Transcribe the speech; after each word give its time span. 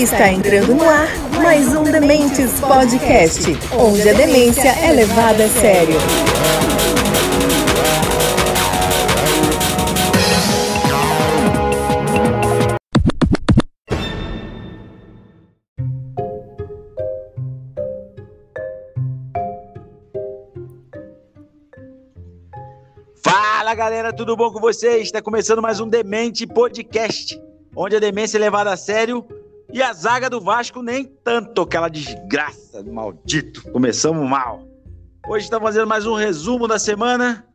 Está 0.00 0.32
entrando 0.32 0.74
no 0.74 0.88
ar 0.88 1.08
mais 1.42 1.76
um 1.76 1.82
Dementes 1.82 2.58
Podcast, 2.58 3.44
onde 3.78 4.08
a 4.08 4.14
demência 4.14 4.70
é 4.70 4.92
levada 4.92 5.44
a 5.44 5.48
sério. 5.50 5.94
Fala 23.22 23.74
galera, 23.74 24.14
tudo 24.14 24.34
bom 24.34 24.50
com 24.50 24.60
vocês? 24.60 25.02
Está 25.02 25.20
começando 25.20 25.60
mais 25.60 25.78
um 25.78 25.86
Demente 25.86 26.46
Podcast, 26.46 27.38
onde 27.76 27.96
a 27.96 28.00
demência 28.00 28.38
é 28.38 28.40
levada 28.40 28.72
a 28.72 28.78
sério 28.78 29.22
e 29.72 29.82
a 29.82 29.92
zaga 29.92 30.28
do 30.28 30.40
Vasco 30.40 30.82
nem 30.82 31.04
tanto, 31.04 31.62
aquela 31.62 31.88
desgraça, 31.88 32.82
maldito. 32.82 33.62
Começamos 33.70 34.28
mal. 34.28 34.66
Hoje 35.28 35.44
está 35.44 35.60
fazendo 35.60 35.86
mais 35.86 36.06
um 36.06 36.14
resumo 36.14 36.66
da 36.66 36.78
semana. 36.78 37.46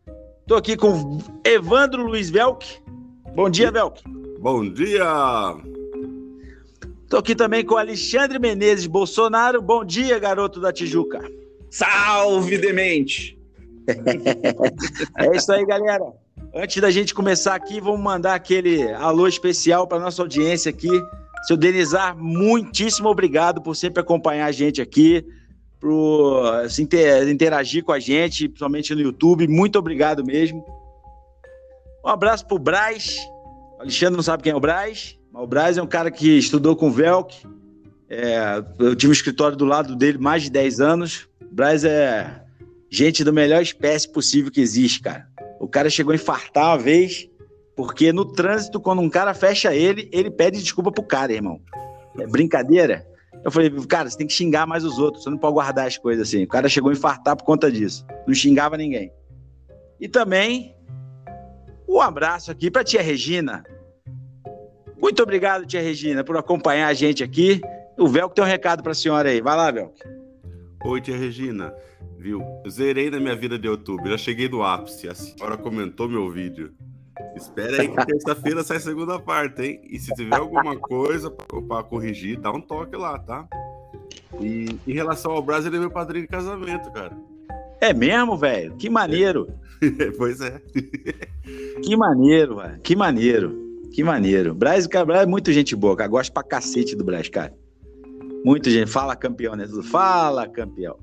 Estou 0.42 0.58
aqui 0.58 0.78
com 0.78 1.20
Evandro 1.44 2.06
Luiz 2.06 2.30
Velk. 2.30 2.64
Bom 3.34 3.50
dia, 3.50 3.72
Velk. 3.72 4.02
Bom 4.40 4.70
dia! 4.70 5.04
Estou 7.04 7.20
aqui 7.20 7.36
também 7.36 7.66
com 7.66 7.78
Alexandre 7.78 8.40
Menezes 8.40 8.88
Bolsonaro. 8.88 9.62
Bom 9.62 9.84
dia, 9.84 10.18
garoto 10.20 10.60
da 10.60 10.72
Tijuca. 10.72 11.20
Salve, 11.70 12.58
demente! 12.58 13.38
É 15.18 15.36
isso 15.36 15.52
aí, 15.52 15.66
galera. 15.66 16.06
Antes 16.54 16.82
da 16.82 16.90
gente 16.90 17.14
começar 17.14 17.56
aqui, 17.56 17.82
vamos 17.82 18.00
mandar 18.00 18.36
aquele 18.36 18.92
alô 18.94 19.28
especial 19.28 19.88
para 19.88 20.00
nossa 20.00 20.22
audiência 20.22 20.70
aqui. 20.70 20.90
Seu 21.48 21.56
Denizar, 21.56 22.18
muitíssimo 22.18 23.08
obrigado 23.08 23.62
por 23.62 23.76
sempre 23.76 24.02
acompanhar 24.02 24.48
a 24.48 24.52
gente 24.52 24.82
aqui, 24.82 25.24
por 25.80 26.68
se 26.70 26.82
inter- 26.82 27.28
interagir 27.30 27.84
com 27.84 27.92
a 27.92 28.00
gente, 28.00 28.48
principalmente 28.48 28.96
no 28.96 29.02
YouTube. 29.02 29.48
Muito 29.48 29.78
obrigado 29.78 30.26
mesmo. 30.26 30.66
Um 32.04 32.10
abraço 32.10 32.46
pro 32.48 32.58
Braz. 32.58 33.16
O 33.78 33.82
Alexandre 33.82 34.16
não 34.16 34.24
sabe 34.24 34.42
quem 34.42 34.52
é 34.52 34.56
o 34.56 34.60
Braz, 34.60 35.18
mas 35.32 35.44
o 35.44 35.48
Braz 35.48 35.78
é 35.78 35.82
um 35.84 35.88
cara 35.88 36.10
que 36.10 36.38
estudou 36.38 36.76
com 36.76 36.88
o 36.88 36.92
Velk. 36.92 37.36
É, 38.10 38.64
eu 38.80 38.96
tive 38.96 39.12
um 39.12 39.14
escritório 39.14 39.58
do 39.58 39.66
lado 39.66 39.96
dele 39.96 40.18
mais 40.18 40.44
de 40.44 40.50
10 40.50 40.80
anos. 40.80 41.28
O 41.42 41.54
Braz 41.54 41.84
é 41.84 42.42
gente 42.90 43.24
da 43.24 43.32
melhor 43.32 43.62
espécie 43.62 44.12
possível 44.12 44.52
que 44.52 44.62
existe, 44.62 45.02
cara. 45.02 45.28
O 45.60 45.68
cara 45.68 45.90
chegou 45.90 46.12
a 46.12 46.16
infartar 46.16 46.70
uma 46.70 46.78
vez, 46.78 47.28
porque 47.76 48.14
no 48.14 48.26
trânsito, 48.26 48.80
quando 48.80 49.02
um 49.02 49.10
cara 49.10 49.34
fecha 49.34 49.74
ele, 49.74 50.10
ele 50.12 50.32
pede 50.32 50.62
desculpa 50.62 50.92
pro 50.92 51.04
cara, 51.04 51.34
irmão. 51.34 51.60
É 52.18 52.26
brincadeira? 52.26 53.06
Eu 53.44 53.52
falei, 53.52 53.70
cara, 53.88 54.10
você 54.10 54.18
tem 54.18 54.26
que 54.26 54.34
xingar 54.34 54.66
mais 54.66 54.84
os 54.84 54.98
outros, 54.98 55.24
você 55.24 55.30
não 55.30 55.38
pode 55.38 55.54
guardar 55.54 55.86
as 55.86 55.98
coisas 55.98 56.28
assim. 56.28 56.44
O 56.44 56.48
cara 56.48 56.70
chegou 56.70 56.90
a 56.90 56.94
infartar 56.94 57.36
por 57.36 57.44
conta 57.44 57.72
disso. 57.72 58.06
Não 58.26 58.34
xingava 58.34 58.78
ninguém. 58.78 59.12
E 60.00 60.08
também, 60.08 60.76
um 61.88 62.00
abraço 62.02 62.50
aqui 62.50 62.72
pra 62.72 62.84
tia 62.84 63.02
Regina. 63.02 63.64
Muito 65.00 65.22
obrigado, 65.22 65.66
tia 65.66 65.82
Regina, 65.82 66.24
por 66.24 66.38
acompanhar 66.38 66.88
a 66.88 66.94
gente 66.94 67.24
aqui. 67.24 67.62
O 67.98 68.08
Velco 68.08 68.34
tem 68.34 68.44
um 68.44 68.48
recado 68.48 68.82
pra 68.82 68.94
senhora 68.94 69.30
aí. 69.30 69.42
Vai 69.42 69.56
lá, 69.56 69.70
Velco. 69.70 69.96
Oi, 70.86 71.02
tia 71.02 71.18
Regina. 71.18 71.74
Viu? 72.18 72.42
Zerei 72.68 73.12
na 73.12 73.20
minha 73.20 73.36
vida 73.36 73.60
de 73.60 73.68
YouTube, 73.68 74.10
já 74.10 74.18
cheguei 74.18 74.50
no 74.50 74.64
ápice. 74.64 75.08
A 75.08 75.14
senhora 75.14 75.58
comentou 75.58 76.10
meu 76.10 76.32
vídeo. 76.32 76.74
Espera 77.36 77.82
aí 77.82 77.88
que 77.88 78.06
terça-feira 78.06 78.64
sai 78.64 78.78
a 78.78 78.82
segunda 78.82 79.20
parte, 79.20 79.62
hein? 79.62 79.82
E 79.90 80.00
se 80.00 80.14
tiver 80.14 80.36
alguma 80.36 80.76
coisa 80.78 81.30
pra 81.30 81.84
corrigir, 81.84 82.40
dá 82.40 82.52
um 82.52 82.62
toque 82.62 82.96
lá, 82.96 83.18
tá? 83.20 83.48
E 84.40 84.78
em 84.86 84.94
relação 84.94 85.32
ao 85.32 85.42
Brasil, 85.42 85.70
ele 85.70 85.78
é 85.78 85.80
meu 85.80 85.92
padrinho 85.92 86.26
de 86.26 86.30
casamento, 86.30 86.92
cara. 86.92 87.16
É 87.80 87.94
mesmo, 87.94 88.38
velho? 88.38 88.76
Que 88.76 88.90
maneiro. 88.90 89.48
pois 90.18 90.42
é. 90.42 90.62
Que 91.84 91.96
maneiro, 91.96 92.58
velho. 92.58 92.80
Que 92.82 92.96
maneiro. 92.96 93.66
Que 93.94 94.04
maneiro. 94.04 94.54
Braz, 94.54 94.88
cara, 94.88 95.06
Braz 95.06 95.24
é 95.24 95.26
muito 95.26 95.52
gente 95.52 95.76
boa, 95.76 95.96
cara. 95.96 96.10
Gosto 96.10 96.34
pra 96.34 96.44
cacete 96.44 96.96
do 96.96 97.04
Braz, 97.04 97.30
cara. 97.30 97.54
Muita 98.44 98.70
gente. 98.70 98.90
Fala 98.90 99.16
campeão, 99.16 99.56
né? 99.56 99.68
Fala 99.90 100.48
campeão. 100.48 100.98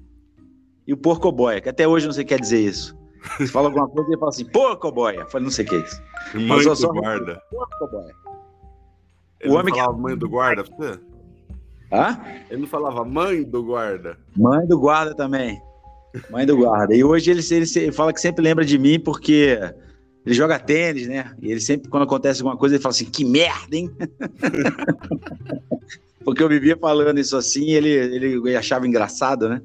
E 0.87 0.93
o 0.93 0.97
porco-boia, 0.97 1.61
que 1.61 1.69
até 1.69 1.87
hoje 1.87 2.06
não 2.06 2.12
sei 2.12 2.25
o 2.25 2.27
que 2.27 2.34
quer 2.34 2.41
dizer 2.41 2.61
isso. 2.61 2.97
Você 3.38 3.47
fala 3.49 3.69
alguma 3.69 3.88
coisa 3.88 4.09
e 4.09 4.12
ele 4.12 4.19
fala 4.21 4.31
assim, 4.31 4.44
porco-boia. 4.44 5.21
Eu 5.21 5.28
falei, 5.31 5.44
não 5.44 5.50
sei 5.50 5.65
o 5.65 5.69
que 5.69 5.75
é 5.77 5.78
isso. 5.78 6.03
Mãe 6.34 6.59
eu 6.62 6.71
do 6.71 6.77
só- 6.77 6.93
guarda. 6.93 7.41
Porco-boia. 7.50 8.15
Ele 9.41 9.50
O 9.50 9.55
não 9.55 9.60
homem 9.60 9.75
que- 9.75 9.81
falava 9.81 9.99
mãe 9.99 10.16
do 10.16 10.28
guarda 10.28 10.65
pra 10.65 10.77
você? 10.77 11.00
Hã? 11.93 12.21
Ele 12.50 12.61
não 12.62 12.69
falava 12.69 13.05
mãe 13.05 13.43
do 13.43 13.62
guarda. 13.62 14.16
Mãe 14.37 14.66
do 14.66 14.78
guarda 14.78 15.15
também. 15.15 15.61
Mãe 16.31 16.47
do 16.47 16.56
guarda. 16.56 16.94
E 16.94 17.03
hoje 17.05 17.31
ele, 17.31 17.41
ele, 17.50 17.66
ele 17.77 17.93
fala 17.93 18.12
que 18.12 18.21
sempre 18.21 18.43
lembra 18.43 18.65
de 18.65 18.78
mim 18.78 18.99
porque 19.00 19.59
ele 20.25 20.34
joga 20.34 20.59
tênis, 20.59 21.06
né? 21.06 21.34
E 21.41 21.50
ele 21.50 21.61
sempre, 21.61 21.88
quando 21.91 22.05
acontece 22.05 22.41
alguma 22.41 22.56
coisa, 22.56 22.77
ele 22.77 22.82
fala 22.82 22.94
assim: 22.94 23.05
que 23.06 23.25
merda, 23.25 23.77
hein? 23.77 23.91
porque 26.25 26.43
eu 26.43 26.49
vivia 26.49 26.77
falando 26.77 27.19
isso 27.19 27.37
assim 27.37 27.71
ele, 27.71 27.88
ele 27.91 28.56
achava 28.56 28.87
engraçado, 28.87 29.49
né? 29.49 29.62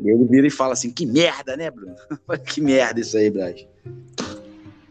E 0.00 0.10
ele 0.10 0.24
vira 0.24 0.46
e 0.46 0.50
fala 0.50 0.72
assim: 0.72 0.90
que 0.90 1.06
merda, 1.06 1.56
né, 1.56 1.70
Bruno? 1.70 1.94
que 2.46 2.60
merda 2.60 3.00
isso 3.00 3.16
aí, 3.16 3.30
Braz. 3.30 3.66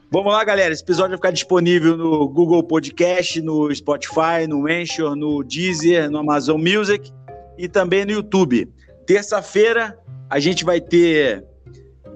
Vamos 0.10 0.34
lá, 0.34 0.44
galera. 0.44 0.74
Esse 0.74 0.84
episódio 0.84 1.12
vai 1.12 1.18
ficar 1.18 1.32
disponível 1.32 1.96
no 1.96 2.28
Google 2.28 2.62
Podcast, 2.64 3.42
no 3.42 3.74
Spotify, 3.74 4.46
no 4.48 4.68
Anchor, 4.68 5.16
no 5.16 5.42
Deezer, 5.42 6.12
no 6.12 6.18
Amazon 6.18 6.62
Music 6.62 7.12
e 7.58 7.70
também 7.70 8.06
no 8.06 8.12
YouTube. 8.12 8.68
Terça-feira 9.06 9.98
a 10.30 10.40
gente 10.40 10.66
vai 10.66 10.82
ter 10.82 11.46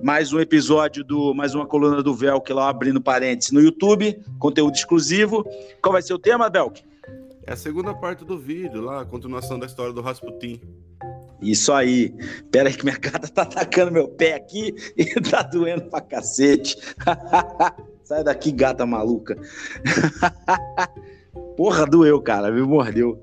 mais 0.04 0.34
um 0.34 0.40
episódio 0.40 1.04
do 1.04 1.34
mais 1.34 1.56
uma 1.56 1.66
coluna 1.66 2.04
do 2.04 2.14
Velk 2.14 2.52
lá 2.52 2.70
abrindo 2.70 3.02
parênteses 3.02 3.52
no 3.52 3.62
YouTube, 3.62 4.20
conteúdo 4.40 4.76
exclusivo. 4.76 5.46
Qual 5.82 5.94
vai 5.94 6.02
ser 6.02 6.14
o 6.14 6.20
tema, 6.20 6.50
Velk? 6.50 6.84
É 7.46 7.54
a 7.54 7.56
segunda 7.56 7.94
parte 7.94 8.26
do 8.26 8.38
vídeo 8.38 8.82
lá, 8.82 9.02
a 9.02 9.06
continuação 9.06 9.58
da 9.58 9.66
história 9.66 9.94
do 9.94 10.02
Rasputin. 10.02 10.60
Isso 11.52 11.72
aí. 11.72 12.14
Pera 12.52 12.70
aí 12.70 12.76
que 12.76 12.84
minha 12.84 12.98
gata 12.98 13.28
tá 13.28 13.44
atacando 13.44 13.92
meu 13.92 14.08
pé 14.08 14.34
aqui 14.34 14.74
e 14.98 15.06
tá 15.22 15.44
doendo 15.44 15.86
pra 15.86 16.02
cacete. 16.02 16.76
Sai 18.04 18.24
daqui, 18.24 18.52
gata 18.52 18.86
maluca. 18.86 19.36
Porra, 21.56 21.86
doeu, 21.86 22.22
cara. 22.22 22.52
Me 22.52 22.62
mordeu. 22.62 23.22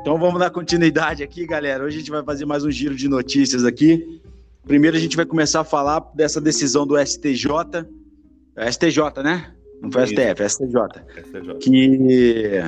Então 0.00 0.18
vamos 0.18 0.40
dar 0.40 0.50
continuidade 0.50 1.22
aqui, 1.22 1.46
galera. 1.46 1.84
Hoje 1.84 1.96
a 1.96 1.98
gente 2.00 2.10
vai 2.10 2.24
fazer 2.24 2.44
mais 2.44 2.64
um 2.64 2.70
giro 2.70 2.94
de 2.94 3.08
notícias 3.08 3.64
aqui. 3.64 4.20
Primeiro 4.64 4.96
a 4.96 5.00
gente 5.00 5.16
vai 5.16 5.26
começar 5.26 5.60
a 5.60 5.64
falar 5.64 6.00
dessa 6.14 6.40
decisão 6.40 6.86
do 6.86 6.96
STJ. 6.98 7.86
É 8.56 8.70
STJ, 8.70 9.22
né? 9.22 9.54
Não 9.80 9.90
foi 9.90 10.04
Isso. 10.04 10.12
STF, 10.12 10.42
é 10.42 10.48
STJ 10.48 10.76
STJ. 11.24 11.58
que 11.60 12.60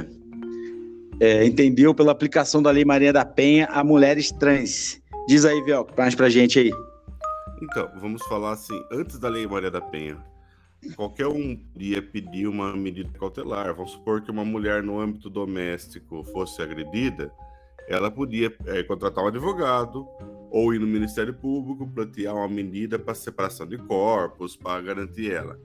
é, 1.21 1.45
entendeu 1.45 1.95
pela 1.95 2.13
aplicação 2.13 2.63
da 2.63 2.71
Lei 2.71 2.85
Maria 2.85 3.13
da 3.13 3.25
Penha 3.25 3.67
a 3.67 3.83
mulheres 3.85 4.31
trans. 4.33 5.01
Diz 5.27 5.45
aí, 5.45 5.61
Velco, 5.63 5.93
mais 5.97 6.15
pra 6.15 6.29
gente 6.29 6.59
aí. 6.59 6.73
Então, 7.63 7.89
vamos 8.01 8.23
falar 8.27 8.53
assim, 8.53 8.79
antes 8.93 9.19
da 9.19 9.29
Lei 9.29 9.47
Maria 9.47 9.71
da 9.71 9.81
Penha, 9.81 10.19
qualquer 10.95 11.27
um 11.27 11.57
podia 11.57 12.03
pedir 12.03 12.47
uma 12.47 12.75
medida 12.77 13.11
cautelar. 13.19 13.75
Vamos 13.75 13.93
supor 13.93 14.21
que 14.21 14.31
uma 14.31 14.45
mulher 14.45 14.83
no 14.83 15.01
âmbito 15.01 15.31
doméstico 15.31 16.25
fosse 16.25 16.61
agredida, 16.61 17.33
ela 17.89 18.11
podia 18.11 18.55
eh, 18.67 18.83
contratar 18.83 19.25
um 19.25 19.29
advogado 19.29 20.07
ou 20.51 20.73
ir 20.73 20.79
no 20.79 20.87
Ministério 20.87 21.35
Público 21.35 21.87
pleitear 21.87 22.35
uma 22.35 22.49
medida 22.49 22.99
para 22.99 23.15
separação 23.15 23.67
de 23.67 23.77
corpos, 23.77 24.57
para 24.57 24.81
garantir 24.81 25.33
ela. 25.33 25.59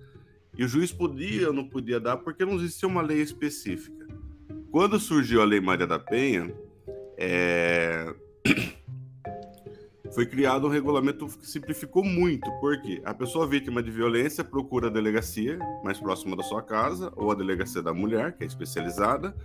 E 0.58 0.64
o 0.64 0.68
juiz 0.68 0.92
podia 0.92 1.48
ou 1.48 1.54
não 1.54 1.68
podia 1.68 2.00
dar 2.00 2.18
porque 2.18 2.44
não 2.44 2.56
existia 2.56 2.88
uma 2.88 3.02
lei 3.02 3.22
específica. 3.22 3.99
Quando 4.71 5.00
surgiu 5.00 5.42
a 5.42 5.45
Lei 5.45 5.60
Maria 5.60 5.88
da 5.88 5.98
Penha, 5.98 6.54
eh, 7.18 8.13
foi 10.13 10.27
criado 10.27 10.68
um 10.68 10.69
regulamento 10.69 11.25
que 11.25 11.48
simplificou 11.48 12.04
muito, 12.04 12.50
porque 12.60 13.01
a 13.04 13.13
pessoa 13.13 13.48
vítima 13.48 13.81
de 13.81 13.89
violência 13.89 14.44
procura 14.44 14.88
a 14.88 14.92
delegacia 14.92 15.57
mais 15.83 16.00
próxima 16.00 16.36
da 16.36 16.44
sua 16.44 16.62
casa, 16.62 17.12
ou 17.16 17.31
a 17.31 17.36
delegacia 17.36 17.81
da 17.81 17.94
mulher, 17.94 18.38
que 18.38 18.44
é 18.44 18.48
especializada, 18.48 19.36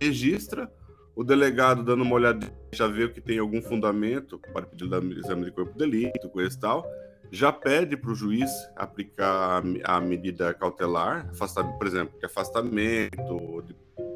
registra, 0.00 0.70
o 1.16 1.24
delegado 1.24 1.82
dando 1.82 2.02
uma 2.02 2.14
olhada 2.14 2.46
já 2.72 2.86
vê 2.86 3.08
que 3.08 3.20
tem 3.20 3.40
algum 3.40 3.60
fundamento 3.60 4.40
para 4.52 4.64
pedir 4.64 4.84
exame 5.18 5.44
de 5.44 5.50
corpo 5.50 5.72
de 5.72 5.78
delito, 5.78 6.28
coisa 6.28 6.56
e 6.56 6.60
tal, 6.60 6.86
já 7.32 7.50
pede 7.50 7.96
para 7.96 8.12
o 8.12 8.14
juiz 8.14 8.48
aplicar 8.76 9.58
a 9.58 9.60
me- 9.60 9.82
a 9.82 10.00
medida 10.00 10.54
cautelar, 10.54 11.28
afastamento, 11.30 11.76
por 11.76 11.86
exemplo, 11.88 12.14
afastamento, 12.24 13.64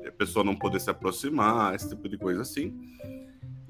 a 0.07 0.13
pessoa 0.13 0.45
não 0.45 0.57
poder 0.57 0.81
se 0.81 0.91
aproximar, 0.91 1.75
esse 1.75 1.89
tipo 1.89 2.09
de 2.09 2.19
coisa 2.19 2.43
assim 2.43 2.73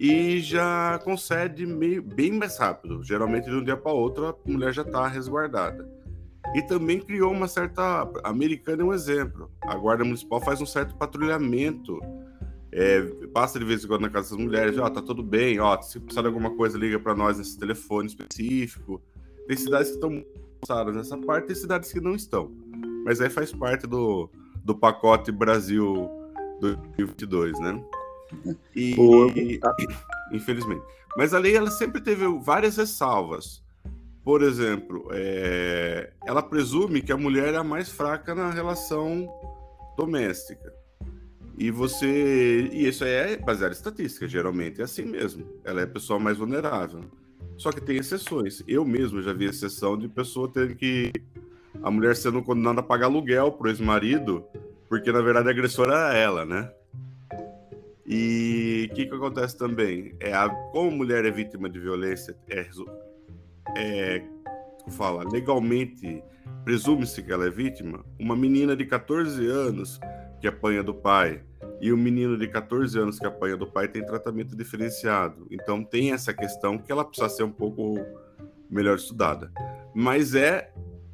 e 0.02 0.40
já 0.40 0.98
concede 1.04 1.64
meio, 1.64 2.02
bem 2.02 2.32
mais 2.32 2.58
rápido. 2.58 3.04
Geralmente, 3.04 3.44
de 3.44 3.54
um 3.54 3.62
dia 3.62 3.76
para 3.76 3.92
outro, 3.92 4.26
a 4.26 4.36
mulher 4.44 4.74
já 4.74 4.82
está 4.82 5.06
resguardada. 5.06 5.88
E 6.56 6.62
também 6.62 6.98
criou 6.98 7.30
uma 7.30 7.46
certa. 7.46 7.82
A 8.24 8.30
americana 8.30 8.82
é 8.82 8.84
um 8.84 8.92
exemplo. 8.92 9.48
A 9.62 9.76
Guarda 9.76 10.04
Municipal 10.04 10.40
faz 10.40 10.60
um 10.60 10.66
certo 10.66 10.96
patrulhamento 10.96 12.00
É, 12.72 13.00
passa 13.32 13.60
de 13.60 13.64
vez 13.64 13.84
em 13.84 13.86
quando 13.86 14.00
na 14.00 14.10
casa 14.10 14.30
das 14.30 14.44
mulheres, 14.44 14.76
ó, 14.76 14.90
tá 14.90 15.02
tudo 15.02 15.22
bem, 15.22 15.60
ó, 15.60 15.80
se 15.82 16.00
precisar 16.00 16.22
de 16.22 16.28
alguma 16.28 16.50
coisa, 16.56 16.78
liga 16.78 16.98
para 16.98 17.14
nós 17.14 17.38
nesse 17.38 17.56
telefone 17.56 18.08
específico. 18.08 19.00
Tem 19.46 19.56
cidades 19.56 19.90
que 19.90 19.94
estão 19.96 20.24
avançadas 20.62 20.96
nessa 20.96 21.18
parte, 21.18 21.46
tem 21.46 21.54
cidades 21.54 21.92
que 21.92 22.00
não 22.00 22.16
estão. 22.16 22.50
Mas 23.04 23.20
aí 23.20 23.30
faz 23.30 23.52
parte 23.52 23.86
do, 23.86 24.28
do 24.64 24.74
pacote 24.74 25.30
Brasil 25.30 26.21
2022, 26.62 27.58
né? 27.58 27.84
E, 28.74 28.94
e, 29.36 29.60
infelizmente. 30.32 30.82
Mas 31.16 31.34
a 31.34 31.38
lei 31.38 31.56
ela 31.56 31.70
sempre 31.70 32.00
teve 32.00 32.26
várias 32.40 32.76
ressalvas. 32.76 33.62
Por 34.24 34.42
exemplo, 34.42 35.08
é, 35.12 36.12
ela 36.24 36.42
presume 36.42 37.02
que 37.02 37.12
a 37.12 37.16
mulher 37.16 37.54
é 37.54 37.56
a 37.56 37.64
mais 37.64 37.90
fraca 37.90 38.34
na 38.34 38.50
relação 38.50 39.28
doméstica. 39.96 40.72
E 41.58 41.70
você. 41.70 42.70
E 42.72 42.86
isso 42.86 43.04
é 43.04 43.36
baseado 43.36 43.72
em 43.72 43.74
estatística, 43.74 44.28
geralmente 44.28 44.80
é 44.80 44.84
assim 44.84 45.04
mesmo. 45.04 45.44
Ela 45.64 45.80
é 45.80 45.84
a 45.84 45.88
pessoa 45.88 46.18
mais 46.18 46.38
vulnerável. 46.38 47.00
Só 47.58 47.70
que 47.70 47.80
tem 47.80 47.96
exceções. 47.96 48.62
Eu 48.66 48.84
mesmo 48.84 49.20
já 49.20 49.32
vi 49.32 49.44
exceção 49.44 49.98
de 49.98 50.08
pessoa 50.08 50.48
ter 50.48 50.76
que. 50.76 51.12
A 51.82 51.90
mulher 51.90 52.14
sendo 52.14 52.42
condenada 52.42 52.80
a 52.80 52.82
pagar 52.82 53.06
aluguel 53.06 53.50
pro 53.52 53.68
ex-marido, 53.68 54.44
porque 54.92 55.10
na 55.10 55.22
verdade 55.22 55.48
a 55.48 55.52
agressora 55.52 55.94
era 55.94 56.14
ela, 56.18 56.44
né? 56.44 56.70
E 58.06 58.90
o 58.90 58.94
que, 58.94 59.06
que 59.06 59.14
acontece 59.14 59.56
também? 59.56 60.14
É 60.20 60.34
a, 60.34 60.50
como 60.50 60.90
a 60.90 60.94
mulher 60.94 61.24
é 61.24 61.30
vítima 61.30 61.66
de 61.70 61.80
violência, 61.80 62.36
é, 62.50 62.68
é 63.74 64.22
fala, 64.90 65.24
legalmente 65.24 66.22
presume-se 66.62 67.22
que 67.22 67.32
ela 67.32 67.46
é 67.46 67.50
vítima. 67.50 68.04
Uma 68.20 68.36
menina 68.36 68.76
de 68.76 68.84
14 68.84 69.46
anos 69.46 69.98
que 70.42 70.46
apanha 70.46 70.82
do 70.82 70.92
pai 70.92 71.42
e 71.80 71.90
o 71.90 71.94
um 71.94 71.98
menino 71.98 72.36
de 72.36 72.46
14 72.46 72.98
anos 72.98 73.18
que 73.18 73.24
apanha 73.24 73.56
do 73.56 73.66
pai 73.66 73.88
tem 73.88 74.04
tratamento 74.04 74.54
diferenciado. 74.54 75.46
Então 75.50 75.82
tem 75.82 76.12
essa 76.12 76.34
questão 76.34 76.76
que 76.76 76.92
ela 76.92 77.02
precisa 77.02 77.30
ser 77.30 77.44
um 77.44 77.50
pouco 77.50 77.94
melhor 78.68 78.96
estudada. 78.96 79.50
Mas 79.94 80.34
é 80.34 80.70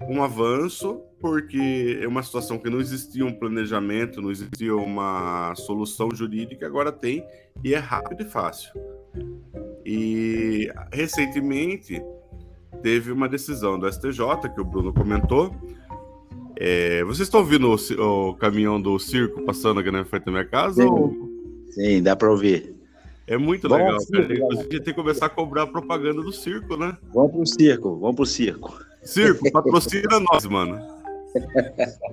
um 0.08 0.20
avanço 0.20 1.00
porque 1.20 1.98
é 2.00 2.06
uma 2.06 2.22
situação 2.22 2.58
que 2.58 2.70
não 2.70 2.80
existia 2.80 3.24
um 3.24 3.32
planejamento, 3.32 4.20
não 4.20 4.30
existia 4.30 4.74
uma 4.74 5.54
solução 5.56 6.08
jurídica, 6.14 6.66
agora 6.66 6.92
tem 6.92 7.24
e 7.64 7.74
é 7.74 7.78
rápido 7.78 8.22
e 8.22 8.24
fácil. 8.24 8.70
E 9.84 10.70
recentemente 10.92 12.02
teve 12.82 13.10
uma 13.10 13.28
decisão 13.28 13.78
do 13.78 13.90
STJ 13.90 14.48
que 14.54 14.60
o 14.60 14.64
Bruno 14.64 14.92
comentou. 14.92 15.54
É, 16.56 17.04
vocês 17.04 17.26
estão 17.28 17.40
ouvindo 17.40 17.68
o, 17.68 18.28
o, 18.30 18.34
caminhão 18.34 18.80
do 18.80 18.98
circo 18.98 19.42
passando 19.42 19.80
aqui 19.80 19.90
na 19.90 20.04
frente 20.04 20.24
da 20.24 20.32
minha 20.32 20.44
casa? 20.44 20.82
Sim, 20.82 20.88
ou... 20.88 21.28
Sim 21.70 22.02
dá 22.02 22.16
para 22.16 22.30
ouvir. 22.30 22.74
É 23.26 23.36
muito 23.36 23.68
Bom, 23.68 23.76
legal, 23.76 24.00
sim, 24.00 24.12
cara. 24.12 24.34
Inclusive, 24.34 24.68
tem 24.68 24.80
que 24.80 24.94
começar 24.94 25.26
a 25.26 25.28
cobrar 25.28 25.66
propaganda 25.66 26.22
do 26.22 26.32
circo, 26.32 26.76
né? 26.76 26.96
Vamos 27.14 27.32
pro 27.32 27.46
circo, 27.46 27.98
vamos 27.98 28.16
pro 28.16 28.26
circo. 28.26 28.80
Circo, 29.02 29.50
patrocina 29.52 30.18
nós, 30.20 30.46
mano. 30.46 30.80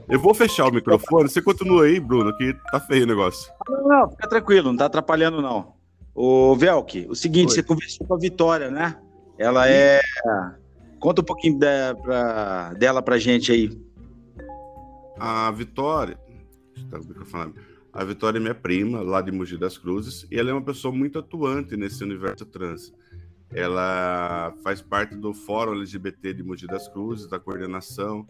Eu 0.09 0.19
vou 0.19 0.33
fechar 0.33 0.67
o 0.67 0.71
microfone. 0.71 1.29
Você 1.29 1.41
continua 1.41 1.85
aí, 1.85 1.99
Bruno, 1.99 2.35
que 2.37 2.53
tá 2.71 2.79
feio 2.79 3.03
o 3.03 3.07
negócio. 3.07 3.51
Não, 3.69 3.87
não, 3.87 4.09
fica 4.09 4.27
tranquilo, 4.27 4.69
não 4.69 4.77
tá 4.77 4.85
atrapalhando, 4.85 5.41
não. 5.41 5.73
O 6.13 6.55
Velk, 6.55 7.07
o 7.09 7.15
seguinte, 7.15 7.49
Oi. 7.49 7.55
você 7.55 7.63
conversou 7.63 8.07
com 8.07 8.13
a 8.13 8.17
Vitória, 8.17 8.71
né? 8.71 8.97
Ela 9.37 9.69
é. 9.69 9.99
Conta 10.99 11.21
um 11.21 11.25
pouquinho 11.25 11.59
de, 11.59 11.95
pra, 12.01 12.73
dela 12.73 13.01
pra 13.01 13.17
gente 13.17 13.51
aí. 13.51 13.77
A 15.19 15.51
Vitória. 15.51 16.17
A 17.91 18.03
Vitória 18.03 18.37
é 18.37 18.41
minha 18.41 18.55
prima, 18.55 19.01
lá 19.01 19.21
de 19.21 19.31
Mogi 19.31 19.57
das 19.57 19.77
Cruzes, 19.77 20.25
e 20.29 20.37
ela 20.37 20.49
é 20.49 20.53
uma 20.53 20.63
pessoa 20.63 20.93
muito 20.93 21.19
atuante 21.19 21.77
nesse 21.77 22.03
universo 22.03 22.45
trans. 22.45 22.93
Ela 23.53 24.53
faz 24.63 24.81
parte 24.81 25.15
do 25.15 25.33
Fórum 25.33 25.73
LGBT 25.75 26.33
de 26.33 26.43
Mogi 26.43 26.67
das 26.67 26.87
Cruzes, 26.87 27.27
da 27.27 27.39
coordenação 27.39 28.25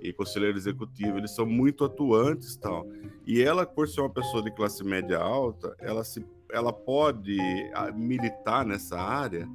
e 0.00 0.12
conselheiro 0.12 0.56
executivo, 0.56 1.18
eles 1.18 1.30
são 1.30 1.46
muito 1.46 1.84
atuantes 1.84 2.56
tal. 2.56 2.86
E 3.26 3.42
ela, 3.42 3.64
por 3.64 3.88
ser 3.88 4.00
uma 4.00 4.10
pessoa 4.10 4.42
de 4.42 4.50
classe 4.50 4.84
média 4.84 5.18
alta, 5.18 5.76
ela, 5.80 6.02
se, 6.02 6.24
ela 6.50 6.72
pode 6.72 7.38
ah, 7.74 7.92
militar 7.92 8.64
nessa 8.64 8.98
área 8.98 9.48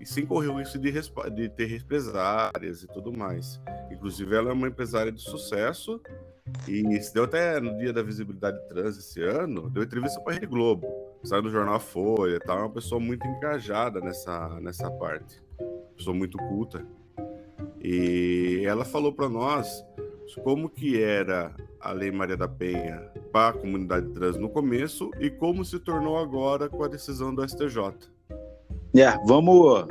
e 0.00 0.06
sem 0.06 0.26
correr 0.26 0.48
o 0.48 0.58
risco 0.58 0.78
de, 0.78 0.92
de 0.92 1.48
ter 1.48 1.66
represárias 1.66 2.82
e 2.82 2.86
tudo 2.88 3.12
mais. 3.16 3.60
Inclusive, 3.90 4.34
ela 4.34 4.50
é 4.50 4.52
uma 4.52 4.68
empresária 4.68 5.12
de 5.12 5.22
sucesso 5.22 6.00
e 6.68 7.00
se 7.00 7.12
deu 7.14 7.24
até 7.24 7.58
no 7.60 7.76
dia 7.78 7.92
da 7.92 8.02
visibilidade 8.02 8.58
trans 8.68 8.98
esse 8.98 9.22
ano, 9.22 9.70
deu 9.70 9.82
entrevista 9.82 10.20
para 10.20 10.32
a 10.32 10.34
Rede 10.34 10.46
Globo, 10.46 10.86
saiu 11.24 11.42
no 11.42 11.50
jornal 11.50 11.80
Folha, 11.80 12.38
tá? 12.38 12.54
uma 12.54 12.70
pessoa 12.70 13.00
muito 13.00 13.26
engajada 13.26 14.00
nessa, 14.00 14.60
nessa 14.60 14.90
parte, 14.90 15.42
pessoa 15.96 16.14
muito 16.14 16.36
culta. 16.36 16.86
E 17.82 18.62
ela 18.64 18.84
falou 18.84 19.12
para 19.12 19.28
nós 19.28 19.84
como 20.42 20.68
que 20.68 21.00
era 21.00 21.54
a 21.80 21.92
Lei 21.92 22.10
Maria 22.10 22.36
da 22.36 22.48
Penha 22.48 23.00
para 23.32 23.50
a 23.50 23.60
comunidade 23.60 24.08
trans 24.10 24.36
no 24.36 24.48
começo 24.48 25.10
e 25.20 25.30
como 25.30 25.64
se 25.64 25.78
tornou 25.78 26.18
agora 26.18 26.68
com 26.68 26.82
a 26.82 26.88
decisão 26.88 27.34
do 27.34 27.46
STJ. 27.46 27.78
É, 28.96 29.10
vamos, 29.26 29.86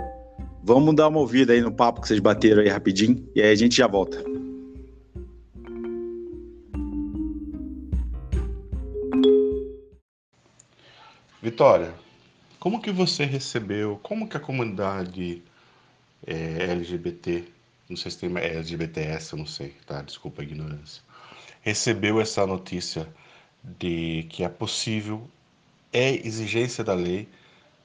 vamos 0.64 0.96
dar 0.96 1.08
uma 1.08 1.20
ouvida 1.20 1.54
aí 1.54 1.62
no 1.62 1.72
papo 1.72 2.02
que 2.02 2.08
vocês 2.08 2.20
bateram 2.20 2.62
aí 2.62 2.70
rapidinho 2.70 3.28
e 3.36 3.42
aí 3.42 3.52
a 3.52 3.56
gente 3.56 3.78
já 3.78 3.88
volta. 3.88 4.24
Vitória, 11.42 11.94
como 12.60 12.82
que 12.82 12.92
você 12.92 13.26
recebeu, 13.26 14.00
como 14.02 14.28
que 14.28 14.38
a 14.38 14.40
comunidade 14.40 15.44
é, 16.26 16.72
LGBT 16.72 17.53
não 17.94 17.98
sei 17.98 18.12
se 18.12 18.18
tem 18.18 18.38
é 18.38 18.56
LGBTS, 18.56 19.34
eu 19.34 19.40
não 19.40 19.46
sei, 19.46 19.76
tá? 19.86 20.02
Desculpa 20.02 20.42
a 20.42 20.46
ignorância. 20.46 21.02
Recebeu 21.62 22.20
essa 22.20 22.46
notícia 22.46 23.08
de 23.64 24.24
que 24.30 24.44
é 24.44 24.50
possível, 24.50 25.30
é 25.92 26.16
exigência 26.28 26.84
da 26.84 26.94
lei, 26.94 27.30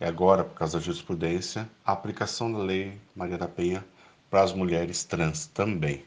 e 0.01 0.05
agora, 0.05 0.45
por 0.45 0.55
causa 0.55 0.79
da 0.79 0.85
jurisprudência, 0.85 1.69
a 1.85 1.93
aplicação 1.93 2.53
da 2.53 2.59
lei 2.59 2.99
Maria 3.15 3.37
da 3.37 3.49
Penha 3.49 3.85
para 4.31 4.43
as 4.43 4.53
mulheres 4.53 5.05
trans 5.05 5.47
também. 5.47 6.05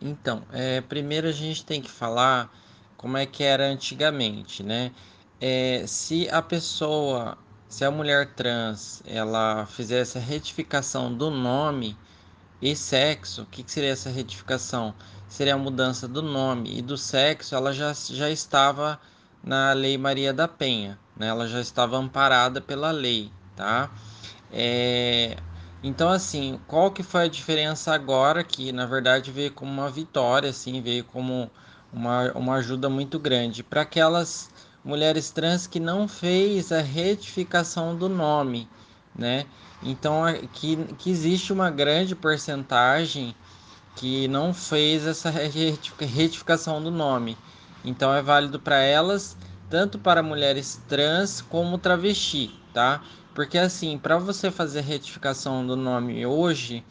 Então, 0.00 0.44
é, 0.52 0.80
primeiro 0.80 1.28
a 1.28 1.32
gente 1.32 1.64
tem 1.64 1.80
que 1.80 1.90
falar 1.90 2.52
como 2.96 3.16
é 3.16 3.26
que 3.26 3.44
era 3.44 3.64
antigamente, 3.64 4.62
né? 4.62 4.92
É, 5.40 5.84
se 5.86 6.28
a 6.30 6.42
pessoa, 6.42 7.38
se 7.68 7.84
a 7.84 7.90
mulher 7.90 8.34
trans, 8.34 9.02
ela 9.06 9.66
fizesse 9.66 10.18
a 10.18 10.20
retificação 10.20 11.14
do 11.14 11.30
nome, 11.30 11.96
e 12.60 12.74
sexo, 12.74 13.42
o 13.42 13.46
que, 13.46 13.62
que 13.62 13.70
seria 13.70 13.90
essa 13.90 14.10
retificação? 14.10 14.94
Seria 15.28 15.54
a 15.54 15.58
mudança 15.58 16.08
do 16.08 16.22
nome 16.22 16.78
e 16.78 16.82
do 16.82 16.96
sexo, 16.96 17.54
ela 17.54 17.72
já, 17.72 17.92
já 17.92 18.30
estava 18.30 18.98
na 19.42 19.72
Lei 19.72 19.96
Maria 19.96 20.32
da 20.32 20.48
Penha, 20.48 20.98
né? 21.16 21.28
ela 21.28 21.46
já 21.46 21.60
estava 21.60 21.96
amparada 21.96 22.60
pela 22.60 22.90
lei, 22.90 23.30
tá? 23.54 23.90
É... 24.52 25.36
Então, 25.82 26.08
assim, 26.08 26.58
qual 26.66 26.90
que 26.90 27.04
foi 27.04 27.24
a 27.24 27.28
diferença 27.28 27.94
agora, 27.94 28.42
que 28.42 28.72
na 28.72 28.84
verdade 28.84 29.30
veio 29.30 29.52
como 29.52 29.70
uma 29.70 29.88
vitória, 29.88 30.50
assim, 30.50 30.80
veio 30.80 31.04
como 31.04 31.48
uma, 31.92 32.32
uma 32.32 32.54
ajuda 32.56 32.88
muito 32.88 33.18
grande 33.18 33.62
para 33.62 33.82
aquelas 33.82 34.50
mulheres 34.84 35.30
trans 35.30 35.66
que 35.66 35.78
não 35.78 36.08
fez 36.08 36.72
a 36.72 36.80
retificação 36.80 37.94
do 37.96 38.08
nome, 38.08 38.68
né? 39.14 39.46
Então, 39.82 40.24
que, 40.52 40.76
que 40.94 41.10
existe 41.10 41.52
uma 41.52 41.70
grande 41.70 42.14
porcentagem 42.14 43.34
que 43.94 44.28
não 44.28 44.54
fez 44.54 45.06
essa 45.06 45.30
retificação 46.00 46.82
do 46.82 46.90
nome. 46.90 47.36
Então, 47.84 48.12
é 48.14 48.22
válido 48.22 48.60
para 48.60 48.78
elas, 48.78 49.36
tanto 49.68 49.98
para 49.98 50.22
mulheres 50.22 50.80
trans 50.88 51.40
como 51.40 51.78
travesti, 51.78 52.50
tá? 52.72 53.02
Porque, 53.34 53.58
assim, 53.58 53.98
para 53.98 54.18
você 54.18 54.50
fazer 54.50 54.80
retificação 54.82 55.66
do 55.66 55.76
nome 55.76 56.26
hoje, 56.26 56.84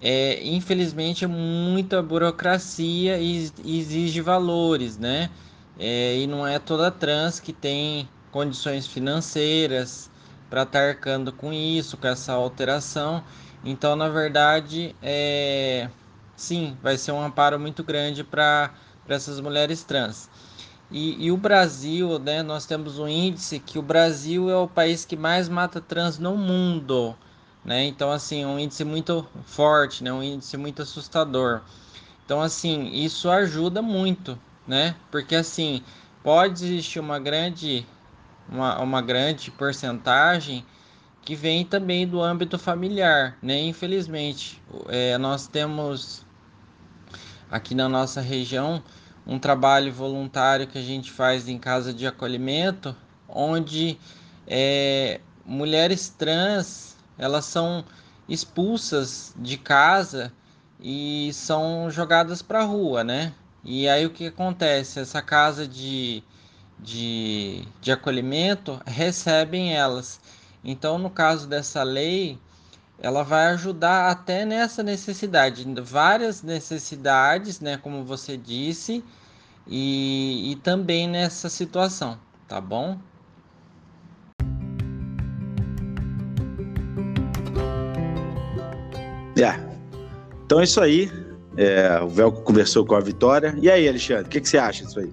é, 0.00 0.44
infelizmente, 0.44 1.24
é 1.24 1.28
muita 1.28 2.02
burocracia 2.02 3.18
e, 3.18 3.50
e 3.64 3.78
exige 3.78 4.20
valores, 4.20 4.98
né? 4.98 5.30
É, 5.78 6.18
e 6.18 6.26
não 6.26 6.46
é 6.46 6.58
toda 6.58 6.90
trans 6.90 7.40
que 7.40 7.52
tem 7.52 8.08
condições 8.30 8.86
financeiras 8.86 10.11
para 10.52 10.64
estar 10.64 10.80
tá 10.80 10.86
arcando 10.86 11.32
com 11.32 11.50
isso, 11.50 11.96
com 11.96 12.06
essa 12.06 12.34
alteração. 12.34 13.24
Então, 13.64 13.96
na 13.96 14.10
verdade, 14.10 14.94
é... 15.00 15.88
sim, 16.36 16.76
vai 16.82 16.98
ser 16.98 17.10
um 17.12 17.22
amparo 17.22 17.58
muito 17.58 17.82
grande 17.82 18.22
para 18.22 18.70
essas 19.08 19.40
mulheres 19.40 19.82
trans. 19.82 20.28
E, 20.90 21.24
e, 21.24 21.32
o 21.32 21.38
Brasil, 21.38 22.18
né, 22.18 22.42
nós 22.42 22.66
temos 22.66 22.98
um 22.98 23.08
índice 23.08 23.58
que 23.60 23.78
o 23.78 23.82
Brasil 23.82 24.50
é 24.50 24.56
o 24.58 24.68
país 24.68 25.06
que 25.06 25.16
mais 25.16 25.48
mata 25.48 25.80
trans 25.80 26.18
no 26.18 26.36
mundo. 26.36 27.16
Né? 27.64 27.86
Então, 27.86 28.10
assim, 28.10 28.44
um 28.44 28.58
índice 28.58 28.84
muito 28.84 29.26
forte, 29.46 30.04
né? 30.04 30.12
um 30.12 30.22
índice 30.22 30.58
muito 30.58 30.82
assustador. 30.82 31.62
Então, 32.26 32.42
assim, 32.42 32.90
isso 32.92 33.30
ajuda 33.30 33.80
muito, 33.80 34.38
né? 34.68 34.96
Porque, 35.10 35.34
assim, 35.34 35.82
pode 36.22 36.62
existir 36.66 37.00
uma 37.00 37.18
grande, 37.18 37.86
uma, 38.52 38.78
uma 38.80 39.00
grande 39.00 39.50
porcentagem 39.50 40.64
que 41.22 41.34
vem 41.34 41.64
também 41.64 42.06
do 42.06 42.20
âmbito 42.20 42.58
familiar, 42.58 43.38
né? 43.42 43.60
Infelizmente, 43.62 44.62
é, 44.88 45.16
nós 45.18 45.46
temos 45.46 46.26
aqui 47.50 47.74
na 47.74 47.88
nossa 47.88 48.20
região 48.20 48.82
um 49.26 49.38
trabalho 49.38 49.92
voluntário 49.92 50.66
que 50.66 50.78
a 50.78 50.82
gente 50.82 51.10
faz 51.10 51.48
em 51.48 51.58
casa 51.58 51.94
de 51.94 52.06
acolhimento, 52.06 52.94
onde 53.28 53.98
é, 54.46 55.20
mulheres 55.46 56.08
trans 56.08 56.96
elas 57.16 57.44
são 57.44 57.84
expulsas 58.28 59.34
de 59.38 59.56
casa 59.56 60.32
e 60.80 61.30
são 61.32 61.88
jogadas 61.90 62.42
para 62.42 62.60
a 62.60 62.64
rua, 62.64 63.04
né? 63.04 63.32
E 63.64 63.88
aí 63.88 64.04
o 64.04 64.10
que 64.10 64.26
acontece? 64.26 64.98
Essa 64.98 65.22
casa 65.22 65.68
de, 65.68 66.24
de, 66.82 67.66
de 67.80 67.92
acolhimento 67.92 68.80
recebem 68.86 69.74
elas. 69.74 70.20
Então, 70.64 70.98
no 70.98 71.10
caso 71.10 71.46
dessa 71.46 71.82
lei, 71.82 72.38
ela 72.98 73.22
vai 73.22 73.46
ajudar 73.48 74.10
até 74.10 74.44
nessa 74.44 74.82
necessidade, 74.82 75.66
várias 75.82 76.42
necessidades, 76.42 77.60
né, 77.60 77.76
como 77.76 78.04
você 78.04 78.36
disse, 78.36 79.02
e, 79.66 80.52
e 80.52 80.56
também 80.56 81.08
nessa 81.08 81.48
situação, 81.48 82.18
tá 82.48 82.60
bom? 82.60 82.98
É. 89.36 89.58
Então 90.44 90.60
é 90.60 90.64
isso 90.64 90.80
aí. 90.80 91.10
É, 91.56 92.00
o 92.00 92.08
Velco 92.08 92.42
conversou 92.42 92.84
com 92.84 92.94
a 92.94 93.00
Vitória. 93.00 93.54
E 93.60 93.70
aí, 93.70 93.88
Alexandre, 93.88 94.24
o 94.24 94.28
que, 94.28 94.40
que 94.40 94.48
você 94.48 94.58
acha 94.58 94.84
disso 94.84 95.00
aí? 95.00 95.12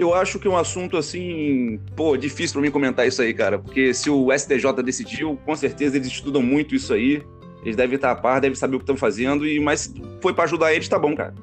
Eu 0.00 0.14
acho 0.14 0.38
que 0.38 0.48
é 0.48 0.50
um 0.50 0.56
assunto 0.56 0.96
assim, 0.96 1.78
pô, 1.94 2.16
difícil 2.16 2.54
para 2.54 2.62
mim 2.62 2.70
comentar 2.70 3.06
isso 3.06 3.20
aí, 3.20 3.34
cara, 3.34 3.58
porque 3.58 3.92
se 3.92 4.08
o 4.08 4.32
STJ 4.32 4.82
decidiu, 4.82 5.38
com 5.44 5.54
certeza 5.54 5.98
eles 5.98 6.08
estudam 6.08 6.40
muito 6.40 6.74
isso 6.74 6.94
aí, 6.94 7.22
eles 7.62 7.76
devem 7.76 7.96
estar 7.96 8.12
a 8.12 8.16
par, 8.16 8.40
devem 8.40 8.56
saber 8.56 8.76
o 8.76 8.78
que 8.78 8.84
estão 8.84 8.96
fazendo, 8.96 9.46
e 9.46 9.60
mas 9.60 9.80
se 9.80 10.02
foi 10.22 10.32
para 10.32 10.44
ajudar 10.44 10.72
eles, 10.72 10.88
tá 10.88 10.98
bom, 10.98 11.14
cara. 11.14 11.34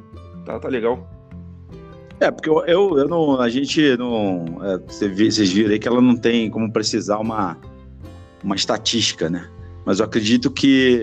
Tá, 0.43 0.57
tá 0.59 0.67
legal. 0.69 1.07
É, 2.19 2.31
porque 2.31 2.49
eu, 2.49 2.65
eu, 2.65 2.97
eu 2.97 3.07
não. 3.07 3.39
A 3.39 3.47
gente 3.47 3.95
não. 3.95 4.45
É, 4.63 4.79
vocês 4.87 5.51
viram 5.51 5.69
aí 5.69 5.77
que 5.77 5.87
ela 5.87 6.01
não 6.01 6.15
tem 6.15 6.49
como 6.49 6.71
precisar 6.71 7.19
uma, 7.19 7.55
uma 8.43 8.55
estatística, 8.55 9.29
né? 9.29 9.47
Mas 9.85 9.99
eu 9.99 10.05
acredito 10.05 10.49
que 10.49 10.99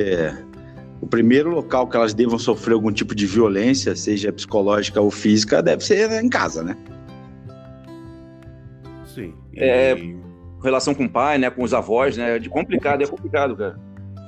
o 1.00 1.06
primeiro 1.06 1.50
local 1.50 1.86
que 1.86 1.96
elas 1.96 2.14
devam 2.14 2.36
sofrer 2.36 2.74
algum 2.74 2.90
tipo 2.90 3.14
de 3.14 3.26
violência, 3.26 3.94
seja 3.94 4.32
psicológica 4.32 5.00
ou 5.00 5.08
física, 5.08 5.62
deve 5.62 5.84
ser 5.84 6.10
em 6.10 6.28
casa, 6.28 6.64
né? 6.64 6.76
Sim. 9.14 9.34
E... 9.52 9.62
É, 9.62 9.96
relação 10.62 10.94
com 10.94 11.04
o 11.04 11.10
pai, 11.10 11.36
né, 11.38 11.50
com 11.50 11.62
os 11.62 11.74
avós, 11.74 12.16
né, 12.16 12.38
de 12.38 12.48
complicado, 12.48 13.02
é 13.02 13.06
complicado, 13.06 13.54
cara. 13.54 13.78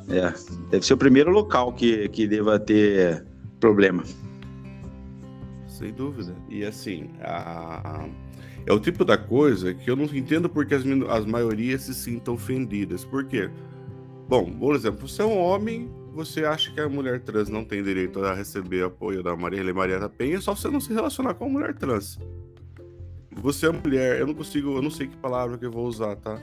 É, 0.09 0.33
deve 0.71 0.87
ser 0.87 0.95
o 0.95 0.97
primeiro 0.97 1.31
local 1.31 1.73
que, 1.73 2.09
que 2.11 2.28
deva 2.28 2.61
ter 2.61 3.26
problema. 3.59 4.05
Sem 5.66 5.93
dúvida. 5.93 6.35
E 6.49 6.64
assim, 6.64 7.11
a... 7.21 8.07
é 8.66 8.73
o 8.73 8.78
tipo 8.78 9.05
da 9.05 9.16
coisa 9.16 9.75
que 9.75 9.90
eu 9.90 9.97
não 9.97 10.05
entendo 10.05 10.49
porque 10.49 10.75
as, 10.75 10.85
as 11.11 11.26
maiorias 11.26 11.83
se 11.83 11.95
sintam 11.95 12.35
ofendidas. 12.35 13.05
Por 13.05 13.25
quê? 13.25 13.50
Bom, 14.28 14.52
por 14.52 14.76
exemplo, 14.76 15.09
você 15.09 15.23
é 15.23 15.25
um 15.25 15.38
homem, 15.38 15.90
você 16.12 16.45
acha 16.45 16.73
que 16.73 16.81
a 16.81 16.88
mulher 16.88 17.21
trans 17.21 17.49
não 17.49 17.64
tem 17.64 17.83
direito 17.83 18.25
a 18.25 18.35
receber 18.35 18.85
apoio 18.85 19.23
da 19.23 19.35
Maria 19.37 19.73
Maria 19.73 19.99
da 19.99 20.09
Penha, 20.09 20.37
é 20.37 20.40
só 20.40 20.55
você 20.55 20.69
não 20.69 20.81
se 20.81 20.93
relacionar 20.93 21.35
com 21.35 21.47
a 21.47 21.49
mulher 21.49 21.75
trans. 21.75 22.19
Você 23.37 23.66
é 23.66 23.73
mulher, 23.73 24.19
eu 24.21 24.26
não 24.26 24.35
consigo, 24.35 24.76
eu 24.76 24.83
não 24.83 24.90
sei 24.90 25.07
que 25.07 25.16
palavra 25.16 25.59
que 25.59 25.66
eu 25.66 25.71
vou 25.71 25.87
usar, 25.87 26.16
tá? 26.16 26.40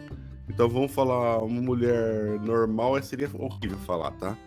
Então 0.47 0.69
vamos 0.69 0.91
falar 0.91 1.39
uma 1.39 1.61
mulher 1.61 2.39
normal, 2.41 3.01
seria 3.01 3.29
horrível 3.33 3.77
falar, 3.79 4.11
tá? 4.11 4.37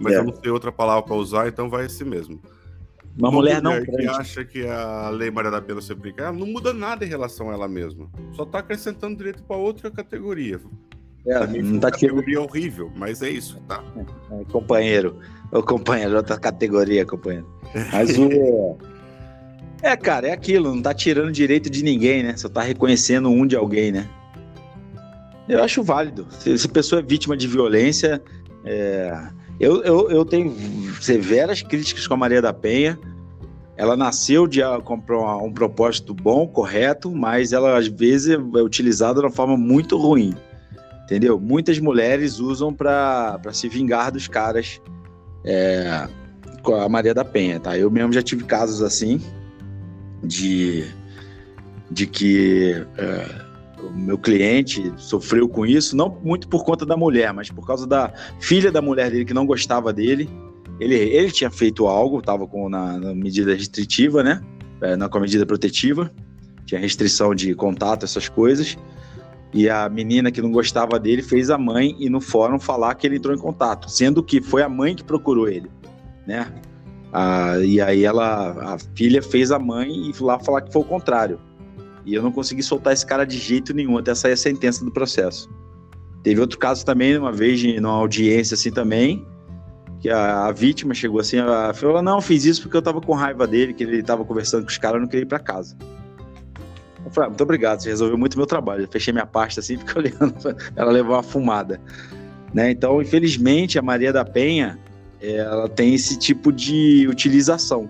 Mas 0.00 0.14
é. 0.14 0.18
eu 0.18 0.24
não 0.24 0.34
sei 0.34 0.50
outra 0.50 0.70
palavra 0.70 1.02
para 1.02 1.14
usar, 1.14 1.48
então 1.48 1.70
vai 1.70 1.86
esse 1.86 2.04
mesmo. 2.04 2.40
Uma, 3.18 3.28
uma 3.28 3.32
mulher, 3.32 3.62
mulher, 3.62 3.80
não 3.86 3.96
que 3.96 4.06
acha 4.06 4.44
que 4.44 4.66
a 4.66 5.08
lei 5.08 5.30
Maria 5.30 5.50
da 5.50 5.62
Penha 5.62 5.80
se 5.80 5.92
aplica, 5.92 6.24
ela 6.24 6.32
não 6.32 6.46
muda 6.46 6.74
nada 6.74 7.04
em 7.04 7.08
relação 7.08 7.50
a 7.50 7.54
ela 7.54 7.66
mesma. 7.66 8.10
Só 8.32 8.44
tá 8.44 8.58
acrescentando 8.58 9.16
direito 9.16 9.42
para 9.42 9.56
outra 9.56 9.90
categoria. 9.90 10.60
É, 11.26 11.46
não 11.62 11.80
tá 11.80 11.90
categoria 11.90 12.40
horrível, 12.40 12.92
mas 12.94 13.22
é 13.22 13.30
isso, 13.30 13.58
tá? 13.66 13.82
É, 14.30 14.44
companheiro, 14.44 15.18
o 15.50 15.62
companheiro, 15.62 16.16
outra 16.16 16.38
categoria, 16.38 17.06
companheiro. 17.06 17.48
Mas 17.90 18.16
o 18.18 18.76
É, 19.86 19.96
cara, 19.96 20.26
é 20.26 20.32
aquilo, 20.32 20.74
não 20.74 20.82
tá 20.82 20.92
tirando 20.92 21.30
direito 21.30 21.70
de 21.70 21.80
ninguém, 21.84 22.20
né? 22.20 22.36
Só 22.36 22.48
tá 22.48 22.60
reconhecendo 22.60 23.28
um 23.28 23.46
de 23.46 23.54
alguém, 23.54 23.92
né? 23.92 24.10
Eu 25.48 25.62
acho 25.62 25.80
válido. 25.80 26.26
Se, 26.40 26.58
se 26.58 26.66
a 26.66 26.70
pessoa 26.70 26.98
é 26.98 27.04
vítima 27.04 27.36
de 27.36 27.46
violência, 27.46 28.20
é... 28.64 29.16
eu, 29.60 29.84
eu, 29.84 30.10
eu 30.10 30.24
tenho 30.24 30.52
severas 31.00 31.62
críticas 31.62 32.04
com 32.04 32.14
a 32.14 32.16
Maria 32.16 32.42
da 32.42 32.52
Penha. 32.52 32.98
Ela 33.76 33.96
nasceu 33.96 34.48
de 34.48 34.60
com 34.82 35.00
um 35.44 35.52
propósito 35.52 36.12
bom, 36.12 36.48
correto, 36.48 37.12
mas 37.12 37.52
ela 37.52 37.78
às 37.78 37.86
vezes 37.86 38.30
é 38.30 38.60
utilizada 38.60 39.20
de 39.20 39.26
uma 39.26 39.32
forma 39.32 39.56
muito 39.56 39.96
ruim. 39.96 40.34
Entendeu? 41.04 41.38
Muitas 41.38 41.78
mulheres 41.78 42.40
usam 42.40 42.74
para 42.74 43.38
se 43.52 43.68
vingar 43.68 44.10
dos 44.10 44.26
caras 44.26 44.80
é, 45.44 46.08
com 46.64 46.74
a 46.74 46.88
Maria 46.88 47.14
da 47.14 47.24
Penha, 47.24 47.60
tá? 47.60 47.78
Eu 47.78 47.88
mesmo 47.88 48.12
já 48.12 48.20
tive 48.20 48.42
casos 48.42 48.82
assim 48.82 49.22
de, 50.26 50.84
de 51.90 52.06
que 52.06 52.84
é, 52.98 53.46
o 53.82 53.90
meu 53.90 54.18
cliente 54.18 54.92
sofreu 54.96 55.48
com 55.48 55.64
isso, 55.64 55.96
não 55.96 56.18
muito 56.22 56.48
por 56.48 56.64
conta 56.64 56.84
da 56.84 56.96
mulher, 56.96 57.32
mas 57.32 57.50
por 57.50 57.66
causa 57.66 57.86
da 57.86 58.12
filha 58.40 58.70
da 58.70 58.82
mulher 58.82 59.10
dele 59.10 59.24
que 59.24 59.34
não 59.34 59.46
gostava 59.46 59.92
dele. 59.92 60.28
Ele, 60.78 60.94
ele 60.94 61.30
tinha 61.30 61.50
feito 61.50 61.86
algo, 61.86 62.18
estava 62.18 62.46
com 62.46 62.68
na, 62.68 62.98
na, 62.98 63.14
medida 63.14 63.54
restritiva, 63.54 64.22
né? 64.22 64.42
É, 64.82 64.94
na, 64.94 65.08
com 65.08 65.16
a 65.16 65.20
medida 65.22 65.46
protetiva, 65.46 66.12
tinha 66.66 66.78
restrição 66.78 67.34
de 67.34 67.54
contato, 67.54 68.04
essas 68.04 68.28
coisas. 68.28 68.76
E 69.54 69.70
a 69.70 69.88
menina 69.88 70.30
que 70.30 70.42
não 70.42 70.50
gostava 70.50 70.98
dele 70.98 71.22
fez 71.22 71.48
a 71.48 71.56
mãe 71.56 71.96
ir 71.98 72.10
no 72.10 72.20
fórum 72.20 72.58
falar 72.58 72.94
que 72.94 73.06
ele 73.06 73.16
entrou 73.16 73.34
em 73.34 73.38
contato, 73.38 73.88
sendo 73.90 74.22
que 74.22 74.42
foi 74.42 74.62
a 74.62 74.68
mãe 74.68 74.94
que 74.94 75.02
procurou 75.02 75.48
ele, 75.48 75.70
né? 76.26 76.52
Ah, 77.18 77.58
e 77.64 77.80
aí 77.80 78.04
ela, 78.04 78.74
a 78.74 78.78
filha 78.94 79.22
fez 79.22 79.50
a 79.50 79.58
mãe 79.58 80.10
e 80.10 80.22
lá 80.22 80.38
falar 80.38 80.60
que 80.60 80.70
foi 80.70 80.82
o 80.82 80.84
contrário. 80.84 81.40
E 82.04 82.14
eu 82.14 82.22
não 82.22 82.30
consegui 82.30 82.62
soltar 82.62 82.92
esse 82.92 83.06
cara 83.06 83.24
de 83.24 83.38
jeito 83.38 83.72
nenhum 83.72 83.96
até 83.96 84.14
sair 84.14 84.32
a 84.32 84.36
sentença 84.36 84.84
do 84.84 84.92
processo. 84.92 85.48
Teve 86.22 86.42
outro 86.42 86.58
caso 86.58 86.84
também, 86.84 87.16
uma 87.16 87.32
vez, 87.32 87.62
numa 87.80 87.94
audiência 87.94 88.54
assim 88.54 88.70
também, 88.70 89.26
que 89.98 90.10
a, 90.10 90.44
a 90.44 90.52
vítima 90.52 90.92
chegou 90.92 91.18
assim, 91.18 91.38
a 91.38 91.72
falou, 91.72 92.02
não, 92.02 92.20
fiz 92.20 92.44
isso 92.44 92.60
porque 92.60 92.76
eu 92.76 92.82
tava 92.82 93.00
com 93.00 93.14
raiva 93.14 93.46
dele, 93.46 93.72
que 93.72 93.84
ele 93.84 94.02
tava 94.02 94.22
conversando 94.22 94.64
com 94.64 94.68
os 94.68 94.76
caras, 94.76 94.96
eu 94.96 95.00
não 95.00 95.08
queria 95.08 95.22
ir 95.22 95.26
pra 95.26 95.38
casa. 95.38 95.74
Eu 97.02 97.10
falei, 97.10 97.28
ah, 97.28 97.30
muito 97.30 97.42
obrigado, 97.42 97.80
você 97.80 97.88
resolveu 97.88 98.18
muito 98.18 98.36
meu 98.36 98.46
trabalho. 98.46 98.82
Eu 98.82 98.88
fechei 98.88 99.10
minha 99.10 99.24
pasta 99.24 99.60
assim, 99.60 99.78
fiquei 99.78 100.02
olhando, 100.02 100.34
ela 100.76 100.92
levou 100.92 101.14
uma 101.14 101.22
fumada. 101.22 101.80
Né? 102.52 102.72
Então, 102.72 103.00
infelizmente, 103.00 103.78
a 103.78 103.82
Maria 103.82 104.12
da 104.12 104.22
Penha, 104.22 104.78
ela 105.20 105.68
tem 105.68 105.94
esse 105.94 106.18
tipo 106.18 106.52
de 106.52 107.06
utilização, 107.08 107.88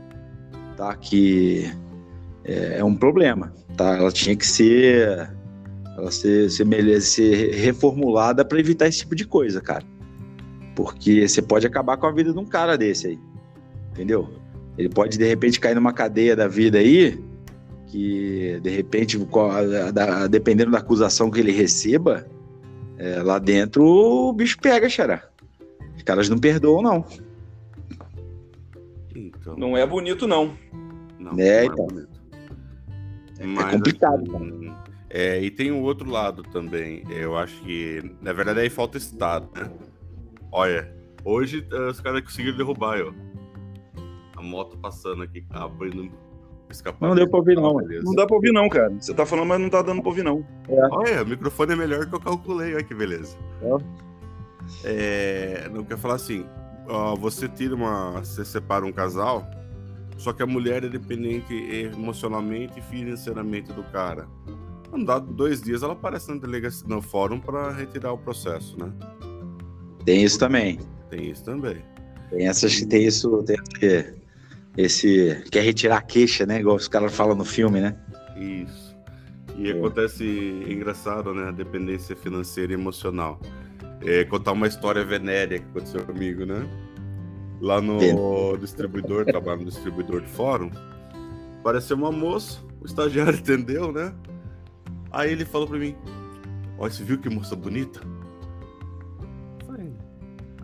tá? 0.77 0.95
Que 0.95 1.71
é, 2.45 2.79
é 2.79 2.85
um 2.85 2.95
problema, 2.95 3.53
tá? 3.77 3.97
Ela 3.97 4.13
tinha 4.13 4.37
que 4.37 4.47
ser, 4.47 5.29
ela 5.97 6.11
ser, 6.11 6.51
ser, 6.51 7.01
ser 7.01 7.55
reformulada 7.55 8.45
para 8.45 8.59
evitar 8.59 8.87
esse 8.87 8.99
tipo 8.99 9.15
de 9.15 9.27
coisa, 9.27 9.61
cara. 9.61 9.85
Porque 10.75 11.27
você 11.27 11.41
pode 11.41 11.67
acabar 11.67 11.97
com 11.97 12.07
a 12.07 12.13
vida 12.13 12.33
de 12.33 12.39
um 12.39 12.45
cara 12.45 12.77
desse 12.77 13.09
aí, 13.09 13.19
entendeu? 13.93 14.29
Ele 14.77 14.89
pode 14.89 15.17
de 15.17 15.27
repente 15.27 15.59
cair 15.59 15.75
numa 15.75 15.93
cadeia 15.93 16.37
da 16.37 16.47
vida 16.47 16.79
aí, 16.79 17.19
que 17.87 18.61
de 18.63 18.71
repente, 18.71 19.19
dependendo 20.31 20.71
da 20.71 20.79
acusação 20.79 21.31
que 21.31 21.41
ele 21.41 21.53
receba, 21.53 22.27
é, 22.99 23.23
lá 23.23 23.39
dentro 23.39 23.85
o 23.85 24.33
bicho 24.33 24.59
pega, 24.61 24.89
xará. 24.89 25.23
Os 26.07 26.09
caras 26.09 26.29
não 26.29 26.39
perdoam, 26.39 26.83
não. 26.83 27.05
Então... 29.13 29.57
Não 29.57 29.77
é 29.77 29.85
bonito, 29.85 30.29
não. 30.29 30.57
Não, 31.19 31.33
é, 31.37 31.67
não 31.67 31.73
então. 31.73 32.07
É, 33.41 33.43
é, 33.43 33.47
Mas, 33.49 33.75
complicado, 33.75 34.37
assim, 34.37 34.73
É, 35.11 35.43
e 35.43 35.51
tem 35.51 35.73
o 35.73 35.79
um 35.79 35.83
outro 35.83 36.09
lado 36.09 36.45
também. 36.45 37.03
Eu 37.11 37.37
acho 37.37 37.61
que, 37.63 38.09
na 38.23 38.33
verdade, 38.33 38.61
aí 38.61 38.71
falta 38.71 38.97
Estado, 38.97 39.49
né? 39.53 39.69
Olha, 40.53 40.95
hoje 41.25 41.67
uh, 41.73 41.91
os 41.91 42.01
caras 42.01 42.21
conseguiram 42.21 42.57
derrubar, 42.57 43.01
ó. 43.03 43.13
A 44.37 44.43
moto 44.43 44.79
passando 44.79 45.25
aqui, 45.25 45.45
abrindo 45.51 46.13
Não 47.01 47.17
deu 47.17 47.29
pra 47.29 47.41
ouvir, 47.41 47.57
não. 47.57 47.81
Não 47.81 48.15
dá 48.15 48.25
pra 48.25 48.37
ouvir, 48.37 48.53
não, 48.53 48.69
cara. 48.69 48.91
Você 48.91 49.13
tá 49.13 49.27
falando, 49.27 49.49
mas 49.49 49.61
não 49.61 49.69
tá 49.69 49.83
dando 49.83 50.03
pra 50.03 50.11
ouvir, 50.11 50.23
não. 50.23 50.47
É. 50.69 50.89
Olha, 50.89 51.25
o 51.25 51.27
microfone 51.27 51.73
é 51.73 51.77
melhor 51.77 52.07
que 52.07 52.15
eu 52.15 52.21
calculei, 52.21 52.75
olha 52.75 52.85
que 52.85 52.95
beleza. 52.95 53.37
É. 53.61 54.06
É, 54.85 55.69
não 55.73 55.85
quer 55.85 55.99
falar 55.99 56.15
assim, 56.15 56.47
uh, 56.89 57.17
você 57.17 57.49
tira 57.49 57.75
uma. 57.75 58.13
Você 58.21 58.45
separa 58.45 58.85
um 58.85 58.93
casal, 58.93 59.49
Só 60.17 60.33
que 60.33 60.43
a 60.43 60.47
mulher 60.47 60.85
é 60.85 60.89
dependente 60.89 61.53
emocionalmente 61.55 62.79
e 62.79 62.83
financeiramente 62.83 63.73
do 63.73 63.83
cara. 63.85 64.27
Andado 64.93 65.33
dois 65.33 65.61
dias, 65.61 65.83
ela 65.83 65.93
aparece 65.93 66.31
na 66.31 66.41
delegacia, 66.41 66.87
no 66.89 67.03
fórum 67.03 67.39
para 67.39 67.71
retirar 67.71 68.13
o 68.13 68.19
processo, 68.19 68.79
né? 68.79 68.93
Tem 70.05 70.23
isso 70.23 70.39
também. 70.39 70.79
Tem 71.11 71.31
isso 71.31 71.45
também. 71.45 71.85
Tem 72.31 72.47
essas 72.49 72.77
que 72.77 72.87
tem 72.87 73.05
isso, 73.05 73.43
tem 73.43 73.57
esse, 73.75 74.15
esse 74.77 75.45
quer 75.51 75.63
retirar 75.63 75.99
a 75.99 76.03
queixa, 76.03 76.47
né? 76.47 76.61
Igual 76.61 76.77
os 76.77 76.89
caras 76.89 77.15
falam 77.15 77.37
no 77.37 77.45
filme, 77.45 77.81
né? 77.81 77.97
Isso. 78.37 78.97
E 79.57 79.71
acontece 79.71 80.25
engraçado, 80.69 81.35
né? 81.35 81.49
A 81.49 81.51
dependência 81.51 82.15
financeira 82.15 82.73
e 82.73 82.75
emocional. 82.75 83.41
É, 84.07 84.25
contar 84.25 84.53
uma 84.53 84.69
história 84.69 85.05
venérea 85.05 85.59
que 85.59 85.65
aconteceu 85.65 86.05
comigo, 86.07 86.47
né? 86.47 86.65
Lá 87.61 87.81
no 87.81 88.57
distribuidor, 88.57 89.25
trabalho 89.25 89.61
no 89.61 89.67
distribuidor 89.67 90.21
de 90.21 90.29
fórum, 90.29 90.71
apareceu 91.59 91.97
uma 91.97 92.13
moça, 92.13 92.61
o 92.81 92.87
estagiário 92.87 93.35
entendeu, 93.41 93.91
né? 93.91 94.15
Aí 95.11 95.33
ele 95.33 95.45
falou 95.45 95.67
pra 95.67 95.79
mim: 95.79 95.97
Ó, 96.79 96.89
você 96.89 97.03
viu 97.03 97.19
que 97.19 97.29
moça 97.29 97.57
bonita? 97.57 98.01
falei, 99.67 99.93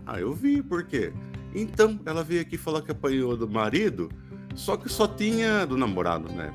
ah, 0.05 0.19
eu 0.19 0.33
vi, 0.33 0.61
por 0.61 0.85
quê? 0.85 1.11
Então, 1.53 1.99
ela 2.05 2.23
veio 2.23 2.41
aqui 2.41 2.57
falar 2.57 2.81
que 2.81 2.91
apanhou 2.91 3.35
do 3.35 3.47
marido, 3.47 4.09
só 4.55 4.77
que 4.77 4.87
só 4.87 5.07
tinha. 5.07 5.65
do 5.65 5.77
namorado, 5.77 6.31
né? 6.31 6.53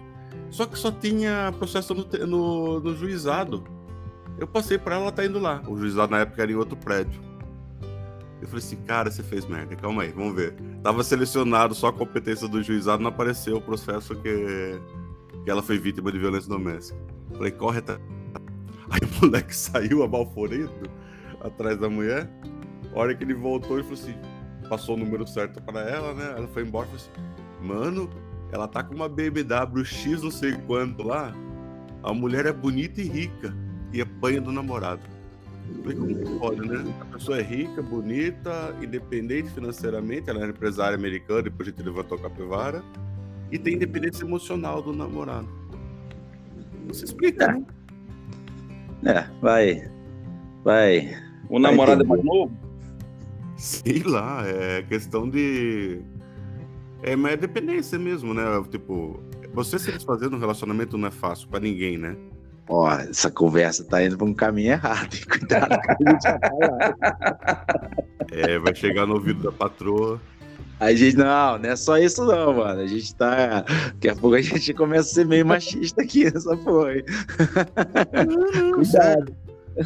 Só 0.51 0.65
que 0.65 0.79
só 0.79 0.91
tinha 0.91 1.53
processo 1.59 1.95
no, 1.95 2.07
no, 2.27 2.81
no 2.81 2.97
juizado. 2.97 3.65
Eu 4.39 4.47
passei 4.47 4.79
para 4.79 4.95
ela, 4.95 5.05
ela 5.05 5.13
tá 5.13 5.25
indo 5.25 5.39
lá. 5.39 5.63
O 5.67 5.77
juizado 5.77 6.13
na 6.13 6.21
época 6.21 6.43
era 6.43 6.53
em 6.53 6.55
outro 6.55 6.77
prédio. 6.77 7.21
Eu 8.41 8.47
falei 8.47 8.65
assim, 8.65 8.77
cara, 8.77 9.11
você 9.11 9.23
fez 9.23 9.45
merda, 9.45 9.75
calma 9.75 10.03
aí, 10.03 10.13
vamos 10.13 10.35
ver. 10.37 10.55
Tava 10.83 11.03
selecionado 11.03 11.75
só 11.75 11.89
a 11.89 11.93
competência 11.93 12.47
do 12.47 12.63
juizado, 12.63 13.03
não 13.03 13.11
apareceu 13.11 13.57
o 13.57 13.61
processo 13.61 14.15
que, 14.15 14.81
que 15.45 15.51
ela 15.51 15.61
foi 15.61 15.77
vítima 15.77 16.13
de 16.13 16.19
violência 16.21 16.49
doméstica. 16.49 16.99
Falei, 17.35 17.51
corre, 17.51 17.81
tá. 17.81 17.99
Aí 18.91 19.01
o 19.03 19.27
moleque 19.27 19.55
saiu 19.55 20.05
abalforido 20.05 20.73
atrás 21.41 21.79
da 21.79 21.91
mulher. 21.91 22.31
A 22.95 22.99
hora 22.99 23.15
que 23.15 23.25
ele 23.25 23.35
voltou, 23.35 23.79
ele 23.79 23.83
falou 23.83 23.99
assim: 23.99 24.15
passou 24.69 24.95
o 24.95 24.99
número 24.99 25.27
certo 25.27 25.61
para 25.63 25.81
ela, 25.81 26.15
né? 26.15 26.35
Ela 26.37 26.49
foi 26.49 26.63
embora 26.63 26.87
e 26.87 26.91
falou 26.91 27.05
assim: 27.05 27.67
mano, 27.67 28.09
ela 28.53 28.69
tá 28.69 28.83
com 28.83 28.95
uma 28.95 29.09
BMW 29.09 29.85
X 29.85 30.23
não 30.23 30.31
sei 30.31 30.53
quanto 30.67 31.03
lá. 31.03 31.35
A 32.03 32.15
mulher 32.15 32.47
é 32.47 32.53
bonita 32.53 33.01
e 33.03 33.09
rica 33.09 33.55
e 33.93 34.01
apanha 34.01 34.41
do 34.41 34.53
namorado. 34.53 35.03
Como 35.85 36.39
pode, 36.39 36.67
né? 36.67 36.95
A 37.01 37.05
pessoa 37.05 37.39
é 37.39 37.43
rica, 37.43 37.83
bonita, 37.83 38.75
independente 38.83 39.51
financeiramente, 39.51 40.31
ela 40.31 40.45
é 40.45 40.49
empresária 40.49 40.97
americana, 40.97 41.43
depois 41.43 41.69
a 41.69 41.71
gente 41.71 41.83
levantou 41.83 42.17
a 42.19 42.23
capivara, 42.23 42.83
e 43.51 43.59
tem 43.59 43.75
independência 43.75 44.25
emocional 44.25 44.83
do 44.83 44.93
namorado. 44.93 45.49
Você 46.87 47.05
explica, 47.05 47.45
é. 47.45 47.53
né? 47.53 47.67
É, 49.05 49.41
vai. 49.41 49.91
Vai. 50.65 51.17
O 51.49 51.59
namorado 51.59 52.03
é 52.03 52.07
mais 52.07 52.25
novo? 52.25 52.57
Sei 53.57 54.03
lá, 54.03 54.43
é 54.47 54.83
questão 54.83 55.29
de. 55.29 56.01
É, 57.03 57.15
mas 57.15 57.33
é 57.33 57.37
dependência 57.37 57.99
mesmo, 57.99 58.33
né? 58.33 58.43
Tipo, 58.71 59.21
você 59.53 59.79
se 59.79 59.93
desfazer 59.93 60.31
no 60.31 60.39
relacionamento 60.39 60.97
não 60.97 61.09
é 61.09 61.11
fácil 61.11 61.49
para 61.49 61.61
ninguém, 61.61 61.99
né? 61.99 62.17
Ó, 62.69 62.91
essa 62.91 63.31
conversa 63.31 63.83
tá 63.85 64.05
indo 64.05 64.17
para 64.19 64.27
um 64.27 64.35
caminho 64.35 64.73
errado. 64.73 65.17
Cuidado 65.29 65.69
com 65.69 65.93
a 65.93 66.11
gente 66.11 66.23
vai 66.23 66.41
falar. 66.41 67.91
É, 68.31 68.59
vai 68.59 68.75
chegar 68.75 69.07
no 69.07 69.15
ouvido 69.15 69.43
da 69.43 69.53
patroa. 69.53 70.21
A 70.79 70.95
gente, 70.95 71.17
não, 71.17 71.59
não 71.59 71.71
é 71.71 71.75
só 71.75 71.99
isso 71.99 72.25
não, 72.25 72.55
mano. 72.55 72.81
A 72.81 72.87
gente 72.87 73.15
tá. 73.15 73.65
Daqui 73.95 74.09
a 74.09 74.15
pouco 74.15 74.37
a 74.37 74.41
gente 74.41 74.73
começa 74.75 75.11
a 75.11 75.15
ser 75.15 75.27
meio 75.27 75.45
machista 75.45 76.03
aqui 76.03 76.25
nessa 76.31 76.57
porra. 76.57 76.93
Cuidado. 78.75 79.35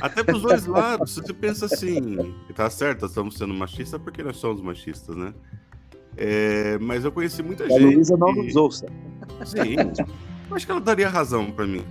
Até 0.01 0.23
pros 0.23 0.43
dois 0.43 0.67
lados, 0.67 1.15
se 1.15 1.21
você 1.21 1.35
pensa 1.35 1.67
assim, 1.67 2.35
tá 2.55 2.69
certo, 2.71 3.05
estamos 3.05 3.37
sendo 3.37 3.53
machistas 3.53 4.01
porque 4.01 4.23
nós 4.23 4.39
somos 4.39 4.63
machistas, 4.63 5.15
né? 5.15 5.35
É, 6.17 6.79
mas 6.79 7.05
eu 7.05 7.13
conheci 7.13 7.43
muita 7.43 7.65
a 7.65 7.69
gente. 7.69 7.83
A 7.83 7.87
Luísa 7.87 8.17
não 8.17 8.33
nos 8.33 8.57
ouça. 8.57 8.87
Sim, 9.45 9.77
acho 10.51 10.67
que 10.67 10.73
ela 10.73 10.81
daria 10.81 11.09
razão 11.09 11.51
para 11.51 11.67
mim. 11.67 11.85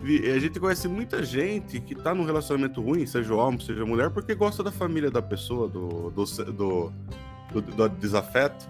A 0.00 0.38
gente 0.38 0.60
conhece 0.60 0.86
muita 0.86 1.24
gente 1.24 1.80
que 1.80 1.94
tá 1.94 2.14
num 2.14 2.24
relacionamento 2.24 2.80
ruim, 2.80 3.04
seja 3.04 3.34
homem, 3.34 3.58
seja 3.58 3.84
mulher, 3.84 4.10
porque 4.10 4.34
gosta 4.34 4.62
da 4.62 4.70
família 4.70 5.10
da 5.10 5.20
pessoa, 5.20 5.68
do, 5.68 6.10
do, 6.10 6.24
do 6.52 6.92
do, 7.52 7.62
do 7.62 7.88
desafeto, 7.88 8.68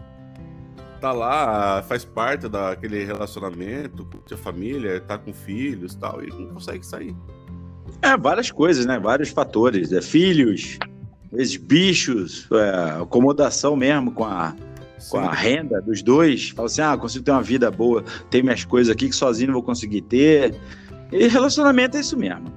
tá 1.00 1.12
lá, 1.12 1.82
faz 1.82 2.04
parte 2.04 2.48
daquele 2.48 3.04
relacionamento, 3.04 4.04
curte 4.04 4.34
a 4.34 4.36
família, 4.36 5.00
tá 5.00 5.18
com 5.18 5.32
filhos 5.32 5.92
e 5.92 5.98
tal, 5.98 6.22
e 6.22 6.28
não 6.28 6.54
consegue 6.54 6.84
sair. 6.84 7.14
É, 8.02 8.16
várias 8.16 8.50
coisas, 8.50 8.86
né? 8.86 8.98
Vários 8.98 9.30
fatores. 9.30 9.92
É, 9.92 10.00
filhos, 10.00 10.78
esses 11.32 11.56
bichos, 11.56 12.46
é, 12.52 13.02
acomodação 13.02 13.74
mesmo 13.76 14.12
com 14.12 14.24
a, 14.24 14.54
com 15.10 15.18
a 15.18 15.32
renda 15.32 15.80
dos 15.80 16.02
dois. 16.02 16.50
Fala 16.50 16.66
assim, 16.66 16.82
ah, 16.82 16.96
consigo 16.96 17.24
ter 17.24 17.32
uma 17.32 17.42
vida 17.42 17.70
boa, 17.70 18.04
ter 18.30 18.42
minhas 18.42 18.64
coisas 18.64 18.92
aqui 18.92 19.08
que 19.08 19.16
sozinho 19.16 19.48
não 19.48 19.54
vou 19.54 19.62
conseguir 19.62 20.02
ter. 20.02 20.54
E 21.12 21.28
relacionamento 21.28 21.96
é 21.96 22.00
isso 22.00 22.16
mesmo. 22.16 22.52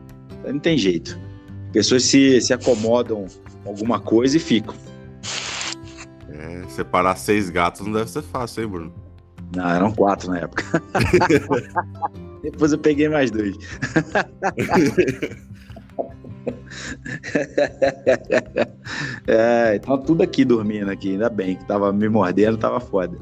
Não 0.45 0.59
tem 0.59 0.77
jeito. 0.77 1.19
Pessoas 1.71 2.03
se, 2.03 2.41
se 2.41 2.53
acomodam 2.53 3.25
com 3.63 3.69
alguma 3.69 3.99
coisa 3.99 4.37
e 4.37 4.39
ficam. 4.39 4.75
Separar 6.71 7.15
seis 7.17 7.49
gatos 7.49 7.85
não 7.85 7.91
deve 7.93 8.09
ser 8.09 8.21
fácil, 8.21 8.63
hein, 8.63 8.69
Bruno? 8.69 8.93
Não, 9.55 9.69
eram 9.69 9.91
quatro 9.91 10.31
na 10.31 10.39
época. 10.39 10.63
Depois 12.41 12.71
eu 12.71 12.79
peguei 12.79 13.09
mais 13.09 13.29
dois. 13.29 13.57
é, 19.27 19.75
então 19.75 19.97
tudo 19.97 20.23
aqui 20.23 20.45
dormindo 20.45 20.89
aqui, 20.89 21.11
ainda 21.11 21.29
bem 21.29 21.57
que 21.57 21.65
tava 21.65 21.91
me 21.91 22.07
mordendo, 22.07 22.57
tava 22.57 22.79
foda. 22.79 23.17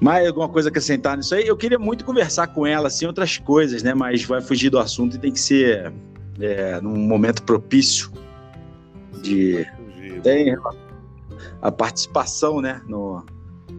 Mais 0.00 0.26
alguma 0.26 0.48
coisa 0.48 0.68
acrescentar 0.68 1.16
nisso 1.16 1.34
aí? 1.34 1.46
Eu 1.46 1.56
queria 1.56 1.78
muito 1.78 2.04
conversar 2.04 2.46
com 2.48 2.66
ela, 2.66 2.88
assim, 2.88 3.06
outras 3.06 3.36
coisas, 3.38 3.82
né? 3.82 3.94
Mas 3.94 4.24
vai 4.24 4.40
fugir 4.40 4.70
do 4.70 4.78
assunto 4.78 5.16
e 5.16 5.18
tem 5.18 5.32
que 5.32 5.40
ser 5.40 5.92
é, 6.40 6.80
num 6.80 6.96
momento 6.96 7.42
propício 7.42 8.12
de. 9.22 9.66
Tem 10.22 10.56
a 11.60 11.70
participação, 11.70 12.60
né, 12.60 12.80
no, 12.86 13.24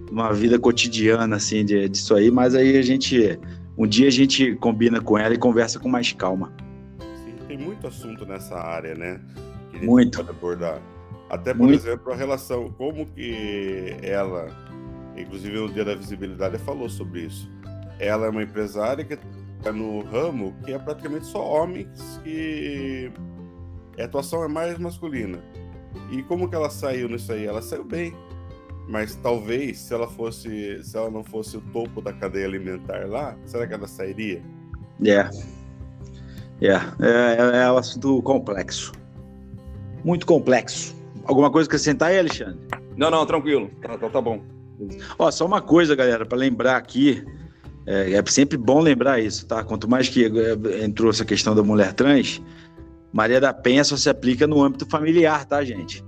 numa 0.10 0.34
vida 0.34 0.60
cotidiana, 0.60 1.36
assim, 1.36 1.64
de, 1.64 1.88
disso 1.90 2.16
aí, 2.16 2.30
mas 2.32 2.56
aí 2.56 2.78
a 2.78 2.82
gente, 2.82 3.40
um 3.78 3.88
dia 3.88 4.08
a 4.08 4.12
gente 4.12 4.56
combina 4.56 5.02
com 5.02 5.18
ela 5.18 5.34
e 5.34 5.38
conversa 5.38 5.80
com 5.80 5.90
mais 5.90 6.12
calma. 6.14 6.52
Sim, 7.24 7.36
tem 7.48 7.58
muito 7.58 7.88
assunto 7.88 8.26
nessa 8.26 8.56
área, 8.56 8.96
né, 8.96 9.20
a 9.74 9.86
muito. 9.86 10.22
abordar. 10.22 10.82
Até, 11.30 11.54
por 11.54 11.68
muito. 11.68 11.76
exemplo, 11.76 12.12
a 12.12 12.16
relação, 12.16 12.70
como 12.72 13.06
que 13.06 13.96
ela, 14.02 14.48
inclusive 15.18 15.58
no 15.58 15.70
Dia 15.70 15.86
da 15.86 15.96
Visibilidade, 15.96 16.58
falou 16.60 16.90
sobre 16.90 17.22
isso. 17.22 17.50
Ela 18.00 18.28
é 18.28 18.30
uma 18.30 18.44
empresária 18.44 19.04
que 19.04 19.18
está 19.58 19.72
no 19.72 20.02
ramo 20.04 20.56
que 20.64 20.74
é 20.74 20.80
praticamente 20.80 21.26
só 21.26 21.46
homens 21.46 22.20
que 22.24 23.12
a 24.00 24.06
atuação 24.06 24.44
é 24.44 24.48
mais 24.48 24.78
masculina. 24.80 25.40
E 26.12 26.24
como 26.24 26.50
que 26.50 26.56
ela 26.56 26.70
saiu 26.70 27.10
nisso 27.10 27.32
aí? 27.32 27.46
Ela 27.46 27.62
saiu 27.62 27.84
bem. 27.84 28.14
Mas 28.88 29.16
talvez 29.16 29.80
se 29.80 29.94
ela 29.94 30.08
fosse, 30.08 30.84
se 30.84 30.98
ela 30.98 31.12
não 31.12 31.24
fosse 31.24 31.58
o 31.58 31.62
topo 31.62 32.02
da 32.02 32.12
cadeia 32.12 32.48
alimentar 32.48 33.08
lá, 33.08 33.38
será 33.46 33.68
que 33.68 33.74
ela 33.74 33.88
sairia? 33.88 34.42
É. 35.06 35.30
Yeah. 36.62 36.96
É, 37.00 37.58
é, 37.58 37.64
é 37.64 37.72
um 37.72 37.78
assunto 37.78 38.22
complexo. 38.24 38.92
Muito 40.04 40.26
complexo. 40.26 40.96
Alguma 41.26 41.52
coisa 41.52 41.70
que 41.70 41.76
acrescentar 41.76 42.10
aí, 42.10 42.20
Alexandre? 42.20 42.60
Não, 42.98 43.12
não, 43.12 43.26
tranquilo. 43.26 43.70
Tá, 43.82 43.98
tá, 43.98 44.10
tá 44.10 44.22
bom. 44.22 44.42
Ó, 45.18 45.30
só 45.32 45.46
uma 45.46 45.62
coisa, 45.62 45.96
galera, 45.96 46.26
para 46.26 46.38
lembrar 46.38 46.78
aqui. 46.78 47.24
É, 47.86 48.14
é, 48.14 48.26
sempre 48.28 48.58
bom 48.58 48.80
lembrar 48.80 49.20
isso, 49.20 49.48
tá? 49.48 49.64
Quanto 49.64 49.90
mais 49.90 50.08
que 50.08 50.26
é, 50.26 50.84
entrou 50.84 51.10
essa 51.10 51.26
questão 51.26 51.56
da 51.56 51.64
mulher 51.64 51.94
trans, 51.94 52.42
Maria 53.12 53.42
da 53.42 53.54
Penha 53.54 53.84
só 53.84 53.98
se 53.98 54.10
aplica 54.10 54.46
no 54.46 54.62
âmbito 54.62 54.86
familiar, 54.86 55.46
tá, 55.46 55.64
gente? 55.64 56.04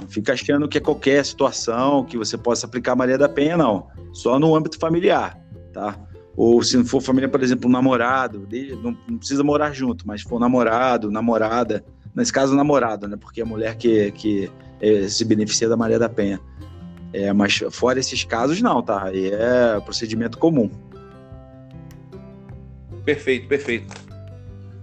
Não 0.00 0.08
fica 0.08 0.32
achando 0.34 0.68
que 0.68 0.78
é 0.78 0.80
qualquer 0.80 1.24
situação 1.24 2.04
que 2.04 2.16
você 2.16 2.38
possa 2.38 2.66
aplicar 2.66 2.94
Maria 2.94 3.18
da 3.18 3.28
Penha, 3.28 3.56
não. 3.56 3.88
Só 4.12 4.38
no 4.38 4.54
âmbito 4.54 4.78
familiar, 4.78 5.36
tá? 5.72 5.98
Ou 6.36 6.62
se 6.62 6.76
não 6.76 6.84
for 6.84 7.00
família, 7.00 7.28
por 7.28 7.42
exemplo, 7.42 7.68
um 7.68 7.72
namorado, 7.72 8.46
não, 8.80 8.94
precisa 9.18 9.42
morar 9.42 9.72
junto, 9.72 10.06
mas 10.06 10.22
for 10.22 10.38
namorado, 10.38 11.10
namorada, 11.10 11.84
nesse 12.14 12.32
caso 12.32 12.54
namorado, 12.54 13.08
né? 13.08 13.16
Porque 13.16 13.40
é 13.40 13.42
a 13.42 13.46
mulher 13.46 13.76
que, 13.76 14.12
que 14.12 14.48
é, 14.80 15.08
se 15.08 15.24
beneficia 15.24 15.68
da 15.68 15.76
Maria 15.76 15.98
da 15.98 16.08
Penha. 16.08 16.40
É, 17.12 17.32
mas 17.32 17.62
fora 17.70 17.98
esses 17.98 18.24
casos, 18.24 18.60
não, 18.60 18.82
tá? 18.82 19.04
Aí 19.04 19.30
é 19.30 19.80
procedimento 19.80 20.36
comum. 20.38 20.70
Perfeito, 23.04 23.48
perfeito. 23.48 23.94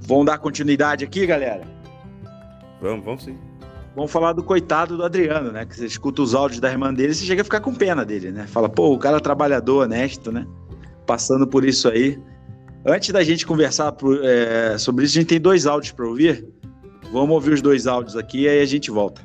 Vamos 0.01 0.25
dar 0.25 0.37
continuidade 0.37 1.05
aqui, 1.05 1.25
galera? 1.25 1.61
Vamos, 2.81 3.05
vamos 3.05 3.23
sim. 3.23 3.37
Vamos 3.95 4.11
falar 4.11 4.33
do 4.33 4.43
coitado 4.43 4.97
do 4.97 5.03
Adriano, 5.03 5.51
né? 5.51 5.65
Que 5.65 5.75
você 5.75 5.85
escuta 5.85 6.21
os 6.21 6.35
áudios 6.35 6.59
da 6.59 6.69
irmã 6.69 6.93
dele 6.93 7.11
e 7.11 7.15
você 7.15 7.25
chega 7.25 7.41
a 7.41 7.45
ficar 7.45 7.61
com 7.61 7.73
pena 7.73 8.03
dele, 8.03 8.31
né? 8.31 8.45
Fala, 8.47 8.67
pô, 8.67 8.93
o 8.93 8.99
cara 8.99 9.17
é 9.17 9.19
trabalhador, 9.19 9.83
honesto, 9.83 10.31
né? 10.31 10.45
Passando 11.05 11.47
por 11.47 11.63
isso 11.63 11.87
aí. 11.87 12.19
Antes 12.85 13.11
da 13.11 13.23
gente 13.23 13.45
conversar 13.45 13.93
por, 13.93 14.23
é, 14.23 14.77
sobre 14.77 15.05
isso, 15.05 15.17
a 15.17 15.21
gente 15.21 15.29
tem 15.29 15.39
dois 15.39 15.65
áudios 15.65 15.93
para 15.93 16.05
ouvir. 16.05 16.45
Vamos 17.11 17.29
ouvir 17.31 17.53
os 17.53 17.61
dois 17.61 17.87
áudios 17.87 18.17
aqui 18.17 18.41
e 18.41 18.49
aí 18.49 18.61
a 18.61 18.65
gente 18.65 18.91
volta. 18.91 19.21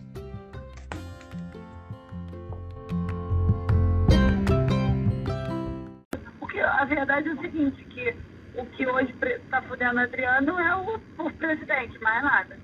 A 6.80 6.84
verdade 6.86 7.28
é 7.28 7.32
o 7.32 7.40
seguinte, 7.40 7.84
que 7.84 8.16
o 8.54 8.64
que 8.64 8.86
hoje 8.86 9.14
está 9.22 9.60
fudendo 9.62 10.00
Adriano 10.00 10.58
é 10.58 10.76
o, 10.76 11.00
o 11.18 11.30
presidente, 11.32 11.98
mais 12.02 12.22
nada. 12.22 12.58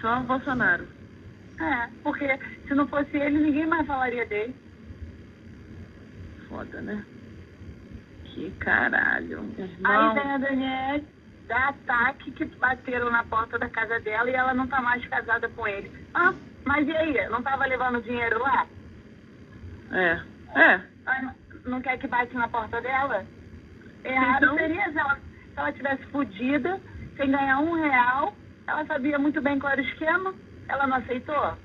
Só 0.00 0.18
o 0.18 0.24
Bolsonaro. 0.24 0.86
É, 1.60 1.88
porque 2.02 2.26
se 2.66 2.74
não 2.74 2.88
fosse 2.88 3.16
ele, 3.16 3.38
ninguém 3.38 3.66
mais 3.66 3.86
falaria 3.86 4.26
dele. 4.26 4.54
Foda, 6.48 6.80
né? 6.80 7.04
Que 8.24 8.50
caralho. 8.58 9.44
Irmão. 9.56 9.60
Aí 9.84 10.14
vem 10.14 10.32
a 10.32 10.38
Daniela 10.38 11.04
da 11.46 11.68
ataque 11.68 12.32
que 12.32 12.44
bateram 12.56 13.10
na 13.10 13.24
porta 13.24 13.58
da 13.58 13.68
casa 13.68 14.00
dela 14.00 14.28
e 14.28 14.34
ela 14.34 14.54
não 14.54 14.66
tá 14.66 14.80
mais 14.82 15.06
casada 15.06 15.48
com 15.50 15.66
ele. 15.68 15.90
Ah, 16.14 16.34
mas 16.64 16.86
e 16.86 16.96
aí? 16.96 17.28
Não 17.28 17.42
tava 17.42 17.64
levando 17.64 18.02
dinheiro 18.02 18.40
lá? 18.40 18.66
É. 19.92 20.20
É. 20.56 20.80
não 21.68 21.80
quer 21.80 21.98
que 21.98 22.06
bate 22.06 22.34
na 22.34 22.48
porta 22.48 22.80
dela? 22.80 23.24
Errado 24.04 24.44
então... 24.44 24.56
seria 24.56 24.90
se 24.90 24.98
ela, 24.98 25.14
se 25.16 25.58
ela 25.58 25.72
tivesse 25.72 26.02
fodida, 26.06 26.80
sem 27.16 27.30
ganhar 27.30 27.60
um 27.60 27.74
real, 27.74 28.34
ela 28.66 28.84
sabia 28.86 29.18
muito 29.18 29.40
bem 29.40 29.58
qual 29.58 29.72
era 29.72 29.82
o 29.82 29.84
esquema, 29.84 30.34
ela 30.68 30.86
não 30.86 30.96
aceitou. 30.96 31.56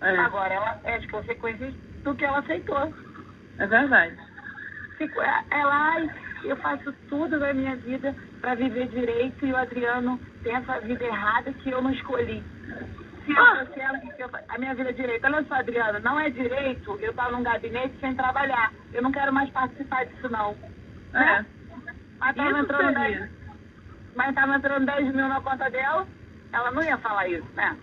É. 0.00 0.16
Agora 0.18 0.54
ela 0.54 0.80
é 0.84 0.96
as 0.96 1.06
consequências 1.10 1.74
do 2.02 2.14
que 2.14 2.24
ela 2.24 2.38
aceitou. 2.38 2.94
É 3.58 3.66
verdade. 3.66 4.16
Fico, 4.96 5.20
ela, 5.50 5.96
eu 6.44 6.56
faço 6.56 6.92
tudo 7.08 7.38
na 7.38 7.52
minha 7.52 7.76
vida 7.76 8.14
para 8.40 8.54
viver 8.54 8.88
direito 8.88 9.44
e 9.44 9.52
o 9.52 9.56
Adriano 9.56 10.18
tem 10.42 10.54
essa 10.54 10.80
vida 10.80 11.04
errada 11.04 11.52
que 11.52 11.70
eu 11.70 11.82
não 11.82 11.90
escolhi. 11.90 12.42
Se 13.24 13.32
eu 13.32 13.42
ah. 13.42 13.66
eu, 14.18 14.30
a 14.48 14.58
minha 14.58 14.74
vida 14.74 14.90
é 14.90 14.92
direito. 14.92 15.24
Olha 15.24 15.44
só, 15.44 15.54
Adriano, 15.54 16.00
não 16.00 16.18
é 16.18 16.30
direito 16.30 16.98
eu 17.00 17.10
estar 17.10 17.30
num 17.30 17.42
gabinete 17.42 17.94
sem 18.00 18.14
trabalhar. 18.14 18.72
Eu 18.92 19.02
não 19.02 19.12
quero 19.12 19.32
mais 19.32 19.50
participar 19.50 20.06
disso, 20.06 20.28
não. 20.30 20.56
É. 21.14 21.18
Né? 21.18 21.46
Mas 22.18 22.36
estava 22.36 22.58
entrando, 22.58 22.94
10, 22.94 23.30
mas 24.14 24.34
tava 24.34 24.54
entrando 24.56 24.86
10 24.86 25.14
mil 25.14 25.28
na 25.28 25.40
conta 25.40 25.70
dela, 25.70 26.06
ela 26.52 26.70
não 26.70 26.82
ia 26.82 26.98
falar 26.98 27.28
isso, 27.28 27.48
né? 27.54 27.76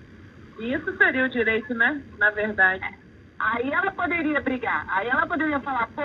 Isso 0.60 0.98
seria 0.98 1.26
o 1.26 1.30
direito, 1.30 1.74
né? 1.74 2.02
Na 2.18 2.30
verdade. 2.30 2.84
É. 2.84 2.94
Aí 3.40 3.72
ela 3.72 3.92
poderia 3.92 4.42
brigar. 4.42 4.86
Aí 4.90 5.08
ela 5.08 5.26
poderia 5.26 5.60
falar, 5.60 5.88
pô, 5.88 6.02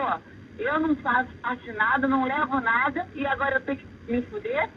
eu 0.58 0.80
não 0.80 0.94
faço 0.96 1.30
parte 1.42 1.62
de 1.64 1.72
nada, 1.72 2.06
não 2.06 2.24
levo 2.24 2.60
nada, 2.60 3.06
e 3.14 3.26
agora 3.26 3.56
eu 3.56 3.60
tenho 3.62 3.78
que 3.78 4.12
me 4.12 4.22
fuder? 4.22 4.68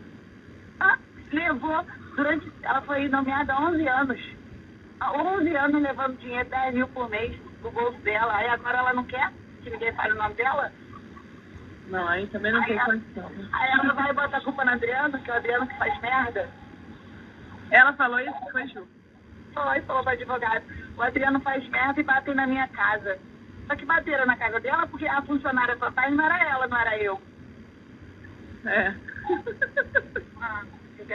Ah, 0.79 0.97
levou 1.31 1.85
durante. 2.15 2.51
Ela 2.63 2.81
foi 2.81 3.07
nomeada 3.07 3.53
há 3.53 3.61
11 3.61 3.87
anos. 3.87 4.35
Há 4.99 5.11
11 5.11 5.55
anos 5.55 5.81
levando 5.81 6.17
dinheiro, 6.19 6.49
10 6.49 6.73
mil 6.73 6.87
por 6.89 7.09
mês 7.09 7.37
do 7.61 7.71
bolso 7.71 7.97
dela. 7.99 8.35
Aí 8.35 8.47
agora 8.47 8.77
ela 8.77 8.93
não 8.93 9.03
quer 9.03 9.31
que 9.63 9.69
ninguém 9.69 9.93
fale 9.93 10.13
o 10.13 10.17
nome 10.17 10.35
dela? 10.35 10.71
Não, 11.87 12.07
aí 12.07 12.27
também 12.27 12.51
não 12.51 12.61
aí 12.61 12.67
tem 12.67 12.77
ela, 12.77 12.85
condição. 12.85 13.31
Aí 13.53 13.71
ela 13.71 13.93
vai 13.93 14.13
botar 14.13 14.37
a 14.37 14.41
culpa 14.41 14.65
no 14.65 14.71
Adriano, 14.71 15.19
que 15.19 15.29
é 15.29 15.33
o 15.33 15.37
Adriano 15.37 15.67
que 15.67 15.77
faz 15.77 16.01
merda. 16.01 16.49
Ela 17.71 17.93
falou 17.93 18.19
isso, 18.19 18.51
foi 18.51 18.67
Ju? 18.67 18.87
Falou 19.53 19.73
e 19.73 19.81
falou 19.81 20.03
para 20.03 20.13
advogado. 20.13 20.63
O 20.97 21.01
Adriano 21.01 21.39
faz 21.41 21.67
merda 21.69 21.99
e 21.99 22.03
bate 22.03 22.33
na 22.33 22.47
minha 22.47 22.67
casa. 22.69 23.17
Só 23.67 23.75
que 23.75 23.85
bateram 23.85 24.25
na 24.25 24.37
casa 24.37 24.59
dela 24.59 24.87
porque 24.87 25.07
a 25.07 25.21
funcionária 25.23 25.75
total 25.77 26.11
não 26.11 26.25
era 26.25 26.43
ela, 26.49 26.67
não 26.67 26.77
era 26.77 26.97
eu. 26.97 27.21
É. 28.65 28.93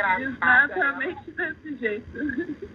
Ah, 0.03 0.21
Exatamente 0.21 1.31
desse 1.33 1.77
jeito. 1.77 2.71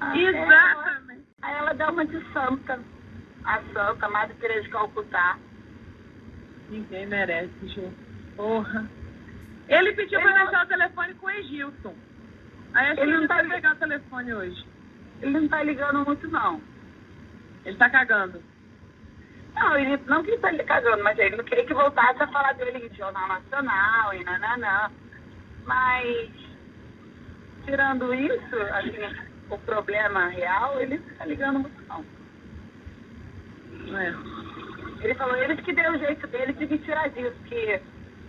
Ah, 0.00 0.16
Exatamente. 0.16 1.24
Ela, 1.42 1.52
aí 1.52 1.54
ela 1.58 1.72
dá 1.72 1.90
uma 1.90 2.04
de 2.04 2.32
santa. 2.32 2.80
A 3.44 3.60
santa, 3.72 4.08
Madre 4.08 4.34
Teresa 4.36 4.62
de 4.62 4.70
Calcutá. 4.70 5.38
Ninguém 6.70 7.06
merece, 7.06 7.68
Ju. 7.68 7.92
Porra. 8.36 8.88
Ele 9.68 9.92
pediu 9.92 10.18
ele 10.18 10.28
pra 10.28 10.38
não... 10.38 10.46
deixar 10.46 10.64
o 10.64 10.68
telefone 10.68 11.14
com 11.14 11.26
o 11.26 11.30
Egilson. 11.30 11.94
Aí 12.74 12.90
acho 12.90 13.00
ele 13.00 13.12
que 13.12 13.16
ele 13.16 13.20
não 13.20 13.28
tá 13.28 13.44
pegar 13.44 13.72
o 13.72 13.78
telefone 13.78 14.34
hoje. 14.34 14.66
Ele 15.20 15.40
não 15.40 15.48
tá 15.48 15.62
ligando 15.62 16.04
muito, 16.04 16.28
não. 16.28 16.60
Ele 17.64 17.76
tá 17.76 17.88
cagando. 17.88 18.42
Não, 19.54 19.78
ele 19.78 19.96
não 20.06 20.22
que 20.22 20.36
tá 20.38 20.50
lhe 20.50 20.64
cagando, 20.64 21.02
mas 21.04 21.18
ele 21.18 21.36
não 21.36 21.44
queria 21.44 21.64
que 21.64 21.72
voltasse 21.72 22.22
a 22.22 22.26
falar 22.28 22.54
dele 22.54 22.86
em 22.90 22.94
Jornal 22.94 23.28
Nacional 23.28 24.14
e 24.14 24.24
nananã. 24.24 24.90
Mas, 25.64 26.30
tirando 27.64 28.12
isso, 28.12 28.56
assim, 28.72 29.33
o 29.50 29.58
problema 29.58 30.28
real, 30.28 30.80
ele 30.80 30.98
não 30.98 31.16
tá 31.16 31.26
ligando 31.26 31.60
muito, 31.60 31.82
não. 31.88 32.04
É. 33.98 34.14
Ele 35.04 35.14
falou, 35.14 35.36
eles 35.36 35.60
que 35.60 35.72
deu 35.72 35.92
o 35.92 35.98
jeito 35.98 36.26
dele 36.28 36.52
de 36.54 36.66
me 36.66 36.78
tirar 36.78 37.10
disso, 37.10 37.36
que 37.44 37.80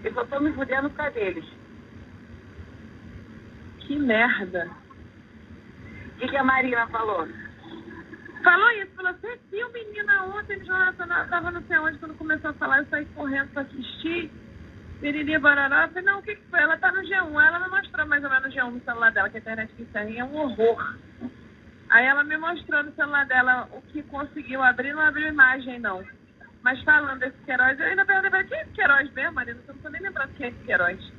eu 0.04 0.13
só 0.13 0.25
tô 0.25 0.39
me 0.39 0.51
fudendo 0.54 0.89
por 0.89 0.97
causa 0.97 1.12
deles. 1.12 1.45
Que 3.80 3.97
merda. 3.97 4.69
O 6.08 6.17
que, 6.17 6.28
que 6.28 6.38
a 6.38 6.43
Marina 6.43 6.88
falou? 6.88 7.28
Falou 8.43 8.71
isso, 8.71 8.91
falou, 8.95 9.13
você 9.13 9.39
viu 9.49 9.71
menina 9.71 10.23
ontem 10.25 10.60
no 10.60 10.65
Jornal 10.65 10.93
tava 11.28 11.51
não 11.51 11.63
sei 11.63 11.78
onde, 11.80 11.97
quando 11.97 12.17
começou 12.17 12.51
a 12.51 12.54
falar, 12.54 12.80
eu 12.80 12.86
saí 12.88 13.06
correndo 13.08 13.49
pra 13.51 13.63
assistir. 13.63 14.32
Piriri 15.06 15.38
Barará, 15.38 15.84
eu 15.84 15.89
falei, 15.89 16.04
não, 16.04 16.18
o 16.18 16.24
que, 16.24 16.36
que 16.36 16.50
foi? 16.50 16.60
Ela 16.60 16.80
tá 16.80 16.91
no 16.91 17.04
G1, 17.04 17.48
ela 17.48 17.60
me 17.60 17.70
mostrou 17.70 18.08
mais 18.08 18.24
ou 18.24 18.30
menos 18.32 18.56
no 18.56 18.60
G1 18.60 18.72
no 18.72 18.84
celular 18.84 19.12
dela, 19.12 19.30
que 19.30 19.38
a 19.38 19.39
internet 19.39 19.72
que 19.76 19.86
serve 19.91 20.18
é 20.18 20.26
um 20.26 20.36
horror. 20.36 20.98
Aí 21.91 22.08
ela 22.08 22.24
me 22.24 22.36
mostrou 22.38 22.82
no 22.82 22.91
celular 22.96 23.24
dela 23.28 23.70
o 23.72 23.84
que 23.84 24.02
conseguiu 24.02 24.63
abrir, 24.63 24.94
não 24.94 25.02
abriu 25.02 25.28
imagem, 25.28 25.78
não. 25.78 26.04
Mas 26.63 26.82
falando 26.82 27.20
desse 27.20 27.38
Queiroz, 27.46 27.80
eu 27.80 27.86
ainda 27.86 28.04
perguntei, 28.04 28.44
quem 28.46 28.58
é 28.58 28.62
esse 28.63 28.72
Queiroz 28.72 29.13
mesmo, 29.13 29.34
Marina? 29.34 29.60
Eu 29.68 29.76
não 29.76 29.82
tô 29.84 29.89
nem 29.89 30.02
lembrando 30.02 30.34
quem 30.34 30.48
é 30.48 30.50
esse 30.50 30.65
Queiroz. 30.65 31.13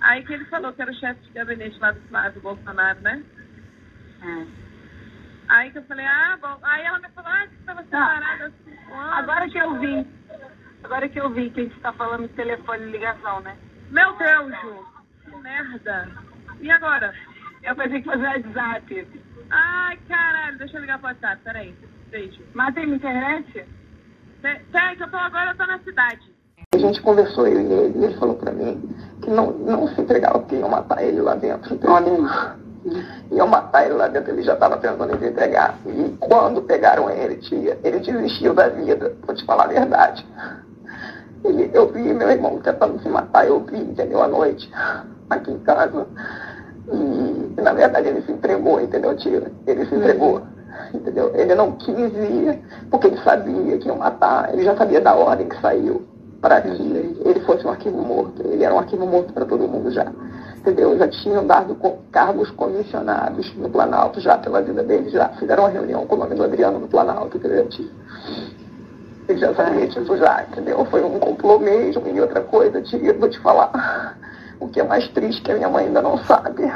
Aí 0.00 0.24
que 0.24 0.32
ele 0.32 0.44
falou 0.46 0.72
que 0.72 0.82
era 0.82 0.90
o 0.90 0.94
chefe 0.94 1.20
de 1.20 1.30
gabinete 1.30 1.78
lá 1.78 1.92
do 1.92 2.00
Flávio 2.08 2.40
Bolsonaro, 2.40 3.00
né? 3.00 3.22
É. 4.22 4.46
Aí 5.50 5.70
que 5.70 5.78
eu 5.78 5.84
falei, 5.84 6.04
ah, 6.04 6.36
bom. 6.42 6.58
Aí 6.64 6.82
ela 6.84 6.98
me 6.98 7.08
falou, 7.10 7.30
ah, 7.30 7.46
você 7.46 7.54
estava 7.60 7.82
separada 7.84 8.46
há 8.46 8.50
cinco 8.50 8.92
anos. 8.92 9.18
Agora 9.18 9.48
que 9.48 9.58
eu 9.58 9.78
vi. 9.78 10.20
Agora 10.90 11.08
que 11.08 11.20
eu 11.20 11.30
vi 11.30 11.48
que 11.50 11.60
a 11.60 11.62
gente 11.62 11.76
está 11.76 11.92
falando 11.92 12.22
de 12.22 12.34
telefone 12.34 12.82
e 12.82 12.90
ligação, 12.90 13.40
né? 13.42 13.56
Meu 13.92 14.12
Deus, 14.16 14.50
Ju. 14.60 14.84
Que 15.24 15.36
merda. 15.36 16.08
E 16.60 16.68
agora? 16.68 17.14
Eu 17.62 17.76
pensei 17.76 18.02
que 18.02 18.10
fazer 18.10 18.26
WhatsApp. 18.26 19.08
Ai, 19.50 19.96
caralho. 20.08 20.58
Deixa 20.58 20.76
eu 20.76 20.80
ligar 20.80 20.98
pro 20.98 21.06
WhatsApp. 21.06 21.40
Peraí. 21.44 21.72
Beijo. 22.10 22.42
Mas 22.54 22.74
tem 22.74 22.92
internet? 22.92 23.64
Tem, 24.42 24.96
que 24.96 25.02
eu 25.04 25.10
tô 25.12 25.16
agora, 25.16 25.52
eu 25.52 25.56
tô 25.56 25.64
na 25.64 25.78
cidade. 25.78 26.34
A 26.74 26.78
gente 26.78 27.00
conversou, 27.02 27.46
eu 27.46 27.60
e 27.60 27.72
ele, 27.72 27.98
e 28.00 28.04
ele 28.06 28.18
falou 28.18 28.34
pra 28.34 28.50
mim 28.50 28.82
que 29.22 29.30
não, 29.30 29.52
não 29.52 29.86
se 29.94 30.00
entregava 30.00 30.40
porque 30.40 30.56
iam 30.56 30.68
matar 30.68 31.04
ele 31.04 31.20
lá 31.20 31.36
dentro. 31.36 31.72
Então, 31.72 32.00
iam 33.30 33.46
matar 33.46 33.84
ele 33.84 33.94
lá 33.94 34.08
dentro, 34.08 34.32
ele 34.32 34.42
já 34.42 34.54
estava 34.54 34.76
tentando 34.78 35.16
se 35.20 35.24
entregar. 35.24 35.78
E 35.86 36.16
quando 36.18 36.62
pegaram 36.62 37.08
ele, 37.08 37.36
tia, 37.36 37.78
ele 37.84 38.00
desistiu 38.00 38.54
da 38.54 38.68
vida, 38.68 39.14
vou 39.24 39.36
te 39.36 39.44
falar 39.44 39.66
a 39.66 39.68
verdade. 39.68 40.26
Ele, 41.44 41.70
eu 41.72 41.88
vi 41.88 42.12
meu 42.12 42.30
irmão 42.30 42.58
tentando 42.58 43.00
se 43.00 43.08
matar, 43.08 43.46
eu 43.46 43.60
vi, 43.60 43.78
entendeu, 43.78 44.22
à 44.22 44.28
noite, 44.28 44.70
aqui 45.30 45.50
em 45.50 45.58
casa. 45.60 46.06
E, 46.92 47.60
na 47.60 47.72
verdade, 47.72 48.08
ele 48.08 48.22
se 48.22 48.32
entregou, 48.32 48.80
entendeu, 48.80 49.16
tia? 49.16 49.50
Ele 49.66 49.86
se 49.86 49.94
entregou, 49.94 50.42
entendeu? 50.92 51.32
Ele 51.34 51.54
não 51.54 51.72
quis 51.72 51.96
ir, 51.96 52.58
porque 52.90 53.06
ele 53.06 53.18
sabia 53.22 53.78
que 53.78 53.88
iam 53.88 53.96
matar, 53.96 54.52
ele 54.52 54.64
já 54.64 54.76
sabia 54.76 55.00
da 55.00 55.14
ordem 55.14 55.48
que 55.48 55.60
saiu 55.60 56.02
para 56.40 56.60
que 56.60 56.68
ele 56.68 57.40
fosse 57.40 57.66
um 57.66 57.70
arquivo 57.70 57.98
morto. 57.98 58.42
Ele 58.46 58.64
era 58.64 58.74
um 58.74 58.78
arquivo 58.78 59.06
morto 59.06 59.32
para 59.32 59.44
todo 59.44 59.68
mundo 59.68 59.90
já 59.90 60.06
entendeu? 60.60 60.96
Já 60.98 61.08
tinham 61.08 61.46
dado 61.46 61.76
cargos 62.12 62.50
comissionados 62.50 63.54
no 63.56 63.68
Planalto 63.68 64.20
já 64.20 64.38
pela 64.38 64.60
vida 64.60 64.82
deles, 64.82 65.12
já 65.12 65.28
fizeram 65.30 65.64
uma 65.64 65.70
reunião 65.70 66.06
com 66.06 66.14
o 66.14 66.18
nome 66.18 66.34
do 66.34 66.44
Adriano 66.44 66.78
no 66.78 66.88
Planalto, 66.88 67.36
entendeu? 67.36 67.66
Sabia 69.38 69.86
disso 69.86 70.16
já, 70.16 70.42
entendeu? 70.42 70.84
Foi 70.86 71.04
um 71.04 71.18
complô 71.18 71.58
mesmo 71.58 72.02
e 72.08 72.20
outra 72.20 72.40
coisa, 72.40 72.82
tia, 72.82 73.12
vou 73.14 73.28
te 73.28 73.38
falar. 73.40 74.16
O 74.58 74.68
que 74.68 74.80
é 74.80 74.84
mais 74.84 75.08
triste 75.08 75.42
que 75.42 75.52
a 75.52 75.54
minha 75.54 75.68
mãe 75.68 75.86
ainda 75.86 76.02
não 76.02 76.18
sabe. 76.24 76.70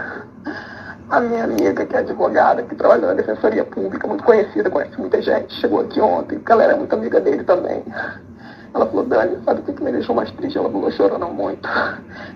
A 1.11 1.21
minha 1.21 1.45
amiga, 1.45 1.85
que 1.85 1.95
é 1.95 1.99
advogada, 1.99 2.63
que 2.63 2.75
trabalha 2.75 3.09
na 3.09 3.15
Defensoria 3.15 3.65
Pública, 3.65 4.07
muito 4.07 4.25
conhecida, 4.25 4.71
conhece 4.71 4.99
muita 4.99 5.21
gente, 5.21 5.53
chegou 5.55 5.81
aqui 5.81 6.01
ontem, 6.01 6.39
porque 6.39 6.53
ela 6.53 6.65
era 6.65 6.77
muito 6.77 6.95
amiga 6.95 7.21
dele 7.21 7.45
também. 7.45 7.85
Ela 8.75 8.87
falou, 8.87 9.07
Dani, 9.07 9.39
sabe 9.45 9.61
o 9.61 9.73
que, 9.73 9.85
me 9.85 9.93
deixou 9.93 10.17
mais 10.17 10.33
triste? 10.33 10.59
Ela 10.59 10.69
falou, 10.69 10.91
chorando 10.91 11.29
muito. 11.29 11.69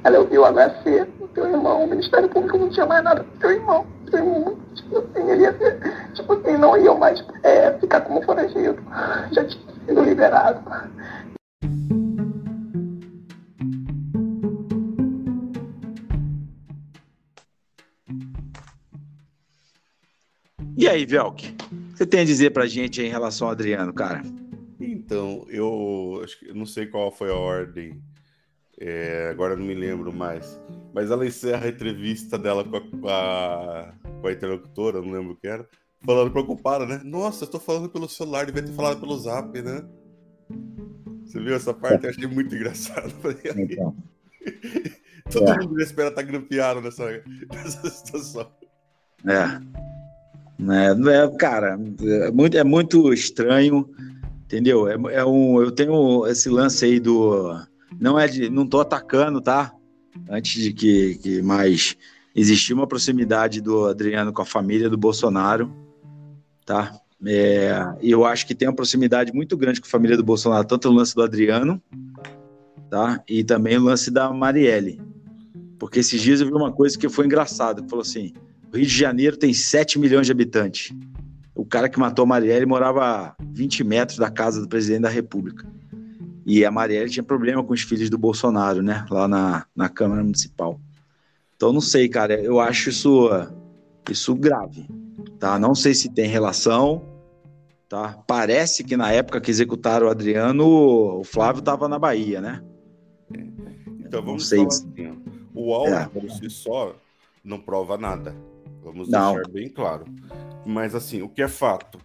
Ela 0.05 0.20
ouviu 0.20 0.42
o 0.42 0.46
HC, 0.46 1.05
teu 1.35 1.48
irmão, 1.48 1.83
o 1.83 1.88
Ministério 1.88 2.29
Público 2.29 2.57
não 2.57 2.68
tinha 2.70 2.87
mais 2.87 3.03
nada 3.03 3.27
teu 3.40 3.51
irmão. 3.51 3.85
Teu 4.09 4.20
irmão, 4.20 4.57
tipo 4.72 4.98
assim, 4.98 5.31
ele 5.31 5.42
ia 5.42 5.59
ser 5.59 5.81
tipo 6.14 6.33
assim, 6.35 6.57
não 6.57 6.77
iam 6.77 6.96
mais 6.96 7.24
é, 7.42 7.72
ficar 7.81 8.03
como 8.03 8.22
foragido. 8.22 8.81
Já 9.33 9.44
tinha 9.44 9.64
sido 9.85 10.03
liberado. 10.05 10.61
E 20.77 20.88
aí, 20.88 21.05
Velk? 21.05 21.48
O 21.48 21.92
que 21.92 21.98
você 21.98 22.07
tem 22.07 22.20
a 22.20 22.24
dizer 22.24 22.53
pra 22.53 22.64
gente 22.66 23.03
em 23.03 23.09
relação 23.09 23.48
ao 23.48 23.53
Adriano, 23.53 23.92
cara? 23.92 24.22
Então, 25.09 25.47
eu 25.49 26.21
acho 26.23 26.38
que 26.38 26.53
não 26.53 26.66
sei 26.66 26.85
qual 26.85 27.11
foi 27.11 27.31
a 27.31 27.35
ordem, 27.35 27.99
é, 28.79 29.29
agora 29.31 29.57
não 29.57 29.64
me 29.64 29.73
lembro 29.73 30.12
mais. 30.12 30.61
Mas 30.92 31.11
ela 31.11 31.27
encerra 31.27 31.64
a 31.64 31.71
entrevista 31.71 32.38
dela 32.38 32.62
com 32.62 32.77
a, 32.77 32.81
com 32.83 33.09
a, 33.09 33.94
com 34.21 34.29
a 34.29 34.33
interlocutora, 34.33 35.01
não 35.01 35.11
lembro 35.11 35.33
o 35.33 35.37
que 35.37 35.49
era, 35.49 35.66
falando 36.05 36.31
preocupada, 36.31 36.85
né? 36.85 37.01
Nossa, 37.03 37.44
eu 37.44 37.49
tô 37.49 37.59
falando 37.59 37.88
pelo 37.88 38.07
celular, 38.07 38.44
devia 38.44 38.62
ter 38.62 38.75
falado 38.75 39.01
pelo 39.01 39.18
zap, 39.18 39.62
né? 39.62 39.83
Você 41.25 41.40
viu 41.40 41.55
essa 41.55 41.73
parte? 41.73 42.05
Eu 42.05 42.11
achei 42.11 42.27
muito 42.27 42.55
engraçado. 42.55 43.11
Então. 43.57 43.97
Todo 45.33 45.51
é. 45.51 45.59
mundo 45.59 45.81
espera 45.81 46.11
estar 46.11 46.23
tá 46.23 46.29
grampeado 46.29 46.83
nessa, 46.83 47.05
nessa 47.51 47.88
situação. 47.88 48.47
É. 49.25 49.88
É, 50.71 51.25
é, 51.25 51.37
cara, 51.38 51.79
é 52.03 52.31
muito, 52.31 52.59
é 52.59 52.64
muito 52.64 53.12
estranho, 53.12 53.88
entendeu? 54.48 54.88
É, 54.88 54.94
é 55.12 55.24
um, 55.24 55.61
eu 55.61 55.70
tenho 55.70 56.26
esse 56.26 56.48
lance 56.48 56.84
aí 56.84 56.98
do. 56.98 57.54
Não 58.00 58.18
é 58.18 58.26
de. 58.26 58.48
Não 58.48 58.66
tô 58.66 58.80
atacando, 58.80 59.40
tá? 59.40 59.72
Antes 60.28 60.62
de 60.62 60.72
que, 60.72 61.16
que 61.16 61.42
mais 61.42 61.96
existia 62.34 62.74
uma 62.74 62.87
proximidade 62.87 63.61
do 63.61 63.87
Adriano 63.87 64.32
com 64.32 64.42
a 64.42 64.46
família 64.46 64.88
do 64.88 64.96
Bolsonaro, 64.96 65.70
tá? 66.64 66.98
É, 67.24 67.72
eu 68.00 68.24
acho 68.24 68.46
que 68.46 68.54
tem 68.54 68.68
uma 68.68 68.74
proximidade 68.74 69.32
muito 69.32 69.56
grande 69.56 69.80
com 69.80 69.87
a 69.87 69.90
família 69.90 70.16
do 70.16 70.24
Bolsonaro, 70.24 70.66
tanto 70.66 70.88
o 70.88 70.92
lance 70.92 71.14
do 71.14 71.22
Adriano, 71.22 71.82
tá? 72.88 73.22
E 73.28 73.44
também 73.44 73.76
o 73.76 73.82
lance 73.82 74.11
da 74.11 74.32
Marielle. 74.32 75.00
Porque 75.78 76.00
esses 76.00 76.20
dias 76.20 76.40
eu 76.40 76.46
vi 76.46 76.52
uma 76.52 76.72
coisa 76.72 76.98
que 76.98 77.08
foi 77.08 77.26
engraçada, 77.26 77.84
falou 77.88 78.02
assim: 78.02 78.32
o 78.72 78.76
Rio 78.76 78.87
de 78.87 78.96
Janeiro 78.96 79.37
tem 79.37 79.52
7 79.52 79.98
milhões 79.98 80.26
de 80.26 80.32
habitantes. 80.32 80.92
O 81.59 81.64
cara 81.64 81.88
que 81.88 81.99
matou 81.99 82.23
a 82.23 82.27
Marielle 82.27 82.64
morava 82.64 83.05
a 83.05 83.35
20 83.42 83.83
metros 83.83 84.16
da 84.16 84.31
casa 84.31 84.61
do 84.61 84.68
presidente 84.68 85.03
da 85.03 85.09
República. 85.09 85.66
E 86.47 86.64
a 86.64 86.71
Marielle 86.71 87.11
tinha 87.11 87.25
problema 87.25 87.64
com 87.64 87.73
os 87.73 87.83
filhos 87.83 88.09
do 88.09 88.16
Bolsonaro, 88.16 88.81
né? 88.81 89.05
Lá 89.11 89.27
na, 89.27 89.66
na 89.75 89.88
Câmara 89.88 90.23
Municipal. 90.23 90.81
Então, 91.57 91.73
não 91.73 91.81
sei, 91.81 92.09
cara. 92.09 92.40
Eu 92.40 92.61
acho 92.61 92.90
isso, 92.90 93.29
isso 94.09 94.37
grave. 94.37 94.88
Tá? 95.40 95.59
Não 95.59 95.75
sei 95.75 95.94
se 95.94 96.09
tem 96.09 96.29
relação. 96.29 97.03
Tá? 97.88 98.16
Parece 98.25 98.85
que 98.85 98.97
na 98.97 99.11
época 99.11 99.40
que 99.40 99.51
executaram 99.51 100.07
o 100.07 100.11
Adriano, 100.11 100.64
o 101.18 101.25
Flávio 101.25 101.59
estava 101.59 101.88
na 101.88 101.99
Bahia, 101.99 102.40
né? 102.40 102.62
Então 103.99 104.23
vamos 104.23 104.44
não 104.44 104.49
sei. 104.49 104.59
falar 104.59 104.68
assim. 104.68 105.23
O 105.53 105.75
áudio 105.75 105.94
é. 105.97 106.07
por 106.07 106.31
si 106.31 106.49
só 106.49 106.94
não 107.42 107.59
prova 107.59 107.99
nada. 107.99 108.37
Vamos 108.81 109.09
Não. 109.09 109.35
deixar 109.35 109.51
bem 109.51 109.68
claro. 109.68 110.05
Mas 110.68 110.94
assim, 110.94 111.22
o 111.22 111.31
que 111.31 111.40
é 111.40 111.48
fato? 111.48 111.98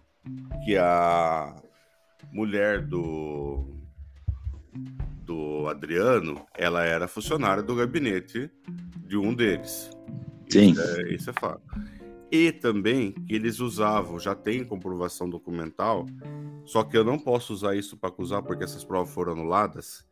Que 0.64 0.78
a 0.78 1.54
mulher 2.32 2.80
do 2.80 3.68
do 5.22 5.68
Adriano, 5.68 6.46
ela 6.54 6.82
era 6.82 7.06
funcionária 7.06 7.62
do 7.62 7.76
gabinete 7.76 8.50
de 9.06 9.18
um 9.18 9.34
deles. 9.34 9.90
Sim. 10.48 10.70
Isso 10.70 10.80
é, 10.80 11.12
isso 11.12 11.30
é 11.30 11.32
fato. 11.34 11.62
E 12.32 12.52
também 12.52 13.12
que 13.12 13.34
eles 13.34 13.60
usavam, 13.60 14.18
já 14.18 14.34
tem 14.34 14.64
comprovação 14.64 15.28
documental, 15.28 16.06
só 16.64 16.82
que 16.82 16.96
eu 16.96 17.04
não 17.04 17.18
posso 17.18 17.52
usar 17.52 17.76
isso 17.76 17.98
para 17.98 18.08
acusar 18.08 18.42
porque 18.42 18.64
essas 18.64 18.82
provas 18.82 19.12
foram 19.12 19.32
anuladas, 19.32 20.06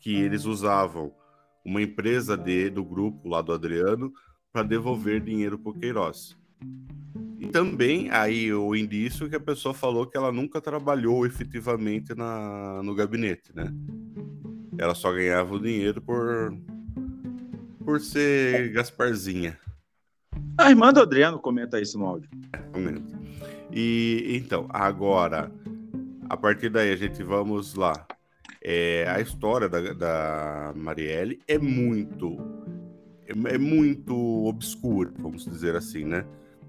que 0.00 0.14
eles 0.14 0.46
usavam 0.46 1.12
uma 1.62 1.82
empresa 1.82 2.38
de, 2.38 2.70
do 2.70 2.82
grupo 2.82 3.28
lá 3.28 3.42
do 3.42 3.52
Adriano 3.52 4.10
para 4.50 4.62
devolver 4.62 5.20
dinheiro 5.20 5.58
para 5.58 5.70
o 5.70 5.78
Queiroz. 5.78 6.38
E 7.38 7.46
também 7.46 8.10
aí 8.10 8.52
o 8.52 8.74
indício 8.74 9.28
que 9.28 9.36
a 9.36 9.40
pessoa 9.40 9.72
falou 9.72 10.06
que 10.06 10.16
ela 10.16 10.32
nunca 10.32 10.60
trabalhou 10.60 11.24
efetivamente 11.24 12.14
na, 12.14 12.82
no 12.82 12.94
gabinete, 12.94 13.54
né? 13.54 13.72
Ela 14.76 14.94
só 14.94 15.12
ganhava 15.12 15.54
o 15.54 15.60
dinheiro 15.60 16.02
por 16.02 16.52
por 17.84 18.00
ser 18.00 18.70
Gasparzinha. 18.72 19.58
A 20.58 20.68
irmã 20.68 20.92
do 20.92 21.00
Adriano 21.00 21.38
comenta 21.38 21.80
isso 21.80 21.98
no 21.98 22.06
áudio. 22.06 22.28
É, 22.52 22.58
comenta. 22.58 23.18
E 23.72 24.26
então, 24.42 24.66
agora, 24.70 25.50
a 26.28 26.36
partir 26.36 26.68
daí 26.68 26.92
a 26.92 26.96
gente 26.96 27.22
vamos 27.22 27.74
lá. 27.74 28.06
É, 28.60 29.06
a 29.08 29.20
história 29.20 29.68
da, 29.68 29.92
da 29.92 30.72
Marielle 30.74 31.40
é 31.46 31.56
muito 31.56 32.36
é, 33.24 33.54
é 33.54 33.58
muito 33.58 34.14
obscuro, 34.46 35.12
vamos 35.18 35.44
dizer 35.44 35.76
assim, 35.76 36.04
né? 36.04 36.24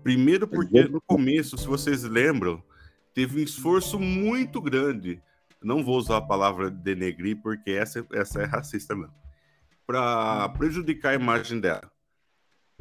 Primeiro 0.09 0.47
porque 0.47 0.85
no 0.85 0.99
começo, 0.99 1.55
se 1.55 1.67
vocês 1.67 2.01
lembram, 2.01 2.63
teve 3.13 3.39
um 3.39 3.43
esforço 3.43 3.99
muito 3.99 4.59
grande. 4.59 5.21
Não 5.61 5.83
vou 5.83 5.99
usar 5.99 6.17
a 6.17 6.21
palavra 6.21 6.71
denegrir 6.71 7.39
porque 7.43 7.69
essa, 7.69 8.03
essa 8.13 8.41
é 8.41 8.45
racista 8.45 8.95
mesmo. 8.95 9.13
Para 9.85 10.49
prejudicar 10.49 11.11
a 11.11 11.13
imagem 11.13 11.59
dela. 11.59 11.91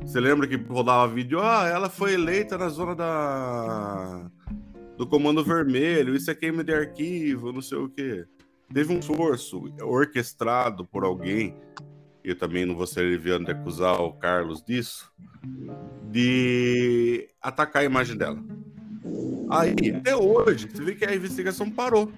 Você 0.00 0.18
lembra 0.18 0.46
que 0.46 0.56
rodava 0.56 1.12
vídeo? 1.12 1.38
Ah, 1.38 1.66
ela 1.68 1.90
foi 1.90 2.14
eleita 2.14 2.56
na 2.56 2.70
zona 2.70 2.94
da 2.94 4.30
do 4.96 5.06
Comando 5.06 5.44
Vermelho, 5.44 6.16
isso 6.16 6.30
é 6.30 6.34
queima 6.34 6.64
de 6.64 6.72
arquivo, 6.72 7.52
não 7.52 7.60
sei 7.60 7.76
o 7.76 7.90
quê. 7.90 8.24
Teve 8.72 8.90
um 8.90 9.00
esforço 9.00 9.64
orquestrado 9.82 10.86
por 10.86 11.04
alguém 11.04 11.54
eu 12.22 12.36
também 12.36 12.66
não 12.66 12.74
vou 12.74 12.86
ser 12.86 13.00
aliviando 13.00 13.46
de 13.46 13.52
acusar 13.52 14.00
o 14.00 14.12
Carlos 14.12 14.62
disso, 14.62 15.10
de 16.10 17.28
atacar 17.40 17.82
a 17.82 17.86
imagem 17.86 18.16
dela. 18.16 18.42
Aí, 19.50 19.74
até 19.96 20.14
hoje, 20.14 20.68
você 20.68 20.84
vê 20.84 20.94
que 20.94 21.04
a 21.04 21.14
investigação 21.14 21.70
parou. 21.70 22.12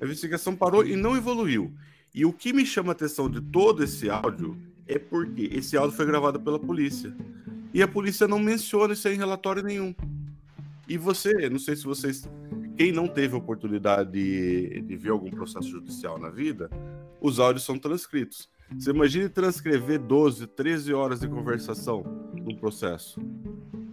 A 0.00 0.04
investigação 0.04 0.56
parou 0.56 0.84
e 0.84 0.96
não 0.96 1.16
evoluiu. 1.16 1.72
E 2.14 2.24
o 2.24 2.32
que 2.32 2.52
me 2.52 2.64
chama 2.64 2.90
a 2.90 2.92
atenção 2.92 3.28
de 3.28 3.40
todo 3.40 3.82
esse 3.82 4.08
áudio 4.08 4.56
é 4.86 4.98
porque 4.98 5.50
esse 5.52 5.76
áudio 5.76 5.96
foi 5.96 6.06
gravado 6.06 6.40
pela 6.40 6.58
polícia. 6.58 7.14
E 7.72 7.82
a 7.82 7.88
polícia 7.88 8.28
não 8.28 8.38
menciona 8.38 8.94
isso 8.94 9.08
em 9.08 9.16
relatório 9.16 9.62
nenhum. 9.62 9.94
E 10.88 10.96
você, 10.96 11.48
não 11.48 11.58
sei 11.58 11.76
se 11.76 11.84
vocês. 11.84 12.28
Quem 12.76 12.92
não 12.92 13.06
teve 13.06 13.34
oportunidade 13.34 14.12
de, 14.12 14.80
de 14.82 14.96
ver 14.96 15.10
algum 15.10 15.30
processo 15.30 15.68
judicial 15.68 16.18
na 16.18 16.28
vida, 16.28 16.68
os 17.20 17.40
áudios 17.40 17.64
são 17.64 17.78
transcritos. 17.78 18.48
Você 18.76 18.90
imagina 18.90 19.28
transcrever 19.28 20.00
12, 20.00 20.46
13 20.48 20.94
horas 20.94 21.20
de 21.20 21.28
conversação 21.28 22.02
num 22.34 22.56
processo. 22.56 23.20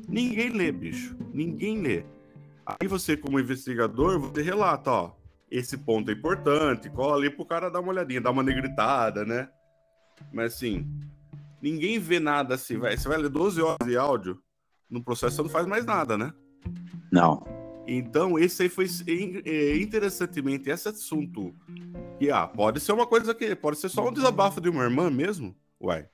Ninguém 0.07 0.49
lê, 0.49 0.71
bicho. 0.71 1.15
Ninguém 1.33 1.81
lê. 1.81 2.05
Aí 2.65 2.87
você, 2.87 3.17
como 3.17 3.39
investigador, 3.39 4.19
você 4.19 4.41
relata, 4.41 4.91
ó, 4.91 5.11
esse 5.49 5.77
ponto 5.77 6.09
é 6.09 6.13
importante, 6.13 6.89
cola 6.89 7.17
ali 7.17 7.29
pro 7.29 7.45
cara 7.45 7.69
dar 7.69 7.81
uma 7.81 7.91
olhadinha, 7.91 8.21
dar 8.21 8.31
uma 8.31 8.43
negritada, 8.43 9.25
né? 9.25 9.49
Mas 10.31 10.53
assim, 10.53 10.87
ninguém 11.61 11.99
vê 11.99 12.19
nada 12.19 12.55
assim. 12.55 12.77
Você 12.77 13.07
vai 13.07 13.17
ler 13.17 13.29
12 13.29 13.61
horas 13.61 13.87
de 13.87 13.97
áudio, 13.97 14.41
no 14.89 15.03
processo 15.03 15.35
você 15.35 15.41
não 15.41 15.49
faz 15.49 15.67
mais 15.67 15.85
nada, 15.85 16.17
né? 16.17 16.33
Não. 17.11 17.43
Então, 17.87 18.39
esse 18.39 18.63
aí 18.63 18.69
foi 18.69 18.85
é, 19.45 19.77
interessantemente 19.77 20.69
esse 20.69 20.87
assunto. 20.87 21.53
Ah, 22.29 22.47
pode 22.47 22.79
ser 22.79 22.91
uma 22.91 23.07
coisa 23.07 23.33
que 23.33 23.55
pode 23.55 23.77
ser 23.77 23.89
só 23.89 24.07
um 24.07 24.13
desabafo 24.13 24.61
de 24.61 24.69
uma 24.69 24.83
irmã 24.83 25.09
mesmo, 25.09 25.55
uai. 25.79 26.07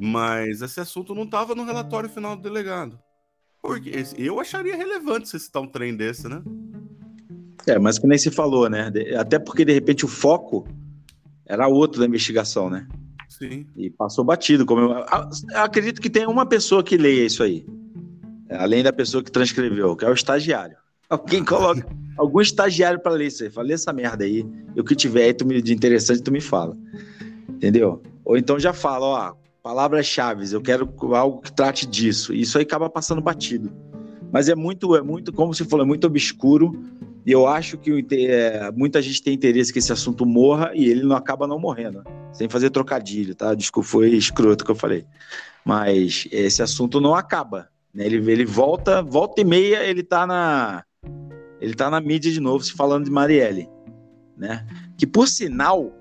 Mas 0.00 0.62
esse 0.62 0.80
assunto 0.80 1.14
não 1.14 1.24
estava 1.24 1.54
no 1.54 1.64
relatório 1.64 2.08
final 2.08 2.34
do 2.34 2.42
delegado. 2.42 2.98
Porque 3.62 4.04
eu 4.18 4.40
acharia 4.40 4.74
relevante 4.74 5.28
se 5.28 5.38
citar 5.38 5.62
um 5.62 5.68
trem 5.68 5.94
desse, 5.94 6.28
né? 6.28 6.42
É, 7.66 7.78
mas 7.78 7.98
que 7.98 8.06
nem 8.08 8.18
se 8.18 8.30
falou, 8.30 8.68
né? 8.68 8.90
Até 9.16 9.38
porque 9.38 9.64
de 9.64 9.72
repente 9.72 10.04
o 10.04 10.08
foco 10.08 10.66
era 11.46 11.68
outro 11.68 12.00
da 12.00 12.06
investigação, 12.06 12.68
né? 12.68 12.88
Sim. 13.28 13.66
E 13.76 13.88
passou 13.88 14.24
batido. 14.24 14.66
Como 14.66 14.80
eu, 14.80 14.90
eu 14.90 15.06
acredito 15.54 16.00
que 16.00 16.10
tem 16.10 16.26
uma 16.26 16.44
pessoa 16.44 16.82
que 16.82 16.96
leia 16.96 17.24
isso 17.24 17.42
aí. 17.42 17.64
Além 18.50 18.82
da 18.82 18.92
pessoa 18.92 19.22
que 19.22 19.30
transcreveu, 19.30 19.94
que 19.96 20.04
é 20.04 20.08
o 20.08 20.12
estagiário. 20.14 20.76
Alguém 21.12 21.44
coloca 21.44 21.86
algum 22.16 22.40
estagiário 22.40 22.98
para 22.98 23.12
ler 23.12 23.26
isso 23.26 23.44
aí. 23.44 23.50
Fala, 23.50 23.70
essa 23.70 23.92
merda 23.92 24.24
aí. 24.24 24.46
E 24.74 24.80
o 24.80 24.84
que 24.84 24.96
tiver 24.96 25.24
aí 25.24 25.34
tu 25.34 25.46
me, 25.46 25.60
de 25.60 25.74
interessante, 25.74 26.22
tu 26.22 26.32
me 26.32 26.40
fala. 26.40 26.74
Entendeu? 27.50 28.00
Ou 28.24 28.38
então 28.38 28.58
já 28.58 28.72
fala, 28.72 29.06
ó, 29.06 29.34
palavras-chave, 29.62 30.50
eu 30.50 30.62
quero 30.62 30.88
algo 31.14 31.42
que 31.42 31.52
trate 31.52 31.86
disso. 31.86 32.32
Isso 32.32 32.56
aí 32.56 32.64
acaba 32.64 32.88
passando 32.88 33.20
batido. 33.20 33.70
Mas 34.32 34.48
é 34.48 34.54
muito, 34.54 34.96
é 34.96 35.02
muito, 35.02 35.34
como 35.34 35.52
você 35.52 35.66
falou, 35.66 35.84
é 35.84 35.86
muito 35.86 36.06
obscuro. 36.06 36.82
E 37.26 37.30
eu 37.30 37.46
acho 37.46 37.76
que 37.76 38.06
é, 38.12 38.70
muita 38.72 39.02
gente 39.02 39.22
tem 39.22 39.34
interesse 39.34 39.70
que 39.70 39.80
esse 39.80 39.92
assunto 39.92 40.24
morra 40.24 40.72
e 40.74 40.88
ele 40.88 41.02
não 41.02 41.14
acaba 41.14 41.46
não 41.46 41.58
morrendo. 41.58 42.02
Sem 42.32 42.48
fazer 42.48 42.70
trocadilho, 42.70 43.34
tá? 43.34 43.54
Desculpa, 43.54 43.86
foi 43.86 44.08
escroto 44.12 44.64
que 44.64 44.70
eu 44.70 44.74
falei. 44.74 45.04
Mas 45.62 46.26
esse 46.32 46.62
assunto 46.62 47.02
não 47.02 47.14
acaba 47.14 47.68
Né? 47.94 48.06
Ele, 48.06 48.32
ele 48.32 48.46
volta, 48.46 49.02
volta 49.02 49.42
e 49.42 49.44
meia, 49.44 49.84
ele 49.84 50.02
tá 50.02 50.26
na. 50.26 50.84
Ele 51.62 51.74
tá 51.74 51.88
na 51.88 52.00
mídia 52.00 52.32
de 52.32 52.40
novo, 52.40 52.64
se 52.64 52.72
falando 52.72 53.04
de 53.04 53.10
Marielle. 53.10 53.68
Né? 54.36 54.66
Que 54.98 55.06
por 55.06 55.28
sinal, 55.28 55.92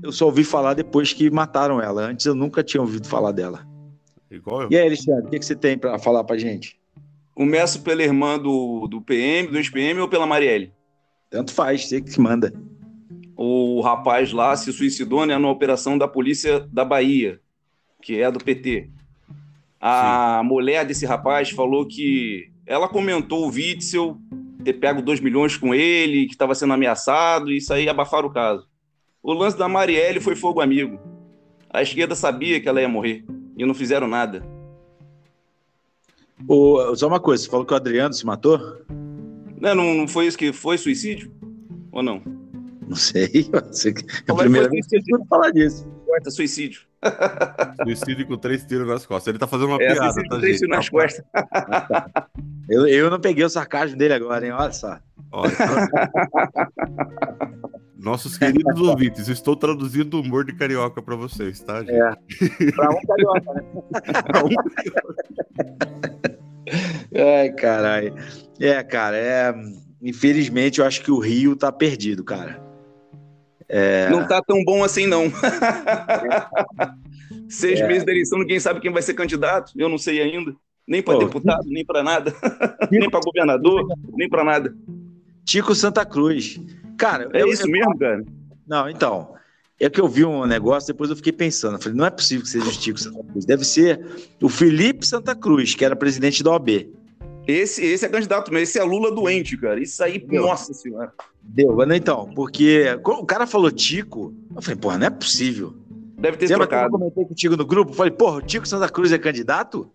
eu 0.00 0.12
só 0.12 0.26
ouvi 0.26 0.44
falar 0.44 0.74
depois 0.74 1.12
que 1.12 1.28
mataram 1.28 1.82
ela. 1.82 2.02
Antes 2.02 2.24
eu 2.26 2.34
nunca 2.34 2.62
tinha 2.62 2.80
ouvido 2.80 3.08
falar 3.08 3.32
dela. 3.32 3.66
Igual 4.30 4.62
eu. 4.62 4.68
E 4.70 4.76
aí, 4.76 4.86
Alexandre, 4.86 5.26
o 5.26 5.30
que, 5.30 5.40
que 5.40 5.44
você 5.44 5.56
tem 5.56 5.76
para 5.76 5.98
falar 5.98 6.22
pra 6.22 6.38
gente? 6.38 6.80
Começo 7.34 7.82
pela 7.82 8.04
irmã 8.04 8.38
do, 8.38 8.86
do 8.86 9.02
PM, 9.02 9.48
do 9.48 9.56
ex-PM 9.56 9.98
ou 10.00 10.08
pela 10.08 10.28
Marielle? 10.28 10.72
Tanto 11.28 11.52
faz, 11.52 11.88
você 11.88 12.00
que 12.00 12.20
manda. 12.20 12.52
O 13.34 13.80
rapaz 13.80 14.32
lá 14.32 14.54
se 14.54 14.72
suicidou 14.72 15.26
né, 15.26 15.36
numa 15.36 15.50
operação 15.50 15.98
da 15.98 16.06
polícia 16.06 16.60
da 16.72 16.84
Bahia, 16.84 17.40
que 18.00 18.20
é 18.20 18.30
do 18.30 18.38
PT. 18.38 18.90
A 19.80 20.38
Sim. 20.40 20.48
mulher 20.48 20.86
desse 20.86 21.04
rapaz 21.04 21.50
falou 21.50 21.84
que 21.84 22.52
ela 22.64 22.88
comentou 22.88 23.44
o 23.44 23.50
Witzel 23.50 24.16
ter 24.62 24.74
pego 24.74 25.02
2 25.02 25.20
milhões 25.20 25.56
com 25.56 25.74
ele, 25.74 26.26
que 26.26 26.32
estava 26.32 26.54
sendo 26.54 26.72
ameaçado, 26.72 27.50
e 27.50 27.58
isso 27.58 27.72
aí 27.72 27.88
abafaram 27.88 28.28
o 28.28 28.32
caso. 28.32 28.66
O 29.22 29.32
lance 29.32 29.56
da 29.56 29.68
Marielle 29.68 30.20
foi 30.20 30.34
fogo 30.34 30.60
amigo. 30.60 30.98
A 31.70 31.82
esquerda 31.82 32.14
sabia 32.14 32.60
que 32.60 32.68
ela 32.68 32.80
ia 32.80 32.88
morrer 32.88 33.24
e 33.56 33.64
não 33.64 33.74
fizeram 33.74 34.08
nada. 34.08 34.44
O, 36.48 36.94
só 36.96 37.06
uma 37.06 37.20
coisa, 37.20 37.44
você 37.44 37.50
falou 37.50 37.64
que 37.64 37.72
o 37.72 37.76
Adriano 37.76 38.12
se 38.12 38.26
matou? 38.26 38.58
Não, 39.60 39.74
não, 39.74 39.94
não 39.94 40.08
foi 40.08 40.26
isso 40.26 40.36
que 40.36 40.52
foi 40.52 40.76
suicídio? 40.76 41.30
Ou 41.92 42.02
não? 42.02 42.22
Não 42.88 42.96
sei. 42.96 43.48
É 44.28 44.32
a 44.32 44.34
primeira 44.34 44.68
vez 44.68 44.86
que 44.86 44.96
eu 44.96 45.24
falar 45.26 45.50
disso. 45.50 45.86
Quarta, 46.12 46.30
suicídio. 46.30 46.82
Suicídio 47.84 48.26
com 48.26 48.36
três 48.36 48.66
tiros 48.66 48.86
nas 48.86 49.06
costas. 49.06 49.28
Ele 49.28 49.38
tá 49.38 49.46
fazendo 49.46 49.68
uma 49.68 49.82
é, 49.82 49.94
piada, 49.94 50.22
tá, 50.28 50.38
três 50.38 50.58
tiros 50.58 50.76
nas 50.76 50.86
costas. 50.90 51.24
eu, 52.68 52.86
eu 52.86 53.10
não 53.10 53.18
peguei 53.18 53.42
o 53.42 53.48
sarcasmo 53.48 53.96
dele 53.96 54.12
agora, 54.12 54.44
hein? 54.44 54.52
Olha 54.52 54.72
só. 54.72 54.98
Olha. 55.32 55.50
Nossos 57.96 58.36
queridos 58.36 58.78
ouvintes, 58.78 59.26
estou 59.28 59.56
traduzindo 59.56 60.18
o 60.18 60.20
humor 60.20 60.44
de 60.44 60.54
carioca 60.54 61.00
para 61.00 61.16
vocês, 61.16 61.60
tá, 61.60 61.80
gente? 61.80 61.92
É. 61.92 62.72
Para 62.72 62.90
um 62.90 63.00
carioca, 63.06 63.54
né? 63.54 63.62
pra 64.28 64.44
um 64.44 64.54
carioca. 64.74 65.14
Ai, 67.40 67.52
caralho. 67.52 68.14
É, 68.60 68.82
cara, 68.82 69.16
é. 69.16 69.54
Infelizmente, 70.02 70.78
eu 70.78 70.84
acho 70.84 71.02
que 71.02 71.10
o 71.10 71.18
Rio 71.18 71.56
tá 71.56 71.72
perdido, 71.72 72.22
cara. 72.22 72.71
É... 73.74 74.10
Não 74.10 74.28
tá 74.28 74.42
tão 74.42 74.62
bom 74.62 74.84
assim, 74.84 75.06
não. 75.06 75.32
Seis 77.48 77.80
é... 77.80 77.88
meses 77.88 78.04
da 78.04 78.12
eleição, 78.12 78.38
ninguém 78.38 78.60
sabe 78.60 78.80
quem 78.80 78.92
vai 78.92 79.00
ser 79.00 79.14
candidato. 79.14 79.72
Eu 79.74 79.88
não 79.88 79.96
sei 79.96 80.20
ainda. 80.20 80.54
Nem 80.86 81.02
para 81.02 81.18
deputado, 81.18 81.64
nem 81.66 81.82
para 81.82 82.02
nada. 82.02 82.34
nem 82.92 83.08
para 83.08 83.20
governador, 83.20 83.86
nem 84.12 84.28
para 84.28 84.44
nada. 84.44 84.74
Tico 85.42 85.74
Santa 85.74 86.04
Cruz. 86.04 86.60
Cara, 86.98 87.30
é 87.32 87.48
isso 87.48 87.66
mesmo, 87.66 87.98
cara? 87.98 88.22
Não, 88.68 88.90
então. 88.90 89.32
É 89.80 89.88
que 89.88 90.00
eu 90.00 90.06
vi 90.06 90.24
um 90.24 90.44
negócio, 90.44 90.92
depois 90.92 91.08
eu 91.08 91.16
fiquei 91.16 91.32
pensando. 91.32 91.80
Falei, 91.80 91.96
não 91.96 92.04
é 92.04 92.10
possível 92.10 92.44
que 92.44 92.50
seja 92.50 92.68
o 92.68 92.72
Tico 92.72 93.00
Santa 93.00 93.24
Cruz. 93.24 93.46
Deve 93.46 93.64
ser 93.64 94.04
o 94.40 94.50
Felipe 94.50 95.06
Santa 95.06 95.34
Cruz, 95.34 95.74
que 95.74 95.84
era 95.84 95.96
presidente 95.96 96.42
da 96.42 96.50
OAB. 96.50 96.88
Esse, 97.46 97.84
esse 97.84 98.04
é 98.04 98.08
candidato, 98.08 98.52
mas 98.52 98.68
esse 98.68 98.78
é 98.78 98.84
Lula 98.84 99.10
doente, 99.12 99.56
cara. 99.56 99.80
Isso 99.80 100.02
aí, 100.02 100.18
Deu. 100.18 100.42
nossa 100.42 100.72
senhora. 100.72 101.12
Deu, 101.42 101.76
então, 101.92 102.30
porque 102.34 102.86
o 103.04 103.24
cara 103.24 103.46
falou 103.46 103.70
Tico, 103.70 104.34
eu 104.54 104.62
falei, 104.62 104.78
porra, 104.78 104.98
não 104.98 105.06
é 105.06 105.10
possível. 105.10 105.74
Deve 106.18 106.36
ter 106.36 106.46
Você 106.46 106.54
trocado. 106.54 106.86
Eu 106.86 106.90
comentei 106.98 107.24
contigo 107.24 107.56
no 107.56 107.66
grupo, 107.66 107.92
falei, 107.92 108.12
porra, 108.12 108.36
o 108.36 108.42
Tico 108.42 108.66
Santa 108.66 108.88
Cruz 108.88 109.10
é 109.10 109.18
candidato? 109.18 109.90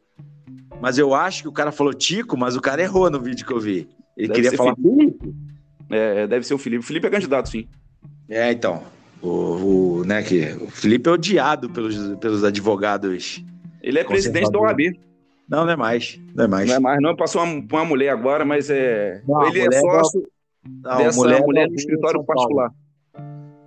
Mas 0.82 0.98
eu 0.98 1.14
acho 1.16 1.44
que 1.44 1.48
o 1.48 1.54
cara 1.54 1.72
falou 1.72 1.94
Tico, 1.94 2.38
mas 2.38 2.56
o 2.56 2.62
cara 2.62 2.82
errou 2.82 3.10
no 3.10 3.22
vídeo 3.22 3.46
que 3.46 3.54
eu 3.54 3.60
vi. 3.60 3.88
Ele 4.16 4.28
deve 4.28 4.42
queria 4.42 4.58
falar 4.58 4.76
Felipe. 4.76 5.34
É, 5.90 6.28
deve 6.28 6.46
ser 6.46 6.54
o 6.54 6.58
Felipe. 6.58 6.84
O 6.84 6.86
Felipe 6.86 7.08
é 7.08 7.10
candidato, 7.10 7.50
sim. 7.50 7.68
É, 8.28 8.52
então. 8.52 8.84
O, 9.22 9.30
o, 9.30 10.04
né, 10.06 10.22
que, 10.22 10.54
o 10.62 10.70
Felipe 10.70 11.10
é 11.10 11.14
odiado 11.14 11.70
pelos, 11.70 11.96
pelos 12.18 12.44
advogados. 12.44 13.44
Ele 13.82 14.00
é 14.00 14.04
presidente 14.04 14.52
da 14.52 14.60
OAB. 14.60 15.00
Não, 15.50 15.66
não 15.66 15.72
é 15.72 15.76
mais. 15.76 16.20
Não 16.36 16.46
é 16.46 16.48
mais. 16.48 16.68
Não 16.68 16.76
é 16.76 16.80
mais, 16.80 17.02
não. 17.02 17.16
Passou 17.16 17.44
uma, 17.44 17.66
uma 17.72 17.86
mulher 17.86 18.10
agora, 18.10 18.44
mas 18.44 18.70
é. 18.70 19.22
Não, 19.28 19.48
ele 19.48 19.62
é 19.62 19.80
sócio 19.80 20.28
não, 20.66 20.98
dessa 20.98 21.18
mulher, 21.18 21.42
mulher 21.42 21.68
no 21.70 21.76
escritório 21.76 22.24
particular. 22.24 22.72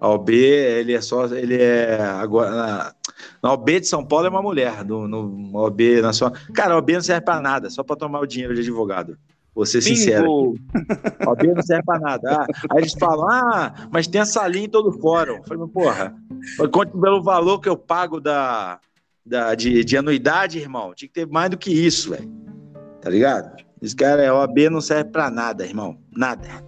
A 0.00 0.08
OB, 0.08 0.30
ele 0.32 0.94
é 0.94 1.00
só. 1.00 1.26
Ele 1.26 1.60
é. 1.60 2.00
Agora, 2.00 2.50
na, 2.50 2.94
na 3.42 3.52
OB 3.52 3.80
de 3.80 3.86
São 3.86 4.04
Paulo 4.04 4.26
é 4.26 4.30
uma 4.30 4.42
mulher. 4.42 4.84
No, 4.84 5.08
no 5.08 5.56
OB 5.56 6.02
nacional. 6.02 6.38
Cara, 6.54 6.74
a 6.74 6.78
OB 6.78 6.92
não 6.94 7.02
serve 7.02 7.22
para 7.22 7.40
nada, 7.40 7.70
só 7.70 7.82
para 7.82 7.96
tomar 7.96 8.20
o 8.20 8.26
dinheiro 8.26 8.54
de 8.54 8.60
advogado. 8.60 9.16
Vou 9.54 9.66
ser 9.66 9.80
sincero. 9.82 10.54
A 11.18 11.30
OB 11.30 11.46
não 11.54 11.62
serve 11.62 11.82
para 11.84 11.98
nada. 11.98 12.30
Ah, 12.30 12.46
aí 12.70 12.78
eles 12.78 12.94
falam, 12.94 13.28
ah, 13.28 13.74
mas 13.90 14.06
tem 14.06 14.20
a 14.20 14.24
salinha 14.24 14.66
em 14.66 14.70
todo 14.70 14.90
o 14.90 15.00
fórum. 15.00 15.36
Eu 15.36 15.44
falei, 15.44 15.66
porra, 15.66 16.14
conte 16.72 16.92
pelo 16.92 17.22
valor 17.22 17.58
que 17.58 17.68
eu 17.68 17.76
pago 17.76 18.20
da, 18.20 18.78
da, 19.24 19.54
de, 19.54 19.84
de 19.84 19.96
anuidade, 19.96 20.58
irmão. 20.58 20.94
Tinha 20.94 21.08
que 21.08 21.14
ter 21.14 21.26
mais 21.26 21.50
do 21.50 21.58
que 21.58 21.70
isso, 21.70 22.10
velho. 22.10 22.30
Tá 23.00 23.10
ligado? 23.10 23.64
Esse 23.80 23.96
cara, 23.96 24.28
a 24.28 24.34
OAB 24.34 24.70
não 24.70 24.80
serve 24.80 25.10
pra 25.10 25.30
nada, 25.30 25.64
irmão. 25.64 25.98
Nada. 26.14 26.64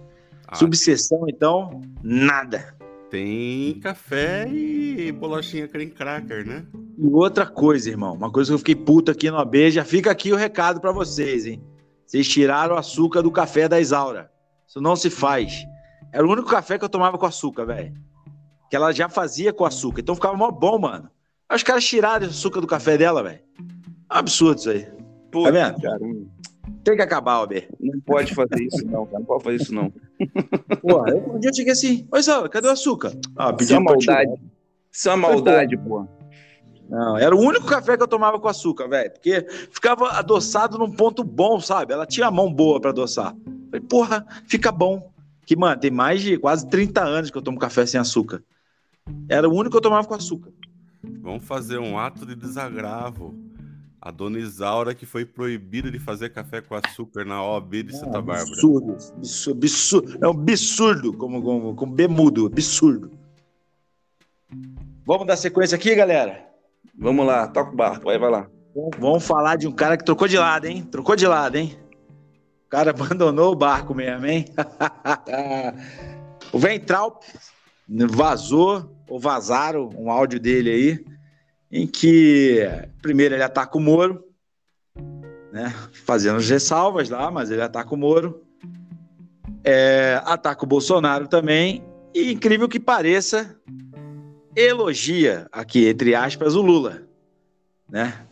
Ah. 0.47 0.55
Subseção, 0.55 1.25
então, 1.27 1.81
nada. 2.01 2.75
Tem 3.09 3.79
café 3.79 4.47
e 4.49 5.11
bolachinha 5.11 5.67
creme 5.67 5.91
cracker, 5.91 6.47
né? 6.47 6.65
E 6.97 7.07
outra 7.07 7.45
coisa, 7.45 7.89
irmão. 7.89 8.15
Uma 8.15 8.31
coisa 8.31 8.49
que 8.49 8.53
eu 8.55 8.59
fiquei 8.59 8.75
puto 8.75 9.11
aqui 9.11 9.29
no 9.29 9.37
AB, 9.37 9.69
já 9.69 9.85
fica 9.85 10.09
aqui 10.09 10.31
o 10.31 10.35
recado 10.35 10.81
para 10.81 10.91
vocês, 10.91 11.45
hein? 11.45 11.63
Vocês 12.07 12.27
tiraram 12.27 12.75
o 12.75 12.77
açúcar 12.77 13.21
do 13.21 13.31
café 13.31 13.67
da 13.67 13.79
Isaura. 13.79 14.31
Isso 14.67 14.81
não 14.81 14.95
se 14.95 15.11
faz. 15.11 15.63
Era 16.11 16.25
o 16.25 16.31
único 16.31 16.49
café 16.49 16.79
que 16.79 16.85
eu 16.85 16.89
tomava 16.89 17.17
com 17.17 17.25
açúcar, 17.27 17.65
velho. 17.65 17.93
Que 18.69 18.75
ela 18.75 18.91
já 18.91 19.07
fazia 19.07 19.53
com 19.53 19.65
açúcar. 19.65 20.01
Então 20.01 20.15
ficava 20.15 20.35
mó 20.35 20.49
bom, 20.49 20.79
mano. 20.79 21.09
Aí 21.53 21.57
os 21.57 21.61
caras 21.61 21.85
tiraram 21.85 22.25
o 22.25 22.29
açúcar 22.31 22.61
do 22.61 22.65
café 22.65 22.97
dela, 22.97 23.21
velho. 23.21 23.39
Absurdo 24.09 24.57
isso 24.57 24.71
aí. 24.71 24.87
Pô, 25.29 25.43
tá 25.43 25.51
vendo? 25.51 26.27
Tem 26.83 26.95
que 26.95 27.01
acabar, 27.03 27.33
Alber. 27.33 27.69
Não 27.79 27.99
pode 27.99 28.33
fazer 28.33 28.59
isso, 28.59 28.83
não, 28.87 29.05
cara. 29.05 29.19
Não 29.19 29.25
pode 29.25 29.43
fazer 29.43 29.57
isso, 29.57 29.71
não. 29.71 29.93
Eu, 30.83 31.35
um 31.35 31.39
dia 31.39 31.51
eu 31.51 31.55
cheguei 31.55 31.73
assim, 31.73 32.07
oi, 32.11 32.23
Sala, 32.23 32.49
cadê 32.49 32.67
o 32.67 32.71
açúcar? 32.71 33.13
Ah, 33.35 33.53
pedi 33.53 33.65
isso 33.65 33.75
é 33.75 33.79
maldade. 33.79 34.33
Isso 34.91 35.09
é 35.11 35.15
maldade, 35.15 35.77
pô. 35.77 36.07
Não, 36.89 37.19
era 37.19 37.35
o 37.35 37.39
único 37.39 37.67
café 37.67 37.95
que 37.97 38.01
eu 38.01 38.07
tomava 38.07 38.39
com 38.39 38.47
açúcar, 38.47 38.87
velho. 38.87 39.11
Porque 39.11 39.45
ficava 39.69 40.09
adoçado 40.13 40.79
num 40.79 40.91
ponto 40.91 41.23
bom, 41.23 41.59
sabe? 41.59 41.93
Ela 41.93 42.07
tinha 42.07 42.25
a 42.25 42.31
mão 42.31 42.51
boa 42.51 42.81
para 42.81 42.89
adoçar. 42.89 43.35
Falei, 43.69 43.85
porra, 43.87 44.25
fica 44.47 44.71
bom. 44.71 45.07
Que, 45.45 45.55
mano, 45.55 45.79
tem 45.79 45.91
mais 45.91 46.19
de 46.19 46.35
quase 46.35 46.67
30 46.67 47.03
anos 47.03 47.29
que 47.29 47.37
eu 47.37 47.43
tomo 47.43 47.59
café 47.59 47.85
sem 47.85 47.99
açúcar. 47.99 48.43
Era 49.29 49.47
o 49.47 49.53
único 49.53 49.69
que 49.69 49.77
eu 49.77 49.81
tomava 49.81 50.07
com 50.07 50.15
açúcar. 50.15 50.51
Vamos 51.03 51.43
fazer 51.43 51.79
um 51.79 51.97
ato 51.97 52.25
de 52.25 52.35
desagravo. 52.35 53.35
A 54.01 54.11
dona 54.11 54.37
Isaura 54.37 54.93
que 54.93 55.05
foi 55.05 55.25
proibida 55.25 55.89
de 55.89 55.97
fazer 55.97 56.29
café 56.29 56.61
com 56.61 56.75
açúcar 56.75 57.23
na 57.23 57.41
OAB 57.41 57.83
de 57.83 57.97
Santa 57.97 58.21
Bárbara. 58.21 58.49
Absurdo, 58.49 58.97
absurdo, 59.49 60.17
É 60.21 60.27
um 60.27 60.31
absurdo, 60.31 61.13
como, 61.13 61.41
como, 61.41 61.73
como 61.73 61.93
bemudo, 61.93 62.47
absurdo. 62.47 63.11
Vamos 65.05 65.25
dar 65.25 65.37
sequência 65.37 65.75
aqui, 65.75 65.95
galera? 65.95 66.45
Vamos 66.97 67.25
lá, 67.25 67.47
toca 67.47 67.71
o 67.71 67.75
barco, 67.75 68.05
vai, 68.05 68.17
vai 68.19 68.29
lá. 68.29 68.47
Vamos 68.99 69.25
falar 69.25 69.55
de 69.55 69.67
um 69.67 69.71
cara 69.71 69.95
que 69.97 70.03
trocou 70.03 70.27
de 70.27 70.37
lado, 70.37 70.65
hein? 70.65 70.83
Trocou 70.83 71.15
de 71.15 71.27
lado, 71.27 71.55
hein? 71.57 71.77
O 72.65 72.69
cara 72.69 72.91
abandonou 72.91 73.53
o 73.53 73.55
barco 73.55 73.93
mesmo, 73.93 74.25
hein? 74.25 74.45
o 76.51 76.59
Ventral 76.59 77.19
vazou 77.87 78.95
ou 79.07 79.19
vazaram 79.19 79.89
um 79.97 80.09
áudio 80.09 80.39
dele 80.39 80.69
aí, 80.69 81.05
em 81.71 81.87
que 81.87 82.59
primeiro 83.01 83.35
ele 83.35 83.43
ataca 83.43 83.77
o 83.77 83.81
Moro, 83.81 84.23
né, 85.51 85.73
fazendo 85.91 86.37
as 86.37 86.49
ressalvas 86.49 87.09
lá, 87.09 87.29
mas 87.29 87.51
ele 87.51 87.61
ataca 87.61 87.93
o 87.93 87.97
Moro, 87.97 88.43
é, 89.63 90.21
ataca 90.25 90.63
o 90.63 90.67
Bolsonaro 90.67 91.27
também, 91.27 91.83
e 92.13 92.31
incrível 92.31 92.67
que 92.67 92.79
pareça, 92.79 93.55
elogia 94.55 95.47
aqui, 95.51 95.87
entre 95.87 96.13
aspas, 96.13 96.55
o 96.55 96.61
Lula, 96.61 97.03
né? 97.89 98.25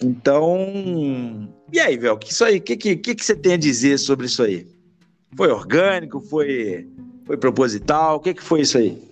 Então, 0.00 1.48
e 1.72 1.80
aí, 1.80 1.96
Vel, 1.96 2.18
que 2.18 2.30
isso 2.30 2.44
aí, 2.44 2.58
o 2.58 2.62
que, 2.62 2.76
que, 2.76 2.96
que, 2.96 3.24
você 3.24 3.34
tem 3.34 3.54
a 3.54 3.58
dizer 3.58 3.98
sobre 3.98 4.26
isso 4.26 4.42
aí? 4.42 4.66
Foi 5.34 5.50
orgânico? 5.50 6.20
Foi, 6.20 6.88
foi 7.26 7.36
proposital? 7.36 8.16
O 8.16 8.20
que, 8.20 8.32
que 8.32 8.42
foi 8.42 8.62
isso 8.62 8.78
aí? 8.78 9.02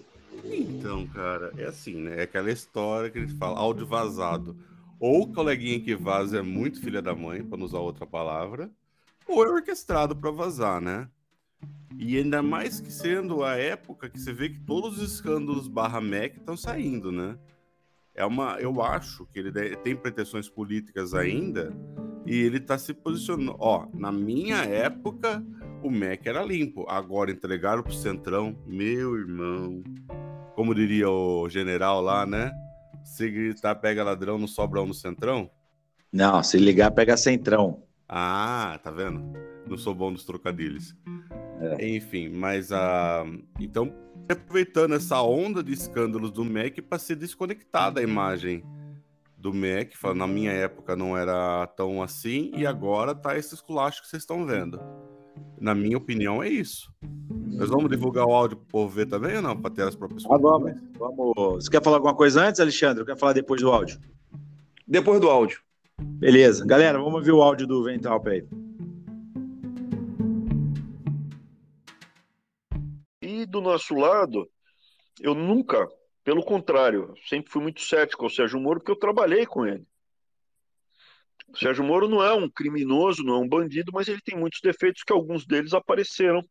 Então, 0.44 1.06
cara, 1.08 1.52
é 1.58 1.64
assim, 1.64 1.96
né? 1.96 2.20
É 2.20 2.22
aquela 2.22 2.50
história 2.50 3.10
que 3.10 3.18
a 3.18 3.20
gente 3.20 3.34
fala, 3.34 3.58
áudio 3.58 3.86
vazado. 3.86 4.56
Ou 5.00 5.22
o 5.22 5.32
coleguinha 5.32 5.80
que 5.80 5.94
vaza 5.94 6.38
é 6.38 6.42
muito 6.42 6.80
filha 6.80 7.02
da 7.02 7.14
mãe, 7.14 7.44
para 7.44 7.58
não 7.58 7.66
usar 7.66 7.80
outra 7.80 8.06
palavra, 8.06 8.70
ou 9.26 9.44
é 9.44 9.48
orquestrado 9.48 10.14
para 10.14 10.30
vazar, 10.30 10.80
né? 10.80 11.08
E 11.98 12.16
ainda 12.16 12.42
mais 12.42 12.80
que 12.80 12.92
sendo 12.92 13.44
a 13.44 13.56
época 13.56 14.08
que 14.08 14.18
você 14.18 14.32
vê 14.32 14.48
que 14.48 14.60
todos 14.60 14.98
os 14.98 15.14
escândalos 15.14 15.68
barra 15.68 16.00
Mac 16.00 16.36
estão 16.36 16.56
saindo, 16.56 17.12
né? 17.12 17.36
é 18.14 18.24
uma, 18.24 18.58
eu 18.60 18.80
acho 18.80 19.26
que 19.26 19.38
ele 19.38 19.76
tem 19.76 19.96
pretensões 19.96 20.48
políticas 20.48 21.14
ainda 21.14 21.74
e 22.24 22.34
ele 22.34 22.58
está 22.58 22.78
se 22.78 22.94
posicionando. 22.94 23.56
Ó, 23.58 23.86
na 23.92 24.12
minha 24.12 24.58
época 24.58 25.44
o 25.84 25.90
MEC 25.90 26.28
era 26.28 26.42
limpo, 26.42 26.86
agora 26.88 27.30
entregaram 27.30 27.82
pro 27.82 27.92
Centrão, 27.92 28.56
meu 28.66 29.16
irmão. 29.16 29.82
Como 30.54 30.74
diria 30.74 31.10
o 31.10 31.46
general 31.48 32.00
lá, 32.00 32.24
né? 32.24 32.50
Se 33.04 33.30
gritar 33.30 33.74
pega 33.74 34.02
ladrão, 34.02 34.38
não 34.38 34.46
sobra 34.46 34.80
um 34.80 34.86
no 34.86 34.94
Centrão? 34.94 35.50
Não, 36.10 36.42
se 36.42 36.56
ligar 36.56 36.90
pega 36.90 37.18
Centrão. 37.18 37.82
Ah, 38.08 38.80
tá 38.82 38.90
vendo? 38.90 39.22
Não 39.68 39.76
sou 39.76 39.94
bom 39.94 40.10
nos 40.10 40.24
trocadilhos. 40.24 40.96
É. 41.60 41.86
Enfim, 41.86 42.30
mas 42.30 42.72
a. 42.72 43.24
Uh, 43.26 43.44
então, 43.60 43.94
aproveitando 44.26 44.94
essa 44.94 45.20
onda 45.20 45.62
de 45.62 45.72
escândalos 45.72 46.30
do 46.30 46.44
MEC 46.44 46.80
para 46.80 46.98
ser 46.98 47.16
desconectada 47.16 48.00
a 48.00 48.02
imagem 48.02 48.64
do 49.36 49.52
MEC, 49.52 49.98
falando 49.98 50.20
na 50.20 50.26
minha 50.26 50.52
época 50.52 50.96
não 50.96 51.14
era 51.14 51.66
tão 51.76 52.02
assim, 52.02 52.50
e 52.56 52.66
agora 52.66 53.14
tá 53.14 53.36
esse 53.36 53.54
esculacho 53.54 54.00
que 54.00 54.08
vocês 54.08 54.22
estão 54.22 54.46
vendo. 54.46 54.80
Na 55.60 55.74
minha 55.74 55.96
opinião, 55.96 56.42
é 56.42 56.48
isso. 56.48 56.92
Nós 57.54 57.70
vamos 57.70 57.88
divulgar 57.88 58.26
o 58.26 58.32
áudio 58.32 58.56
para 58.56 58.64
o 58.64 58.68
povo 58.68 58.88
ver 58.94 59.06
também 59.06 59.36
ou 59.36 59.42
não? 59.42 59.56
Para 59.60 59.70
ter 59.70 59.82
as 59.82 59.94
próprias 59.94 60.24
ah, 60.26 60.36
vamos, 60.36 60.74
vamos. 60.98 61.64
Você 61.64 61.70
quer 61.70 61.82
falar 61.82 61.96
alguma 61.96 62.14
coisa 62.14 62.42
antes, 62.44 62.60
Alexandre? 62.60 63.00
Ou 63.00 63.06
quer 63.06 63.16
falar 63.16 63.32
depois 63.32 63.60
do 63.60 63.70
áudio? 63.70 63.98
Depois 64.86 65.20
do 65.20 65.30
áudio. 65.30 65.60
Beleza. 65.98 66.66
Galera, 66.66 66.98
vamos 66.98 67.14
ouvir 67.14 67.32
o 67.32 67.42
áudio 67.42 67.66
do 67.66 67.84
Ventral 67.84 68.22
aí. 68.26 68.44
E 73.22 73.46
do 73.46 73.60
nosso 73.60 73.94
lado, 73.94 74.48
eu 75.20 75.34
nunca, 75.34 75.88
pelo 76.24 76.44
contrário, 76.44 77.14
sempre 77.28 77.50
fui 77.50 77.62
muito 77.62 77.80
cético 77.80 78.24
ao 78.24 78.30
Sérgio 78.30 78.60
Moro, 78.60 78.80
porque 78.80 78.92
eu 78.92 78.96
trabalhei 78.96 79.46
com 79.46 79.64
ele. 79.64 79.86
O 81.48 81.56
Sérgio 81.56 81.84
Moro 81.84 82.08
não 82.08 82.22
é 82.22 82.32
um 82.32 82.48
criminoso, 82.48 83.22
não 83.22 83.34
é 83.34 83.38
um 83.38 83.48
bandido, 83.48 83.92
mas 83.92 84.08
ele 84.08 84.20
tem 84.20 84.36
muitos 84.36 84.60
defeitos 84.60 85.02
que 85.02 85.12
alguns 85.12 85.46
deles 85.46 85.72
apareceram 85.72 86.42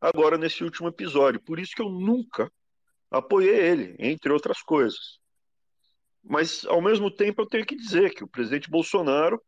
agora 0.00 0.38
nesse 0.38 0.64
último 0.64 0.88
episódio. 0.88 1.42
Por 1.42 1.58
isso 1.58 1.72
que 1.74 1.82
eu 1.82 1.90
nunca 1.90 2.50
apoiei 3.10 3.56
ele, 3.56 3.96
entre 3.98 4.32
outras 4.32 4.62
coisas. 4.62 5.18
Mas, 6.22 6.64
ao 6.66 6.80
mesmo 6.80 7.10
tempo, 7.10 7.42
eu 7.42 7.46
tenho 7.46 7.66
que 7.66 7.76
dizer 7.76 8.14
que 8.14 8.24
o 8.24 8.28
presidente 8.28 8.70
Bolsonaro, 8.70 9.42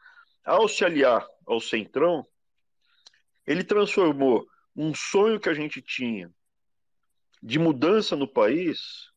ao 0.45 0.69
se 0.69 0.85
aliar 0.85 1.27
ao 1.47 1.61
Centrão, 1.61 2.27
ele 3.47 3.65
transformou 3.65 4.47
um 4.75 4.95
sonho 4.95 5.41
que 5.41 5.49
a 5.49 5.55
gente 5.55 5.83
tinha 5.83 6.31
de 7.43 7.59
mudança 7.59 8.17
no 8.17 8.31
país 8.31 9.10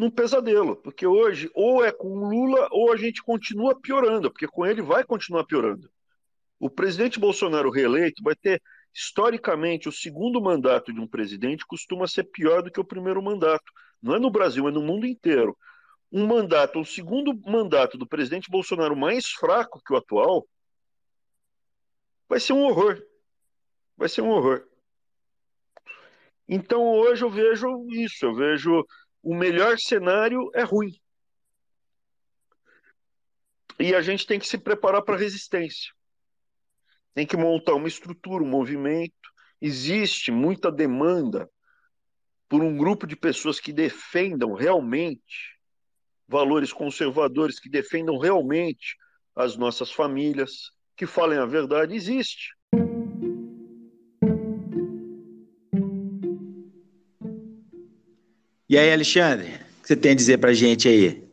num 0.00 0.10
pesadelo, 0.10 0.76
porque 0.76 1.06
hoje 1.06 1.50
ou 1.54 1.84
é 1.84 1.92
com 1.92 2.26
Lula 2.26 2.68
ou 2.70 2.90
a 2.90 2.96
gente 2.96 3.22
continua 3.22 3.78
piorando, 3.78 4.30
porque 4.30 4.48
com 4.48 4.64
ele 4.64 4.80
vai 4.80 5.04
continuar 5.04 5.44
piorando. 5.44 5.90
O 6.58 6.70
presidente 6.70 7.20
Bolsonaro 7.20 7.70
reeleito 7.70 8.22
vai 8.22 8.34
ter 8.34 8.62
historicamente 8.94 9.90
o 9.90 9.92
segundo 9.92 10.40
mandato 10.40 10.90
de 10.90 10.98
um 10.98 11.06
presidente 11.06 11.66
costuma 11.66 12.08
ser 12.08 12.24
pior 12.24 12.62
do 12.62 12.70
que 12.70 12.80
o 12.80 12.84
primeiro 12.84 13.22
mandato. 13.22 13.70
Não 14.02 14.14
é 14.14 14.18
no 14.18 14.30
Brasil, 14.30 14.66
é 14.66 14.70
no 14.70 14.80
mundo 14.80 15.06
inteiro 15.06 15.54
um 16.10 16.26
mandato, 16.26 16.80
o 16.80 16.84
segundo 16.84 17.38
mandato 17.46 17.98
do 17.98 18.06
presidente 18.06 18.50
Bolsonaro 18.50 18.96
mais 18.96 19.26
fraco 19.26 19.82
que 19.84 19.92
o 19.92 19.96
atual, 19.96 20.48
vai 22.26 22.40
ser 22.40 22.54
um 22.54 22.62
horror. 22.62 23.00
Vai 23.98 24.08
ser 24.08 24.22
um 24.22 24.30
horror. 24.30 24.64
Então 26.48 26.82
hoje 26.82 27.22
eu 27.22 27.30
vejo 27.30 27.86
isso, 27.90 28.24
eu 28.24 28.34
vejo 28.34 28.84
o 29.22 29.34
melhor 29.34 29.78
cenário 29.78 30.50
é 30.54 30.62
ruim. 30.62 30.92
E 33.78 33.94
a 33.94 34.02
gente 34.02 34.26
tem 34.26 34.38
que 34.38 34.46
se 34.46 34.58
preparar 34.58 35.02
para 35.02 35.16
resistência. 35.16 35.92
Tem 37.14 37.26
que 37.26 37.36
montar 37.36 37.74
uma 37.74 37.88
estrutura, 37.88 38.44
um 38.44 38.48
movimento. 38.48 39.14
Existe 39.60 40.30
muita 40.30 40.70
demanda 40.70 41.50
por 42.48 42.62
um 42.62 42.76
grupo 42.76 43.06
de 43.06 43.16
pessoas 43.16 43.60
que 43.60 43.72
defendam 43.72 44.54
realmente 44.54 45.58
valores 46.30 46.72
conservadores 46.72 47.58
que 47.58 47.68
defendam 47.68 48.16
realmente 48.16 48.96
as 49.34 49.56
nossas 49.56 49.90
famílias, 49.90 50.70
que 50.96 51.04
falem 51.04 51.38
a 51.38 51.44
verdade, 51.44 51.94
existe. 51.94 52.54
E 58.70 58.78
aí, 58.78 58.92
Alexandre, 58.92 59.48
o 59.48 59.82
que 59.82 59.88
você 59.88 59.96
tem 59.96 60.12
a 60.12 60.14
dizer 60.14 60.38
pra 60.38 60.52
gente 60.52 60.86
aí? 60.86 61.24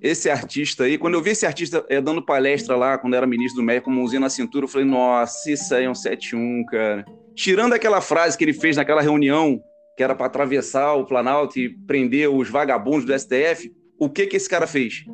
Esse 0.00 0.30
artista 0.30 0.84
aí, 0.84 0.96
quando 0.96 1.14
eu 1.14 1.20
vi 1.20 1.30
esse 1.30 1.44
artista 1.44 1.84
é, 1.88 2.00
dando 2.00 2.24
palestra 2.24 2.76
lá, 2.76 2.96
quando 2.96 3.14
era 3.14 3.26
ministro 3.26 3.60
do 3.60 3.66
MEC, 3.66 3.84
com 3.84 3.90
mãozinha 3.90 4.20
na 4.20 4.30
cintura, 4.30 4.64
eu 4.64 4.68
falei, 4.68 4.86
nossa, 4.86 5.50
isso 5.50 5.74
aí 5.74 5.82
é 5.82 5.90
um 5.90 5.94
7-1, 5.94 6.64
cara. 6.66 7.04
Tirando 7.34 7.72
aquela 7.72 8.00
frase 8.00 8.38
que 8.38 8.44
ele 8.44 8.52
fez 8.52 8.76
naquela 8.76 9.02
reunião, 9.02 9.60
que 9.96 10.04
era 10.04 10.14
para 10.14 10.26
atravessar 10.26 10.94
o 10.94 11.04
Planalto 11.04 11.58
e 11.58 11.68
prender 11.68 12.30
os 12.30 12.48
vagabundos 12.48 13.04
do 13.04 13.18
STF, 13.18 13.74
o 13.98 14.08
que 14.08 14.28
que 14.28 14.36
esse 14.36 14.48
cara 14.48 14.68
fez? 14.68 15.04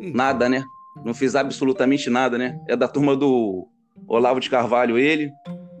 Nada, 0.00 0.48
né? 0.48 0.64
Não 1.04 1.12
fez 1.12 1.36
absolutamente 1.36 2.08
nada, 2.08 2.38
né? 2.38 2.58
É 2.66 2.74
da 2.74 2.88
turma 2.88 3.14
do 3.14 3.68
Olavo 4.08 4.40
de 4.40 4.48
Carvalho, 4.48 4.96
ele. 4.96 5.30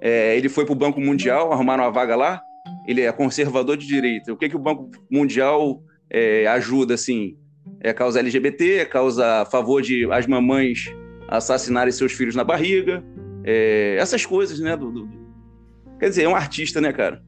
É, 0.02 0.36
ele 0.36 0.50
foi 0.50 0.66
para 0.66 0.72
o 0.72 0.76
Banco 0.76 1.00
Mundial, 1.00 1.50
arrumaram 1.50 1.84
uma 1.84 1.90
vaga 1.90 2.14
lá. 2.14 2.42
Ele 2.86 3.02
é 3.02 3.12
conservador 3.12 3.76
de 3.76 3.86
direita. 3.86 4.32
O 4.32 4.36
que 4.36 4.48
que 4.48 4.56
o 4.56 4.58
Banco 4.58 4.90
Mundial 5.10 5.82
é, 6.10 6.46
ajuda, 6.46 6.94
assim? 6.94 7.36
É 7.80 7.92
causa 7.92 8.20
LGBT, 8.20 8.78
é 8.78 8.84
causa 8.84 9.42
a 9.42 9.46
favor 9.46 9.82
de 9.82 10.10
as 10.10 10.26
mamães 10.26 10.92
assassinarem 11.28 11.92
seus 11.92 12.12
filhos 12.12 12.34
na 12.34 12.44
barriga. 12.44 13.04
É, 13.44 13.96
essas 13.98 14.26
coisas, 14.26 14.58
né? 14.60 14.76
Do, 14.76 14.90
do... 14.90 15.08
Quer 15.98 16.08
dizer, 16.08 16.24
é 16.24 16.28
um 16.28 16.34
artista, 16.34 16.80
né, 16.80 16.92
cara? 16.92 17.22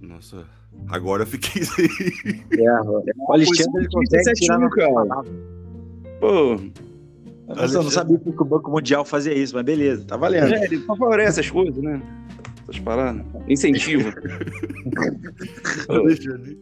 Nossa, 0.00 0.46
Agora 0.88 1.22
eu 1.22 1.26
fiquei. 1.26 1.62
é, 2.58 2.80
o 2.82 3.32
Alexandre 3.32 3.88
consegue 3.90 4.32
tirar 4.34 4.58
na 4.58 4.68
cara. 4.70 5.22
Pô. 6.20 6.56
Eu 7.48 7.82
não 7.82 7.90
sabia 7.90 8.18
que 8.18 8.28
o 8.28 8.44
Banco 8.44 8.70
Mundial 8.70 9.04
fazia 9.04 9.34
isso, 9.34 9.54
mas 9.54 9.64
beleza, 9.64 10.04
tá 10.06 10.16
valendo. 10.16 10.54
É, 10.54 10.64
ele 10.64 10.78
favorece 10.80 11.40
essas 11.40 11.50
coisas, 11.50 11.82
né? 11.82 12.00
Essas 12.62 12.78
paradas. 12.80 13.24
Incentivo. 13.48 14.12
Alexandre. 15.88 16.58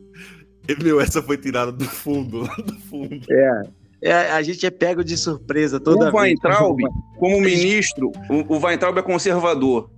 Meu, 0.82 1.00
essa 1.00 1.22
foi 1.22 1.36
tirada 1.36 1.72
do 1.72 1.84
fundo, 1.84 2.40
lá 2.42 2.56
do 2.56 2.74
fundo. 2.80 3.20
É. 3.30 3.62
É, 4.02 4.12
a 4.12 4.42
gente 4.42 4.64
é 4.64 4.70
pego 4.70 5.04
de 5.04 5.16
surpresa 5.16 5.78
toda 5.78 6.10
o 6.10 6.16
Weintraub, 6.16 6.78
como 7.18 7.38
ministro, 7.38 8.10
o, 8.30 8.54
o 8.54 8.58
Weintraub 8.58 8.96
é 8.96 9.02
conservador. 9.02 9.90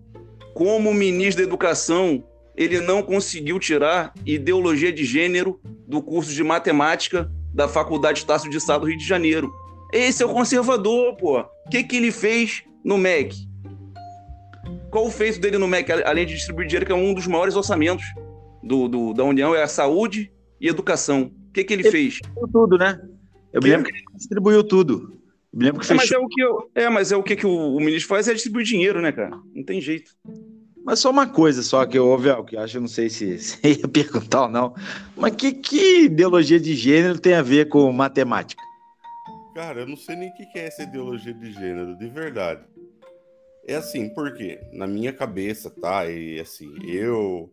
Como 0.54 0.92
ministro 0.92 1.42
da 1.42 1.48
Educação, 1.48 2.24
ele 2.56 2.80
não 2.80 3.00
conseguiu 3.00 3.60
tirar 3.60 4.12
ideologia 4.26 4.92
de 4.92 5.04
gênero 5.04 5.60
do 5.86 6.02
curso 6.02 6.32
de 6.32 6.42
matemática 6.42 7.30
da 7.54 7.68
Faculdade 7.68 8.18
Estácio 8.18 8.50
de 8.50 8.60
Sá 8.60 8.76
do 8.76 8.86
Rio 8.86 8.98
de 8.98 9.06
Janeiro. 9.06 9.52
Esse 9.92 10.22
é 10.22 10.26
o 10.26 10.32
conservador, 10.32 11.16
pô. 11.16 11.38
O 11.38 11.70
que, 11.70 11.84
que 11.84 11.96
ele 11.96 12.10
fez 12.10 12.64
no 12.84 12.98
MEC? 12.98 13.36
Qual 14.92 15.06
o 15.06 15.10
feito 15.10 15.40
dele 15.40 15.56
no 15.56 15.66
MEC, 15.66 15.90
além 16.04 16.26
de 16.26 16.34
distribuir 16.34 16.68
dinheiro, 16.68 16.84
que 16.84 16.92
é 16.92 16.94
um 16.94 17.14
dos 17.14 17.26
maiores 17.26 17.56
orçamentos 17.56 18.04
do, 18.62 18.86
do 18.88 19.14
da 19.14 19.24
União, 19.24 19.54
é 19.54 19.62
a 19.62 19.66
saúde 19.66 20.30
e 20.60 20.68
educação. 20.68 21.32
O 21.48 21.52
que, 21.52 21.64
que 21.64 21.72
ele, 21.72 21.82
ele 21.82 21.90
fez? 21.90 22.20
Tudo, 22.52 22.76
né? 22.76 23.00
Eu 23.54 23.62
me 23.62 23.70
lembro 23.70 23.86
que 23.86 23.96
ele 23.96 24.04
distribuiu 24.14 24.62
tudo. 24.62 25.18
Eu 25.50 25.58
me 25.58 25.64
lembro 25.64 25.80
que 25.80 25.90
é, 25.90 25.96
mas 25.96 26.12
é 26.12 26.18
o 26.18 26.28
que 26.28 26.42
eu, 26.42 26.70
é, 26.74 26.88
mas 26.90 27.10
é 27.10 27.16
o 27.16 27.22
que, 27.22 27.34
que 27.36 27.46
o, 27.46 27.74
o 27.74 27.80
ministro 27.80 28.06
faz 28.06 28.28
é 28.28 28.34
distribuir 28.34 28.66
dinheiro, 28.66 29.00
né, 29.00 29.10
cara? 29.12 29.30
Não 29.54 29.64
tem 29.64 29.80
jeito. 29.80 30.12
Mas 30.84 30.98
só 30.98 31.10
uma 31.10 31.26
coisa 31.26 31.62
só 31.62 31.86
que 31.86 31.96
eu 31.96 32.08
ouvi, 32.08 32.28
que 32.44 32.56
eu 32.56 32.60
acho, 32.60 32.76
eu 32.76 32.82
não 32.82 32.88
sei 32.88 33.08
se 33.08 33.38
você 33.40 33.78
ia 33.80 33.88
perguntar 33.88 34.42
ou 34.42 34.48
não, 34.50 34.74
mas 35.16 35.34
que, 35.34 35.54
que 35.54 36.04
ideologia 36.04 36.60
de 36.60 36.74
gênero 36.74 37.18
tem 37.18 37.32
a 37.32 37.42
ver 37.42 37.70
com 37.70 37.90
matemática? 37.92 38.62
Cara, 39.54 39.80
eu 39.80 39.86
não 39.86 39.96
sei 39.96 40.16
nem 40.16 40.28
o 40.28 40.34
que 40.34 40.58
é 40.58 40.66
essa 40.66 40.82
ideologia 40.82 41.32
de 41.32 41.50
gênero, 41.50 41.96
de 41.96 42.08
verdade. 42.08 42.62
É 43.66 43.76
assim, 43.76 44.08
porque 44.08 44.60
na 44.72 44.86
minha 44.86 45.12
cabeça, 45.12 45.70
tá? 45.70 46.06
E 46.10 46.40
assim, 46.40 46.74
eu, 46.84 47.50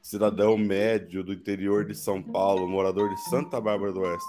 cidadão 0.00 0.56
médio 0.56 1.22
do 1.22 1.32
interior 1.32 1.84
de 1.84 1.94
São 1.94 2.22
Paulo, 2.22 2.68
morador 2.68 3.08
de 3.08 3.20
Santa 3.28 3.60
Bárbara 3.60 3.92
do 3.92 4.00
Oeste, 4.00 4.26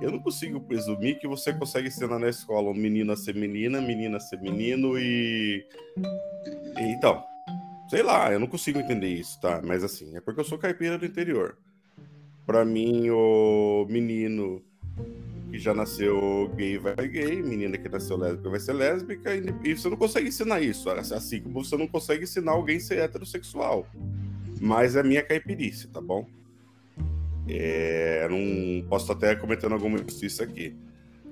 eu 0.00 0.10
não 0.10 0.18
consigo 0.18 0.60
presumir 0.60 1.18
que 1.18 1.28
você 1.28 1.52
consegue 1.52 1.88
ensinar 1.88 2.18
na 2.18 2.28
escola 2.28 2.70
um 2.70 2.74
menino 2.74 3.12
a 3.12 3.16
ser 3.16 3.34
menina, 3.34 3.80
menina 3.80 4.16
a 4.16 4.20
ser 4.20 4.40
menino 4.40 4.98
e. 4.98 5.64
e 6.78 6.82
então, 6.82 7.22
Sei 7.92 8.02
lá, 8.02 8.32
eu 8.32 8.40
não 8.40 8.46
consigo 8.46 8.78
entender 8.78 9.08
isso, 9.08 9.38
tá? 9.38 9.60
Mas 9.62 9.84
assim, 9.84 10.16
é 10.16 10.20
porque 10.22 10.40
eu 10.40 10.44
sou 10.44 10.56
caipira 10.56 10.96
do 10.96 11.04
interior. 11.04 11.58
Pra 12.46 12.64
mim, 12.64 13.10
o 13.10 13.86
menino 13.86 14.62
que 15.52 15.58
já 15.58 15.74
nasceu 15.74 16.50
gay 16.56 16.78
vai 16.78 16.94
gay, 17.06 17.42
menina 17.42 17.76
que 17.76 17.86
nasceu 17.86 18.16
lésbica 18.16 18.48
vai 18.48 18.58
ser 18.58 18.72
lésbica, 18.72 19.30
e 19.62 19.74
você 19.74 19.90
não 19.90 19.98
consegue 19.98 20.28
ensinar 20.28 20.62
isso, 20.62 20.88
assim 20.88 21.42
como 21.42 21.62
você 21.62 21.76
não 21.76 21.86
consegue 21.86 22.24
ensinar 22.24 22.52
alguém 22.52 22.80
ser 22.80 23.00
heterossexual. 23.00 23.86
Mas 24.58 24.96
é 24.96 25.02
minha 25.02 25.22
caipirice, 25.22 25.88
tá 25.88 26.00
bom? 26.00 26.26
É, 27.46 28.26
não 28.30 28.88
posso 28.88 29.12
até 29.12 29.34
cometendo 29.36 29.74
alguma 29.74 29.98
injustiça 29.98 30.42
aqui. 30.42 30.74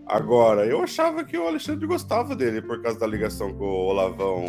Agora, 0.05 0.67
eu 0.67 0.83
achava 0.83 1.25
que 1.25 1.39
o 1.39 1.47
Alexandre 1.47 1.87
gostava 1.87 2.37
dele 2.37 2.61
por 2.61 2.83
causa 2.83 2.99
da 2.99 3.07
ligação 3.07 3.55
com 3.55 3.65
o 3.65 3.87
Olavão 3.87 4.45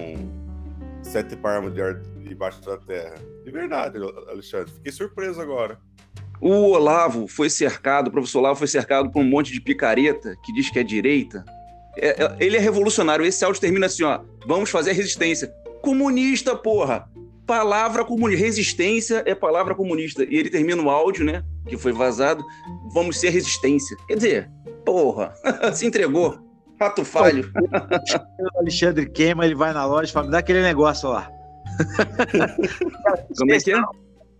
Sete 1.01 1.37
Parmas 1.37 1.73
de 1.73 1.81
ar 1.81 2.01
debaixo 2.27 2.61
da 2.61 2.77
terra. 2.77 3.15
De 3.45 3.51
verdade, 3.51 3.97
Alexandre. 4.27 4.69
Fiquei 4.73 4.91
surpreso 4.91 5.39
agora. 5.39 5.79
O 6.41 6.71
Olavo 6.71 7.27
foi 7.27 7.51
cercado, 7.51 8.07
o 8.07 8.11
professor 8.11 8.39
Olavo 8.39 8.57
foi 8.57 8.67
cercado 8.67 9.11
por 9.11 9.21
um 9.21 9.23
monte 9.23 9.53
de 9.53 9.61
picareta 9.61 10.35
que 10.43 10.51
diz 10.51 10.71
que 10.71 10.79
é 10.79 10.83
direita. 10.83 11.45
É, 11.95 12.23
é, 12.23 12.35
ele 12.39 12.57
é 12.57 12.59
revolucionário. 12.59 13.23
Esse 13.23 13.45
áudio 13.45 13.61
termina 13.61 13.85
assim, 13.85 14.03
ó. 14.03 14.21
Vamos 14.47 14.71
fazer 14.71 14.93
resistência. 14.93 15.53
Comunista, 15.81 16.55
porra! 16.55 17.07
Palavra 17.45 18.03
comunista. 18.03 18.43
Resistência 18.43 19.23
é 19.25 19.35
palavra 19.35 19.75
comunista. 19.75 20.23
E 20.23 20.35
ele 20.35 20.49
termina 20.49 20.81
o 20.81 20.89
áudio, 20.89 21.23
né? 21.23 21.43
Que 21.67 21.77
foi 21.77 21.91
vazado. 21.91 22.43
Vamos 22.93 23.19
ser 23.19 23.29
resistência. 23.29 23.95
Quer 24.07 24.15
dizer, 24.15 24.51
porra, 24.83 25.33
se 25.73 25.85
entregou. 25.85 26.39
Rato 26.79 27.05
falho. 27.05 27.51
O 28.55 28.57
Alexandre 28.59 29.07
queima, 29.07 29.45
ele 29.45 29.53
vai 29.53 29.73
na 29.73 29.85
loja 29.85 30.09
e 30.09 30.13
fala: 30.13 30.25
me 30.25 30.31
dá 30.31 30.39
aquele 30.39 30.63
negócio 30.63 31.09
lá. 31.09 31.29
Como 33.37 33.53
é 33.53 33.59
que 33.59 33.71
é? 33.71 33.81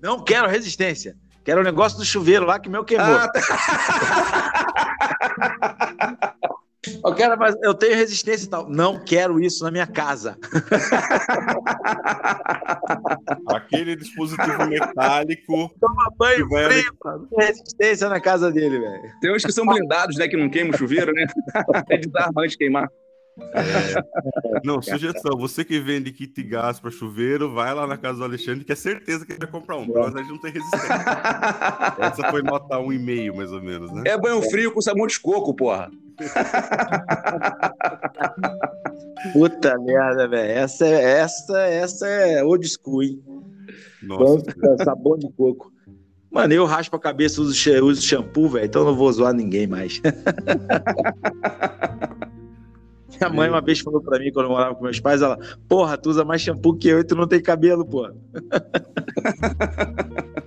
Não 0.02 0.24
quero 0.24 0.48
resistência. 0.48 1.16
Quero 1.44 1.62
o 1.62 1.64
negócio 1.64 1.98
do 1.98 2.06
chuveiro 2.06 2.46
lá 2.46 2.60
que 2.60 2.70
meu 2.70 2.84
queimou. 2.84 3.16
Ah, 3.16 3.28
tá. 3.28 3.42
Eu, 7.04 7.14
quero, 7.14 7.38
mas 7.38 7.56
eu 7.62 7.76
tenho 7.76 7.96
resistência 7.96 8.46
e 8.46 8.50
tal. 8.50 8.70
Não 8.70 9.04
quero 9.04 9.40
isso 9.40 9.64
na 9.64 9.70
minha 9.70 9.86
casa. 9.86 10.36
Aquele 13.48 13.96
dispositivo 13.96 14.66
metálico. 14.68 15.72
Toma 15.80 16.12
banho 16.18 16.50
Que 16.50 16.66
frio. 16.66 16.98
Tem 17.36 17.48
resistência 17.48 18.10
na 18.10 18.20
casa 18.20 18.52
dele, 18.52 18.80
velho. 18.80 19.12
Tem 19.22 19.36
uns 19.36 19.46
que 19.46 19.52
são 19.52 19.64
blindados, 19.66 20.18
né? 20.18 20.28
Que 20.28 20.36
não 20.36 20.50
queimam 20.50 20.74
o 20.74 20.78
chuveiro, 20.78 21.14
né? 21.14 21.28
É 21.90 21.98
desarma 21.98 22.44
antes 22.44 22.56
queimar. 23.42 24.62
Não, 24.64 24.82
sugestão. 24.82 25.38
Você 25.38 25.66
que 25.66 25.80
vende 25.80 26.12
kit 26.12 26.42
gás 26.44 26.80
para 26.80 26.92
chuveiro, 26.92 27.54
vai 27.54 27.74
lá 27.74 27.86
na 27.88 27.98
casa 27.98 28.20
do 28.20 28.24
Alexandre, 28.24 28.64
que 28.64 28.72
é 28.72 28.76
certeza 28.76 29.26
que 29.26 29.34
ele 29.34 29.40
vai 29.40 29.50
comprar 29.50 29.78
um. 29.78 29.86
Pelo 29.88 30.00
menos 30.00 30.16
a 30.16 30.20
gente 30.20 30.32
não 30.32 30.40
tem 30.40 30.52
resistência. 30.52 30.94
Essa 32.00 32.30
foi 32.30 32.42
nota 32.42 32.78
1,5, 32.78 33.36
mais 33.36 33.52
ou 33.52 33.62
menos, 33.62 33.92
né? 33.92 34.04
É 34.06 34.18
banho 34.18 34.42
frio 34.44 34.72
com 34.72 34.82
sabão 34.82 35.08
de 35.08 35.20
coco, 35.20 35.54
porra. 35.54 35.92
Puta 39.34 39.78
merda, 39.80 40.28
velho. 40.28 40.52
Essa, 40.52 40.86
é- 40.86 41.20
essa, 41.20 41.60
essa 41.62 42.08
é 42.08 42.44
old 42.44 42.68
school, 42.68 43.04
hein? 43.04 43.22
Nossa, 44.04 44.44
Nossa, 44.58 44.84
sabão 44.84 45.18
de 45.18 45.32
coco. 45.32 45.72
Mano, 46.32 46.54
eu 46.54 46.66
raspo 46.66 46.96
a 46.96 47.00
cabeça, 47.00 47.42
uso, 47.42 47.54
uso 47.84 48.02
shampoo, 48.02 48.48
velho, 48.48 48.66
então 48.66 48.86
não 48.86 48.96
vou 48.96 49.12
zoar 49.12 49.34
ninguém 49.34 49.68
mais. 49.68 50.02
Minha 53.30 53.42
mãe 53.42 53.50
uma 53.50 53.62
vez 53.62 53.80
falou 53.80 54.02
pra 54.02 54.20
mim, 54.20 54.32
quando 54.32 54.46
eu 54.48 54.52
morava 54.52 54.76
com 54.76 54.84
meus 54.84 55.00
pais, 55.00 55.22
ela, 55.22 55.38
porra, 55.70 55.98
tu 55.98 56.10
usa 56.10 56.26
mais 56.26 56.42
shampoo 56.42 56.76
que 56.76 56.88
eu 56.88 57.00
e 57.00 57.04
tu 57.04 57.16
não 57.16 57.28
tem 57.28 57.42
cabelo, 57.42 57.86
porra. 57.86 58.14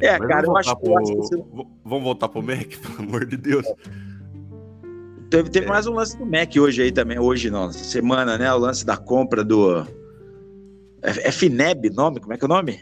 É, 0.00 0.16
Mas 0.18 0.28
cara, 0.28 0.46
eu 0.46 0.56
acho, 0.56 0.70
acho 0.70 0.78
que 0.78 0.84
pro- 0.84 1.16
você- 1.16 1.44
Vamos 1.84 2.04
voltar 2.04 2.28
pro 2.28 2.40
Mac, 2.42 2.68
pelo 2.80 3.08
amor 3.08 3.26
de 3.26 3.36
Deus. 3.36 3.66
teve, 5.28 5.50
teve 5.50 5.66
mais 5.66 5.86
um 5.88 5.94
lance 5.94 6.16
do 6.16 6.24
Mac 6.24 6.54
hoje 6.56 6.82
aí 6.82 6.92
também, 6.92 7.18
hoje 7.18 7.50
não, 7.50 7.68
essa 7.68 7.82
semana, 7.82 8.38
né? 8.38 8.52
O 8.52 8.58
lance 8.58 8.86
da 8.86 8.96
compra 8.96 9.42
do. 9.44 9.80
É, 11.02 11.28
é 11.28 11.32
FINEB 11.32 11.90
nome? 11.90 12.20
Como 12.20 12.32
é 12.32 12.38
que 12.38 12.44
é 12.44 12.46
o 12.46 12.48
nome? 12.48 12.80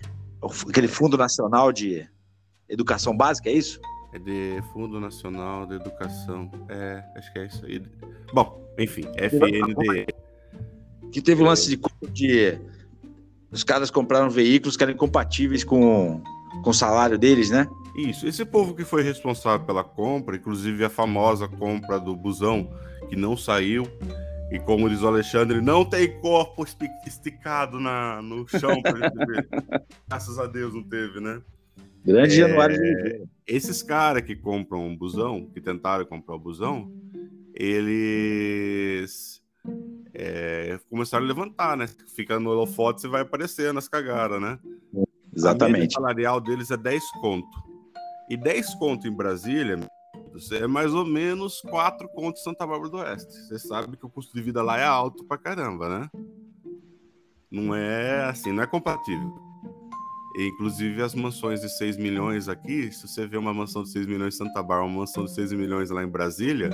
Aquele 0.68 0.88
Fundo 0.88 1.16
Nacional 1.16 1.72
de 1.72 2.06
Educação 2.68 3.16
Básica, 3.16 3.48
é 3.48 3.52
isso? 3.54 3.80
É 4.12 4.18
de 4.18 4.62
Fundo 4.74 5.00
Nacional 5.00 5.66
de 5.66 5.74
Educação. 5.76 6.50
É, 6.68 7.02
acho 7.16 7.32
que 7.32 7.38
é 7.38 7.46
isso 7.46 7.64
aí. 7.64 7.82
Bom, 8.34 8.62
enfim, 8.78 9.04
FNDE. 9.16 10.06
Que 11.12 11.20
teve 11.20 11.42
o 11.42 11.44
lance 11.44 11.68
de 11.68 11.80
de. 12.12 12.58
Os 13.50 13.62
caras 13.62 13.90
compraram 13.90 14.28
veículos 14.28 14.76
que 14.76 14.82
eram 14.82 14.92
incompatíveis 14.92 15.64
com, 15.64 16.22
com 16.62 16.70
o 16.70 16.74
salário 16.74 17.16
deles, 17.16 17.50
né? 17.50 17.66
Isso, 17.96 18.26
esse 18.26 18.44
povo 18.44 18.74
que 18.74 18.84
foi 18.84 19.02
responsável 19.02 19.64
pela 19.64 19.82
compra, 19.82 20.36
inclusive 20.36 20.84
a 20.84 20.90
famosa 20.90 21.48
compra 21.48 21.98
do 21.98 22.14
busão, 22.14 22.70
que 23.08 23.16
não 23.16 23.36
saiu, 23.36 23.88
e 24.50 24.58
como 24.58 24.90
diz 24.90 25.02
o 25.02 25.06
Alexandre, 25.06 25.60
não 25.60 25.84
tem 25.84 26.20
corpo 26.20 26.66
esticado 27.06 27.80
na, 27.80 28.20
no 28.20 28.46
chão. 28.48 28.82
Graças 30.06 30.38
a 30.38 30.46
Deus 30.46 30.74
não 30.74 30.82
teve, 30.82 31.20
né? 31.20 31.40
Grande 32.04 32.34
É, 32.34 32.46
Januário. 32.46 33.28
Esses 33.46 33.82
caras 33.82 34.22
que 34.22 34.36
compram 34.36 34.86
um 34.86 34.96
busão, 34.96 35.46
que 35.46 35.60
tentaram 35.60 36.04
comprar 36.04 36.36
o 36.36 36.38
busão, 36.38 36.92
eles 37.56 39.42
é, 40.14 40.78
começaram 40.90 41.24
a 41.24 41.28
levantar, 41.28 41.76
né? 41.76 41.86
Fica 42.14 42.38
no 42.38 42.50
holofote 42.50 43.06
e 43.06 43.10
vai 43.10 43.22
aparecendo 43.22 43.78
as 43.78 43.88
cagadas, 43.88 44.40
né? 44.40 44.58
A 44.94 45.04
Exatamente. 45.34 45.94
salarial 45.94 46.40
deles 46.40 46.70
é 46.70 46.76
10 46.76 47.02
conto. 47.20 47.58
E 48.28 48.36
10 48.36 48.74
conto 48.74 49.06
em 49.08 49.12
Brasília 49.12 49.78
é 50.52 50.66
mais 50.66 50.92
ou 50.92 51.04
menos 51.04 51.60
4 51.62 52.08
conto 52.10 52.38
em 52.38 52.42
Santa 52.42 52.66
Bárbara 52.66 52.90
do 52.90 52.98
Oeste. 52.98 53.32
Você 53.32 53.58
sabe 53.58 53.96
que 53.96 54.04
o 54.04 54.10
custo 54.10 54.34
de 54.34 54.42
vida 54.42 54.62
lá 54.62 54.78
é 54.78 54.84
alto 54.84 55.24
pra 55.24 55.38
caramba, 55.38 55.88
né? 55.88 56.10
Não 57.50 57.74
é 57.74 58.24
assim, 58.24 58.52
não 58.52 58.62
é 58.62 58.66
compatível. 58.66 59.34
E, 60.36 60.48
inclusive 60.48 61.02
as 61.02 61.14
mansões 61.14 61.62
de 61.62 61.68
6 61.70 61.96
milhões 61.96 62.48
aqui, 62.48 62.92
se 62.92 63.08
você 63.08 63.26
vê 63.26 63.38
uma 63.38 63.54
mansão 63.54 63.82
de 63.82 63.90
6 63.90 64.06
milhões 64.06 64.34
em 64.34 64.38
Santa 64.38 64.62
Bárbara, 64.62 64.84
uma 64.84 65.00
mansão 65.00 65.24
de 65.24 65.32
6 65.32 65.52
milhões 65.52 65.88
lá 65.88 66.02
em 66.02 66.08
Brasília, 66.08 66.70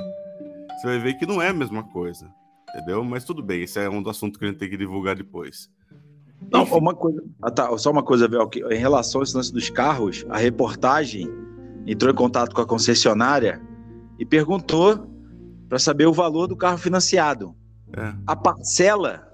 você 0.82 0.88
vai 0.88 0.98
ver 0.98 1.14
que 1.14 1.24
não 1.24 1.40
é 1.40 1.48
a 1.48 1.52
mesma 1.52 1.84
coisa. 1.84 2.28
Entendeu? 2.68 3.04
Mas 3.04 3.24
tudo 3.24 3.40
bem, 3.40 3.62
esse 3.62 3.78
é 3.78 3.88
um 3.88 4.02
do 4.02 4.10
assunto 4.10 4.36
que 4.36 4.44
a 4.44 4.48
gente 4.48 4.58
tem 4.58 4.68
que 4.68 4.76
divulgar 4.76 5.14
depois. 5.14 5.70
Não, 6.50 6.64
uma 6.64 6.92
coisa. 6.92 7.22
Ah, 7.40 7.50
tá, 7.50 7.78
só 7.78 7.90
uma 7.92 8.02
coisa, 8.02 8.26
Vel, 8.26 8.50
em 8.68 8.78
relação 8.78 9.20
a 9.20 9.24
esse 9.24 9.36
lance 9.36 9.52
dos 9.52 9.70
carros, 9.70 10.26
a 10.28 10.38
reportagem 10.38 11.30
entrou 11.86 12.10
em 12.10 12.16
contato 12.16 12.52
com 12.52 12.60
a 12.60 12.66
concessionária 12.66 13.62
e 14.18 14.26
perguntou 14.26 15.06
para 15.68 15.78
saber 15.78 16.06
o 16.06 16.12
valor 16.12 16.48
do 16.48 16.56
carro 16.56 16.78
financiado. 16.78 17.54
É. 17.96 18.12
A 18.26 18.34
parcela 18.34 19.32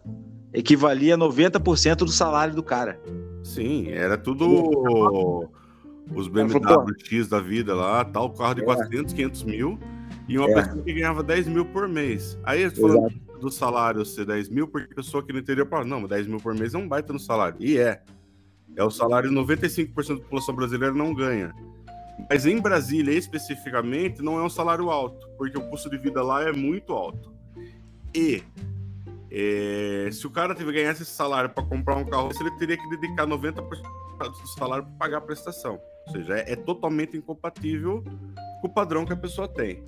equivalia 0.52 1.14
a 1.14 1.18
90% 1.18 1.96
do 1.96 2.08
salário 2.08 2.54
do 2.54 2.62
cara. 2.62 3.00
Sim, 3.42 3.88
era 3.88 4.18
tudo 4.18 5.48
os 6.14 6.28
BMW. 6.28 6.92
X 7.04 7.28
da 7.28 7.40
vida 7.40 7.74
lá, 7.74 8.04
tal, 8.04 8.30
carro 8.34 8.54
de 8.54 8.62
É. 8.62 8.64
400, 8.64 9.14
500 9.14 9.44
mil, 9.44 9.78
e 10.28 10.38
uma 10.38 10.48
É. 10.50 10.54
pessoa 10.54 10.82
que 10.84 10.92
ganhava 10.92 11.22
10 11.22 11.48
mil 11.48 11.64
por 11.64 11.88
mês. 11.88 12.38
Aí 12.44 12.70
tô 12.70 12.88
falando 12.88 13.10
do 13.40 13.50
salário 13.50 14.04
ser 14.04 14.24
10 14.26 14.48
mil, 14.48 14.68
porque 14.68 14.92
a 14.92 14.96
pessoa 14.96 15.22
aqui 15.22 15.32
no 15.32 15.38
interior 15.38 15.66
fala, 15.68 15.84
não, 15.84 16.00
mas 16.00 16.10
10 16.10 16.26
mil 16.26 16.38
por 16.38 16.54
mês 16.54 16.74
é 16.74 16.78
um 16.78 16.86
baita 16.88 17.12
no 17.12 17.18
salário. 17.18 17.56
E 17.60 17.78
é. 17.78 18.02
É 18.76 18.84
o 18.84 18.90
salário 18.90 19.30
que 19.30 19.34
95% 19.34 20.08
da 20.08 20.22
população 20.22 20.54
brasileira 20.54 20.94
não 20.94 21.12
ganha. 21.14 21.52
Mas 22.28 22.46
em 22.46 22.60
Brasília, 22.60 23.12
especificamente, 23.16 24.20
não 24.22 24.38
é 24.38 24.42
um 24.42 24.48
salário 24.50 24.90
alto, 24.90 25.28
porque 25.38 25.56
o 25.56 25.68
custo 25.70 25.88
de 25.88 25.96
vida 25.98 26.22
lá 26.22 26.42
é 26.42 26.52
muito 26.52 26.92
alto. 26.92 27.32
E 28.14 28.42
é, 29.30 30.08
se 30.12 30.26
o 30.26 30.30
cara 30.30 30.54
tiver 30.54 30.72
ganhasse 30.72 31.02
esse 31.02 31.12
salário 31.12 31.50
para 31.50 31.62
comprar 31.64 31.96
um 31.96 32.04
carro, 32.04 32.30
ele 32.40 32.50
teria 32.58 32.76
que 32.76 32.88
dedicar 32.90 33.26
90% 33.26 33.62
do 34.18 34.48
salário 34.58 34.84
para 34.84 34.94
pagar 34.94 35.18
a 35.18 35.20
prestação. 35.20 35.80
Ou 36.06 36.12
seja, 36.12 36.38
é, 36.38 36.52
é 36.52 36.56
totalmente 36.56 37.16
incompatível 37.16 38.02
com 38.60 38.66
o 38.66 38.72
padrão 38.72 39.04
que 39.04 39.12
a 39.12 39.16
pessoa 39.16 39.46
tem. 39.46 39.82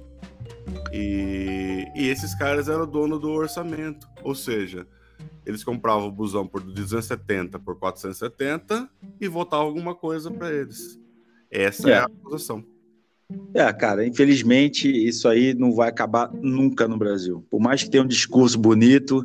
E, 0.93 1.87
e 1.95 2.09
esses 2.09 2.35
caras 2.35 2.69
eram 2.69 2.87
dono 2.87 3.19
do 3.19 3.31
orçamento. 3.31 4.09
Ou 4.23 4.35
seja, 4.35 4.87
eles 5.45 5.65
compravam 5.65 6.09
o 6.09 6.13
busão 6.13 6.47
por 6.47 6.61
270 6.61 7.59
por 7.59 7.79
470 7.79 8.89
e 9.21 9.29
votavam 9.29 9.67
alguma 9.67 9.95
coisa 9.95 10.31
para 10.31 10.53
eles. 10.53 10.99
Essa 11.51 11.91
é. 11.91 11.93
É. 11.93 11.99
a 11.99 12.05
acusação. 12.05 12.65
É, 13.55 13.73
cara, 13.73 14.05
infelizmente 14.05 14.89
isso 14.89 15.29
aí 15.29 15.55
não 15.55 15.73
vai 15.73 15.89
acabar 15.89 16.33
nunca 16.33 16.89
no 16.89 16.97
Brasil. 16.97 17.47
Por 17.49 17.61
mais 17.61 17.83
que 17.83 17.91
tenha 17.91 18.03
um 18.03 18.07
discurso 18.07 18.59
bonito, 18.59 19.25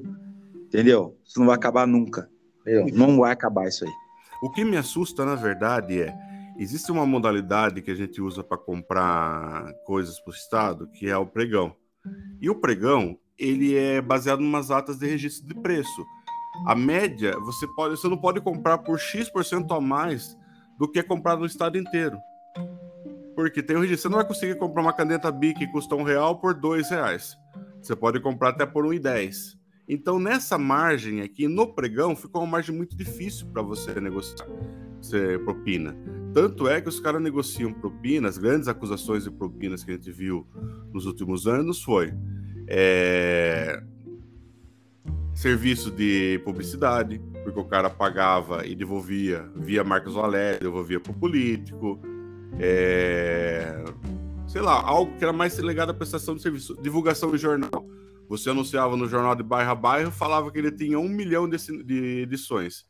entendeu? 0.67 1.17
Isso 1.25 1.39
não 1.39 1.47
vai 1.47 1.55
acabar 1.55 1.87
nunca. 1.87 2.29
entendeu? 2.61 2.87
Não 2.95 3.17
vai 3.17 3.31
acabar 3.31 3.67
isso 3.67 3.83
aí. 3.83 3.91
O 4.43 4.51
que 4.51 4.63
me 4.63 4.77
assusta, 4.77 5.25
na 5.25 5.33
verdade, 5.33 6.01
é 6.01 6.15
existe 6.57 6.91
uma 6.91 7.05
modalidade 7.05 7.81
que 7.81 7.91
a 7.91 7.95
gente 7.95 8.21
usa 8.21 8.43
para 8.43 8.57
comprar 8.57 9.73
coisas 9.85 10.19
para 10.19 10.31
o 10.31 10.35
Estado, 10.35 10.87
que 10.87 11.07
é 11.07 11.17
o 11.17 11.25
pregão. 11.25 11.75
E 12.41 12.49
o 12.49 12.55
pregão, 12.55 13.17
ele 13.37 13.75
é 13.75 14.01
baseado 14.01 14.41
em 14.41 14.47
umas 14.47 14.71
atas 14.71 14.97
de 14.97 15.07
registro 15.07 15.47
de 15.47 15.55
preço. 15.55 16.05
A 16.65 16.75
média, 16.75 17.37
você, 17.39 17.67
pode, 17.75 17.97
você 17.97 18.07
não 18.07 18.17
pode 18.17 18.39
comprar 18.41 18.77
por 18.79 18.99
X% 18.99 19.71
a 19.71 19.81
mais 19.81 20.37
do 20.77 20.89
que 20.89 20.99
é 20.99 21.03
comprado 21.03 21.39
no 21.39 21.45
estado 21.45 21.77
inteiro. 21.77 22.17
Porque 23.35 23.61
tem 23.61 23.75
o 23.75 23.81
registro. 23.81 24.03
Você 24.03 24.09
não 24.09 24.17
vai 24.17 24.27
conseguir 24.27 24.55
comprar 24.57 24.81
uma 24.81 24.93
caneta 24.93 25.31
BIC 25.31 25.59
que 25.59 25.67
custa 25.67 25.95
um 25.95 26.03
real 26.03 26.39
por 26.39 26.53
dois 26.53 26.89
reais. 26.89 27.37
Você 27.81 27.95
pode 27.95 28.19
comprar 28.21 28.49
até 28.49 28.65
por 28.65 28.85
um 28.85 28.93
e 28.93 28.99
dez. 28.99 29.57
Então, 29.87 30.17
nessa 30.17 30.57
margem 30.57 31.21
aqui, 31.21 31.47
no 31.47 31.73
pregão, 31.73 32.15
ficou 32.15 32.41
uma 32.41 32.51
margem 32.51 32.75
muito 32.75 32.95
difícil 32.95 33.47
para 33.51 33.61
você 33.61 33.99
negociar. 33.99 34.47
Você 34.99 35.37
propina. 35.39 35.95
Tanto 36.35 36.67
é 36.67 36.81
que 36.81 36.89
os 36.89 36.99
caras 36.99 37.21
negociam 37.21 37.71
propinas, 37.71 38.37
grandes 38.37 38.67
acusações 38.67 39.23
de 39.23 39.31
propinas 39.31 39.85
que 39.85 39.91
a 39.91 39.93
gente 39.93 40.11
viu 40.11 40.45
nos 40.91 41.05
últimos 41.05 41.47
anos 41.47 41.81
foi 41.81 42.13
é, 42.67 43.81
serviço 45.33 45.89
de 45.89 46.41
publicidade, 46.43 47.21
porque 47.41 47.57
o 47.57 47.63
cara 47.63 47.89
pagava 47.89 48.67
e 48.67 48.75
devolvia 48.75 49.49
via 49.55 49.81
Marcos 49.81 50.15
Valério, 50.15 50.59
devolvia 50.59 50.99
para 50.99 51.13
o 51.13 51.15
político, 51.15 52.01
é, 52.59 53.85
sei 54.45 54.59
lá, 54.59 54.73
algo 54.73 55.17
que 55.17 55.23
era 55.23 55.31
mais 55.31 55.57
ligado 55.59 55.91
à 55.91 55.93
prestação 55.93 56.35
de 56.35 56.41
serviço, 56.41 56.75
divulgação 56.81 57.31
de 57.31 57.37
jornal. 57.37 57.87
Você 58.27 58.49
anunciava 58.49 58.97
no 58.97 59.07
jornal 59.07 59.37
de 59.37 59.43
bairro 59.43 59.71
a 59.71 59.75
bairro, 59.75 60.11
falava 60.11 60.51
que 60.51 60.59
ele 60.59 60.73
tinha 60.73 60.99
um 60.99 61.07
milhão 61.07 61.47
de, 61.47 61.57
de 61.85 62.23
edições. 62.23 62.85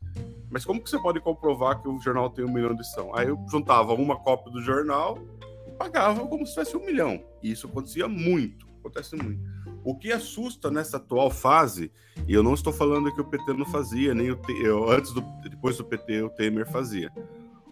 Mas 0.50 0.64
como 0.64 0.82
que 0.82 0.88
você 0.88 0.98
pode 0.98 1.20
comprovar 1.20 1.80
que 1.80 1.88
o 1.88 2.00
jornal 2.00 2.30
tem 2.30 2.44
um 2.44 2.52
milhão 2.52 2.74
de 2.74 2.80
edição? 2.80 3.14
Aí 3.14 3.28
eu 3.28 3.38
juntava 3.50 3.92
uma 3.94 4.16
cópia 4.16 4.52
do 4.52 4.62
jornal 4.62 5.18
e 5.66 5.70
pagava 5.72 6.26
como 6.26 6.46
se 6.46 6.52
tivesse 6.52 6.76
um 6.76 6.84
milhão. 6.84 7.22
E 7.42 7.50
isso 7.50 7.66
acontecia 7.66 8.06
muito, 8.08 8.66
acontece 8.80 9.16
muito. 9.16 9.40
O 9.84 9.96
que 9.96 10.12
assusta 10.12 10.70
nessa 10.70 10.96
atual 10.96 11.30
fase, 11.30 11.92
e 12.26 12.34
eu 12.34 12.42
não 12.42 12.54
estou 12.54 12.72
falando 12.72 13.14
que 13.14 13.20
o 13.20 13.24
PT 13.24 13.52
não 13.52 13.66
fazia, 13.66 14.14
nem 14.14 14.30
o 14.30 14.40
eu, 14.60 14.90
antes 14.90 15.12
do 15.12 15.22
depois 15.48 15.76
do 15.76 15.84
PT 15.84 16.22
o 16.22 16.30
Temer 16.30 16.70
fazia. 16.70 17.12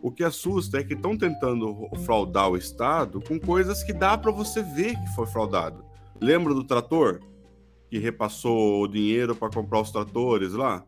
O 0.03 0.13
que 0.13 0.23
assusta 0.23 0.79
é 0.79 0.85
que 0.85 0.95
estão 0.95 1.17
tentando 1.17 1.89
fraudar 2.05 2.51
o 2.51 2.57
Estado 2.57 3.21
com 3.21 3.41
coisas 3.41 3.83
que 3.83 3.93
dá 3.93 4.19
para 4.19 4.31
você 4.31 4.63
ver 4.63 4.95
que 4.97 5.15
foi 5.15 5.27
fraudado. 5.27 5.85
Lembra 6.21 6.53
do 6.53 6.63
trator 6.63 7.21
que 7.89 7.99
repassou 7.99 8.83
o 8.83 8.89
dinheiro 8.89 9.35
para 9.35 9.51
comprar 9.51 9.81
os 9.81 9.91
tratores 9.91 10.53
lá? 10.53 10.85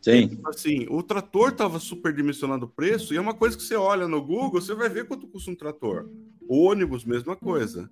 Sim. 0.00 0.28
Tipo 0.28 0.48
assim, 0.48 0.86
o 0.88 1.02
trator 1.02 1.50
estava 1.50 1.78
superdimensionando 1.78 2.64
o 2.66 2.68
preço, 2.68 3.12
e 3.12 3.16
é 3.16 3.20
uma 3.20 3.34
coisa 3.34 3.56
que 3.56 3.62
você 3.62 3.74
olha 3.74 4.08
no 4.08 4.22
Google, 4.22 4.60
você 4.60 4.74
vai 4.74 4.88
ver 4.88 5.06
quanto 5.06 5.26
custa 5.26 5.50
um 5.50 5.54
trator. 5.54 6.08
O 6.48 6.64
ônibus, 6.64 7.04
mesma 7.04 7.36
coisa. 7.36 7.88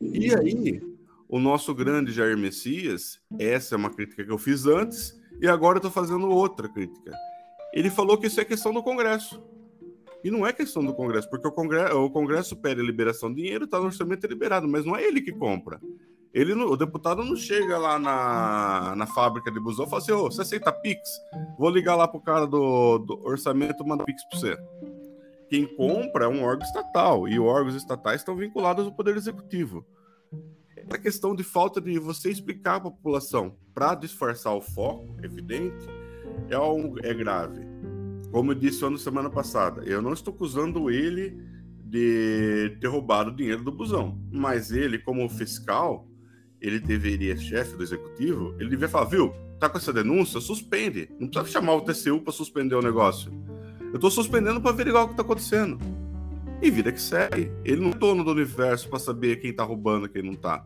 E 0.00 0.34
aí, 0.34 0.82
o 1.28 1.38
nosso 1.38 1.74
grande 1.74 2.12
Jair 2.12 2.36
Messias, 2.36 3.20
essa 3.38 3.74
é 3.74 3.78
uma 3.78 3.90
crítica 3.90 4.24
que 4.24 4.30
eu 4.30 4.38
fiz 4.38 4.66
antes, 4.66 5.18
e 5.40 5.48
agora 5.48 5.76
eu 5.76 5.78
estou 5.78 5.90
fazendo 5.90 6.28
outra 6.28 6.68
crítica. 6.68 7.12
Ele 7.72 7.88
falou 7.88 8.18
que 8.18 8.26
isso 8.26 8.40
é 8.40 8.44
questão 8.44 8.72
do 8.72 8.82
Congresso. 8.82 9.42
E 10.22 10.30
não 10.30 10.46
é 10.46 10.52
questão 10.52 10.84
do 10.84 10.92
Congresso, 10.92 11.30
porque 11.30 11.48
o 11.48 11.52
Congresso, 11.52 11.96
o 11.96 12.10
Congresso 12.10 12.54
pede 12.54 12.82
a 12.82 12.84
liberação 12.84 13.32
de 13.32 13.42
dinheiro, 13.42 13.64
está 13.64 13.78
no 13.78 13.86
orçamento 13.86 14.26
liberado, 14.26 14.68
mas 14.68 14.84
não 14.84 14.94
é 14.94 15.02
ele 15.02 15.22
que 15.22 15.32
compra. 15.32 15.80
Ele, 16.32 16.52
o 16.52 16.76
deputado 16.76 17.24
não 17.24 17.34
chega 17.34 17.76
lá 17.76 17.98
na, 17.98 18.94
na 18.94 19.06
fábrica 19.06 19.50
de 19.50 19.58
busão 19.58 19.84
e 19.84 19.88
fala 19.88 20.02
assim: 20.02 20.12
oh, 20.12 20.30
você 20.30 20.42
aceita 20.42 20.70
Pix? 20.72 21.00
Vou 21.58 21.70
ligar 21.70 21.96
lá 21.96 22.06
pro 22.06 22.20
cara 22.20 22.46
do, 22.46 22.98
do 22.98 23.20
orçamento 23.26 23.84
manda 23.84 24.04
Pix 24.04 24.22
para 24.28 24.38
você. 24.38 24.58
Quem 25.48 25.66
compra 25.66 26.26
é 26.26 26.28
um 26.28 26.44
órgão 26.44 26.64
estatal 26.64 27.26
e 27.26 27.40
órgãos 27.40 27.74
estatais 27.74 28.20
estão 28.20 28.36
vinculados 28.36 28.86
ao 28.86 28.92
Poder 28.92 29.16
Executivo. 29.16 29.84
Essa 30.76 30.98
questão 30.98 31.34
de 31.34 31.42
falta 31.42 31.80
de 31.80 31.98
você 31.98 32.30
explicar 32.30 32.76
à 32.76 32.80
população 32.80 33.56
para 33.74 33.96
disfarçar 33.96 34.54
o 34.54 34.60
foco, 34.60 35.08
evidente, 35.22 35.86
é, 36.48 36.58
um, 36.58 36.94
é 37.02 37.12
grave. 37.12 37.66
Como 38.30 38.52
eu 38.52 38.54
disse 38.54 38.84
ano 38.84 38.96
semana 38.96 39.28
passada, 39.28 39.82
eu 39.84 40.00
não 40.00 40.12
estou 40.12 40.32
acusando 40.32 40.88
ele 40.88 41.36
de 41.84 42.76
ter 42.80 42.86
roubado 42.86 43.30
o 43.30 43.34
dinheiro 43.34 43.64
do 43.64 43.72
busão, 43.72 44.16
mas 44.30 44.70
ele, 44.70 44.98
como 45.00 45.28
fiscal, 45.28 46.06
ele 46.60 46.78
deveria, 46.78 47.36
chefe 47.36 47.76
do 47.76 47.82
executivo, 47.82 48.54
ele 48.58 48.68
deveria 48.68 48.88
falar, 48.88 49.06
viu, 49.06 49.32
tá 49.58 49.68
com 49.68 49.78
essa 49.78 49.92
denúncia, 49.92 50.40
suspende. 50.40 51.08
Não 51.18 51.28
precisa 51.28 51.50
chamar 51.50 51.74
o 51.74 51.80
TCU 51.80 52.20
para 52.20 52.32
suspender 52.32 52.74
o 52.74 52.82
negócio. 52.82 53.32
Eu 53.92 53.98
tô 53.98 54.10
suspendendo 54.10 54.60
para 54.60 54.70
averiguar 54.70 55.04
o 55.04 55.08
que 55.08 55.16
tá 55.16 55.22
acontecendo. 55.22 55.78
E 56.62 56.70
vida 56.70 56.92
que 56.92 57.00
segue. 57.00 57.50
Ele 57.64 57.80
não 57.80 57.90
é 57.90 57.94
dono 57.94 58.22
do 58.22 58.30
universo 58.30 58.88
para 58.88 58.98
saber 58.98 59.36
quem 59.36 59.52
tá 59.52 59.64
roubando 59.64 60.08
quem 60.08 60.22
não 60.22 60.34
tá. 60.34 60.64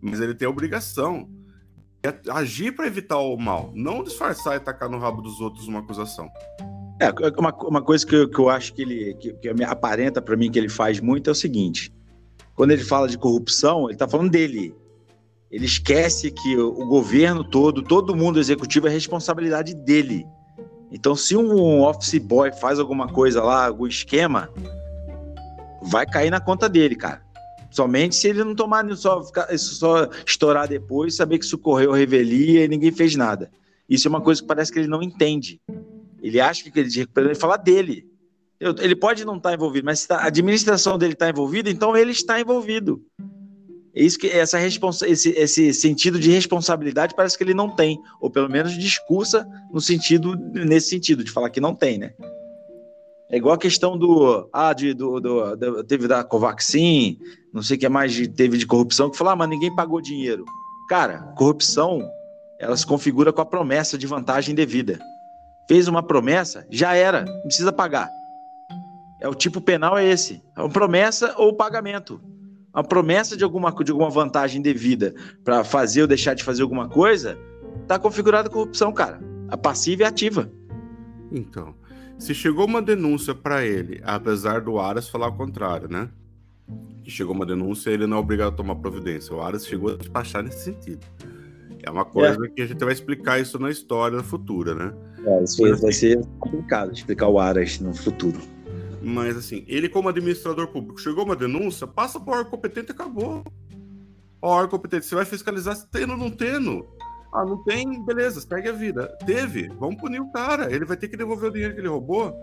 Mas 0.00 0.20
ele 0.20 0.34
tem 0.34 0.46
a 0.46 0.50
obrigação 0.50 1.28
de 2.02 2.30
agir 2.30 2.72
para 2.72 2.86
evitar 2.86 3.18
o 3.18 3.36
mal, 3.36 3.72
não 3.74 4.02
disfarçar 4.02 4.56
e 4.56 4.60
tacar 4.60 4.88
no 4.88 4.98
rabo 4.98 5.20
dos 5.20 5.40
outros 5.40 5.66
uma 5.66 5.80
acusação. 5.80 6.28
É, 7.00 7.10
uma, 7.38 7.54
uma 7.64 7.82
coisa 7.82 8.06
que 8.06 8.14
eu, 8.14 8.28
que 8.28 8.38
eu 8.38 8.48
acho 8.48 8.72
que 8.72 8.82
ele 8.82 9.14
que, 9.14 9.32
que 9.34 9.48
aparenta 9.64 10.22
para 10.22 10.36
mim 10.36 10.50
que 10.50 10.58
ele 10.58 10.68
faz 10.68 11.00
muito 11.00 11.28
é 11.28 11.32
o 11.32 11.34
seguinte: 11.34 11.92
quando 12.54 12.70
ele 12.70 12.82
fala 12.82 13.08
de 13.08 13.18
corrupção, 13.18 13.88
ele 13.88 13.98
tá 13.98 14.08
falando 14.08 14.30
dele. 14.30 14.74
Ele 15.50 15.64
esquece 15.64 16.30
que 16.30 16.56
o 16.56 16.86
governo 16.86 17.44
todo, 17.44 17.82
todo 17.82 18.16
mundo 18.16 18.40
executivo 18.40 18.88
é 18.88 18.90
responsabilidade 18.90 19.74
dele. 19.74 20.26
Então, 20.90 21.14
se 21.14 21.36
um 21.36 21.82
office 21.82 22.18
boy 22.18 22.52
faz 22.52 22.78
alguma 22.78 23.08
coisa 23.08 23.42
lá, 23.42 23.66
algum 23.66 23.86
esquema, 23.86 24.50
vai 25.82 26.06
cair 26.06 26.30
na 26.30 26.40
conta 26.40 26.68
dele, 26.68 26.96
cara. 26.96 27.22
Somente 27.70 28.16
se 28.16 28.28
ele 28.28 28.42
não 28.42 28.54
tomar 28.54 28.84
só, 28.96 29.22
isso 29.50 29.74
só 29.74 30.08
estourar 30.26 30.68
depois, 30.68 31.16
saber 31.16 31.38
que 31.38 31.44
isso 31.44 31.60
revelia 31.92 32.64
e 32.64 32.68
ninguém 32.68 32.90
fez 32.90 33.14
nada. 33.14 33.50
Isso 33.88 34.08
é 34.08 34.10
uma 34.10 34.20
coisa 34.20 34.40
que 34.40 34.48
parece 34.48 34.72
que 34.72 34.78
ele 34.78 34.88
não 34.88 35.02
entende. 35.02 35.60
Ele 36.22 36.40
acha 36.40 36.68
que 36.68 36.80
ele 36.80 36.88
ele 37.16 37.34
fala 37.34 37.56
dele. 37.56 38.08
Ele 38.58 38.96
pode 38.96 39.24
não 39.24 39.36
estar 39.36 39.52
envolvido, 39.52 39.84
mas 39.84 40.00
se 40.00 40.12
a 40.12 40.24
administração 40.24 40.96
dele 40.96 41.12
está 41.12 41.28
envolvida, 41.28 41.68
então 41.68 41.94
ele 41.94 42.12
está 42.12 42.40
envolvido. 42.40 43.04
É 43.96 44.02
isso 44.02 44.18
que 44.18 44.28
essa 44.28 44.60
esse, 44.60 45.30
esse 45.30 45.72
sentido 45.72 46.20
de 46.20 46.30
responsabilidade 46.30 47.14
parece 47.14 47.38
que 47.38 47.42
ele 47.42 47.54
não 47.54 47.74
tem, 47.74 47.98
ou 48.20 48.28
pelo 48.30 48.48
menos 48.48 48.74
discursa 48.74 49.48
no 49.72 49.80
sentido 49.80 50.36
nesse 50.52 50.90
sentido 50.90 51.24
de 51.24 51.30
falar 51.30 51.48
que 51.48 51.62
não 51.62 51.74
tem, 51.74 51.96
né? 51.96 52.12
É 53.30 53.38
igual 53.38 53.54
a 53.54 53.58
questão 53.58 53.96
do 53.96 54.50
ah 54.52 54.74
de, 54.74 54.92
do, 54.92 55.18
do, 55.18 55.56
do 55.56 55.84
teve 55.84 56.06
da 56.06 56.22
Covaxin, 56.22 57.18
não 57.54 57.62
sei 57.62 57.78
o 57.78 57.80
que 57.80 57.88
mais 57.88 58.12
de, 58.12 58.28
teve 58.28 58.58
de 58.58 58.66
corrupção 58.66 59.10
que 59.10 59.16
falou, 59.16 59.32
ah, 59.32 59.36
mas 59.36 59.48
ninguém 59.48 59.74
pagou 59.74 60.02
dinheiro. 60.02 60.44
Cara, 60.90 61.20
corrupção 61.34 62.06
ela 62.60 62.76
se 62.76 62.86
configura 62.86 63.32
com 63.32 63.40
a 63.40 63.46
promessa 63.46 63.96
de 63.96 64.06
vantagem 64.06 64.54
devida. 64.54 64.98
Fez 65.66 65.88
uma 65.88 66.02
promessa, 66.02 66.66
já 66.70 66.94
era, 66.94 67.24
não 67.24 67.42
precisa 67.44 67.72
pagar. 67.72 68.10
É 69.22 69.26
o 69.26 69.34
tipo 69.34 69.58
penal 69.58 69.96
é 69.96 70.04
esse, 70.04 70.44
é 70.54 70.60
uma 70.60 70.68
promessa 70.68 71.34
ou 71.38 71.56
pagamento 71.56 72.20
a 72.76 72.84
promessa 72.84 73.34
de 73.38 73.42
alguma, 73.42 73.72
de 73.72 73.90
alguma 73.90 74.10
vantagem 74.10 74.60
devida 74.60 75.14
para 75.42 75.64
fazer 75.64 76.02
ou 76.02 76.06
deixar 76.06 76.34
de 76.34 76.44
fazer 76.44 76.62
alguma 76.62 76.86
coisa, 76.86 77.38
tá 77.88 77.98
configurada 77.98 78.50
corrupção, 78.50 78.92
cara. 78.92 79.18
A 79.48 79.56
passiva 79.56 80.02
e 80.02 80.04
a 80.04 80.08
ativa. 80.08 80.52
Então, 81.32 81.74
se 82.18 82.34
chegou 82.34 82.66
uma 82.66 82.82
denúncia 82.82 83.34
para 83.34 83.64
ele, 83.64 84.02
apesar 84.04 84.60
do 84.60 84.78
Aras 84.78 85.08
falar 85.08 85.28
o 85.28 85.32
contrário, 85.32 85.88
né? 85.88 86.10
Que 87.02 87.10
chegou 87.10 87.34
uma 87.34 87.46
denúncia, 87.46 87.88
ele 87.88 88.06
não 88.06 88.18
é 88.18 88.20
obrigado 88.20 88.52
a 88.52 88.56
tomar 88.56 88.76
providência. 88.76 89.34
O 89.34 89.40
Aras 89.40 89.66
chegou 89.66 89.94
a 89.94 89.96
despachar 89.96 90.42
nesse 90.42 90.64
sentido. 90.64 91.00
É 91.82 91.90
uma 91.90 92.04
coisa 92.04 92.44
é. 92.44 92.48
que 92.50 92.60
a 92.60 92.66
gente 92.66 92.84
vai 92.84 92.92
explicar 92.92 93.40
isso 93.40 93.58
na 93.58 93.70
história 93.70 94.22
futura, 94.22 94.74
né? 94.74 94.92
É, 95.24 95.44
isso 95.44 95.62
Mas, 95.62 95.80
vai 95.80 95.90
assim, 95.90 96.10
ser 96.10 96.26
complicado 96.40 96.92
explicar 96.92 97.28
o 97.28 97.38
Aras 97.38 97.80
no 97.80 97.94
futuro. 97.94 98.38
Mas 99.06 99.36
assim, 99.36 99.64
ele 99.68 99.88
como 99.88 100.08
administrador 100.08 100.66
público, 100.66 101.00
chegou 101.00 101.24
uma 101.24 101.36
denúncia, 101.36 101.86
passa 101.86 102.18
para 102.18 102.34
o 102.34 102.36
órgão 102.38 102.50
competente 102.50 102.88
e 102.88 102.92
acabou. 102.92 103.44
O 104.42 104.48
órgão 104.48 104.70
competente, 104.70 105.06
você 105.06 105.14
vai 105.14 105.24
fiscalizar 105.24 105.76
se 105.76 105.88
tendo 105.88 106.14
ou 106.14 106.18
não 106.18 106.28
tendo. 106.28 106.84
Ah, 107.32 107.44
não 107.44 107.62
tem, 107.62 108.04
beleza, 108.04 108.40
segue 108.40 108.68
a 108.68 108.72
vida. 108.72 109.16
Teve, 109.24 109.68
vamos 109.78 110.00
punir 110.00 110.20
o 110.20 110.32
cara. 110.32 110.74
Ele 110.74 110.84
vai 110.84 110.96
ter 110.96 111.06
que 111.06 111.16
devolver 111.16 111.50
o 111.50 111.52
dinheiro 111.52 111.74
que 111.74 111.80
ele 111.80 111.88
roubou. 111.88 112.34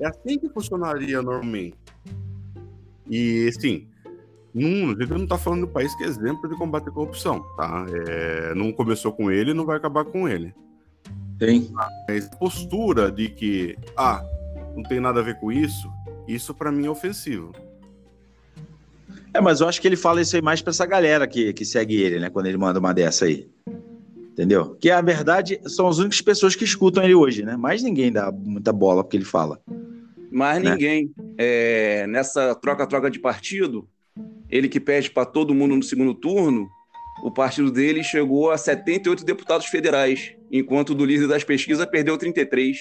É 0.00 0.06
assim 0.06 0.38
que 0.38 0.48
funcionaria 0.48 1.20
normalmente. 1.20 1.76
E, 3.10 3.46
assim, 3.54 3.86
não, 4.54 4.92
a 4.92 4.94
gente 4.94 5.10
não 5.10 5.24
está 5.24 5.36
falando 5.36 5.66
do 5.66 5.68
país 5.68 5.94
que 5.94 6.04
é 6.04 6.06
exemplo 6.06 6.48
de 6.48 6.56
combate 6.56 6.88
à 6.88 6.90
corrupção, 6.90 7.42
tá? 7.54 7.84
É, 8.08 8.54
não 8.54 8.72
começou 8.72 9.12
com 9.12 9.30
ele, 9.30 9.52
não 9.52 9.66
vai 9.66 9.76
acabar 9.76 10.06
com 10.06 10.26
ele. 10.26 10.54
Tem. 11.38 11.70
Mas 12.08 12.28
a 12.32 12.36
postura 12.36 13.12
de 13.12 13.28
que, 13.28 13.76
ah, 13.94 14.24
não 14.74 14.82
tem 14.82 15.00
nada 15.00 15.20
a 15.20 15.22
ver 15.22 15.38
com 15.38 15.50
isso, 15.50 15.90
isso 16.26 16.54
para 16.54 16.72
mim 16.72 16.86
é 16.86 16.90
ofensivo. 16.90 17.52
É, 19.34 19.40
mas 19.40 19.60
eu 19.60 19.68
acho 19.68 19.80
que 19.80 19.88
ele 19.88 19.96
fala 19.96 20.20
isso 20.20 20.36
aí 20.36 20.42
mais 20.42 20.60
para 20.60 20.70
essa 20.70 20.84
galera 20.84 21.26
que, 21.26 21.52
que 21.52 21.64
segue 21.64 21.96
ele, 21.96 22.18
né? 22.18 22.28
Quando 22.28 22.46
ele 22.46 22.58
manda 22.58 22.78
uma 22.78 22.92
dessa 22.92 23.24
aí. 23.24 23.48
Entendeu? 24.32 24.76
Que 24.80 24.90
a 24.90 25.00
verdade 25.00 25.60
são 25.66 25.88
as 25.88 25.98
únicas 25.98 26.20
pessoas 26.20 26.54
que 26.54 26.64
escutam 26.64 27.02
ele 27.02 27.14
hoje, 27.14 27.42
né? 27.42 27.56
Mais 27.56 27.82
ninguém 27.82 28.10
dá 28.10 28.30
muita 28.30 28.72
bola 28.72 29.02
porque 29.02 29.16
ele 29.16 29.24
fala. 29.24 29.60
Mais 30.30 30.62
né? 30.62 30.70
ninguém. 30.70 31.12
É, 31.38 32.06
nessa 32.06 32.54
troca-troca 32.54 33.10
de 33.10 33.18
partido, 33.18 33.88
ele 34.50 34.68
que 34.68 34.80
pede 34.80 35.10
para 35.10 35.24
todo 35.24 35.54
mundo 35.54 35.76
no 35.76 35.82
segundo 35.82 36.14
turno, 36.14 36.68
o 37.22 37.30
partido 37.30 37.70
dele 37.70 38.02
chegou 38.02 38.50
a 38.50 38.58
78 38.58 39.24
deputados 39.24 39.66
federais, 39.66 40.34
enquanto 40.50 40.90
o 40.90 40.94
do 40.94 41.04
líder 41.04 41.28
das 41.28 41.44
pesquisas 41.44 41.86
perdeu 41.86 42.16
33. 42.16 42.78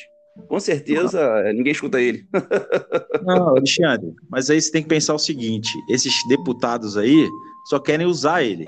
Com 0.47 0.59
certeza, 0.59 1.43
ninguém 1.53 1.71
escuta 1.71 1.99
ele. 1.99 2.25
Não, 3.23 3.49
Alexandre, 3.49 4.13
mas 4.29 4.49
aí 4.49 4.61
você 4.61 4.71
tem 4.71 4.83
que 4.83 4.89
pensar 4.89 5.13
o 5.13 5.19
seguinte: 5.19 5.69
esses 5.89 6.13
deputados 6.27 6.97
aí 6.97 7.27
só 7.69 7.79
querem 7.79 8.05
usar 8.05 8.43
ele. 8.43 8.65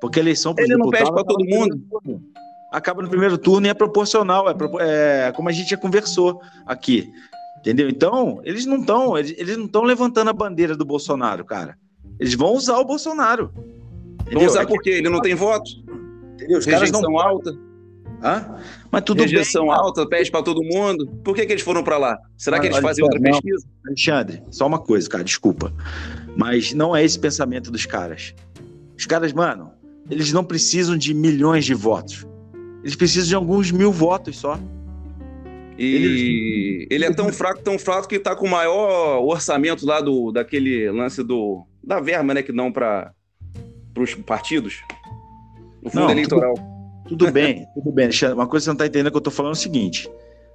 Porque 0.00 0.18
a 0.18 0.22
eleição 0.22 0.54
Ele 0.56 0.76
não 0.76 0.88
pede 0.88 1.12
para 1.12 1.24
todo 1.24 1.44
mundo. 1.44 1.78
Acaba 2.72 3.02
no 3.02 3.08
primeiro 3.08 3.36
turno 3.36 3.66
e 3.66 3.70
é 3.70 3.74
proporcional. 3.74 4.48
É, 4.48 4.54
é, 5.28 5.32
como 5.32 5.48
a 5.48 5.52
gente 5.52 5.70
já 5.70 5.76
conversou 5.76 6.40
aqui. 6.66 7.12
Entendeu? 7.58 7.90
Então, 7.90 8.40
eles 8.42 8.64
não 8.64 8.78
estão 8.78 9.18
eles, 9.18 9.34
eles 9.36 9.56
não 9.58 9.66
estão 9.66 9.82
levantando 9.82 10.30
a 10.30 10.32
bandeira 10.32 10.74
do 10.74 10.84
Bolsonaro, 10.84 11.44
cara. 11.44 11.76
Eles 12.18 12.34
vão 12.34 12.54
usar 12.54 12.78
o 12.78 12.84
Bolsonaro. 12.84 13.52
Vão 14.32 14.46
usar 14.46 14.66
por 14.66 14.80
quê? 14.80 14.90
Ele 14.90 15.10
não 15.10 15.20
tem 15.20 15.34
voto? 15.34 15.70
Entendeu? 16.34 16.58
Os 16.58 16.64
caras 16.64 16.80
Rejeição 16.80 17.02
não 17.02 17.18
alta. 17.18 17.54
Hã? 18.22 18.56
Mas 18.90 19.02
tudo 19.02 19.22
Rejeição 19.22 19.66
bem. 19.66 19.74
alta, 19.74 20.06
pede 20.06 20.30
pra 20.30 20.42
todo 20.42 20.62
mundo. 20.62 21.06
Por 21.24 21.34
que, 21.34 21.46
que 21.46 21.52
eles 21.52 21.62
foram 21.62 21.82
pra 21.82 21.96
lá? 21.96 22.18
Será 22.36 22.58
que 22.58 22.66
Mas, 22.66 22.76
eles 22.76 22.86
fazem 22.86 23.04
outra 23.04 23.18
não. 23.18 23.30
pesquisa? 23.30 23.66
Alexandre, 23.86 24.42
só 24.50 24.66
uma 24.66 24.78
coisa, 24.78 25.08
cara, 25.08 25.24
desculpa. 25.24 25.72
Mas 26.36 26.72
não 26.74 26.94
é 26.94 27.02
esse 27.04 27.18
pensamento 27.18 27.70
dos 27.70 27.86
caras. 27.86 28.34
Os 28.98 29.06
caras, 29.06 29.32
mano, 29.32 29.70
eles 30.10 30.32
não 30.32 30.44
precisam 30.44 30.96
de 30.98 31.14
milhões 31.14 31.64
de 31.64 31.72
votos. 31.72 32.26
Eles 32.82 32.94
precisam 32.94 33.28
de 33.28 33.34
alguns 33.34 33.70
mil 33.70 33.90
votos 33.90 34.36
só. 34.38 34.58
E 35.78 36.86
ele 36.90 37.06
é 37.06 37.12
tão 37.12 37.32
fraco, 37.32 37.62
tão 37.62 37.78
fraco 37.78 38.06
que 38.06 38.18
tá 38.18 38.36
com 38.36 38.46
o 38.46 38.50
maior 38.50 39.22
orçamento 39.24 39.86
lá 39.86 40.00
do 40.02 40.30
daquele 40.30 40.90
lance 40.90 41.22
do 41.22 41.64
da 41.82 41.98
verba, 42.00 42.34
né, 42.34 42.42
que 42.42 42.52
dão 42.52 42.70
para 42.70 43.12
os 43.96 44.14
partidos. 44.14 44.82
No 45.82 45.88
fundo 45.88 46.02
Não, 46.04 46.10
eleitoral. 46.10 46.54
Tudo 47.10 47.30
bem, 47.32 47.66
tudo 47.74 47.92
bem. 47.92 48.08
Uma 48.34 48.46
coisa 48.46 48.62
que 48.62 48.64
você 48.64 48.70
não 48.70 48.76
tá 48.76 48.86
entendendo 48.86 49.08
é 49.08 49.10
que 49.10 49.16
eu 49.16 49.20
tô 49.20 49.30
falando 49.30 49.52
é 49.52 49.56
o 49.58 49.60
seguinte. 49.60 50.08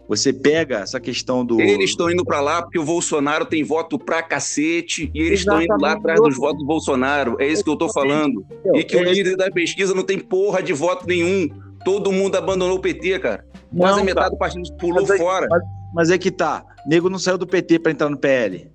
Você 0.07 0.31
pega 0.31 0.79
essa 0.79 0.99
questão 0.99 1.43
do. 1.45 1.59
Eles 1.59 1.89
estão 1.89 2.09
indo 2.11 2.23
para 2.23 2.39
lá 2.39 2.61
porque 2.61 2.77
o 2.79 2.83
Bolsonaro 2.85 3.43
tem 3.45 3.63
voto 3.63 3.97
pra 3.99 4.21
cacete 4.21 5.09
e 5.13 5.19
eles 5.19 5.39
estão 5.39 5.61
indo 5.61 5.75
lá 5.81 5.93
atrás 5.93 6.19
dos 6.21 6.37
votos 6.37 6.59
do 6.59 6.65
Bolsonaro. 6.65 7.35
É 7.39 7.47
isso 7.47 7.63
que 7.63 7.69
eu 7.69 7.75
tô 7.75 7.91
falando. 7.91 8.45
E 8.75 8.83
que 8.83 8.95
o 8.95 8.99
É- 8.99 9.11
líder 9.13 9.35
da 9.35 9.49
pesquisa 9.51 9.93
não 9.95 10.03
tem 10.03 10.19
porra 10.19 10.61
de 10.61 10.73
voto 10.73 11.07
nenhum. 11.07 11.49
Todo 11.83 12.11
mundo 12.11 12.35
abandonou 12.35 12.77
o 12.77 12.79
PT, 12.81 13.19
cara. 13.19 13.45
Quase 13.75 13.93
a 13.93 13.97
Não, 13.97 14.03
metade 14.05 14.25
cara. 14.25 14.29
do 14.29 14.37
partido 14.37 14.77
pulou 14.77 15.01
Mas 15.01 15.09
é- 15.09 15.17
fora. 15.17 15.47
Mas, 15.49 15.61
mas 15.93 16.11
é 16.11 16.17
que 16.17 16.31
tá. 16.31 16.63
Nego 16.87 17.09
não 17.09 17.17
saiu 17.19 17.37
do 17.37 17.47
PT 17.47 17.79
pra 17.79 17.91
entrar 17.91 18.09
no 18.09 18.17
PL. 18.17 18.69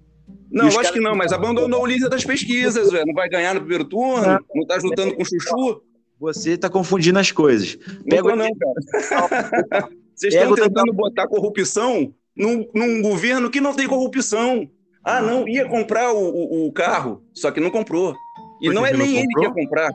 Não, 0.51 0.67
acho 0.67 0.93
que 0.93 0.99
não, 1.01 1.15
mas 1.15 1.33
abandonou 1.33 1.83
o 1.83 1.87
líder 1.87 2.09
das 2.09 2.25
pesquisas, 2.25 2.91
velho. 2.91 3.07
Não 3.07 3.15
vai 3.15 3.29
ganhar 3.29 3.55
no 3.55 3.61
primeiro 3.61 3.85
turno, 3.85 4.27
Não. 4.27 4.39
não 4.57 4.67
tá 4.67 4.81
juntando 4.81 5.15
com 5.15 5.23
o 5.23 5.25
Chuchu. 5.25 5.81
Você 6.21 6.57
tá 6.59 6.69
confundindo 6.69 7.19
as 7.19 7.33
coisas. 7.33 7.77
Pega 8.09 8.37
Não, 8.37 8.37
não, 8.37 8.51
cara. 8.55 9.89
Vocês 10.15 10.35
estão 10.35 10.55
tentando 10.55 10.93
botar 10.93 11.27
corrupção 11.27 12.15
num, 12.37 12.69
num 12.75 13.01
governo 13.01 13.51
que 13.51 13.61
não 13.61 13.75
tem 13.75 13.89
corrupção. 13.89 14.69
Ah, 15.03 15.23
não, 15.23 15.49
ia 15.49 15.67
comprar 15.67 16.13
o, 16.13 16.19
o- 16.29 16.67
o 16.67 16.73
carro, 16.73 17.23
só 17.33 17.51
que 17.51 17.59
não 17.59 17.71
comprou. 17.71 18.15
E 18.61 18.67
Por 18.67 18.69
que 18.69 18.75
não 18.75 18.85
é 18.87 18.93
não 18.93 18.99
nem 18.99 19.17
ele 19.17 19.27
que 19.29 19.41
ia 19.41 19.49
comprou? 19.49 19.65
comprar. 19.65 19.91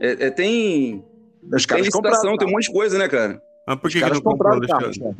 É, 0.00 0.26
é, 0.26 0.30
tem, 0.30 1.04
Os 1.52 1.66
tem 1.66 1.66
caras 1.66 1.86
licitação, 1.86 1.92
compraram. 2.20 2.38
tem 2.38 2.48
um 2.48 2.52
monte 2.52 2.66
de 2.68 2.72
coisa, 2.72 2.98
né, 2.98 3.06
cara? 3.06 3.38
Mas 3.68 3.78
por 3.78 3.90
que, 3.90 4.00
que 4.00 4.08
não 4.08 4.20
comprou, 4.22 4.60
carro, 4.62 4.84
Alexandre? 4.86 5.16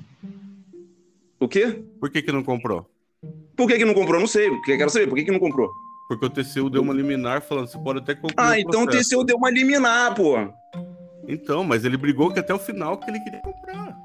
O 1.38 1.46
quê? 1.48 1.82
Por 2.00 2.08
que, 2.10 2.22
que 2.22 2.32
não 2.32 2.42
comprou? 2.42 2.88
Por 3.54 3.66
que, 3.68 3.76
que 3.76 3.84
não 3.84 3.92
comprou? 3.92 4.18
Não 4.18 4.26
sei. 4.26 4.48
Porque 4.48 4.76
quero 4.78 4.88
saber. 4.88 5.06
Por 5.06 5.16
que, 5.16 5.24
que 5.24 5.30
não 5.32 5.38
comprou? 5.38 5.68
Porque 6.08 6.26
o 6.26 6.30
TCU 6.30 6.70
deu 6.70 6.82
uma 6.82 6.94
liminar 6.94 7.42
falando 7.42 7.66
você 7.66 7.78
pode 7.78 7.98
até 7.98 8.14
concluir 8.14 8.34
Ah, 8.36 8.50
o 8.50 8.54
então 8.54 8.82
o 8.82 8.86
processo. 8.86 9.10
TCU 9.10 9.24
deu 9.24 9.36
uma 9.36 9.50
liminar, 9.50 10.14
pô. 10.14 10.36
Então, 11.28 11.64
mas 11.64 11.84
ele 11.84 11.96
brigou 11.96 12.32
que 12.32 12.38
até 12.38 12.54
o 12.54 12.58
final 12.58 12.96
que 12.98 13.10
ele 13.10 13.18
queria 13.20 13.40
comprar. 13.40 13.96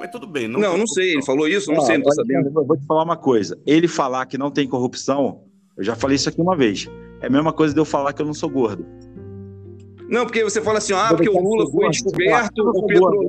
Mas 0.00 0.10
tudo 0.10 0.26
bem. 0.26 0.48
Não, 0.48 0.58
Não, 0.60 0.78
não 0.78 0.86
sei. 0.86 1.12
Ele 1.14 1.24
falou 1.24 1.46
isso? 1.48 1.72
Não 1.72 1.80
sei, 1.82 1.98
não 1.98 2.04
tô 2.04 2.12
sabendo. 2.12 2.46
Eu 2.48 2.64
vou 2.66 2.76
te 2.76 2.84
falar 2.86 3.04
uma 3.04 3.16
coisa. 3.16 3.58
Ele 3.66 3.86
falar 3.88 4.26
que 4.26 4.36
não 4.38 4.50
tem 4.50 4.66
corrupção, 4.68 5.42
eu 5.76 5.84
já 5.84 5.94
falei 5.94 6.16
isso 6.16 6.28
aqui 6.28 6.40
uma 6.40 6.56
vez. 6.56 6.88
É 7.20 7.26
a 7.26 7.30
mesma 7.30 7.52
coisa 7.52 7.72
de 7.74 7.80
eu 7.80 7.84
falar 7.84 8.12
que 8.12 8.22
eu 8.22 8.26
não 8.26 8.34
sou 8.34 8.48
gordo. 8.48 8.84
Não, 10.08 10.24
porque 10.24 10.42
você 10.42 10.60
fala 10.62 10.78
assim, 10.78 10.92
ah, 10.94 11.08
porque 11.08 11.28
o 11.28 11.38
Lula 11.38 11.70
foi 11.70 11.90
descoberto, 11.90 12.58
o 12.62 12.86
Pedro 12.86 13.28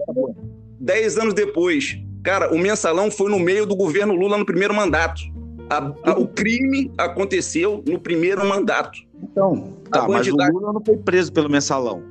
10 0.80 1.18
anos 1.18 1.34
depois. 1.34 1.98
Cara, 2.24 2.54
o 2.54 2.58
mensalão 2.58 3.12
foi 3.12 3.30
no 3.30 3.40
meio 3.40 3.66
do 3.66 3.76
governo 3.76 4.16
Lula 4.16 4.38
no 4.38 4.46
primeiro 4.46 4.74
mandato. 4.74 5.22
A- 5.70 5.94
a- 6.12 6.20
o 6.20 6.28
crime 6.28 6.92
aconteceu 6.98 7.84
no 7.86 8.00
primeiro 8.00 8.46
mandato. 8.48 9.00
Então, 9.22 9.74
tá, 9.92 10.08
mas 10.08 10.28
o 10.28 10.32
Lula 10.32 10.74
não 10.74 10.82
foi 10.84 10.98
preso 10.98 11.32
pelo 11.32 11.50
mensalão. 11.50 12.02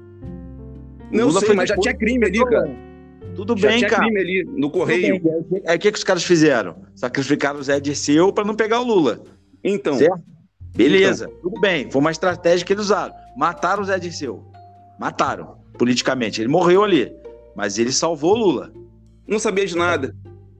Não 1.11 1.27
Lula 1.29 1.41
sei, 1.41 1.47
foi 1.49 1.57
mas 1.57 1.69
já 1.69 1.77
tinha 1.77 1.95
crime 1.95 2.27
ali, 2.27 2.45
cara. 2.45 2.71
Tudo 3.35 3.57
Já 3.57 3.69
bem, 3.69 3.79
tinha 3.79 3.91
cara. 3.91 4.03
crime 4.03 4.21
ali 4.21 4.45
no 4.45 4.71
correio. 4.71 5.21
Aí 5.67 5.77
o 5.77 5.81
que, 5.81 5.91
que 5.93 5.99
os 5.99 6.05
caras 6.05 6.25
fizeram? 6.25 6.77
Sacrificaram 6.95 7.59
o 7.61 7.63
Zé 7.63 7.79
Dirceu 7.81 8.33
para 8.33 8.45
não 8.45 8.55
pegar 8.55 8.81
o 8.81 8.85
Lula. 8.85 9.21
Então, 9.63 9.95
Certo? 9.95 10.21
Beleza, 10.75 11.29
tudo 11.43 11.61
bem. 11.61 11.91
Foi 11.91 12.01
uma 12.01 12.11
estratégia 12.11 12.65
que 12.67 12.73
eles 12.73 12.85
usaram. 12.87 13.15
Mataram 13.37 13.83
o 13.83 13.87
Zé 13.87 13.99
Dirceu. 13.99 14.45
Mataram, 15.01 15.57
politicamente. 15.79 16.41
Ele 16.41 16.49
morreu 16.49 16.85
ali. 16.85 17.13
Mas 17.57 17.79
ele 17.79 17.91
salvou 17.93 18.35
o 18.35 18.39
Lula. 18.39 18.73
não 19.27 19.39
sabia 19.39 19.67
de 19.67 19.77
nada. 19.77 20.15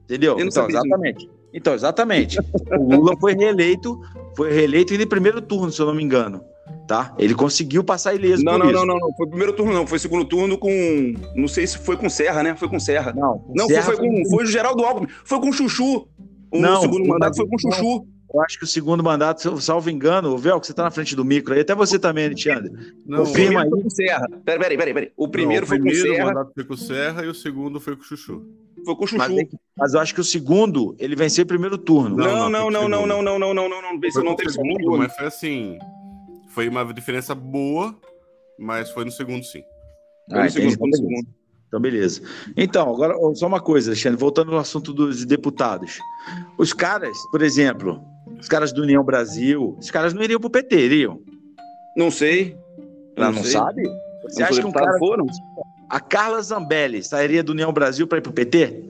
Entendeu? 0.05 0.37
Então, 0.39 0.67
exatamente. 0.67 1.29
Então, 1.53 1.73
exatamente. 1.73 2.37
o 2.71 2.95
Lula 2.95 3.15
foi 3.19 3.33
reeleito, 3.33 3.99
foi 4.35 4.51
reeleito 4.51 4.93
em 4.93 5.07
primeiro 5.07 5.41
turno, 5.41 5.71
se 5.71 5.81
eu 5.81 5.85
não 5.85 5.93
me 5.95 6.03
engano. 6.03 6.41
Tá? 6.87 7.13
Ele 7.19 7.35
conseguiu 7.35 7.83
passar 7.83 8.15
ileso 8.15 8.43
Não, 8.43 8.53
por 8.53 8.59
não, 8.59 8.65
isso. 8.71 8.73
não, 8.79 8.85
não, 8.85 8.99
não. 8.99 9.15
Foi 9.15 9.27
primeiro 9.27 9.53
turno, 9.53 9.73
não. 9.73 9.85
Foi 9.87 9.99
segundo 9.99 10.25
turno 10.25 10.57
com. 10.57 11.13
Não 11.35 11.47
sei 11.47 11.65
se 11.67 11.77
foi 11.77 11.95
com 11.97 12.09
Serra, 12.09 12.41
né? 12.43 12.55
Foi 12.55 12.67
com 12.67 12.79
Serra. 12.79 13.13
Não, 13.13 13.43
Não, 13.55 13.67
Serra 13.67 13.83
foi, 13.83 13.95
foi 13.97 14.07
com. 14.07 14.29
Foi 14.29 14.43
o 14.43 14.47
Geraldo 14.47 14.83
Alckmin. 14.83 15.07
Foi 15.23 15.39
com 15.39 15.49
o 15.49 15.53
Chuchu. 15.53 16.07
O 16.51 16.59
Não, 16.59 16.81
segundo 16.81 17.07
mandato 17.07 17.35
foi 17.37 17.47
com 17.47 17.55
o. 17.55 17.59
Chuchu. 17.59 18.07
Eu 18.31 18.41
acho 18.43 18.59
que 18.59 18.63
o 18.63 18.67
segundo 18.67 19.03
mandato, 19.03 19.41
se 19.41 19.47
eu- 19.47 19.59
salvo 19.59 19.89
engano, 19.89 20.29
o 20.29 20.37
Velco, 20.37 20.63
você 20.63 20.71
tá 20.71 20.83
na 20.83 20.91
frente 20.91 21.15
do 21.15 21.25
micro 21.25 21.53
aí, 21.55 21.61
até 21.61 21.73
você 21.73 21.97
também, 21.97 22.25
Alexandre. 22.27 22.71
Não, 23.05 23.23
O 23.23 23.25
Confirma 23.25 23.33
primeiro 23.33 23.59
aí. 23.63 23.69
foi 23.71 23.81
com 23.81 23.87
o 23.87 23.91
Serra. 23.91 24.27
Peraí, 24.45 24.59
peraí, 24.59 24.77
peraí. 24.77 24.93
peraí. 24.93 25.11
O 25.17 25.27
primeiro 25.27 25.61
não, 25.61 25.67
foi 25.67 25.77
o 25.77 25.81
com 25.81 25.87
o 25.87 25.89
primeiro 25.91 26.15
Serra, 26.15 26.25
mandato 26.27 26.51
foi 26.53 26.63
com 26.63 26.73
o 26.73 26.77
Serra 26.77 27.25
e 27.25 27.27
o 27.27 27.33
segundo 27.33 27.79
foi 27.79 27.95
com 27.95 28.01
o 28.03 28.05
Chuchu. 28.05 28.43
Foi 28.85 28.95
com 28.95 29.03
o 29.03 29.07
Chuchu. 29.07 29.17
Mas, 29.17 29.37
é 29.37 29.47
mas 29.77 29.93
eu 29.93 29.99
acho 29.99 30.13
que 30.13 30.21
o 30.21 30.23
segundo, 30.23 30.95
ele 30.99 31.15
venceu 31.15 31.43
em 31.43 31.47
primeiro 31.47 31.77
turno. 31.77 32.15
Não, 32.17 32.49
Não, 32.49 32.49
não, 32.49 32.71
não, 32.71 32.89
não, 32.89 32.89
não, 32.89 32.97
segundo. 32.97 33.07
não, 33.07 33.21
não, 33.23 33.39
não, 33.39 33.53
não, 33.53 33.69
não, 33.69 33.81
não. 33.93 33.99
Venceu, 33.99 34.23
não 34.23 34.33
o 34.33 34.35
teve 34.35 34.51
segundo, 34.51 34.77
segundo. 34.79 34.97
mas 34.97 35.15
foi 35.15 35.25
assim. 35.27 35.77
Foi 36.49 36.67
uma 36.67 36.83
diferença 36.93 37.33
boa, 37.35 37.95
mas 38.57 38.89
foi 38.91 39.05
no 39.05 39.11
segundo 39.11 39.43
sim. 39.43 39.61
Foi 40.29 40.39
no 40.39 40.45
Ah, 40.45 40.49
segundo, 40.49 40.65
entendi. 40.73 40.77
foi 40.77 40.89
no 40.89 40.95
segundo. 40.97 41.27
Então, 41.67 41.79
beleza. 41.79 42.21
Então, 42.57 42.89
agora, 42.91 43.13
só 43.35 43.45
uma 43.45 43.59
coisa, 43.61 43.91
Alexandre, 43.91 44.17
voltando 44.19 44.51
ao 44.53 44.59
assunto 44.59 44.91
dos 44.91 45.23
deputados. 45.23 45.99
Os 46.57 46.73
caras, 46.73 47.15
por 47.31 47.43
exemplo, 47.43 48.01
os 48.39 48.47
caras 48.47 48.73
do 48.73 48.81
União 48.81 49.03
Brasil, 49.03 49.77
os 49.79 49.91
caras 49.91 50.11
não 50.13 50.23
iriam 50.23 50.39
pro 50.39 50.49
PT, 50.49 50.85
iriam? 50.85 51.21
Não 51.95 52.09
sei. 52.09 52.57
Não, 53.15 53.31
não 53.33 53.43
sei. 53.43 53.51
sabe? 53.51 53.83
Você 54.23 54.41
Não 54.41 54.47
acha 54.49 54.61
que 54.61 54.67
um 54.67 54.71
cara. 54.71 54.97
foram? 54.97 55.25
A 55.89 55.99
Carla 55.99 56.41
Zambelli 56.41 57.03
sairia 57.03 57.41
do 57.43 57.51
União 57.51 57.73
Brasil 57.73 58.05
para 58.07 58.19
ir 58.19 58.21
pro 58.21 58.31
PT? 58.31 58.83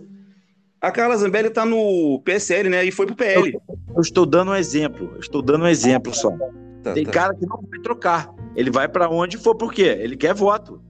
A 0.81 0.91
Carla 0.91 1.15
Zambelli 1.17 1.49
tá 1.49 1.65
no 1.65 2.21
PSL, 2.23 2.69
né? 2.69 2.83
E 2.85 2.91
foi 2.91 3.05
pro 3.05 3.15
PL. 3.15 3.57
Eu 3.95 4.01
estou 4.01 4.25
dando 4.25 4.51
um 4.51 4.55
exemplo. 4.55 5.11
Eu 5.13 5.19
estou 5.19 5.41
dando 5.41 5.63
um 5.63 5.67
exemplo 5.67 6.13
só. 6.13 6.29
Tá, 6.83 6.93
Tem 6.93 7.05
tá. 7.05 7.11
cara 7.11 7.35
que 7.35 7.45
não 7.45 7.61
vai 7.69 7.79
trocar. 7.81 8.29
Ele 8.55 8.69
vai 8.71 8.87
para 8.87 9.09
onde 9.09 9.37
for, 9.37 9.55
por 9.55 9.73
quê? 9.73 9.97
Ele 9.99 10.15
quer 10.15 10.33
voto. 10.33 10.81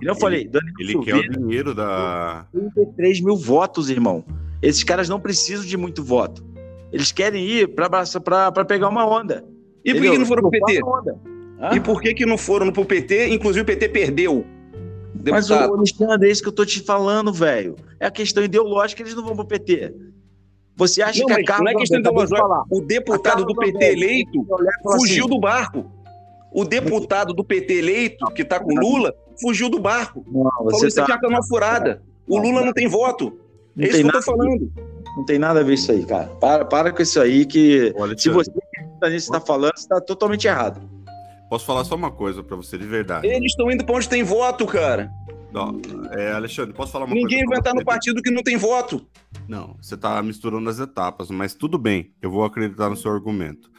E 0.00 0.06
eu 0.06 0.12
Ele- 0.12 0.20
falei, 0.20 0.48
Danilo 0.48 0.74
Ele 0.80 0.94
quer 1.00 1.12
Silveira, 1.14 1.32
o 1.40 1.42
dinheiro 1.46 1.74
da. 1.74 2.46
33 2.52 3.20
mil 3.20 3.36
votos, 3.36 3.90
irmão. 3.90 4.24
Esses 4.62 4.82
caras 4.82 5.08
não 5.08 5.20
precisam 5.20 5.64
de 5.64 5.76
muito 5.76 6.02
voto. 6.02 6.44
Eles 6.92 7.12
querem 7.12 7.44
ir 7.44 7.74
para 7.74 8.64
pegar 8.64 8.88
uma 8.88 9.06
onda. 9.06 9.44
E 9.84 9.92
por 9.94 10.00
que, 10.02 10.10
que 10.10 10.18
não 10.18 10.26
foram 10.26 10.42
pro 10.42 10.50
PT? 10.50 10.80
E 11.74 11.80
por 11.80 12.00
que, 12.00 12.14
que 12.14 12.26
não 12.26 12.38
foram 12.38 12.72
pro 12.72 12.84
PT? 12.84 13.28
Inclusive 13.28 13.62
o 13.62 13.64
PT 13.66 13.88
perdeu. 13.88 14.44
Mas, 15.30 15.50
o 15.50 15.54
Deputado. 15.54 15.74
Alexandre, 15.74 16.28
é 16.28 16.32
isso 16.32 16.42
que 16.42 16.48
eu 16.48 16.52
tô 16.52 16.64
te 16.64 16.80
falando, 16.80 17.32
velho. 17.32 17.76
É 17.98 18.06
a 18.06 18.10
questão 18.10 18.42
ideológica, 18.42 19.02
eles 19.02 19.14
não 19.14 19.24
vão 19.24 19.34
pro 19.34 19.44
PT. 19.44 19.94
Você 20.76 21.02
acha 21.02 21.20
Não, 21.20 21.26
que 21.26 21.32
a 21.32 21.44
Carla 21.44 21.64
não 21.64 21.72
é 21.72 21.74
questão 21.74 21.98
ideológica. 21.98 22.38
falar. 22.38 22.62
O 22.70 22.80
deputado 22.80 23.44
do 23.44 23.54
PT 23.54 23.84
eleito 23.84 24.46
fugiu 24.82 25.26
do 25.26 25.38
barco. 25.40 25.90
O 26.52 26.64
deputado 26.64 27.34
do 27.34 27.44
PT 27.44 27.74
eleito, 27.74 28.24
que 28.32 28.44
tá 28.44 28.60
com 28.60 28.72
Lula, 28.74 29.12
fugiu 29.40 29.68
do 29.68 29.80
barco. 29.80 30.24
Não, 30.28 30.44
Falou 30.50 30.70
você 30.70 30.86
isso 30.86 31.00
aqui 31.00 31.12
tá... 31.12 31.18
é 31.22 31.26
uma 31.26 31.42
furada. 31.42 32.00
O 32.28 32.38
Lula 32.38 32.64
não 32.64 32.72
tem 32.72 32.86
voto. 32.86 33.36
não, 33.74 33.84
É 33.84 33.88
isso 33.88 34.00
que 34.02 34.06
eu 34.06 34.12
tô 34.12 34.22
falando. 34.22 34.72
não 35.16 35.24
tem 35.24 35.38
nada 35.38 35.60
a 35.60 35.62
ver 35.64 35.74
isso 35.74 35.90
aí, 35.90 36.06
cara. 36.06 36.26
Para, 36.40 36.64
para 36.64 36.92
com 36.92 37.02
isso 37.02 37.20
aí 37.20 37.44
que... 37.44 37.92
Olha, 37.96 38.16
Se 38.16 38.30
você 38.30 38.50
que 38.52 39.30
tá 39.30 39.40
falando, 39.40 39.72
você 39.76 39.88
tá 39.88 40.00
totalmente 40.00 40.46
errado. 40.46 40.80
Posso 41.48 41.64
falar 41.64 41.84
só 41.84 41.94
uma 41.94 42.10
coisa 42.10 42.42
pra 42.42 42.56
você 42.56 42.76
de 42.76 42.86
verdade? 42.86 43.26
Eles 43.26 43.52
estão 43.52 43.70
indo 43.70 43.84
pra 43.84 43.96
onde 43.96 44.08
tem 44.08 44.22
voto, 44.22 44.66
cara. 44.66 45.10
Não, 45.50 45.80
é, 46.10 46.32
Alexandre, 46.32 46.74
posso 46.74 46.92
falar 46.92 47.06
uma 47.06 47.14
Ninguém 47.14 47.38
coisa? 47.38 47.46
vai 47.46 47.62
pra 47.62 47.70
entrar 47.70 47.74
no 47.74 47.84
partido 47.84 48.22
que 48.22 48.30
não 48.30 48.42
tem 48.42 48.56
voto. 48.58 49.06
Não, 49.48 49.76
você 49.80 49.94
está 49.94 50.22
misturando 50.22 50.68
as 50.68 50.78
etapas, 50.78 51.30
mas 51.30 51.54
tudo 51.54 51.78
bem, 51.78 52.12
eu 52.20 52.30
vou 52.30 52.44
acreditar 52.44 52.90
no 52.90 52.96
seu 52.96 53.10
argumento. 53.10 53.70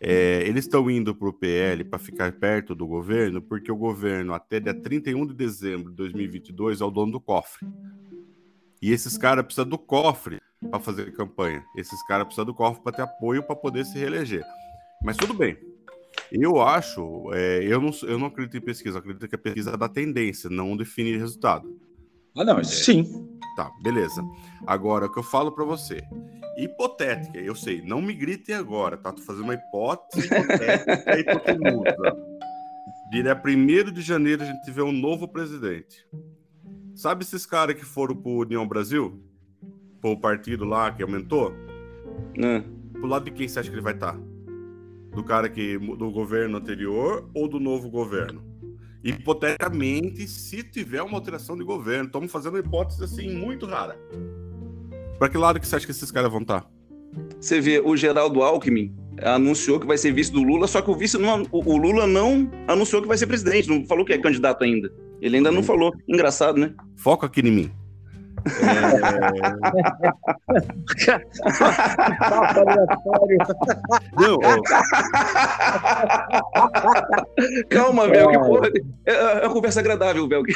É, 0.00 0.42
eles 0.48 0.64
estão 0.64 0.90
indo 0.90 1.14
para 1.14 1.28
o 1.28 1.32
PL 1.32 1.84
para 1.84 1.96
ficar 2.00 2.32
perto 2.32 2.74
do 2.74 2.88
governo, 2.88 3.40
porque 3.40 3.70
o 3.70 3.76
governo, 3.76 4.34
até 4.34 4.58
dia 4.58 4.74
31 4.74 5.24
de 5.28 5.34
dezembro 5.34 5.90
de 5.90 5.96
2022, 5.96 6.80
é 6.80 6.84
o 6.84 6.90
dono 6.90 7.12
do 7.12 7.20
cofre. 7.20 7.68
E 8.82 8.90
esses 8.90 9.16
caras 9.16 9.44
precisam 9.44 9.68
do 9.68 9.78
cofre 9.78 10.40
para 10.68 10.80
fazer 10.80 11.12
campanha. 11.12 11.62
Esses 11.76 12.02
caras 12.04 12.24
precisam 12.24 12.44
do 12.46 12.52
cofre 12.52 12.82
para 12.82 12.96
ter 12.96 13.02
apoio 13.02 13.44
para 13.44 13.54
poder 13.54 13.84
se 13.84 13.96
reeleger. 13.96 14.42
Mas 15.04 15.16
tudo 15.16 15.32
bem. 15.34 15.56
Eu 16.34 16.62
acho, 16.62 17.30
é, 17.34 17.62
eu, 17.62 17.78
não, 17.78 17.90
eu 18.04 18.18
não 18.18 18.28
acredito 18.28 18.56
em 18.56 18.60
pesquisa, 18.60 18.98
acredito 18.98 19.28
que 19.28 19.34
a 19.34 19.38
pesquisa 19.38 19.76
dá 19.76 19.86
tendência, 19.86 20.48
não 20.48 20.74
define 20.74 21.18
resultado. 21.18 21.78
Ah, 22.34 22.42
não, 22.42 22.58
isso 22.58 22.84
sim. 22.84 23.28
Tá, 23.54 23.70
beleza. 23.82 24.24
Agora, 24.66 25.04
o 25.04 25.12
que 25.12 25.18
eu 25.18 25.22
falo 25.22 25.52
pra 25.52 25.62
você. 25.62 26.02
Hipotética, 26.56 27.38
eu 27.38 27.54
sei, 27.54 27.82
não 27.82 28.00
me 28.00 28.14
gritem 28.14 28.54
agora, 28.54 28.96
tá? 28.96 29.12
Tô 29.12 29.20
fazendo 29.20 29.44
uma 29.44 29.54
hipótese 29.54 30.26
hipotética 30.26 31.16
e 31.16 31.20
hipotenusa. 31.20 32.16
Dia 33.10 33.42
1 33.44 33.92
de 33.92 34.00
janeiro 34.00 34.42
a 34.42 34.46
gente 34.46 34.64
tiver 34.64 34.82
um 34.82 34.92
novo 34.92 35.28
presidente. 35.28 36.06
Sabe 36.94 37.24
esses 37.24 37.44
caras 37.44 37.76
que 37.76 37.84
foram 37.84 38.16
pro 38.16 38.40
União 38.40 38.66
Brasil? 38.66 39.22
Pro 40.00 40.18
partido 40.18 40.64
lá 40.64 40.90
que 40.90 41.02
aumentou? 41.02 41.52
Né? 42.34 42.64
Pro 42.92 43.06
lado 43.06 43.26
de 43.26 43.32
quem 43.32 43.46
você 43.46 43.60
acha 43.60 43.68
que 43.68 43.74
ele 43.74 43.82
vai 43.82 43.92
estar? 43.92 44.18
Do 45.14 45.22
cara 45.22 45.48
que 45.48 45.78
do 45.78 46.10
governo 46.10 46.56
anterior 46.56 47.28
ou 47.34 47.48
do 47.48 47.60
novo 47.60 47.90
governo? 47.90 48.42
Hipoteticamente, 49.04 50.26
se 50.28 50.62
tiver 50.62 51.02
uma 51.02 51.18
alteração 51.18 51.56
de 51.56 51.64
governo, 51.64 52.06
estamos 52.06 52.30
fazendo 52.30 52.54
uma 52.54 52.60
hipótese 52.60 53.02
assim 53.02 53.30
muito 53.30 53.66
rara. 53.66 53.98
Para 55.18 55.28
que 55.28 55.36
lado 55.36 55.60
que 55.60 55.66
você 55.66 55.76
acha 55.76 55.84
que 55.84 55.92
esses 55.92 56.10
caras 56.10 56.30
vão 56.30 56.40
estar? 56.40 56.66
Você 57.40 57.60
vê, 57.60 57.80
o 57.80 57.96
Geraldo 57.96 58.42
Alckmin 58.42 58.94
anunciou 59.22 59.78
que 59.78 59.86
vai 59.86 59.98
ser 59.98 60.12
vice 60.12 60.32
do 60.32 60.42
Lula, 60.42 60.66
só 60.66 60.80
que 60.80 60.90
o 60.90 60.94
vice 60.94 61.18
não, 61.18 61.46
o 61.50 61.76
Lula 61.76 62.06
não 62.06 62.50
anunciou 62.66 63.02
que 63.02 63.08
vai 63.08 63.18
ser 63.18 63.26
presidente, 63.26 63.68
não 63.68 63.84
falou 63.86 64.04
que 64.04 64.12
é 64.12 64.18
candidato 64.18 64.64
ainda. 64.64 64.92
Ele 65.20 65.36
ainda 65.36 65.52
não 65.52 65.62
falou. 65.62 65.92
Engraçado, 66.08 66.58
né? 66.58 66.74
Foca 66.96 67.26
aqui 67.26 67.40
em 67.40 67.50
mim. 67.50 67.70
Não, 74.18 74.38
ó, 74.38 74.62
Calma, 77.68 78.08
Belg. 78.08 78.34
É, 79.06 79.12
é 79.14 79.46
uma 79.46 79.52
conversa 79.54 79.80
agradável, 79.80 80.26
Belg. 80.26 80.52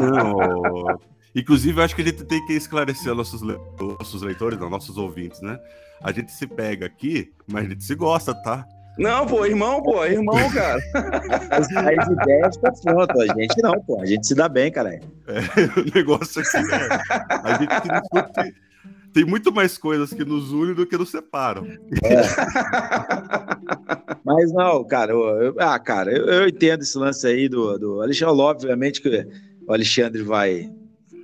não. 0.00 0.36
ó. 0.36 0.96
Inclusive, 1.34 1.78
eu 1.80 1.84
acho 1.84 1.94
que 1.94 2.02
a 2.02 2.04
gente 2.04 2.24
tem 2.24 2.44
que 2.46 2.54
esclarecer 2.54 3.14
nossos, 3.14 3.40
le- 3.40 3.58
nossos 3.98 4.20
leitores, 4.22 4.58
não, 4.58 4.68
nossos 4.68 4.96
ouvintes, 4.98 5.40
né? 5.40 5.58
A 6.02 6.10
gente 6.10 6.32
se 6.32 6.44
pega 6.46 6.86
aqui, 6.86 7.30
mas 7.46 7.66
a 7.66 7.68
gente 7.68 7.84
se 7.84 7.94
gosta, 7.94 8.34
tá? 8.42 8.64
Não, 9.00 9.26
pô, 9.26 9.46
irmão, 9.46 9.82
pô, 9.82 10.04
irmão, 10.04 10.36
cara. 10.52 10.78
As, 11.50 11.66
as 11.74 12.08
ideias 12.08 12.56
tá 12.58 12.70
pronto. 12.84 13.20
A 13.20 13.26
gente 13.34 13.62
não, 13.62 13.80
pô. 13.82 14.00
A 14.00 14.06
gente 14.06 14.26
se 14.26 14.34
dá 14.34 14.48
bem, 14.48 14.70
cara. 14.70 15.00
o 15.76 15.94
negócio 15.96 16.40
aqui 16.42 16.56
é. 16.56 16.88
A 17.30 17.58
gente 17.58 17.72
se 17.82 17.88
discute. 17.88 18.54
Tem 19.12 19.24
muito 19.24 19.50
mais 19.52 19.76
coisas 19.76 20.12
que 20.12 20.24
nos 20.24 20.52
unem 20.52 20.72
do 20.74 20.86
que 20.86 20.96
nos 20.96 21.10
separam. 21.10 21.66
Mas 24.24 24.52
não, 24.52 24.84
cara. 24.84 25.12
eu- 25.12 25.42
eu- 25.42 25.54
ah, 25.58 25.78
cara, 25.78 26.12
eu, 26.16 26.26
eu 26.26 26.48
entendo 26.48 26.82
esse 26.82 26.96
lance 26.96 27.26
aí 27.26 27.48
do, 27.48 27.78
do 27.78 28.02
Alexandre. 28.02 28.34
Obviamente 28.40 29.00
que 29.00 29.26
o 29.66 29.72
Alexandre 29.72 30.22
vai 30.22 30.70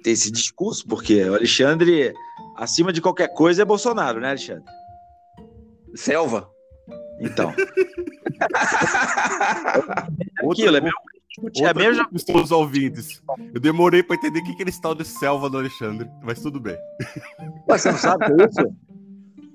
ter 0.02 0.10
esse 0.10 0.30
discurso, 0.32 0.86
porque 0.86 1.22
o 1.24 1.34
Alexandre, 1.34 2.12
acima 2.56 2.92
de 2.92 3.00
qualquer 3.00 3.28
coisa, 3.28 3.62
é 3.62 3.64
Bolsonaro, 3.64 4.20
né, 4.20 4.30
Alexandre? 4.30 4.64
Selva. 5.94 6.48
Então. 7.20 7.54
Aquilo, 10.50 10.76
é 10.76 10.80
mesmo 10.80 10.98
discutir. 11.28 11.64
É 11.64 11.74
mesmo 11.74 12.06
os 12.12 12.50
ouvintes. 12.50 13.22
Eu 13.54 13.60
demorei 13.60 14.02
para 14.02 14.16
entender 14.16 14.40
o 14.40 14.44
que 14.44 14.56
que 14.56 14.62
é 14.62 14.68
esse 14.68 14.80
tal 14.80 14.94
de 14.94 15.04
selva 15.04 15.50
do 15.50 15.58
Alexandre, 15.58 16.08
mas 16.22 16.40
tudo 16.40 16.60
bem. 16.60 16.76
Mas 17.68 17.82
Você 17.82 17.90
não 17.90 17.98
sabe 17.98 18.24
o 18.24 18.36
que 18.36 18.42
é 18.42 18.46
isso? 18.46 18.74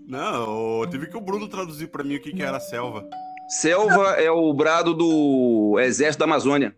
Não, 0.08 0.82
eu 0.82 0.90
tive 0.90 1.08
que 1.08 1.18
o 1.18 1.22
Bruno 1.22 1.48
traduzir 1.48 1.88
para 1.88 2.04
mim 2.04 2.16
o 2.16 2.22
que, 2.22 2.34
que 2.34 2.44
era 2.44 2.60
selva. 2.60 3.08
Selva 3.48 4.12
é 4.12 4.30
o 4.30 4.54
brado 4.54 4.94
do 4.94 5.78
Exército 5.80 6.20
da 6.20 6.26
Amazônia. 6.26 6.76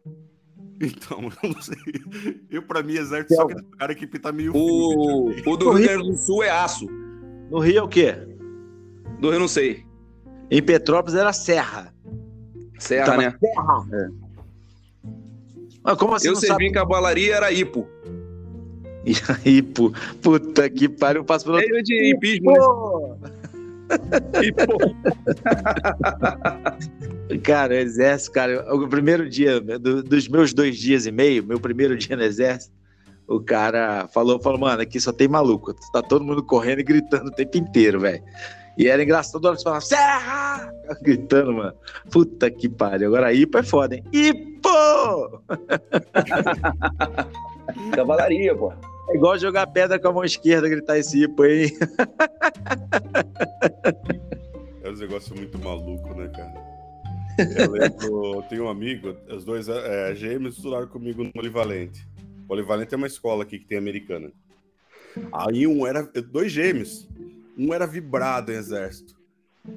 Então, 0.81 1.29
eu 1.43 1.49
não 1.49 1.61
sei. 1.61 1.77
Eu, 2.49 2.63
para 2.63 2.83
mim, 2.83 2.93
exército 2.93 3.35
só 3.35 3.45
que 3.45 3.53
esse 3.53 3.63
cara 3.77 3.95
que 3.95 4.19
tá 4.19 4.31
meio. 4.31 4.55
O, 4.55 5.29
o 5.29 5.57
do 5.57 5.71
Rio 5.71 5.87
Grande 5.87 6.09
do 6.09 6.17
Sul 6.17 6.43
é 6.43 6.49
aço. 6.49 6.87
No 7.49 7.59
Rio 7.59 7.79
é 7.79 7.83
o 7.83 7.87
quê? 7.87 8.15
Do 9.19 9.29
Rio 9.29 9.39
não 9.39 9.47
sei. 9.47 9.85
Em 10.53 10.61
Petrópolis 10.61 11.17
era 11.19 11.33
Serra. 11.33 11.91
Serra, 12.77 13.15
mas 13.15 13.25
né? 13.25 13.33
Serra. 13.39 14.11
Mas 15.83 15.97
como 15.97 16.13
assim 16.13 16.27
Eu 16.27 16.35
servi 16.35 16.67
em 16.67 16.71
cavalaria, 16.71 17.35
era 17.35 17.47
aí, 17.47 17.63
pu- 19.63 19.91
puta 20.21 20.69
que 20.69 20.87
pariu, 20.87 21.21
eu 21.21 21.25
passo 21.25 21.45
pelo 21.45 21.57
É 21.57 21.81
de 21.81 22.11
hipismo, 22.11 22.51
né? 22.51 22.59
Cara, 27.43 27.73
o 27.73 27.77
exército, 27.77 28.31
cara, 28.31 28.73
o 28.75 28.87
primeiro 28.87 29.29
dia, 29.29 29.59
do- 29.59 30.03
dos 30.03 30.27
meus 30.27 30.53
dois 30.53 30.77
dias 30.77 31.05
e 31.05 31.11
meio, 31.11 31.43
meu 31.43 31.59
primeiro 31.59 31.97
dia 31.97 32.15
no 32.15 32.23
exército, 32.23 32.73
o 33.27 33.39
cara 33.39 34.07
falou, 34.13 34.39
falou, 34.41 34.59
mano, 34.59 34.81
aqui 34.81 34.99
só 34.99 35.11
tem 35.11 35.27
maluco, 35.27 35.73
tá 35.91 36.01
todo 36.01 36.23
mundo 36.23 36.43
correndo 36.43 36.79
e 36.79 36.83
gritando 36.83 37.27
o 37.27 37.31
tempo 37.31 37.57
inteiro, 37.57 37.99
velho. 37.99 38.23
E 38.77 38.87
era 38.87 39.03
engraçado, 39.03 39.33
toda 39.33 39.49
hora 39.49 39.57
você 39.57 39.63
falava, 39.63 39.81
Serra! 39.81 40.73
Gritando, 41.01 41.53
mano. 41.53 41.73
Puta 42.11 42.49
que 42.49 42.67
pariu. 42.67 43.07
Agora 43.07 43.33
Ipo 43.33 43.57
é 43.57 43.63
foda, 43.63 43.95
hein? 43.95 44.03
Ipo! 44.11 45.41
Cavalaria, 47.93 48.55
pô. 48.55 48.73
É 49.09 49.15
igual 49.15 49.37
jogar 49.37 49.67
pedra 49.67 49.99
com 49.99 50.07
a 50.07 50.13
mão 50.13 50.23
esquerda, 50.23 50.69
gritar 50.69 50.97
esse 50.97 51.23
Ipo, 51.23 51.45
hein? 51.45 51.71
É 54.81 54.89
um 54.89 54.95
negócio 54.95 55.35
muito 55.35 55.59
maluco, 55.59 56.13
né, 56.15 56.29
cara? 56.29 56.73
Eu 57.37 57.71
lembro, 57.71 58.43
tem 58.49 58.59
um 58.59 58.69
amigo, 58.69 59.15
os 59.29 59.43
dois 59.43 59.67
é, 59.67 60.13
gêmeos 60.15 60.57
estudaram 60.57 60.87
comigo 60.87 61.23
no 61.23 61.31
Polivalente. 61.31 62.07
Polivalente 62.47 62.93
é 62.93 62.97
uma 62.97 63.07
escola 63.07 63.43
aqui 63.43 63.59
que 63.59 63.65
tem 63.65 63.77
americana. 63.77 64.31
Aí 65.31 65.65
um 65.65 65.85
era, 65.85 66.03
dois 66.03 66.51
gêmeos, 66.51 67.07
um 67.57 67.73
era 67.73 67.85
vibrado 67.85 68.51
em 68.51 68.55
exército. 68.55 69.21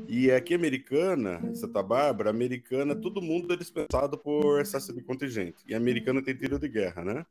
E 0.08 0.30
aqui 0.32 0.54
americana, 0.54 1.40
Santa 1.54 1.82
Bárbara, 1.82 2.30
americana, 2.30 2.94
todo 2.94 3.22
mundo 3.22 3.54
é 3.54 3.56
dispensado 3.56 4.18
por 4.18 4.60
excesso 4.60 4.92
de 4.92 5.00
contingente. 5.00 5.62
E 5.66 5.74
americana 5.74 6.22
tem 6.22 6.34
tiro 6.34 6.58
de 6.58 6.68
guerra, 6.68 7.04
né? 7.04 7.26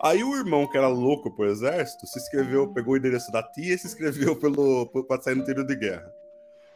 Aí 0.00 0.22
o 0.22 0.36
irmão, 0.36 0.66
que 0.66 0.76
era 0.76 0.88
louco 0.88 1.30
pro 1.30 1.50
exército, 1.50 2.06
se 2.06 2.18
inscreveu, 2.18 2.68
pegou 2.68 2.94
o 2.94 2.96
endereço 2.96 3.30
da 3.32 3.42
tia 3.42 3.74
e 3.74 3.78
se 3.78 3.86
inscreveu 3.86 4.34
pelo, 4.36 4.86
pra 5.06 5.20
sair 5.20 5.34
no 5.34 5.44
tiro 5.44 5.66
de 5.66 5.74
guerra. 5.74 6.12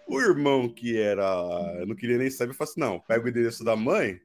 O 0.09 0.21
irmão 0.21 0.69
que 0.69 0.97
era. 0.97 1.85
Não 1.87 1.97
queria 1.97 2.19
nem 2.19 2.31
saber, 2.31 2.55
falou 2.55 2.71
assim: 2.71 2.81
não, 2.81 3.01
pega 3.01 3.25
o 3.25 3.29
endereço 3.29 3.65
da 3.65 3.75
mãe 3.75 4.21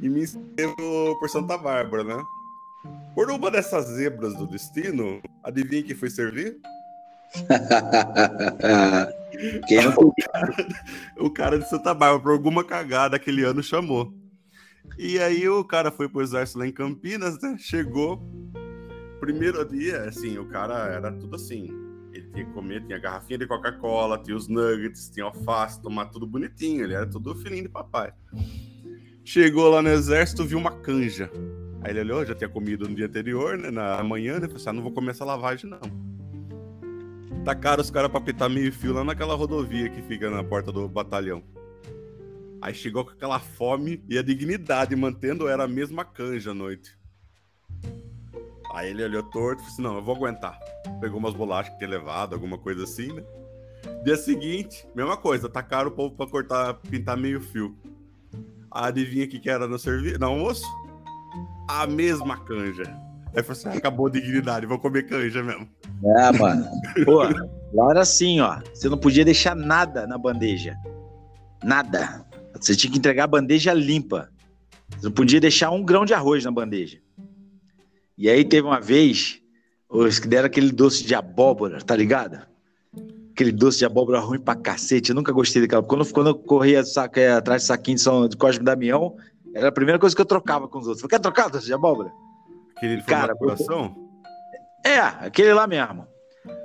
e 0.00 0.08
me 0.08 0.22
inscrevo 0.22 1.18
por 1.18 1.30
Santa 1.30 1.56
Bárbara, 1.56 2.02
né? 2.02 2.22
Por 3.14 3.30
uma 3.30 3.50
dessas 3.50 3.86
zebras 3.86 4.34
do 4.34 4.46
destino, 4.46 5.20
adivinha 5.44 5.82
quem 5.82 5.94
foi 5.94 6.10
servir? 6.10 6.60
Quem 9.66 9.78
não 9.84 10.12
O 11.18 11.30
cara 11.30 11.58
de 11.58 11.68
Santa 11.68 11.94
Bárbara, 11.94 12.22
por 12.22 12.32
alguma 12.32 12.62
cagada, 12.64 13.16
aquele 13.16 13.42
ano 13.44 13.62
chamou. 13.62 14.12
E 14.98 15.18
aí 15.18 15.48
o 15.48 15.64
cara 15.64 15.90
foi 15.90 16.08
pro 16.08 16.20
exército 16.20 16.58
lá 16.58 16.66
em 16.66 16.72
Campinas, 16.72 17.40
né? 17.40 17.56
Chegou. 17.58 18.22
Primeiro 19.18 19.64
dia, 19.64 20.04
assim, 20.04 20.38
o 20.38 20.46
cara 20.46 20.88
era 20.88 21.12
tudo 21.12 21.36
assim. 21.36 21.68
Ele 22.12 22.26
tinha 22.32 22.44
que 22.44 22.52
comer, 22.52 22.84
tinha 22.84 22.98
garrafinha 22.98 23.38
de 23.38 23.46
Coca-Cola, 23.46 24.18
tinha 24.18 24.36
os 24.36 24.48
nuggets, 24.48 25.10
tinha 25.10 25.26
alface, 25.26 25.80
tomar 25.80 26.06
tudo 26.06 26.26
bonitinho. 26.26 26.84
Ele 26.84 26.94
era 26.94 27.06
tudo 27.06 27.34
filhinho 27.36 27.62
de 27.62 27.68
papai. 27.68 28.12
Chegou 29.24 29.70
lá 29.70 29.80
no 29.80 29.90
exército, 29.90 30.44
viu 30.44 30.58
uma 30.58 30.72
canja. 30.80 31.30
Aí 31.82 31.92
ele 31.92 32.00
olhou, 32.00 32.26
já 32.26 32.34
tinha 32.34 32.48
comido 32.48 32.88
no 32.88 32.94
dia 32.94 33.06
anterior, 33.06 33.56
né? 33.56 33.70
Na 33.70 34.02
manhã, 34.02 34.34
né? 34.34 34.40
Falou 34.40 34.56
assim: 34.56 34.68
ah, 34.68 34.72
não 34.72 34.82
vou 34.82 34.92
comer 34.92 35.12
essa 35.12 35.24
lavagem, 35.24 35.70
não. 35.70 36.09
Tacaram 37.44 37.80
os 37.80 37.90
caras 37.90 38.10
pra 38.10 38.20
pitar 38.20 38.50
meio 38.50 38.72
fio 38.72 38.92
lá 38.92 39.02
naquela 39.02 39.34
rodovia 39.34 39.88
que 39.88 40.02
fica 40.02 40.30
na 40.30 40.44
porta 40.44 40.70
do 40.70 40.86
batalhão. 40.86 41.42
Aí 42.60 42.74
chegou 42.74 43.04
com 43.04 43.12
aquela 43.12 43.40
fome 43.40 44.04
e 44.08 44.18
a 44.18 44.22
dignidade, 44.22 44.94
mantendo 44.94 45.48
era 45.48 45.64
a 45.64 45.68
mesma 45.68 46.04
canja 46.04 46.50
à 46.50 46.54
noite. 46.54 46.98
Aí 48.74 48.90
ele 48.90 49.02
olhou 49.02 49.22
torto 49.22 49.62
e 49.62 49.64
falou 49.64 49.72
assim: 49.72 49.82
não, 49.82 49.96
eu 49.96 50.02
vou 50.02 50.14
aguentar. 50.14 50.58
Pegou 51.00 51.18
umas 51.18 51.34
bolachas 51.34 51.72
que 51.72 51.78
tinha 51.78 51.90
levado, 51.90 52.34
alguma 52.34 52.58
coisa 52.58 52.84
assim, 52.84 53.10
né? 53.12 53.24
Dia 54.04 54.16
seguinte, 54.16 54.86
mesma 54.94 55.16
coisa, 55.16 55.48
tacaram 55.48 55.88
o 55.88 55.94
povo 55.94 56.14
pra 56.14 56.26
cortar, 56.26 56.74
pintar 56.74 57.16
meio 57.16 57.40
fio. 57.40 57.74
Adivinha 58.70 59.24
o 59.24 59.28
que, 59.28 59.40
que 59.40 59.48
era 59.48 59.66
no 59.66 59.78
serviço? 59.78 60.20
No 60.20 60.26
almoço? 60.26 60.66
A 61.66 61.86
mesma 61.86 62.36
canja. 62.44 62.84
Aí 63.34 63.42
falou 63.42 63.52
assim: 63.52 63.68
acabou 63.68 64.06
a 64.06 64.10
dignidade, 64.10 64.66
vou 64.66 64.78
comer 64.78 65.06
canja 65.06 65.42
mesmo. 65.42 65.68
É, 66.18 66.32
mano. 66.32 66.66
Pô, 67.04 67.22
lá 67.72 67.90
era 67.90 68.00
assim, 68.00 68.40
ó. 68.40 68.60
Você 68.74 68.88
não 68.88 68.98
podia 68.98 69.24
deixar 69.24 69.54
nada 69.54 70.06
na 70.06 70.18
bandeja. 70.18 70.76
Nada. 71.62 72.24
Você 72.60 72.74
tinha 72.74 72.90
que 72.90 72.98
entregar 72.98 73.24
a 73.24 73.28
bandeja 73.28 73.72
limpa. 73.72 74.30
Você 74.96 75.06
não 75.06 75.12
podia 75.12 75.40
deixar 75.40 75.70
um 75.70 75.84
grão 75.84 76.04
de 76.04 76.12
arroz 76.12 76.44
na 76.44 76.50
bandeja. 76.50 76.98
E 78.18 78.28
aí 78.28 78.44
teve 78.44 78.66
uma 78.66 78.80
vez, 78.80 79.40
os 79.88 80.18
que 80.18 80.28
deram 80.28 80.46
aquele 80.46 80.72
doce 80.72 81.04
de 81.04 81.14
abóbora, 81.14 81.80
tá 81.80 81.96
ligado? 81.96 82.40
Aquele 83.32 83.52
doce 83.52 83.78
de 83.78 83.84
abóbora 83.86 84.18
ruim 84.18 84.40
pra 84.40 84.54
cacete. 84.54 85.10
Eu 85.10 85.16
nunca 85.16 85.32
gostei 85.32 85.62
daquela. 85.62 85.82
Quando, 85.82 86.12
quando 86.12 86.26
eu 86.26 86.34
corria 86.34 86.84
saco, 86.84 87.18
é, 87.18 87.32
atrás 87.32 87.62
de 87.62 87.68
saquinho 87.68 87.96
de, 87.96 88.02
São, 88.02 88.28
de 88.28 88.36
Cosme 88.36 88.64
Damião, 88.64 89.14
era 89.54 89.68
a 89.68 89.72
primeira 89.72 89.98
coisa 89.98 90.14
que 90.14 90.20
eu 90.20 90.26
trocava 90.26 90.68
com 90.68 90.78
os 90.78 90.86
outros. 90.86 91.06
Quer 91.06 91.20
trocar 91.20 91.48
doce 91.48 91.66
de 91.66 91.72
abóbora? 91.72 92.10
Aquele 92.80 93.02
Cara, 93.02 93.36
coração? 93.36 93.94
É, 94.82 95.00
aquele 95.00 95.52
lá 95.52 95.66
mesmo. 95.66 96.06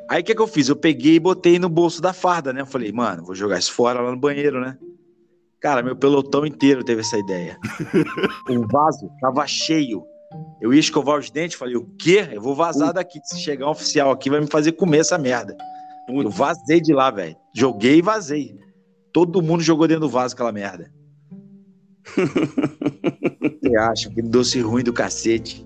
Aí 0.09 0.22
o 0.22 0.24
que, 0.24 0.34
que 0.34 0.41
eu 0.41 0.47
fiz? 0.47 0.70
Eu 0.70 0.76
peguei 0.78 1.16
e 1.16 1.20
botei 1.20 1.59
no 1.59 1.68
bolso 1.68 2.01
da 2.01 2.13
farda, 2.13 2.53
né? 2.53 2.61
Eu 2.61 2.66
falei, 2.66 2.89
mano, 2.93 3.26
vou 3.26 3.36
jogar 3.36 3.59
isso 3.59 3.74
fora 3.74 3.99
lá 3.99 4.11
no 4.11 4.18
banheiro, 4.18 4.61
né? 4.61 4.78
Cara, 5.59 5.84
meu 5.84 5.93
pelotão 5.93 6.45
inteiro 6.45 6.86
teve 6.86 7.01
essa 7.01 7.18
ideia. 7.18 7.59
o 8.49 8.66
vaso 8.66 9.11
tava 9.20 9.45
cheio. 9.45 10.05
Eu 10.61 10.74
ia 10.74 10.80
escovar 10.80 11.20
os 11.20 11.30
dentes, 11.30 11.57
falei, 11.57 11.76
o 11.76 11.86
quê? 11.99 12.30
Eu 12.32 12.41
vou 12.41 12.55
vazar 12.55 12.93
daqui. 12.93 13.20
Se 13.26 13.38
chegar 13.41 13.68
um 13.68 13.72
oficial 13.72 14.09
aqui, 14.09 14.30
vai 14.30 14.39
me 14.39 14.47
fazer 14.47 14.72
comer 14.72 14.99
essa 14.99 15.18
merda. 15.18 15.57
Eu 16.07 16.30
vazei 16.30 16.80
de 16.80 16.93
lá, 16.93 17.11
velho. 17.11 17.36
Joguei 17.53 17.97
e 17.97 18.01
vazei. 18.01 18.57
Todo 19.11 19.41
mundo 19.41 19.61
jogou 19.61 19.86
dentro 19.86 20.01
do 20.01 20.09
vaso 20.09 20.34
aquela 20.34 20.53
merda. 20.53 20.89
Você 22.16 23.76
acha? 23.76 24.09
Que 24.09 24.22
doce 24.22 24.61
ruim 24.61 24.84
do 24.84 24.93
cacete. 24.93 25.66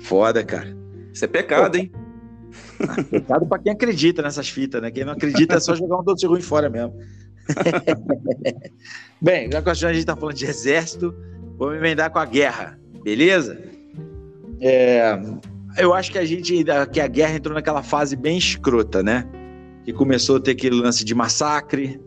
Foda, 0.00 0.44
cara. 0.44 0.76
Isso 1.12 1.24
é 1.24 1.28
pecado, 1.28 1.76
hein? 1.76 1.90
Ah, 2.80 3.02
pecado 3.02 3.44
pra 3.46 3.58
quem 3.58 3.72
acredita 3.72 4.22
nessas 4.22 4.48
fitas, 4.48 4.80
né? 4.80 4.90
Quem 4.90 5.04
não 5.04 5.12
acredita 5.12 5.56
é 5.56 5.60
só 5.60 5.74
jogar 5.74 5.98
um 5.98 6.04
doce 6.04 6.26
ruim 6.26 6.40
fora 6.40 6.70
mesmo. 6.70 6.94
Bem, 9.20 9.50
já 9.50 9.60
que 9.60 9.68
a 9.68 9.74
gente 9.74 10.06
tá 10.06 10.16
falando 10.16 10.36
de 10.36 10.46
exército, 10.46 11.14
vamos 11.58 11.76
emendar 11.76 12.10
com 12.10 12.20
a 12.20 12.24
guerra, 12.24 12.78
beleza? 13.02 13.60
É, 14.60 15.20
eu 15.76 15.92
acho 15.92 16.12
que 16.12 16.18
a 16.18 16.24
gente 16.24 16.64
que 16.92 17.00
a 17.00 17.06
guerra 17.06 17.34
entrou 17.34 17.54
naquela 17.54 17.82
fase 17.82 18.16
bem 18.16 18.38
escrota, 18.38 19.02
né? 19.02 19.28
Que 19.84 19.92
começou 19.92 20.36
a 20.36 20.40
ter 20.40 20.52
aquele 20.52 20.76
lance 20.76 21.04
de 21.04 21.14
massacre, 21.14 22.00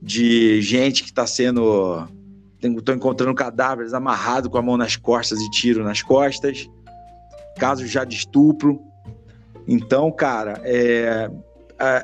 de 0.00 0.62
gente 0.62 1.02
que 1.02 1.10
está 1.10 1.26
sendo 1.26 2.06
estão 2.62 2.94
encontrando 2.94 3.34
cadáveres 3.34 3.94
amarrados 3.94 4.50
com 4.50 4.58
a 4.58 4.62
mão 4.62 4.76
nas 4.76 4.96
costas 4.96 5.40
e 5.40 5.50
tiro 5.50 5.82
nas 5.82 6.02
costas, 6.02 6.68
casos 7.56 7.90
já 7.90 8.04
de 8.04 8.16
estupro. 8.16 8.80
Então, 9.66 10.10
cara, 10.10 10.60
é, 10.64 11.30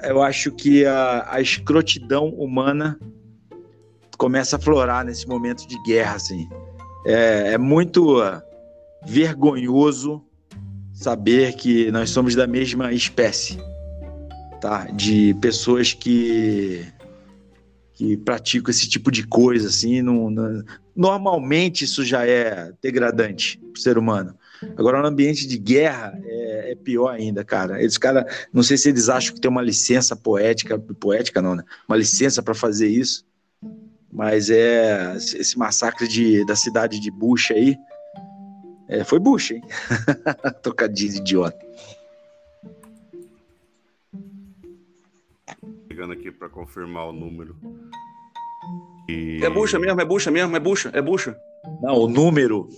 eu 0.09 0.23
acho 0.23 0.53
que 0.53 0.85
a, 0.87 1.27
a 1.29 1.41
escrotidão 1.41 2.29
humana 2.29 2.99
começa 4.17 4.57
a 4.57 4.59
florar 4.59 5.05
nesse 5.05 5.27
momento 5.27 5.67
de 5.67 5.81
guerra, 5.83 6.17
assim. 6.17 6.49
É, 7.05 7.53
é 7.53 7.59
muito 7.59 8.17
vergonhoso 9.05 10.23
saber 10.93 11.55
que 11.55 11.91
nós 11.91 12.11
somos 12.11 12.35
da 12.35 12.47
mesma 12.47 12.93
espécie, 12.93 13.59
tá? 14.61 14.87
De 14.87 15.35
pessoas 15.35 15.93
que 15.93 16.85
que 17.93 18.15
praticam 18.15 18.71
esse 18.71 18.87
tipo 18.87 19.11
de 19.11 19.27
coisa, 19.27 19.69
assim, 19.69 20.03
não, 20.03 20.29
não, 20.31 20.63
normalmente 20.95 21.85
isso 21.85 22.05
já 22.05 22.27
é 22.27 22.71
degradante 22.83 23.59
para 23.59 23.79
o 23.79 23.81
ser 23.81 23.97
humano. 23.97 24.37
Agora, 24.77 25.01
no 25.01 25.09
ambiente 25.09 25.47
de 25.47 25.59
guerra, 25.59 26.19
é, 26.25 26.73
é 26.73 26.75
pior 26.75 27.09
ainda, 27.09 27.45
cara. 27.45 27.81
Eles, 27.81 27.99
cara, 27.99 28.27
não 28.53 28.63
sei 28.63 28.77
se 28.77 28.89
eles 28.89 29.09
acham 29.09 29.35
que 29.35 29.41
tem 29.41 29.51
uma 29.51 29.63
licença 29.63 30.17
poética, 30.17 30.79
poética 30.79 31.43
não, 31.43 31.55
né? 31.55 31.65
Uma 31.89 31.97
licença 31.97 32.43
para 32.43 32.55
fazer 32.55 32.89
isso, 32.89 33.25
mas 34.13 34.51
é 34.51 35.15
esse 35.17 35.59
massacre 35.59 36.09
de, 36.09 36.45
da 36.47 36.57
cidade 36.57 37.01
de 37.01 37.11
Bush 37.11 37.51
aí, 37.51 37.77
é, 38.89 39.03
foi 39.03 39.19
Bush, 39.19 39.51
hein? 39.51 39.63
Tocadinho 40.63 41.13
de 41.13 41.19
idiota. 41.19 41.67
Chegando 45.89 46.13
aqui 46.13 46.31
para 46.31 46.49
confirmar 46.49 47.09
o 47.09 47.13
número. 47.13 47.57
E... 49.09 49.41
É 49.43 49.51
bucha 49.51 49.79
mesmo, 49.79 50.01
é 50.01 50.05
bucha 50.05 50.31
mesmo, 50.31 50.55
é 50.55 50.61
bucha, 50.61 50.91
é 50.93 51.03
bucha. 51.03 51.37
Não, 51.83 51.95
o 51.95 52.09
número. 52.09 52.69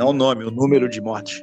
Não 0.00 0.08
o 0.08 0.12
nome, 0.14 0.46
o 0.46 0.50
número 0.50 0.88
de 0.88 0.98
mortes. 0.98 1.42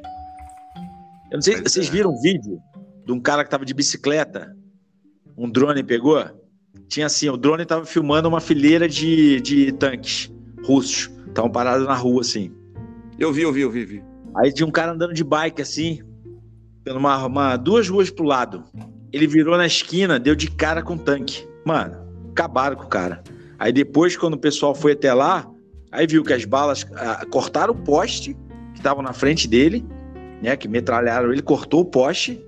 Eu 1.30 1.36
não 1.36 1.40
sei, 1.40 1.58
se 1.58 1.62
vocês 1.62 1.86
é. 1.86 1.90
viram 1.92 2.10
um 2.10 2.20
vídeo 2.20 2.58
de 3.06 3.12
um 3.12 3.20
cara 3.20 3.44
que 3.44 3.50
tava 3.50 3.64
de 3.64 3.72
bicicleta, 3.72 4.52
um 5.36 5.48
drone 5.48 5.84
pegou? 5.84 6.20
Tinha 6.88 7.06
assim, 7.06 7.28
o 7.28 7.36
drone 7.36 7.64
tava 7.64 7.86
filmando 7.86 8.28
uma 8.28 8.40
fileira 8.40 8.88
de, 8.88 9.40
de 9.42 9.70
tanques 9.70 10.28
russos. 10.64 11.08
Estavam 11.28 11.52
parados 11.52 11.86
na 11.86 11.94
rua, 11.94 12.22
assim. 12.22 12.50
Eu 13.16 13.32
vi, 13.32 13.42
eu 13.42 13.52
vi, 13.52 13.60
eu 13.60 13.70
vi, 13.70 13.84
vi. 13.84 14.04
Aí 14.34 14.52
tinha 14.52 14.66
um 14.66 14.72
cara 14.72 14.90
andando 14.90 15.14
de 15.14 15.22
bike, 15.22 15.62
assim, 15.62 16.00
pelo 16.82 16.98
uma, 16.98 17.26
uma, 17.26 17.56
duas 17.56 17.88
ruas 17.88 18.10
pro 18.10 18.24
lado. 18.24 18.64
Ele 19.12 19.28
virou 19.28 19.56
na 19.56 19.66
esquina, 19.66 20.18
deu 20.18 20.34
de 20.34 20.50
cara 20.50 20.82
com 20.82 20.94
o 20.94 20.98
tanque. 20.98 21.46
Mano, 21.64 21.96
acabaram 22.32 22.74
com 22.74 22.86
o 22.86 22.88
cara. 22.88 23.22
Aí 23.56 23.72
depois, 23.72 24.16
quando 24.16 24.34
o 24.34 24.40
pessoal 24.40 24.74
foi 24.74 24.94
até 24.94 25.14
lá, 25.14 25.48
aí 25.92 26.08
viu 26.08 26.24
que 26.24 26.32
as 26.32 26.44
balas 26.44 26.84
ah, 26.96 27.24
cortaram 27.30 27.72
o 27.72 27.84
poste 27.84 28.36
que 28.78 28.80
estava 28.80 29.02
na 29.02 29.12
frente 29.12 29.48
dele, 29.48 29.84
né? 30.40 30.56
Que 30.56 30.68
metralharam 30.68 31.32
ele, 31.32 31.42
cortou 31.42 31.80
o 31.80 31.84
poste 31.84 32.40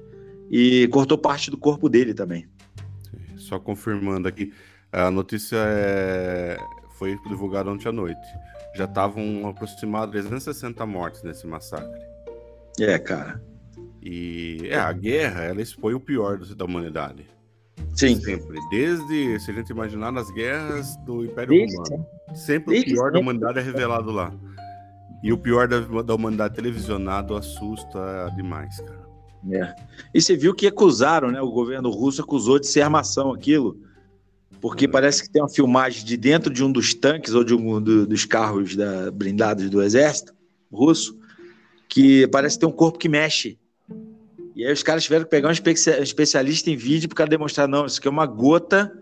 e 0.49 0.87
cortou 0.89 1.19
parte 1.19 1.51
do 1.51 1.59
corpo 1.59 1.89
dele 1.89 2.15
também. 2.15 2.49
Só 3.37 3.59
confirmando 3.59 4.29
aqui, 4.29 4.53
a 4.93 5.11
notícia 5.11 5.59
é... 5.59 6.57
foi 6.97 7.19
divulgada 7.29 7.69
ontem 7.69 7.89
à 7.89 7.93
noite. 7.93 8.21
Já 8.77 8.85
estavam 8.85 9.49
aproximados 9.49 10.13
360 10.13 10.87
mortes 10.87 11.23
nesse 11.25 11.47
massacre. 11.47 12.01
É, 12.79 12.97
cara. 12.99 13.43
E 14.01 14.69
é, 14.71 14.77
a 14.77 14.93
guerra, 14.93 15.43
ela 15.43 15.61
expõe 15.61 15.95
o 15.95 16.01
pior 16.01 16.39
da 16.39 16.65
humanidade. 16.65 17.27
Sim. 17.93 18.21
Sempre. 18.21 18.57
Desde, 18.71 19.41
se 19.41 19.51
a 19.51 19.55
gente 19.55 19.71
imaginar, 19.71 20.13
nas 20.13 20.31
guerras 20.31 20.97
do 20.99 21.25
Império 21.25 21.51
Desde, 21.51 21.77
Romano. 21.77 22.07
Sempre 22.35 22.75
Desde 22.75 22.93
o 22.93 22.95
pior 22.95 23.07
sempre. 23.07 23.13
da 23.15 23.19
humanidade 23.19 23.59
é 23.59 23.63
revelado 23.63 24.13
lá. 24.13 24.33
E 25.23 25.33
o 25.33 25.39
pior 25.39 25.69
da, 25.69 25.81
da 26.03 26.15
humanidade 26.15 26.55
televisionado 26.55 27.37
assusta 27.37 28.33
demais, 28.35 28.81
cara. 28.81 29.11
É. 29.51 29.75
E 30.13 30.21
você 30.21 30.37
viu 30.37 30.55
que 30.55 30.67
acusaram, 30.67 31.31
né? 31.31 31.41
O 31.41 31.51
governo 31.51 31.91
russo 31.91 32.21
acusou 32.21 32.59
de 32.59 32.67
ser 32.67 32.83
armação 32.83 33.33
aquilo. 33.33 33.79
Porque 34.61 34.85
é. 34.85 34.89
parece 34.89 35.23
que 35.23 35.31
tem 35.31 35.43
uma 35.43 35.49
filmagem 35.49 36.05
de 36.05 36.17
dentro 36.17 36.53
de 36.53 36.63
um 36.63 36.71
dos 36.71 36.95
tanques 36.95 37.35
ou 37.35 37.43
de 37.43 37.55
um 37.55 37.81
do, 37.81 38.07
dos 38.07 38.25
carros 38.25 38.77
da, 38.77 39.11
blindados 39.11 39.71
do 39.71 39.83
exército 39.83 40.35
russo, 40.71 41.19
que 41.89 42.27
parece 42.29 42.59
ter 42.59 42.67
um 42.67 42.73
corpo 42.73 42.99
que 42.99 43.09
mexe. 43.09 43.59
E 44.55 44.65
aí 44.65 44.73
os 44.73 44.83
caras 44.83 45.05
tiveram 45.05 45.25
que 45.25 45.31
pegar 45.31 45.49
um 45.49 45.53
especialista 45.53 46.71
em 46.71 46.77
vídeo 46.77 47.09
para 47.09 47.25
demonstrar, 47.25 47.67
não, 47.67 47.87
isso 47.87 47.99
aqui 47.99 48.09
é 48.09 48.11
uma 48.11 48.27
gota 48.27 48.93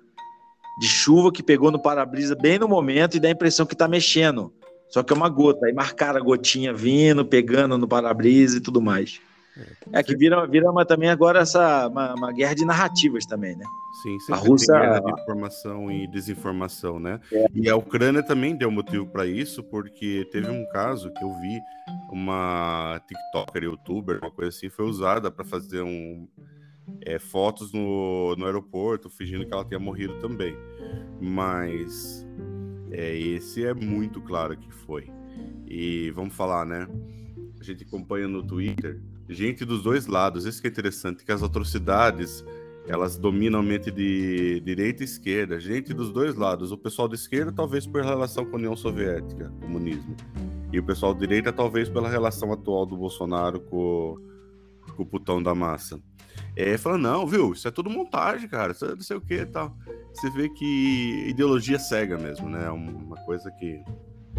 de 0.79 0.87
chuva 0.87 1.33
que 1.33 1.43
pegou 1.43 1.71
no 1.71 1.83
para-brisa 1.83 2.37
bem 2.37 2.59
no 2.59 2.69
momento 2.69 3.17
e 3.17 3.21
dá 3.21 3.29
a 3.29 3.33
impressão 3.33 3.67
que 3.67 3.75
está 3.75 3.89
mexendo. 3.89 4.53
Só 4.89 5.03
que 5.03 5.13
é 5.13 5.17
uma 5.17 5.29
gota. 5.29 5.67
Aí 5.67 5.73
marcaram 5.73 6.19
a 6.19 6.23
gotinha 6.23 6.73
vindo, 6.73 7.25
pegando 7.25 7.77
no 7.77 7.87
para-brisa 7.87 8.59
e 8.59 8.61
tudo 8.61 8.81
mais. 8.81 9.21
É, 9.93 9.99
é 9.99 10.03
que 10.03 10.17
vira, 10.17 10.47
vira 10.47 10.71
uma, 10.71 10.85
também 10.85 11.11
agora 11.11 11.41
essa, 11.41 11.89
uma, 11.89 12.15
uma 12.15 12.33
guerra 12.33 12.55
de 12.55 12.65
narrativas 12.65 13.27
também, 13.27 13.57
né? 13.57 13.65
Sim, 14.03 14.33
a 14.33 14.37
Rússia 14.37 14.79
guerra 14.79 15.01
de 15.01 15.21
informação 15.21 15.91
e 15.91 16.07
desinformação, 16.07 17.01
né? 17.01 17.21
É. 17.33 17.47
E 17.53 17.69
a 17.69 17.77
Ucrânia 17.77 18.23
também 18.23 18.55
deu 18.55 18.71
motivo 18.71 19.07
para 19.07 19.27
isso, 19.27 19.63
porque 19.65 20.29
teve 20.31 20.49
um 20.49 20.65
caso 20.71 21.13
que 21.13 21.25
eu 21.25 21.33
vi 21.41 21.61
uma 22.13 23.01
TikToker, 23.09 23.65
YouTuber, 23.65 24.19
uma 24.23 24.31
coisa 24.31 24.57
assim, 24.57 24.69
foi 24.69 24.85
usada 24.87 25.31
para 25.31 25.45
fazer 25.45 25.83
um 25.83 26.29
é, 27.05 27.19
fotos 27.19 27.73
no, 27.73 28.37
no 28.37 28.47
aeroporto, 28.47 29.11
fingindo 29.11 29.45
que 29.45 29.53
ela 29.53 29.65
tinha 29.65 29.81
morrido 29.81 30.15
também. 30.21 30.57
Mas 31.21 32.25
é, 32.91 33.17
esse 33.17 33.65
é 33.65 33.75
muito 33.75 34.21
claro 34.21 34.57
que 34.57 34.73
foi. 34.73 35.11
E 35.67 36.11
vamos 36.13 36.35
falar, 36.35 36.65
né? 36.65 36.89
A 37.61 37.65
gente 37.65 37.85
acompanha 37.85 38.29
no 38.29 38.43
Twitter 38.43 39.01
gente 39.29 39.65
dos 39.65 39.83
dois 39.83 40.07
lados. 40.07 40.47
Isso 40.47 40.61
que 40.61 40.69
é 40.69 40.71
interessante, 40.71 41.25
que 41.25 41.33
as 41.33 41.43
atrocidades 41.43 42.45
elas 42.89 43.19
dominam 43.19 43.61
a 43.61 43.63
mente 43.63 43.91
de 43.91 44.61
direita 44.61 45.03
e 45.03 45.05
esquerda, 45.05 45.61
gente 45.61 45.93
dos 45.93 46.11
dois 46.11 46.35
lados. 46.35 46.73
O 46.73 46.79
pessoal 46.79 47.07
de 47.07 47.17
esquerda, 47.17 47.53
talvez 47.53 47.87
por 47.87 48.03
relação 48.03 48.47
com 48.47 48.57
a 48.57 48.59
União 48.59 48.75
Soviética, 48.75 49.53
comunismo. 49.61 50.17
E 50.73 50.79
o 50.79 50.83
pessoal 50.83 51.13
de 51.13 51.21
direita, 51.21 51.53
talvez 51.53 51.91
pela 51.91 52.09
relação 52.09 52.51
atual 52.51 52.87
do 52.87 52.97
Bolsonaro 52.97 53.61
com, 53.61 54.17
com 54.97 55.03
o 55.03 55.07
putão 55.07 55.43
da 55.43 55.55
massa. 55.55 56.01
É, 56.61 56.77
falando, 56.77 57.03
não, 57.03 57.25
viu, 57.25 57.53
isso 57.53 57.69
é 57.69 57.71
tudo 57.71 57.89
montagem, 57.89 58.49
cara, 58.49 58.73
isso 58.73 58.85
é 58.85 58.89
não 58.89 59.01
sei 59.01 59.17
o 59.17 59.21
que 59.21 59.35
e 59.35 59.47
tal. 59.47 59.77
Você 60.13 60.29
vê 60.29 60.49
que 60.49 61.27
ideologia 61.29 61.79
cega 61.79 62.19
mesmo, 62.19 62.49
né? 62.51 62.67
É 62.67 62.71
uma 62.71 63.15
coisa 63.19 63.49
que. 63.53 63.81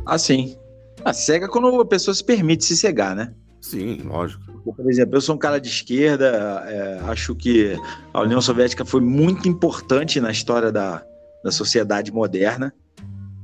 Ah, 0.06 0.18
sim. 0.18 0.58
A 1.06 1.12
ah, 1.12 1.14
cega 1.14 1.48
quando 1.48 1.80
a 1.80 1.86
pessoa 1.86 2.14
se 2.14 2.22
permite 2.22 2.66
se 2.66 2.76
cegar, 2.76 3.16
né? 3.16 3.34
Sim, 3.62 4.02
lógico. 4.04 4.44
Por 4.64 4.92
exemplo, 4.92 5.16
eu 5.16 5.22
sou 5.22 5.36
um 5.36 5.38
cara 5.38 5.62
de 5.62 5.70
esquerda, 5.70 6.66
é, 6.68 7.00
acho 7.08 7.34
que 7.34 7.78
a 8.14 8.20
União 8.20 8.42
Soviética 8.42 8.84
foi 8.84 9.00
muito 9.00 9.48
importante 9.48 10.20
na 10.20 10.30
história 10.30 10.74
da, 10.74 11.02
da 11.42 11.52
sociedade 11.52 12.12
moderna, 12.12 12.74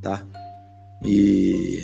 tá? 0.01 0.21
E 1.01 1.81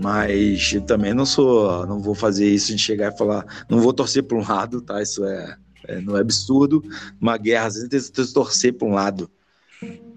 mas 0.00 0.72
eu 0.72 0.80
também 0.80 1.14
não 1.14 1.24
sou, 1.24 1.86
não 1.86 2.00
vou 2.00 2.14
fazer 2.16 2.48
isso 2.48 2.74
de 2.74 2.82
chegar 2.82 3.12
e 3.12 3.16
falar, 3.16 3.44
não 3.68 3.78
vou 3.78 3.92
torcer 3.92 4.24
para 4.24 4.36
um 4.36 4.42
lado, 4.42 4.80
tá? 4.80 5.00
Isso 5.00 5.24
é, 5.24 5.56
é, 5.86 6.00
não 6.00 6.16
é 6.16 6.20
absurdo. 6.20 6.82
Uma 7.20 7.36
guerra, 7.36 7.66
às 7.66 7.74
vezes 7.74 8.10
tem 8.10 8.24
que 8.24 8.32
torcer 8.32 8.74
para 8.74 8.88
um 8.88 8.92
lado. 8.92 9.30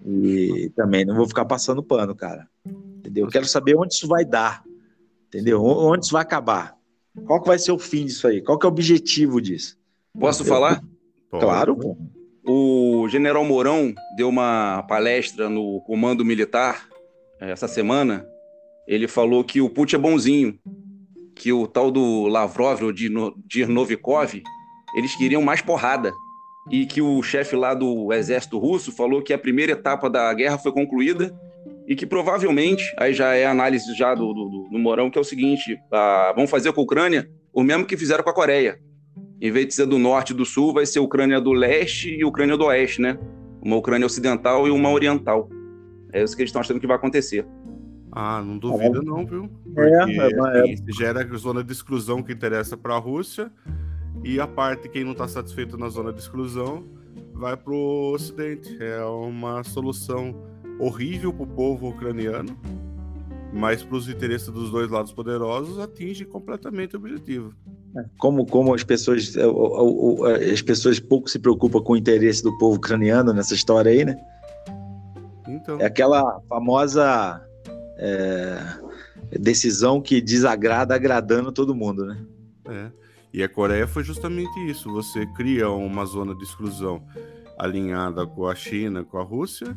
E 0.05 0.71
também 0.75 1.05
não 1.05 1.15
vou 1.15 1.27
ficar 1.27 1.45
passando 1.45 1.81
pano, 1.81 2.15
cara. 2.15 2.47
Entendeu? 2.65 3.25
Eu 3.25 3.31
quero 3.31 3.47
saber 3.47 3.75
onde 3.75 3.93
isso 3.93 4.07
vai 4.07 4.23
dar. 4.23 4.63
Entendeu? 5.27 5.63
Onde 5.63 6.05
isso 6.05 6.13
vai 6.13 6.21
acabar. 6.21 6.75
Qual 7.25 7.41
que 7.41 7.47
vai 7.47 7.57
ser 7.57 7.71
o 7.71 7.79
fim 7.79 8.05
disso 8.05 8.27
aí? 8.27 8.41
Qual 8.41 8.57
que 8.57 8.65
é 8.65 8.69
o 8.69 8.71
objetivo 8.71 9.41
disso? 9.41 9.77
Posso 10.19 10.45
falar? 10.45 10.83
Claro, 11.29 11.75
pô. 11.75 11.97
O 12.47 13.07
general 13.09 13.43
Mourão 13.43 13.93
deu 14.15 14.29
uma 14.29 14.83
palestra 14.83 15.49
no 15.49 15.81
Comando 15.81 16.23
Militar 16.23 16.87
eh, 17.41 17.49
essa 17.49 17.67
semana. 17.67 18.25
Ele 18.87 19.07
falou 19.07 19.43
que 19.43 19.59
o 19.61 19.69
Putin 19.69 19.95
é 19.95 19.99
bonzinho, 19.99 20.59
que 21.33 21.51
o 21.51 21.65
tal 21.65 21.89
do 21.89 22.27
Lavrov 22.27 22.83
ou 22.83 22.91
de 22.91 23.65
Novikov, 23.65 24.43
eles 24.95 25.15
queriam 25.15 25.41
mais 25.41 25.61
porrada. 25.61 26.13
E 26.71 26.85
que 26.87 26.99
o 27.01 27.21
chefe 27.21 27.55
lá 27.55 27.75
do 27.75 28.11
exército 28.11 28.57
russo 28.57 28.91
falou 28.91 29.21
que 29.21 29.31
a 29.33 29.37
primeira 29.37 29.73
etapa 29.73 30.09
da 30.09 30.33
guerra 30.33 30.57
foi 30.57 30.71
concluída 30.71 31.31
e 31.87 31.95
que 31.95 32.07
provavelmente, 32.07 32.83
aí 32.97 33.13
já 33.13 33.35
é 33.35 33.45
análise 33.45 33.93
já 33.95 34.15
do, 34.15 34.33
do, 34.33 34.49
do- 34.49 34.69
do 34.71 34.79
Mourão, 34.79 35.11
que 35.11 35.17
é 35.19 35.21
o 35.21 35.25
seguinte, 35.25 35.77
ah, 35.91 36.33
vão 36.35 36.47
fazer 36.47 36.73
com 36.73 36.81
a 36.81 36.83
Ucrânia 36.83 37.29
o 37.53 37.61
mesmo 37.61 37.85
que 37.85 37.95
fizeram 37.95 38.23
com 38.23 38.31
a 38.31 38.33
Coreia. 38.33 38.79
Em 39.39 39.51
vez 39.51 39.67
de 39.67 39.75
ser 39.75 39.85
do 39.85 39.99
norte 39.99 40.31
e 40.31 40.33
do 40.35 40.43
sul, 40.43 40.73
vai 40.73 40.87
ser 40.87 40.99
Ucrânia 40.99 41.39
do 41.39 41.51
leste 41.51 42.09
e 42.09 42.25
Ucrânia 42.25 42.57
do 42.57 42.65
oeste, 42.65 42.99
né? 42.99 43.19
Uma 43.61 43.75
Ucrânia 43.75 44.05
ocidental 44.07 44.67
e 44.67 44.71
uma 44.71 44.89
oriental. 44.89 45.47
É 46.11 46.23
isso 46.23 46.35
que 46.35 46.41
eles 46.41 46.49
estão 46.49 46.61
achando 46.61 46.79
que 46.79 46.87
vai 46.87 46.95
acontecer. 46.95 47.45
Ah, 48.11 48.41
não 48.43 48.57
duvida 48.57 49.01
não, 49.03 49.23
viu? 49.25 49.43
É, 49.77 50.05
Porque 50.05 50.13
é, 50.21 50.35
mas 50.35 50.55
é- 50.55 50.61
assim, 50.73 50.75
gera 50.97 51.21
a 51.23 51.37
zona 51.37 51.63
de 51.63 51.71
exclusão 51.73 52.23
que 52.23 52.31
interessa 52.33 52.75
para 52.75 52.95
a 52.95 52.97
Rússia 52.97 53.51
e 54.23 54.39
a 54.39 54.47
parte 54.47 54.89
quem 54.89 55.03
não 55.03 55.11
está 55.11 55.27
satisfeito 55.27 55.77
na 55.77 55.89
zona 55.89 56.11
de 56.11 56.19
exclusão 56.19 56.83
vai 57.33 57.55
para 57.55 57.73
o 57.73 58.13
Ocidente. 58.13 58.77
É 58.81 59.03
uma 59.03 59.63
solução 59.63 60.35
horrível 60.79 61.31
para 61.33 61.43
o 61.43 61.47
povo 61.47 61.89
ucraniano, 61.89 62.57
mas 63.53 63.83
para 63.83 63.95
os 63.97 64.09
interesses 64.09 64.47
dos 64.49 64.71
dois 64.71 64.89
lados 64.89 65.11
poderosos 65.13 65.79
atinge 65.79 66.25
completamente 66.25 66.95
o 66.95 66.99
objetivo. 66.99 67.53
Como, 68.17 68.45
como 68.45 68.73
as 68.73 68.83
pessoas 68.83 69.33
o- 69.37 70.19
o- 70.21 70.25
as 70.25 70.61
pessoas 70.61 70.99
pouco 70.99 71.29
se 71.29 71.39
preocupam 71.39 71.81
com 71.81 71.93
o 71.93 71.97
interesse 71.97 72.43
do 72.43 72.57
povo 72.57 72.75
ucraniano 72.77 73.31
nessa 73.31 73.53
história 73.53 73.89
aí, 73.91 74.03
né? 74.03 74.17
Então, 75.47 75.79
É 75.79 75.85
aquela 75.85 76.41
famosa 76.49 77.41
é, 77.97 78.59
decisão 79.39 80.01
que 80.01 80.19
desagrada 80.19 80.93
agradando 80.93 81.51
todo 81.53 81.73
mundo, 81.73 82.05
né? 82.05 82.25
É. 82.67 82.91
E 83.35 83.43
a 83.43 83.49
Coreia 83.49 83.85
foi 83.85 84.01
justamente 84.01 84.57
isso. 84.65 84.89
Você 84.93 85.25
cria 85.25 85.69
uma 85.69 86.05
zona 86.05 86.33
de 86.33 86.41
exclusão 86.41 87.05
alinhada 87.57 88.25
com 88.25 88.47
a 88.47 88.55
China, 88.55 89.03
com 89.03 89.17
a 89.17 89.23
Rússia, 89.23 89.75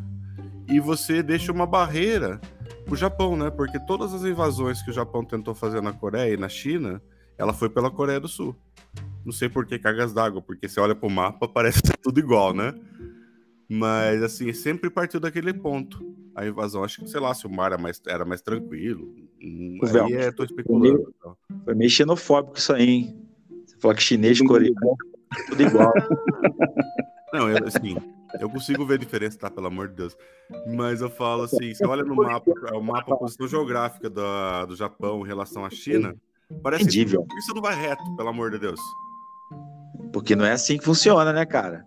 e 0.69 0.79
você 0.79 1.25
deixa 1.25 1.51
uma 1.51 1.67
barreira 1.67 2.41
pro 2.85 2.95
Japão, 2.95 3.37
né? 3.37 3.51
Porque 3.51 3.81
todas 3.81 4.15
as 4.15 4.23
invasões 4.23 4.81
que 4.81 4.91
o 4.91 4.93
Japão 4.93 5.25
tentou 5.25 5.57
fazer 5.57 5.83
na 5.83 5.93
Coreia 5.93 6.35
e 6.35 6.37
na 6.37 6.49
China, 6.49 7.03
ela 7.37 7.53
foi 7.53 7.69
pela 7.69 7.91
Coreia 7.91 8.21
do 8.21 8.29
Sul. 8.29 8.55
Não 9.25 9.33
sei 9.33 9.49
por 9.49 9.67
que 9.67 9.77
cargas 9.77 10.15
d'água, 10.15 10.41
porque 10.41 10.69
você 10.69 10.79
olha 10.79 10.95
pro 10.95 11.11
mapa, 11.11 11.49
parece 11.49 11.81
ser 11.85 11.97
tudo 11.97 12.21
igual, 12.21 12.55
né? 12.55 12.73
Mas, 13.69 14.23
assim, 14.23 14.53
sempre 14.53 14.89
partiu 14.89 15.19
daquele 15.19 15.53
ponto. 15.53 16.17
A 16.33 16.47
invasão, 16.47 16.85
acho 16.85 17.01
que, 17.01 17.11
sei 17.11 17.19
lá, 17.19 17.35
se 17.35 17.45
o 17.45 17.51
mar 17.51 17.73
era 17.73 17.79
mais, 17.79 18.01
era 18.07 18.25
mais 18.25 18.41
tranquilo. 18.41 19.13
O. 19.43 19.85
Aí 20.07 20.13
é, 20.13 20.31
tô 20.31 20.45
especulando. 20.45 21.13
então. 21.19 21.37
Foi 21.65 21.75
meio 21.75 21.91
xenofóbico 21.91 22.57
isso 22.57 22.73
aí, 22.73 22.89
hein? 22.89 23.28
Falou 23.81 23.95
que 23.97 24.03
chinês, 24.03 24.41
coreano, 24.41 24.75
tudo 25.49 25.63
igual. 25.63 25.93
Não, 27.33 27.49
eu, 27.51 27.67
assim, 27.67 27.97
eu 28.41 28.49
consigo 28.49 28.87
ver 28.87 28.95
a 28.95 28.99
diferença, 28.99 29.39
tá? 29.39 29.51
Pelo 29.51 29.67
amor 29.67 29.89
de 29.89 29.95
Deus. 29.95 30.17
Mas 30.75 31.01
eu 31.01 31.11
falo 31.11 31.43
assim, 31.45 31.75
você 31.75 31.87
olha 31.87 32.03
no 32.03 32.15
mapa, 32.17 32.51
o 32.75 32.81
mapa, 32.81 33.15
a 33.15 33.17
posição 33.19 33.47
geográfica 33.47 34.09
da, 34.09 34.65
do 34.65 34.75
Japão 34.75 35.23
em 35.25 35.27
relação 35.29 35.65
à 35.65 35.71
China, 35.71 36.15
parece 36.63 36.85
que 36.85 36.91
Entendível. 37.01 37.27
isso 37.39 37.55
não 37.55 37.61
vai 37.63 37.75
reto, 37.75 38.03
pelo 38.17 38.29
amor 38.31 38.51
de 38.51 38.59
Deus. 38.59 38.81
Porque 40.13 40.35
não 40.35 40.45
é 40.47 40.53
assim 40.53 40.79
que 40.79 40.85
funciona, 40.85 41.33
né, 41.33 41.45
cara? 41.45 41.85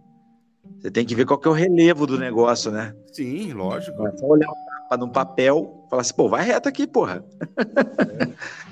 Você 0.80 0.92
tem 0.92 1.06
que 1.06 1.16
ver 1.16 1.26
qual 1.26 1.40
que 1.40 1.48
é 1.48 1.52
o 1.52 1.56
relevo 1.56 2.06
do 2.06 2.18
negócio, 2.20 2.72
né? 2.72 2.94
Sim, 3.12 3.54
lógico. 3.54 4.06
É 4.08 4.16
só 4.18 4.28
olhar 4.28 4.50
o 4.50 4.56
mapa 4.84 4.98
num 4.98 5.10
papel 5.10 5.84
e 5.86 5.90
falar 5.90 6.02
assim, 6.02 6.14
pô, 6.14 6.30
vai 6.30 6.44
reto 6.46 6.70
aqui, 6.70 6.86
porra. 6.88 7.26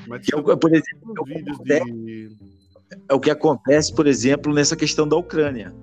Mas 0.07 0.21
Que 0.21 0.35
é, 0.35 0.39
tinha 0.41 0.53
o- 0.53 0.57
por 0.57 0.71
exemplo, 0.73 1.23
vídeos 1.25 1.57
de. 1.59 2.29
É 3.07 3.13
o 3.13 3.19
que 3.19 3.29
acontece, 3.29 3.93
por 3.93 4.07
exemplo, 4.07 4.53
nessa 4.53 4.75
questão 4.75 5.07
da 5.07 5.15
Ucrânia. 5.15 5.73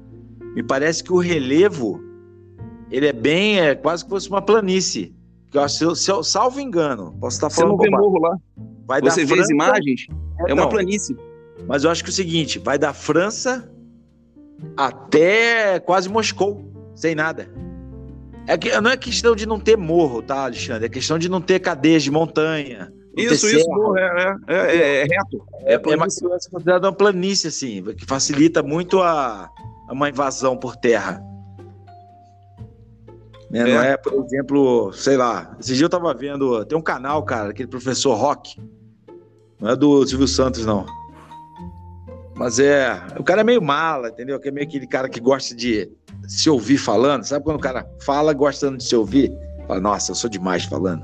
Me 0.55 0.63
parece 0.63 1.03
que 1.05 1.13
o 1.13 1.19
relevo 1.19 2.01
ele 2.91 3.07
é 3.07 3.13
bem, 3.13 3.61
é 3.61 3.75
quase 3.75 4.05
que 4.05 4.11
fosse 4.11 4.29
uma 4.29 4.41
planície. 4.43 5.15
Eu 5.53 5.63
acho, 5.63 5.77
se 5.79 5.85
eu, 5.85 5.95
se 5.95 6.11
eu- 6.11 6.23
salvo 6.23 6.61
engano, 6.61 7.17
posso 7.21 7.37
estar 7.37 7.49
Você 7.51 7.61
falando 7.61 7.73
não 7.73 7.79
vê 7.79 7.91
morro 7.91 8.21
lá. 8.21 8.37
Vai 8.87 9.01
Você 9.01 9.25
vê 9.25 9.35
as 9.35 9.39
França- 9.49 9.53
imagens, 9.53 10.07
é 10.47 10.53
uma 10.55 10.63
Não, 10.63 10.69
planície. 10.69 11.17
Mas 11.67 11.83
eu 11.85 11.91
acho 11.91 12.05
que 12.05 12.11
é 12.11 12.13
o 12.13 12.15
seguinte, 12.15 12.59
vai 12.59 12.79
da 12.79 12.93
França 12.93 13.69
até 14.77 15.79
quase 15.81 16.09
Moscou, 16.09 16.65
sem 16.95 17.15
nada. 17.15 17.49
É 18.47 18.57
que, 18.57 18.79
não 18.81 18.91
é 18.91 18.97
questão 18.97 19.35
de 19.35 19.47
não 19.47 19.59
ter 19.59 19.77
morro, 19.77 20.23
tá, 20.23 20.45
Alexandre? 20.45 20.87
É 20.87 20.89
questão 20.89 21.19
de 21.19 21.29
não 21.29 21.41
ter 21.41 21.59
cadeias 21.61 22.03
de 22.03 22.11
montanha. 22.11 22.93
Isso, 23.17 23.47
isso, 23.47 23.97
é, 23.97 24.37
é, 24.47 24.57
é, 24.77 25.01
é 25.01 25.05
reto. 25.05 25.47
É, 25.61 25.73
É 25.73 25.75
é 25.75 25.77
uma 25.79 25.83
planície. 25.83 26.51
considerada 26.51 26.87
uma 26.89 26.93
planície, 26.95 27.49
assim, 27.49 27.83
que 27.95 28.05
facilita 28.05 28.63
muito 28.63 29.01
a, 29.01 29.51
a 29.89 29.93
uma 29.93 30.09
invasão 30.11 30.57
por 30.57 30.77
terra. 30.77 31.23
Né, 33.51 33.65
Não 33.65 33.83
É. 33.83 33.93
é, 33.93 33.97
por 33.97 34.13
exemplo, 34.13 34.93
sei 34.93 35.17
lá. 35.17 35.57
Esse 35.59 35.75
dia 35.75 35.87
eu 35.87 35.89
tava 35.89 36.13
vendo. 36.13 36.65
Tem 36.67 36.77
um 36.77 36.83
canal, 36.83 37.23
cara, 37.23 37.51
aquele 37.51 37.69
professor 37.69 38.15
Rock. 38.15 38.61
Não 39.61 39.71
é 39.71 39.77
do 39.77 40.07
Silvio 40.07 40.29
Santos, 40.29 40.67
não. 40.67 40.85
Mas 42.35 42.59
é. 42.59 43.01
O 43.19 43.25
cara 43.25 43.41
é 43.41 43.45
meio 43.45 43.63
mala, 43.63 44.09
entendeu? 44.09 44.39
Que 44.39 44.49
é 44.49 44.51
meio 44.51 44.67
aquele 44.67 44.87
cara 44.87 45.09
que 45.09 45.21
gosta 45.21 45.55
de 45.55 45.91
se 46.29 46.51
ouvir 46.51 46.77
falando. 46.77 47.25
Sabe 47.25 47.45
quando 47.45 47.57
o 47.57 47.61
cara 47.63 47.89
fala 48.03 48.35
gostando 48.35 48.77
de 48.77 48.85
se 48.85 48.95
ouvir? 48.95 49.33
Fala, 49.67 49.81
nossa, 49.81 50.11
eu 50.11 50.15
sou 50.15 50.29
demais 50.29 50.65
falando. 50.65 51.03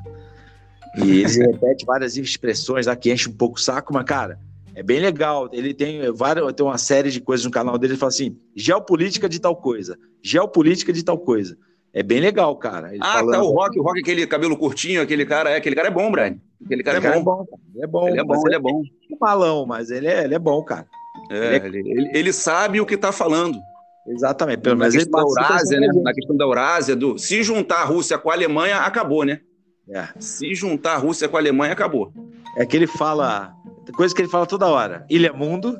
E 0.97 1.21
ele 1.23 1.39
repete 1.53 1.85
várias 1.87 2.17
expressões 2.17 2.87
lá 2.87 2.95
que 2.97 3.13
enche 3.13 3.29
um 3.29 3.33
pouco 3.33 3.57
o 3.59 3.61
saco, 3.61 3.93
mas, 3.93 4.05
cara, 4.05 4.39
é 4.75 4.83
bem 4.83 5.01
legal. 5.01 5.49
Ele 5.53 5.73
tem 5.75 6.11
várias, 6.13 6.53
tem 6.53 6.65
uma 6.65 6.79
série 6.79 7.11
de 7.11 7.21
coisas 7.21 7.45
no 7.45 7.51
canal 7.51 7.79
dele. 7.79 7.93
Ele 7.95 7.99
fala 8.01 8.11
assim: 8.11 8.37
geopolítica 8.55 9.29
de 9.29 9.41
tal 9.41 9.57
coisa, 9.57 9.99
geopolítica 10.23 10.93
de 10.93 11.03
tal 11.05 11.19
coisa. 11.19 11.57
É 11.95 12.03
bem 12.03 12.21
legal, 12.21 12.57
cara. 12.57 12.89
Ele 12.95 13.01
Ah, 13.03 13.19
falando- 13.19 13.33
tá, 13.33 13.43
o 13.43 13.51
Rock, 13.53 13.79
o 13.79 13.83
Rock, 13.83 14.01
aquele 14.01 14.27
cabelo 14.27 14.57
curtinho, 14.57 15.03
aquele 15.03 15.27
cara, 15.27 15.51
é, 15.51 15.57
aquele 15.57 15.77
cara 15.77 15.89
é 15.89 15.91
bom, 15.91 16.11
Brian. 16.11 16.37
Aquele 16.65 16.83
cara 16.83 16.97
Esse 16.99 17.07
cara 17.07 17.19
é 17.19 17.23
bom. 17.23 17.45
Ele 17.75 17.85
é 17.85 17.87
bom. 17.87 18.09
Ele 18.09 18.21
é 18.21 18.25
bom, 18.25 18.43
ele 18.47 18.55
é 18.55 18.59
bom. 18.59 18.81
um 18.81 19.17
malão, 19.21 19.67
mas 19.67 19.91
ele 19.91 20.07
é, 20.07 20.25
ele 20.25 20.35
é 20.35 20.39
bom, 20.39 20.63
cara. 20.63 20.87
É, 21.31 21.57
ele, 21.57 21.79
ele- 21.81 22.11
ele 22.15 22.33
sabe 22.33 22.81
o 22.81 22.87
que 22.87 22.97
tá 22.97 23.13
falando. 23.13 23.59
Exatamente. 24.07 24.61
Pelo 24.63 24.75
na 24.77 24.81
menos 24.87 24.95
ele 24.95 25.05
questão 25.05 25.21
da 25.21 25.27
participa 25.35 25.53
Eurásia, 25.75 25.81
né? 25.81 26.03
Na 26.03 26.15
questão 26.15 26.37
da 26.37 26.45
Eurásia, 26.45 26.97
do, 26.97 27.19
se 27.19 27.43
juntar 27.43 27.83
a 27.83 27.85
Rússia 27.85 28.17
com 28.19 28.31
a 28.31 28.33
Alemanha, 28.33 28.79
acabou, 28.79 29.25
né? 29.25 29.41
É. 29.89 30.09
Se 30.19 30.55
juntar 30.55 30.95
a 30.95 30.99
Rússia 30.99 31.29
com 31.29 31.37
a 31.37 31.41
Alemanha, 31.41 31.73
acabou. 31.73 32.13
É 32.57 32.65
que 32.65 32.77
ele 32.77 32.87
fala. 32.87 33.55
Coisa 33.95 34.15
que 34.15 34.23
ele 34.23 34.29
fala 34.29 34.47
toda 34.47 34.69
hora. 34.69 35.05
Ilha 35.11 35.33
Mundo. 35.33 35.79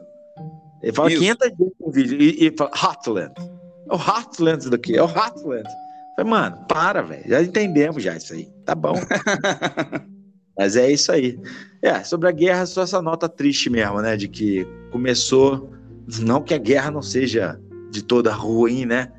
Ele 0.83 0.93
fala 0.93 1.11
Isso. 1.11 1.21
500 1.21 1.49
vezes 1.57 1.75
no 1.81 1.91
vídeo. 1.93 2.21
E, 2.21 2.47
e 2.47 2.57
fala 2.57 2.71
Hotland. 2.71 3.33
É 3.89 3.95
o 3.95 3.97
Hotland 3.97 4.59
isso 4.59 4.71
daqui. 4.71 4.97
É 4.97 5.03
o 5.03 5.07
Hotland. 5.07 5.69
Eu 5.69 6.17
Falei, 6.17 6.31
mano, 6.31 6.59
para, 6.69 7.03
velho. 7.03 7.25
Já 7.27 7.43
entendemos 7.43 8.03
já 8.03 8.17
isso 8.17 8.35
aí. 8.35 8.49
Tá 8.65 8.75
bom. 8.75 8.95
Mas 10.59 10.77
é 10.77 10.91
isso 10.91 11.11
aí. 11.11 11.39
É, 11.81 12.05
sobre 12.05 12.29
a 12.29 12.33
guerra, 12.33 12.67
só 12.67 12.83
essa 12.83 13.01
nota 13.01 13.29
triste 13.29 13.71
mesmo, 13.71 14.01
né? 14.01 14.17
De 14.17 14.29
que 14.29 14.67
começou. 14.91 15.71
Não 16.21 16.43
que 16.43 16.53
a 16.53 16.59
guerra 16.59 16.91
não 16.91 17.03
seja 17.03 17.59
de 17.91 18.03
toda 18.03 18.33
ruim, 18.33 18.85
né? 18.85 19.11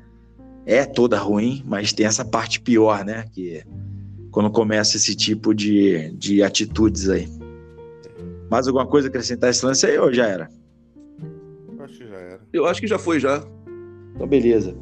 É 0.66 0.84
toda 0.84 1.18
ruim, 1.18 1.62
mas 1.66 1.92
tem 1.92 2.06
essa 2.06 2.24
parte 2.24 2.60
pior, 2.60 3.04
né? 3.04 3.24
Que 3.32 3.62
quando 4.34 4.50
começa 4.50 4.96
esse 4.96 5.14
tipo 5.14 5.54
de, 5.54 6.10
de 6.16 6.42
atitudes 6.42 7.08
aí. 7.08 7.28
Mais 8.50 8.66
alguma 8.66 8.84
coisa 8.84 9.06
a 9.06 9.08
acrescentar 9.08 9.48
esse 9.48 9.64
lance 9.64 9.86
aí 9.86 9.96
ou 9.96 10.12
já 10.12 10.26
era? 10.26 10.50
Acho 11.78 11.98
que 11.98 12.08
já 12.08 12.16
era. 12.16 12.40
Eu 12.52 12.66
acho 12.66 12.80
que 12.80 12.86
já 12.88 12.98
foi, 12.98 13.20
já. 13.20 13.44
Então, 14.12 14.26
beleza. 14.26 14.76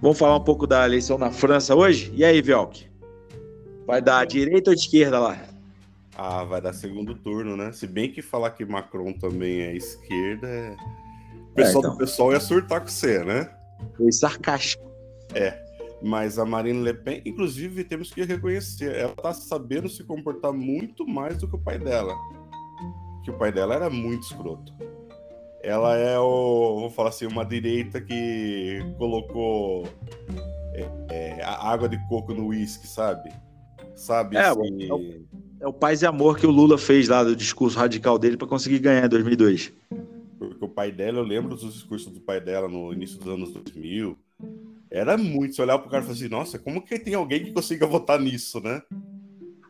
Vamos 0.00 0.18
falar 0.18 0.36
um 0.36 0.42
pouco 0.42 0.66
da 0.66 0.86
eleição 0.86 1.18
na 1.18 1.30
França 1.30 1.74
hoje? 1.74 2.10
E 2.16 2.24
aí, 2.24 2.40
Velk? 2.40 2.90
Vai 3.86 4.00
dar 4.00 4.24
direita 4.24 4.70
ou 4.70 4.74
esquerda 4.74 5.18
lá? 5.18 5.38
Ah, 6.16 6.44
vai 6.44 6.62
dar 6.62 6.72
segundo 6.72 7.14
turno, 7.14 7.54
né? 7.54 7.72
Se 7.72 7.86
bem 7.86 8.10
que 8.10 8.22
falar 8.22 8.52
que 8.52 8.64
Macron 8.64 9.12
também 9.12 9.60
é 9.60 9.76
esquerda, 9.76 10.48
é... 10.48 10.74
o 11.50 11.54
pessoal 11.54 11.84
então. 11.84 11.92
do 11.92 11.98
pessoal 11.98 12.32
ia 12.32 12.40
surtar 12.40 12.80
com 12.80 12.88
você, 12.88 13.22
né? 13.22 13.50
Foi 13.94 14.10
sarcástico. 14.10 14.90
Mas 16.06 16.38
a 16.38 16.44
Marine 16.44 16.84
Le 16.84 16.94
Pen, 16.94 17.20
inclusive, 17.26 17.82
temos 17.82 18.14
que 18.14 18.22
reconhecer, 18.22 18.94
ela 18.94 19.12
tá 19.12 19.34
sabendo 19.34 19.88
se 19.88 20.04
comportar 20.04 20.52
muito 20.52 21.04
mais 21.04 21.36
do 21.38 21.48
que 21.48 21.56
o 21.56 21.58
pai 21.58 21.80
dela. 21.80 22.14
Que 23.24 23.30
o 23.32 23.34
pai 23.36 23.50
dela 23.50 23.74
era 23.74 23.90
muito 23.90 24.22
escroto. 24.22 24.72
Ela 25.64 25.96
é 25.96 26.16
o, 26.16 26.78
vou 26.78 26.90
falar 26.90 27.08
assim, 27.08 27.26
uma 27.26 27.44
direita 27.44 28.00
que 28.00 28.78
colocou 28.98 29.88
é, 30.74 30.88
é, 31.10 31.42
a 31.42 31.68
água 31.72 31.88
de 31.88 31.98
coco 32.08 32.32
no 32.32 32.46
uísque, 32.46 32.86
sabe? 32.86 33.32
Sabe? 33.96 34.36
É, 34.36 34.42
assim, 34.42 35.26
é 35.58 35.66
o 35.66 35.72
paz 35.72 36.02
e 36.02 36.06
amor 36.06 36.38
que 36.38 36.46
o 36.46 36.52
Lula 36.52 36.78
fez 36.78 37.08
lá 37.08 37.24
do 37.24 37.34
discurso 37.34 37.76
radical 37.76 38.16
dele 38.16 38.36
para 38.36 38.46
conseguir 38.46 38.78
ganhar 38.78 39.04
em 39.04 39.08
2002. 39.08 39.72
Porque 40.38 40.64
o 40.64 40.68
pai 40.68 40.92
dela, 40.92 41.18
eu 41.18 41.24
lembro 41.24 41.56
dos 41.56 41.74
discursos 41.74 42.12
do 42.12 42.20
pai 42.20 42.40
dela 42.40 42.68
no 42.68 42.92
início 42.92 43.18
dos 43.18 43.26
anos 43.26 43.52
2000. 43.52 44.16
Era 44.96 45.18
muito. 45.18 45.54
Você 45.54 45.62
olhar 45.62 45.78
pro 45.78 45.90
cara 45.90 46.02
e 46.02 46.06
falar 46.06 46.16
assim, 46.16 46.28
nossa, 46.28 46.58
como 46.58 46.80
que 46.80 46.98
tem 46.98 47.12
alguém 47.12 47.44
que 47.44 47.52
consiga 47.52 47.86
votar 47.86 48.18
nisso, 48.18 48.60
né? 48.60 48.82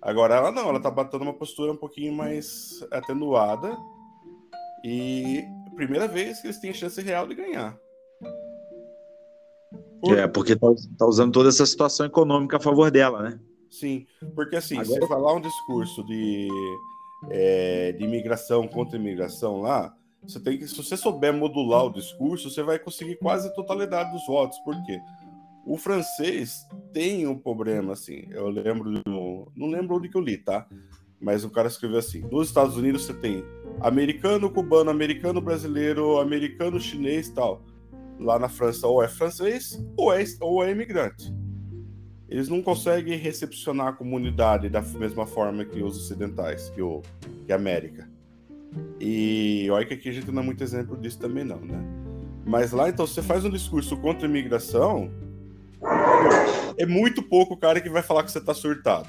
Agora 0.00 0.36
ela 0.36 0.52
não, 0.52 0.68
ela 0.68 0.78
tá 0.78 0.88
batendo 0.88 1.22
uma 1.22 1.34
postura 1.34 1.72
um 1.72 1.76
pouquinho 1.76 2.12
mais 2.12 2.86
atenuada. 2.92 3.76
E 4.84 5.42
primeira 5.74 6.06
vez 6.06 6.40
que 6.40 6.46
eles 6.46 6.60
têm 6.60 6.72
chance 6.72 7.02
real 7.02 7.26
de 7.26 7.34
ganhar. 7.34 7.76
Por... 10.00 10.16
É, 10.16 10.28
porque 10.28 10.54
tá, 10.54 10.68
tá, 10.96 11.06
usando 11.06 11.32
toda 11.32 11.48
essa 11.48 11.66
situação 11.66 12.06
econômica 12.06 12.58
a 12.58 12.60
favor 12.60 12.88
dela, 12.88 13.20
né? 13.20 13.40
Sim, 13.68 14.06
porque 14.36 14.54
assim, 14.54 14.78
Agora... 14.78 15.02
se 15.02 15.08
falar 15.08 15.34
um 15.34 15.40
discurso 15.40 16.04
de, 16.04 16.48
é, 17.30 17.90
de 17.92 18.04
imigração 18.04 18.68
contra 18.68 18.96
imigração 18.96 19.60
lá, 19.60 19.92
você 20.26 20.40
tem 20.40 20.58
que, 20.58 20.66
se 20.66 20.76
você 20.76 20.96
souber 20.96 21.32
modular 21.32 21.86
o 21.86 21.92
discurso, 21.92 22.50
você 22.50 22.62
vai 22.62 22.78
conseguir 22.78 23.16
quase 23.16 23.48
a 23.48 23.52
totalidade 23.52 24.12
dos 24.12 24.26
votos. 24.26 24.58
Por 24.60 24.74
quê? 24.84 25.00
O 25.64 25.76
francês 25.76 26.66
tem 26.92 27.26
um 27.26 27.38
problema, 27.38 27.92
assim. 27.92 28.26
Eu 28.30 28.48
lembro, 28.48 28.92
não 29.56 29.68
lembro 29.68 29.96
onde 29.96 30.08
que 30.08 30.16
eu 30.16 30.20
li, 30.20 30.38
tá? 30.38 30.66
Mas 31.20 31.44
o 31.44 31.50
cara 31.50 31.68
escreveu 31.68 31.98
assim: 31.98 32.20
nos 32.30 32.48
Estados 32.48 32.76
Unidos 32.76 33.04
você 33.04 33.14
tem 33.14 33.44
americano, 33.80 34.50
cubano, 34.50 34.90
americano, 34.90 35.40
brasileiro, 35.40 36.18
americano, 36.18 36.80
chinês 36.80 37.28
tal. 37.30 37.64
Lá 38.18 38.38
na 38.38 38.48
França, 38.48 38.86
ou 38.86 39.02
é 39.02 39.08
francês 39.08 39.84
ou 39.96 40.12
é, 40.12 40.24
ou 40.40 40.64
é 40.64 40.70
imigrante. 40.70 41.34
Eles 42.28 42.48
não 42.48 42.62
conseguem 42.62 43.16
recepcionar 43.18 43.88
a 43.88 43.92
comunidade 43.92 44.68
da 44.68 44.80
mesma 44.80 45.26
forma 45.26 45.64
que 45.64 45.82
os 45.82 45.96
ocidentais, 45.96 46.70
que, 46.70 46.82
o, 46.82 47.02
que 47.46 47.52
a 47.52 47.56
América. 47.56 48.08
E 49.00 49.68
olha 49.70 49.84
que 49.84 49.94
aqui 49.94 50.08
a 50.08 50.12
gente 50.12 50.30
não 50.30 50.42
é 50.42 50.44
muito 50.44 50.62
exemplo 50.62 50.96
disso 50.96 51.18
também, 51.18 51.44
não, 51.44 51.60
né? 51.60 51.78
Mas 52.44 52.72
lá, 52.72 52.88
então, 52.88 53.06
você 53.06 53.22
faz 53.22 53.44
um 53.44 53.50
discurso 53.50 53.96
contra 53.96 54.26
a 54.26 54.30
imigração, 54.30 55.10
é 56.78 56.86
muito 56.86 57.22
pouco 57.22 57.54
o 57.54 57.56
cara 57.56 57.80
que 57.80 57.90
vai 57.90 58.02
falar 58.02 58.22
que 58.22 58.30
você 58.30 58.40
tá 58.40 58.54
surtado. 58.54 59.08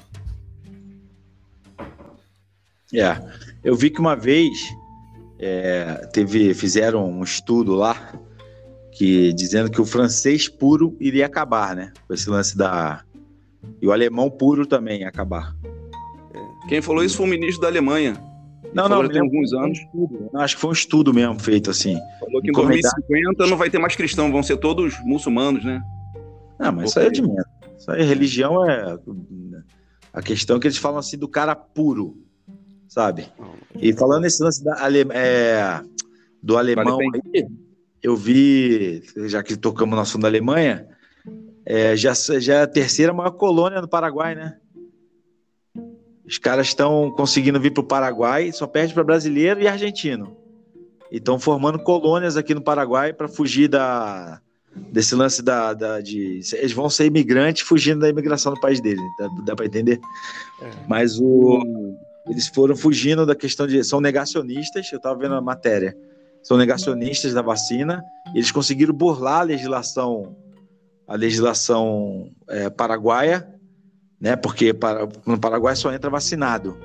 É, 2.92 3.16
eu 3.62 3.76
vi 3.76 3.90
que 3.90 4.00
uma 4.00 4.16
vez 4.16 4.58
é, 5.38 6.08
teve, 6.12 6.54
fizeram 6.54 7.08
um 7.08 7.22
estudo 7.22 7.74
lá 7.74 8.12
que 8.92 9.32
dizendo 9.34 9.70
que 9.70 9.80
o 9.80 9.86
francês 9.86 10.48
puro 10.48 10.96
iria 10.98 11.26
acabar, 11.26 11.76
né? 11.76 11.92
Com 12.06 12.14
esse 12.14 12.28
lance 12.28 12.56
da 12.56 13.04
e 13.80 13.86
o 13.86 13.92
alemão 13.92 14.30
puro 14.30 14.66
também 14.66 15.00
ia 15.00 15.08
acabar. 15.08 15.54
Quem 16.68 16.82
falou 16.82 17.04
isso 17.04 17.16
foi 17.16 17.26
o 17.26 17.28
ministro 17.28 17.62
da 17.62 17.68
Alemanha. 17.68 18.20
Não, 18.74 18.88
não, 18.88 19.08
tem 19.08 19.20
alguns 19.20 19.52
anos. 19.52 19.78
Um 19.94 20.38
acho 20.38 20.56
que 20.56 20.60
foi 20.60 20.70
um 20.70 20.74
estudo 20.74 21.12
mesmo 21.12 21.38
feito 21.38 21.70
assim. 21.70 21.98
Falou 22.20 22.42
que 22.42 22.50
em 22.50 22.52
2050 22.52 23.46
não 23.46 23.56
vai 23.56 23.70
ter 23.70 23.78
mais 23.78 23.96
cristão, 23.96 24.30
vão 24.30 24.42
ser 24.42 24.56
todos 24.58 24.98
muçulmanos, 25.04 25.64
né? 25.64 25.82
Não, 26.58 26.72
mas 26.72 26.90
isso 26.90 27.00
aí 27.00 27.06
é 27.06 27.10
de 27.10 27.22
menos. 27.22 27.44
Isso 27.78 27.90
aí, 27.90 28.02
religião 28.02 28.68
é 28.68 28.98
a 30.12 30.22
questão 30.22 30.58
que 30.58 30.66
eles 30.66 30.76
falam 30.76 30.98
assim 30.98 31.16
do 31.16 31.28
cara 31.28 31.54
puro, 31.54 32.18
sabe? 32.88 33.28
E 33.80 33.92
falando 33.92 34.22
nesse 34.22 34.42
lance 34.42 34.62
da 34.64 34.82
ale... 34.82 35.06
é... 35.10 35.80
do 36.42 36.56
alemão, 36.56 36.98
eu 38.02 38.16
vi, 38.16 39.02
já 39.26 39.42
que 39.42 39.56
tocamos 39.56 39.94
no 39.94 40.00
assunto 40.00 40.22
da 40.22 40.28
Alemanha, 40.28 40.86
é, 41.66 41.96
já, 41.96 42.12
já 42.14 42.54
é 42.54 42.62
a 42.62 42.66
terceira 42.66 43.12
maior 43.12 43.32
colônia 43.32 43.80
do 43.80 43.88
Paraguai, 43.88 44.34
né? 44.34 44.56
Os 46.28 46.36
caras 46.36 46.66
estão 46.66 47.10
conseguindo 47.10 47.58
vir 47.58 47.72
para 47.72 47.80
o 47.80 47.86
Paraguai, 47.86 48.52
só 48.52 48.66
perde 48.66 48.92
para 48.92 49.02
brasileiro 49.02 49.62
e 49.62 49.66
argentino. 49.66 50.36
E 51.10 51.16
estão 51.16 51.38
formando 51.38 51.78
colônias 51.78 52.36
aqui 52.36 52.54
no 52.54 52.60
Paraguai 52.60 53.14
para 53.14 53.26
fugir 53.28 53.66
da, 53.66 54.38
desse 54.92 55.14
lance 55.14 55.42
da, 55.42 55.72
da, 55.72 56.02
de. 56.02 56.40
Eles 56.52 56.72
vão 56.72 56.90
ser 56.90 57.06
imigrantes 57.06 57.62
fugindo 57.62 58.00
da 58.00 58.10
imigração 58.10 58.52
do 58.52 58.60
país 58.60 58.78
deles, 58.78 59.02
dá, 59.18 59.28
dá 59.46 59.56
para 59.56 59.64
entender? 59.64 59.98
É. 60.60 60.70
Mas 60.86 61.18
o, 61.18 61.62
eles 62.28 62.46
foram 62.48 62.76
fugindo 62.76 63.24
da 63.24 63.34
questão 63.34 63.66
de. 63.66 63.82
São 63.82 63.98
negacionistas, 63.98 64.86
eu 64.92 64.98
estava 64.98 65.18
vendo 65.18 65.34
a 65.34 65.40
matéria. 65.40 65.96
São 66.42 66.58
negacionistas 66.58 67.32
da 67.32 67.40
vacina, 67.40 68.04
eles 68.34 68.52
conseguiram 68.52 68.92
burlar 68.92 69.40
a 69.40 69.44
legislação, 69.44 70.36
a 71.06 71.16
legislação 71.16 72.30
é, 72.50 72.68
paraguaia 72.68 73.57
né? 74.20 74.36
Porque 74.36 74.72
para, 74.72 75.08
no 75.26 75.38
Paraguai 75.38 75.76
só 75.76 75.92
entra 75.92 76.10
vacinado. 76.10 76.76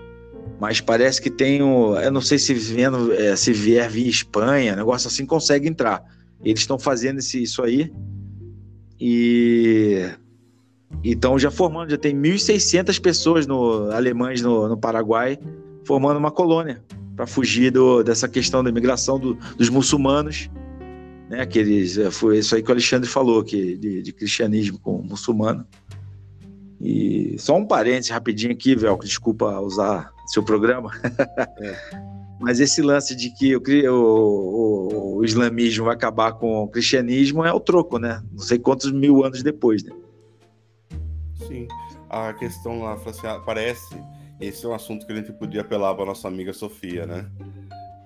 Mas 0.60 0.80
parece 0.80 1.22
que 1.22 1.30
tem 1.30 1.62
o. 1.62 1.98
Eu 1.98 2.12
não 2.12 2.22
sei 2.22 2.38
se, 2.38 2.54
vendo, 2.54 3.12
é, 3.14 3.36
se 3.36 3.52
vier 3.52 3.90
via 3.90 4.10
Espanha, 4.10 4.76
negócio 4.76 5.08
assim, 5.08 5.26
consegue 5.26 5.68
entrar. 5.68 6.04
Eles 6.44 6.62
estão 6.62 6.78
fazendo 6.78 7.20
esse, 7.20 7.42
isso 7.42 7.64
aí. 7.64 7.92
E. 9.00 10.10
Então 11.04 11.40
já 11.40 11.50
formando, 11.50 11.90
já 11.90 11.98
tem 11.98 12.16
1.600 12.16 13.02
pessoas 13.02 13.48
no, 13.48 13.92
alemães 13.92 14.42
no, 14.42 14.70
no 14.70 14.78
Paraguai 14.78 15.40
formando 15.84 16.18
uma 16.18 16.32
colônia 16.32 16.84
para 17.16 17.26
fugir 17.28 17.72
do, 17.72 18.04
dessa 18.04 18.28
questão 18.28 18.64
da 18.64 18.70
imigração 18.70 19.20
do, 19.20 19.34
dos 19.58 19.70
muçulmanos, 19.70 20.50
né? 21.30 21.42
Aqueles, 21.42 21.98
é, 21.98 22.12
foi 22.12 22.40
isso 22.40 22.56
aí 22.56 22.62
que 22.62 22.70
o 22.70 22.72
Alexandre 22.72 23.10
falou, 23.10 23.44
que, 23.44 23.78
de, 23.78 24.02
de 24.02 24.14
cristianismo 24.14 24.80
com 24.80 25.02
muçulmano. 25.02 25.66
E 26.84 27.40
só 27.40 27.56
um 27.56 27.66
parênteses 27.66 28.10
rapidinho 28.10 28.52
aqui, 28.52 28.76
Velco, 28.76 29.06
desculpa 29.06 29.58
usar 29.62 30.12
seu 30.28 30.44
programa. 30.44 30.92
É. 31.62 32.04
Mas 32.42 32.60
esse 32.60 32.82
lance 32.82 33.16
de 33.16 33.30
que 33.30 33.56
o, 33.56 33.62
o, 33.90 35.18
o, 35.20 35.24
islamismo 35.24 35.86
vai 35.86 35.96
acabar 35.96 36.34
com 36.34 36.64
o 36.64 36.68
cristianismo 36.68 37.46
é 37.46 37.54
o 37.54 37.60
troco, 37.60 37.98
né? 37.98 38.22
Não 38.34 38.40
sei 38.40 38.60
quantos 38.60 38.92
mil 38.92 39.24
anos 39.24 39.42
depois, 39.42 39.82
né? 39.82 39.96
Sim. 41.48 41.70
A 42.10 42.34
questão 42.34 42.84
lá, 42.84 42.96
assim, 42.96 43.26
ah, 43.28 43.40
parece, 43.40 43.96
esse 44.42 44.66
é 44.66 44.68
um 44.68 44.74
assunto 44.74 45.08
que 45.08 45.14
a 45.14 45.16
gente 45.16 45.32
podia 45.32 45.62
apelar 45.62 45.96
para 45.96 46.04
nossa 46.04 46.28
amiga 46.28 46.52
Sofia, 46.52 47.06
né? 47.06 47.32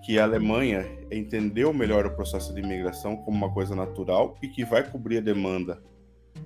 Que 0.06 0.20
a 0.20 0.24
Alemanha 0.24 0.88
entendeu 1.12 1.74
melhor 1.74 2.06
o 2.06 2.16
processo 2.16 2.54
de 2.54 2.62
imigração 2.62 3.18
como 3.18 3.36
uma 3.36 3.52
coisa 3.52 3.76
natural 3.76 4.38
e 4.44 4.48
que 4.48 4.64
vai 4.64 4.88
cobrir 4.88 5.18
a 5.18 5.22
demanda 5.22 5.82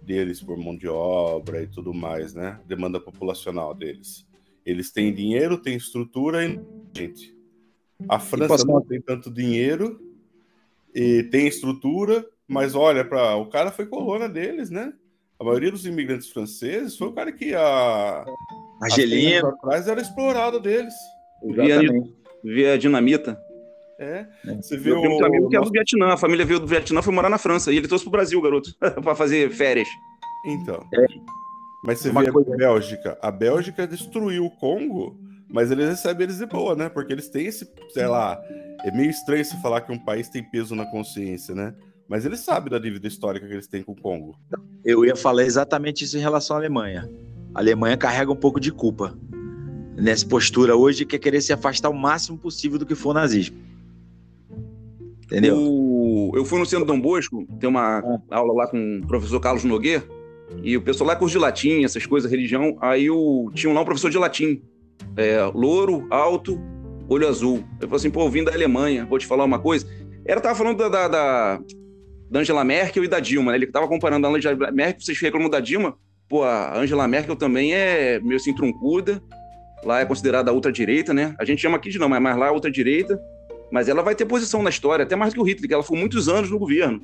deles 0.02 0.41
por 0.41 0.57
mão 0.57 0.76
de 0.76 0.88
obra 0.88 1.61
e 1.61 1.68
tudo 1.68 1.94
mais, 1.94 2.34
né? 2.34 2.60
Demanda 2.65 2.99
populacional 2.99 3.73
deles. 3.73 4.28
Eles 4.65 4.91
têm 4.91 5.14
dinheiro, 5.14 5.57
têm 5.57 5.76
estrutura 5.76 6.45
e 6.45 6.60
gente. 6.95 7.36
A 8.10 8.19
França 8.19 8.65
não 8.65 8.82
tem 8.82 8.99
tanto 8.99 9.32
dinheiro 9.32 10.02
e 10.94 11.23
tem 11.23 11.48
estrutura, 11.48 12.26
mas 12.48 12.76
olha 12.76 13.06
para 13.06 13.36
o 13.36 13.48
cara 13.48 13.72
foi 13.72 13.86
colônia 13.86 14.28
deles, 14.28 14.69
né? 14.69 14.94
A 15.40 15.44
maioria 15.44 15.72
dos 15.72 15.86
imigrantes 15.86 16.30
franceses 16.30 16.98
foi 16.98 17.07
o 17.07 17.14
cara 17.14 17.32
que 17.32 17.56
a 17.56 18.26
Argelina 18.82 19.49
atrás 19.49 19.88
era 19.88 20.02
explorado 20.02 20.60
deles. 20.60 20.94
Via, 21.44 21.80
via 22.44 22.78
dinamita. 22.78 23.41
É. 24.02 24.26
é. 24.48 24.56
Você 24.56 24.78
vê 24.78 24.91
o. 24.91 25.02
Tem 25.02 25.10
um 25.10 25.26
amigo 25.26 25.49
que 25.49 25.56
é 25.56 25.61
do 25.61 25.69
Vietnã. 25.69 26.14
A 26.14 26.18
família 26.18 26.44
veio 26.44 26.60
do 26.60 26.65
Vietnã, 26.65 27.02
foi 27.03 27.14
morar 27.14 27.30
na 27.30 27.38
França. 27.38 27.72
E 27.72 27.78
ele 27.78 27.88
trouxe 27.88 28.03
pro 28.03 28.11
Brasil, 28.11 28.41
garoto, 28.41 28.76
para 28.80 29.15
fazer 29.15 29.52
férias. 29.52 29.88
Então. 30.44 30.84
É. 30.94 31.06
Mas 31.84 31.99
você 31.99 32.10
Uma 32.10 32.23
vê 32.23 32.32
coisa... 32.32 32.53
a 32.53 32.57
Bélgica. 32.57 33.18
A 33.22 33.32
Bélgica 33.32 33.88
destruiu 33.88 34.45
o 34.45 34.52
Congo, 34.52 35.15
mas 35.49 35.72
eles 35.72 35.88
recebem 35.88 36.26
eles 36.26 36.38
de 36.38 36.45
boa, 36.48 36.76
né? 36.76 36.90
Porque 36.90 37.14
eles 37.14 37.30
têm 37.30 37.45
esse, 37.45 37.69
sei 37.90 38.07
lá. 38.07 38.41
É 38.84 38.91
meio 38.91 39.11
estranho 39.11 39.45
se 39.45 39.60
falar 39.61 39.82
que 39.82 39.91
um 39.91 39.99
país 39.99 40.30
tem 40.30 40.44
peso 40.44 40.76
na 40.76 40.86
consciência, 40.86 41.53
né? 41.53 41.73
Mas 42.07 42.26
eles 42.26 42.40
sabem 42.40 42.72
da 42.72 42.80
dívida 42.80 43.07
histórica 43.07 43.48
que 43.48 43.53
eles 43.53 43.68
têm 43.68 43.84
com 43.84 43.94
o 43.94 43.95
Congo. 43.95 44.36
Eu 44.84 45.06
ia 45.06 45.15
falar 45.15 45.44
exatamente 45.44 46.03
isso 46.03 46.18
em 46.18 46.22
relação 46.22 46.56
à 46.56 46.60
Alemanha. 46.60 47.10
A 47.53 47.60
Alemanha 47.60 47.95
carrega 47.95 48.32
um 48.32 48.36
pouco 48.36 48.60
de 48.60 48.72
culpa 48.72 49.18
nessa 49.95 50.26
postura 50.26 50.76
hoje, 50.76 51.06
que 51.06 51.15
é 51.15 51.19
querer 51.19 51.41
se 51.41 51.53
afastar 51.53 51.90
o 51.90 51.94
máximo 51.94 52.38
possível 52.38 52.80
do 52.80 52.86
que 52.86 52.95
for 52.95 53.11
o 53.11 53.14
nazismo. 53.14 53.57
Entendeu? 55.32 55.58
O... 55.58 56.32
Eu 56.36 56.44
fui 56.44 56.60
no 56.60 56.66
centro 56.66 56.86
Dom 56.86 56.99
Bosco, 56.99 57.48
tem 57.58 57.70
uma 57.70 58.03
é. 58.30 58.36
aula 58.36 58.53
lá 58.53 58.68
com 58.68 58.99
o 59.02 59.08
professor 59.08 59.40
Carlos 59.40 59.64
Nogueira, 59.64 60.03
e 60.62 60.76
o 60.76 60.82
pessoal 60.82 61.08
lá 61.08 61.16
curso 61.16 61.38
de 61.38 61.40
latim, 61.40 61.86
essas 61.86 62.06
coisas, 62.06 62.30
religião. 62.30 62.78
Aí 62.82 63.10
o... 63.10 63.49
tinha 63.56 63.74
lá 63.74 63.82
um 63.82 63.86
professor 63.86 64.12
de 64.12 64.18
latim, 64.18 64.62
é, 65.16 65.41
louro, 65.56 66.06
alto, 66.10 66.60
olho 67.08 67.28
azul. 67.28 67.64
Eu 67.80 67.88
falei 67.88 67.95
assim, 67.95 68.12
pô, 68.12 68.30
vim 68.30 68.44
da 68.44 68.53
Alemanha, 68.53 69.06
vou 69.06 69.18
te 69.18 69.26
falar 69.26 69.45
uma 69.45 69.58
coisa. 69.58 69.88
Ela 70.26 70.41
tava 70.41 70.53
falando 70.53 70.78
da, 70.78 70.90
da, 70.90 71.08
da, 71.08 71.62
da 72.30 72.40
Angela 72.40 72.66
Merkel 72.66 73.06
e 73.06 73.08
da 73.08 73.22
Dilma, 73.22 73.52
né? 73.52 73.58
Ele 73.58 73.68
tava 73.68 73.88
comparando 73.88 74.28
a 74.28 74.30
Angela 74.30 74.72
Merkel, 74.72 75.02
vocês 75.02 75.18
reclamam 75.18 75.49
da 75.49 75.62
Dilma, 75.62 75.95
pô, 76.28 76.44
a 76.44 76.78
Angela 76.78 77.08
Merkel 77.08 77.38
também 77.38 77.74
é 77.74 78.20
meio 78.20 78.36
assim 78.36 78.53
truncuda, 78.53 79.24
lá 79.86 80.02
é 80.02 80.06
considerada 80.06 80.53
ultradireita, 80.53 81.14
né? 81.14 81.34
A 81.40 81.45
gente 81.45 81.62
chama 81.62 81.78
aqui 81.78 81.90
de 81.90 81.98
não, 81.98 82.10
mas 82.10 82.38
lá 82.38 82.48
é 82.48 82.52
ultradireita 82.52 83.18
mas 83.72 83.88
ela 83.88 84.03
vai 84.03 84.14
ter 84.15 84.26
posição 84.26 84.61
na 84.61 84.69
história, 84.69 85.03
até 85.03 85.15
mais 85.15 85.34
do 85.34 85.35
que 85.35 85.41
o 85.41 85.43
Hitler, 85.43 85.68
que 85.68 85.73
ela 85.73 85.84
foi 85.84 85.98
muitos 85.98 86.27
anos 86.27 86.49
no 86.49 86.60
governo. 86.60 87.02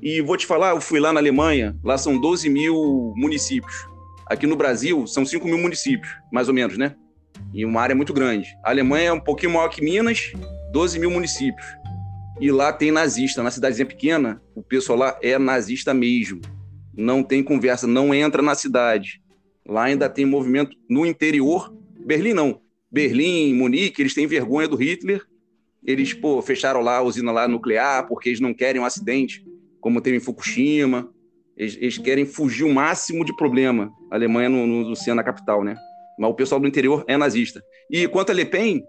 E 0.00 0.20
vou 0.20 0.36
te 0.36 0.46
falar, 0.46 0.70
eu 0.70 0.80
fui 0.80 1.00
lá 1.00 1.12
na 1.12 1.20
Alemanha, 1.20 1.76
lá 1.82 1.98
são 1.98 2.18
12 2.18 2.48
mil 2.48 3.12
municípios. 3.16 3.86
Aqui 4.26 4.46
no 4.46 4.56
Brasil, 4.56 5.06
são 5.06 5.24
5 5.24 5.46
mil 5.46 5.58
municípios, 5.58 6.12
mais 6.32 6.48
ou 6.48 6.54
menos, 6.54 6.76
né? 6.76 6.94
E 7.52 7.64
uma 7.64 7.80
área 7.80 7.94
muito 7.94 8.12
grande. 8.12 8.48
A 8.64 8.70
Alemanha 8.70 9.08
é 9.08 9.12
um 9.12 9.20
pouquinho 9.20 9.52
maior 9.52 9.68
que 9.68 9.82
Minas, 9.82 10.32
12 10.72 10.98
mil 10.98 11.10
municípios. 11.10 11.66
E 12.40 12.50
lá 12.50 12.72
tem 12.72 12.90
nazista. 12.90 13.42
Na 13.42 13.50
cidadezinha 13.50 13.86
pequena, 13.86 14.42
o 14.54 14.62
pessoal 14.62 14.98
lá 14.98 15.18
é 15.22 15.38
nazista 15.38 15.94
mesmo. 15.94 16.40
Não 16.94 17.22
tem 17.22 17.42
conversa, 17.42 17.86
não 17.86 18.14
entra 18.14 18.42
na 18.42 18.54
cidade. 18.54 19.22
Lá 19.66 19.84
ainda 19.84 20.08
tem 20.08 20.24
movimento 20.24 20.76
no 20.88 21.06
interior. 21.06 21.72
Berlim 22.04 22.32
não. 22.32 22.60
Berlim, 22.90 23.54
Munique, 23.54 24.02
eles 24.02 24.14
têm 24.14 24.26
vergonha 24.26 24.68
do 24.68 24.76
Hitler. 24.76 25.22
Eles, 25.84 26.12
pô, 26.12 26.42
fecharam 26.42 26.80
lá 26.80 26.98
a 26.98 27.02
usina 27.02 27.30
lá 27.30 27.46
nuclear 27.46 28.06
porque 28.08 28.30
eles 28.30 28.40
não 28.40 28.52
querem 28.52 28.80
um 28.80 28.84
acidente, 28.84 29.44
como 29.80 30.00
teve 30.00 30.16
em 30.16 30.20
Fukushima. 30.20 31.08
Eles, 31.56 31.76
eles 31.80 31.98
querem 31.98 32.26
fugir 32.26 32.64
o 32.64 32.72
máximo 32.72 33.24
de 33.24 33.34
problema. 33.34 33.92
A 34.10 34.16
Alemanha 34.16 34.48
no, 34.48 34.66
no, 34.66 34.90
no 34.90 35.14
na 35.14 35.22
capital, 35.22 35.64
né? 35.64 35.76
Mas 36.18 36.30
o 36.30 36.34
pessoal 36.34 36.60
do 36.60 36.66
interior 36.66 37.04
é 37.06 37.16
nazista. 37.16 37.62
E 37.90 38.08
quanto 38.08 38.30
a 38.30 38.34
Le 38.34 38.44
Pen, 38.44 38.82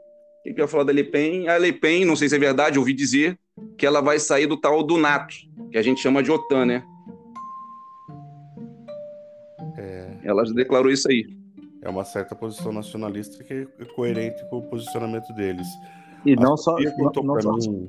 o 0.46 0.54
que 0.54 0.62
eu 0.62 0.64
ia 0.64 0.68
falar 0.68 0.84
da 0.84 0.94
Le 0.94 1.04
Pen? 1.04 1.48
A 1.50 1.58
Le 1.58 1.74
Pen, 1.74 2.06
não 2.06 2.16
sei 2.16 2.30
se 2.30 2.36
é 2.36 2.40
verdade, 2.40 2.80
ouvi 2.80 2.94
dizer 2.94 3.38
que 3.78 3.86
ela 3.86 4.02
vai 4.02 4.20
sair 4.20 4.48
do 4.48 4.58
tal 4.58 4.84
do 4.84 4.98
NATO, 4.98 5.36
que 5.72 5.78
a 5.78 5.82
gente 5.82 6.02
chama 6.02 6.24
de 6.24 6.32
OTAN, 6.32 6.66
né? 6.66 6.84
É... 9.78 10.18
Ela 10.24 10.46
já 10.46 10.54
declarou 10.54 10.92
isso 10.92 11.10
aí. 11.10 11.26
É 11.82 11.90
uma 11.90 12.04
certa 12.04 12.36
posição 12.36 12.72
nacionalista 12.72 13.44
que 13.44 13.54
é 13.54 13.86
coerente 13.96 14.44
com 14.50 14.58
o 14.58 14.70
posicionamento 14.70 15.34
deles. 15.34 15.68
E 16.28 16.36
não 16.36 16.58
só. 16.58 16.76
Não, 16.78 17.12
não 17.24 17.41
só 17.41 17.54
mim, 17.54 17.88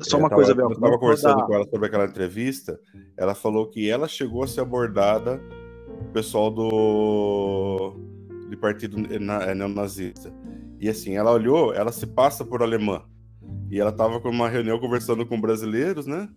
só 0.00 0.18
uma 0.18 0.28
tava, 0.28 0.42
coisa, 0.42 0.54
Bel. 0.54 0.66
Eu 0.66 0.72
estava 0.72 0.98
conversando 0.98 1.36
da... 1.38 1.42
com 1.44 1.54
ela 1.54 1.64
sobre 1.64 1.86
aquela 1.86 2.04
entrevista. 2.04 2.78
Ela 3.16 3.34
falou 3.34 3.70
que 3.70 3.88
ela 3.88 4.06
chegou 4.06 4.42
a 4.42 4.46
ser 4.46 4.60
abordada 4.60 5.40
pessoal 6.14 6.48
do 6.48 7.96
de 8.48 8.56
partido 8.56 8.98
é, 9.12 9.54
neonazista. 9.54 10.32
E 10.78 10.88
assim, 10.88 11.16
ela 11.16 11.32
olhou, 11.32 11.74
ela 11.74 11.90
se 11.90 12.06
passa 12.06 12.44
por 12.44 12.62
alemã. 12.62 13.02
E 13.70 13.80
ela 13.80 13.90
estava 13.90 14.20
com 14.20 14.28
uma 14.28 14.48
reunião 14.48 14.78
conversando 14.78 15.26
com 15.26 15.40
brasileiros, 15.40 16.06
né? 16.06 16.28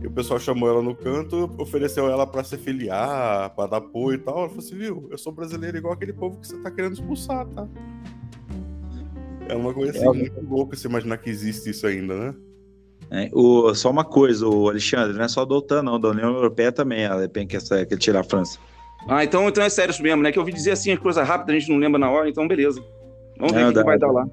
E 0.00 0.06
o 0.06 0.10
pessoal 0.10 0.40
chamou 0.40 0.68
ela 0.68 0.80
no 0.80 0.94
canto, 0.94 1.50
ofereceu 1.58 2.08
ela 2.08 2.26
para 2.26 2.42
se 2.42 2.56
filiar, 2.56 3.54
para 3.54 3.70
dar 3.70 3.76
apoio 3.78 4.14
e 4.14 4.18
tal. 4.18 4.38
Ela 4.38 4.48
falou 4.48 4.64
assim: 4.64 4.76
viu, 4.76 5.08
eu 5.10 5.18
sou 5.18 5.32
brasileiro 5.32 5.76
igual 5.76 5.92
aquele 5.92 6.14
povo 6.14 6.40
que 6.40 6.46
você 6.46 6.56
tá 6.58 6.70
querendo 6.70 6.94
expulsar, 6.94 7.46
tá? 7.48 7.68
É 9.50 9.56
uma 9.56 9.74
coisa 9.74 9.92
assim, 9.92 10.06
é, 10.06 10.12
muito 10.12 10.40
louca 10.48 10.76
você 10.76 10.88
imaginar 10.88 11.18
que 11.18 11.28
existe 11.28 11.70
isso 11.70 11.86
ainda, 11.86 12.14
né? 12.14 12.34
É, 13.10 13.30
o, 13.32 13.74
só 13.74 13.90
uma 13.90 14.04
coisa, 14.04 14.46
o 14.46 14.68
Alexandre, 14.68 15.16
não 15.16 15.24
é 15.24 15.28
só 15.28 15.44
da 15.44 15.54
OTAN, 15.54 15.82
não, 15.82 15.98
da 15.98 16.10
União 16.10 16.32
Europeia 16.32 16.70
também, 16.70 17.02
ela 17.02 17.26
tem 17.28 17.46
que, 17.46 17.58
quer 17.58 17.96
tirar 17.98 18.20
a 18.20 18.24
França. 18.24 18.58
Ah, 19.08 19.24
então, 19.24 19.48
então 19.48 19.64
é 19.64 19.68
sério 19.68 19.90
isso 19.90 20.02
mesmo, 20.02 20.22
né? 20.22 20.30
Que 20.30 20.38
eu 20.38 20.42
ouvi 20.42 20.52
dizer 20.52 20.72
assim, 20.72 20.92
as 20.92 20.98
coisas 20.98 21.26
rápidas, 21.26 21.56
a 21.56 21.58
gente 21.58 21.70
não 21.70 21.78
lembra 21.78 21.98
na 21.98 22.10
hora, 22.10 22.28
então 22.28 22.46
beleza. 22.46 22.82
Vamos 23.38 23.54
ver 23.54 23.66
o 23.66 23.72
que, 23.72 23.82
vai 23.82 23.98
dar 23.98 24.12
lá. 24.12 24.28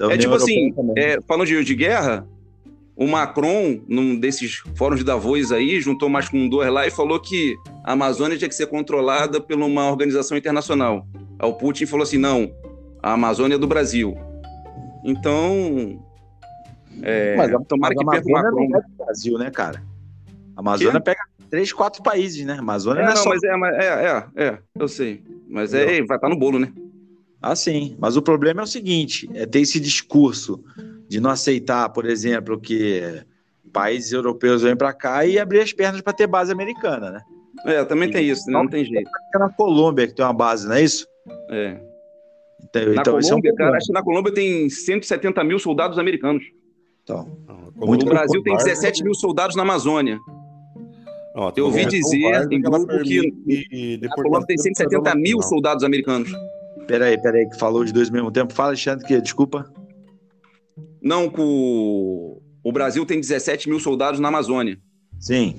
É 0.00 0.16
tipo 0.16 0.34
assim, 0.34 0.72
é, 0.96 1.20
falando 1.26 1.46
de, 1.46 1.62
de 1.62 1.74
guerra, 1.74 2.26
o 2.96 3.06
Macron, 3.06 3.80
num 3.88 4.18
desses 4.18 4.62
fóruns 4.76 5.00
de 5.00 5.04
Davos 5.04 5.50
aí, 5.50 5.80
juntou 5.80 6.08
mais 6.08 6.28
com 6.28 6.48
dois 6.48 6.70
lá 6.72 6.86
e 6.86 6.90
falou 6.90 7.20
que 7.20 7.56
a 7.84 7.92
Amazônia 7.92 8.38
tinha 8.38 8.48
que 8.48 8.54
ser 8.54 8.66
controlada 8.66 9.40
por 9.40 9.56
uma 9.56 9.90
organização 9.90 10.38
internacional. 10.38 11.06
Aí 11.38 11.48
o 11.48 11.54
Putin 11.54 11.86
falou 11.86 12.04
assim: 12.04 12.18
não, 12.18 12.54
a 13.02 13.12
Amazônia 13.12 13.56
é 13.56 13.58
do 13.58 13.66
Brasil. 13.66 14.16
Então. 15.04 16.02
É, 17.02 17.36
mas, 17.36 17.50
tomara 17.66 17.94
mas 17.94 18.04
que 18.04 18.10
perca 18.10 18.28
o 18.28 18.32
Macron. 18.32 18.68
Não 18.68 18.78
é 18.78 18.82
do 18.82 19.04
Brasil, 19.04 19.38
né, 19.38 19.50
cara? 19.50 19.82
A 20.56 20.60
Amazônia 20.60 21.00
que? 21.00 21.04
pega 21.04 21.20
três, 21.50 21.72
quatro 21.72 22.02
países, 22.02 22.44
né? 22.46 22.54
A 22.54 22.60
Amazônia 22.60 23.00
é, 23.00 23.04
não 23.04 23.12
é 23.12 23.14
não, 23.14 23.22
só... 23.22 23.28
mas 23.30 23.42
é, 23.42 23.48
é, 23.48 23.86
é, 23.86 24.46
é, 24.46 24.58
eu 24.78 24.88
sei. 24.88 25.22
Mas 25.48 25.74
é, 25.74 25.86
vai 25.86 26.00
estar 26.00 26.18
tá 26.20 26.28
no 26.28 26.38
bolo, 26.38 26.58
né? 26.58 26.72
Ah, 27.42 27.54
sim. 27.54 27.96
Mas 27.98 28.16
o 28.16 28.22
problema 28.22 28.62
é 28.62 28.64
o 28.64 28.66
seguinte: 28.66 29.28
é 29.34 29.44
ter 29.44 29.60
esse 29.60 29.78
discurso 29.78 30.64
de 31.08 31.20
não 31.20 31.30
aceitar, 31.30 31.90
por 31.90 32.06
exemplo, 32.06 32.58
que 32.58 33.22
países 33.72 34.12
europeus 34.12 34.62
vêm 34.62 34.76
para 34.76 34.92
cá 34.92 35.26
e 35.26 35.38
abrir 35.38 35.60
as 35.60 35.72
pernas 35.72 36.00
para 36.00 36.12
ter 36.12 36.26
base 36.26 36.50
americana, 36.50 37.10
né? 37.10 37.20
É, 37.66 37.84
também 37.84 38.08
e, 38.08 38.12
tem 38.12 38.28
isso, 38.28 38.46
né? 38.46 38.52
não 38.52 38.68
tem 38.68 38.84
jeito. 38.84 39.10
Na 39.34 39.48
Colômbia 39.50 40.06
que 40.06 40.14
tem 40.14 40.24
uma 40.24 40.32
base, 40.32 40.66
não 40.66 40.74
é 40.74 40.82
isso? 40.82 41.06
É. 41.50 41.80
Então, 42.68 42.94
na 42.94 43.00
então, 43.00 43.20
Colômbia, 43.20 43.50
é 43.50 43.52
um 43.52 43.56
cara, 43.56 43.76
acho 43.76 43.86
que 43.86 43.92
na 43.92 44.02
Colômbia 44.02 44.32
tem 44.32 44.68
170 44.68 45.44
mil 45.44 45.58
soldados 45.58 45.98
americanos. 45.98 46.44
Então, 47.02 47.28
o 47.76 47.96
Brasil 47.96 48.42
tem 48.42 48.56
17 48.56 49.04
mil 49.04 49.14
soldados 49.14 49.56
na 49.56 49.62
Amazônia. 49.62 50.18
Ó, 51.36 51.52
eu 51.56 51.66
ouvi 51.66 51.84
dizer 51.84 52.46
em 52.50 52.60
grupo 52.60 52.98
que 53.02 54.00
a 54.04 54.14
Colômbia 54.14 54.46
tem 54.46 54.58
170 54.58 55.14
mil 55.16 55.42
soldados 55.42 55.84
americanos. 55.84 56.32
Peraí, 56.86 57.20
peraí, 57.20 57.48
que 57.48 57.58
falou 57.58 57.84
de 57.84 57.92
dois 57.92 58.08
ao 58.08 58.14
mesmo 58.14 58.30
tempo. 58.30 58.52
Fala, 58.52 58.70
Alexandre, 58.70 59.04
que 59.06 59.20
desculpa. 59.20 59.70
Não, 61.02 61.26
o, 61.36 62.40
o 62.62 62.72
Brasil 62.72 63.04
tem 63.04 63.20
17 63.20 63.68
mil 63.68 63.80
soldados 63.80 64.20
na 64.20 64.28
Amazônia. 64.28 64.78
Sim. 65.18 65.56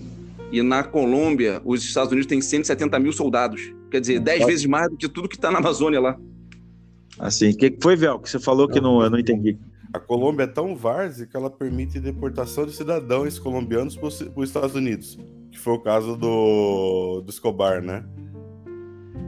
E 0.51 0.61
na 0.61 0.83
Colômbia, 0.83 1.61
os 1.65 1.83
Estados 1.83 2.11
Unidos 2.11 2.27
têm 2.27 2.41
170 2.41 2.97
mil 2.99 3.11
soldados. 3.11 3.73
Quer 3.91 3.99
dizer, 3.99 4.19
10 4.19 4.45
vezes 4.45 4.65
mais 4.65 4.89
do 4.89 4.97
que 4.97 5.09
tudo 5.09 5.27
que 5.27 5.35
está 5.35 5.51
na 5.51 5.59
Amazônia 5.59 5.99
lá. 5.99 6.17
Assim, 7.19 7.51
o 7.51 7.57
que 7.57 7.75
foi, 7.81 7.95
Vel, 7.95 8.19
que 8.19 8.29
você 8.29 8.39
falou 8.39 8.67
que 8.67 8.81
não, 8.81 9.01
eu 9.01 9.09
não 9.09 9.19
entendi? 9.19 9.57
A 9.93 9.99
Colômbia 9.99 10.43
é 10.43 10.47
tão 10.47 10.75
várzea 10.75 11.25
que 11.25 11.37
ela 11.37 11.49
permite 11.49 11.99
deportação 11.99 12.65
de 12.65 12.73
cidadãos 12.73 13.39
colombianos 13.39 13.95
para 13.95 14.07
os 14.07 14.21
Estados 14.43 14.75
Unidos. 14.75 15.17
Que 15.51 15.57
foi 15.57 15.73
o 15.73 15.79
caso 15.79 16.17
do, 16.17 17.21
do 17.21 17.29
Escobar, 17.29 17.81
né? 17.81 18.03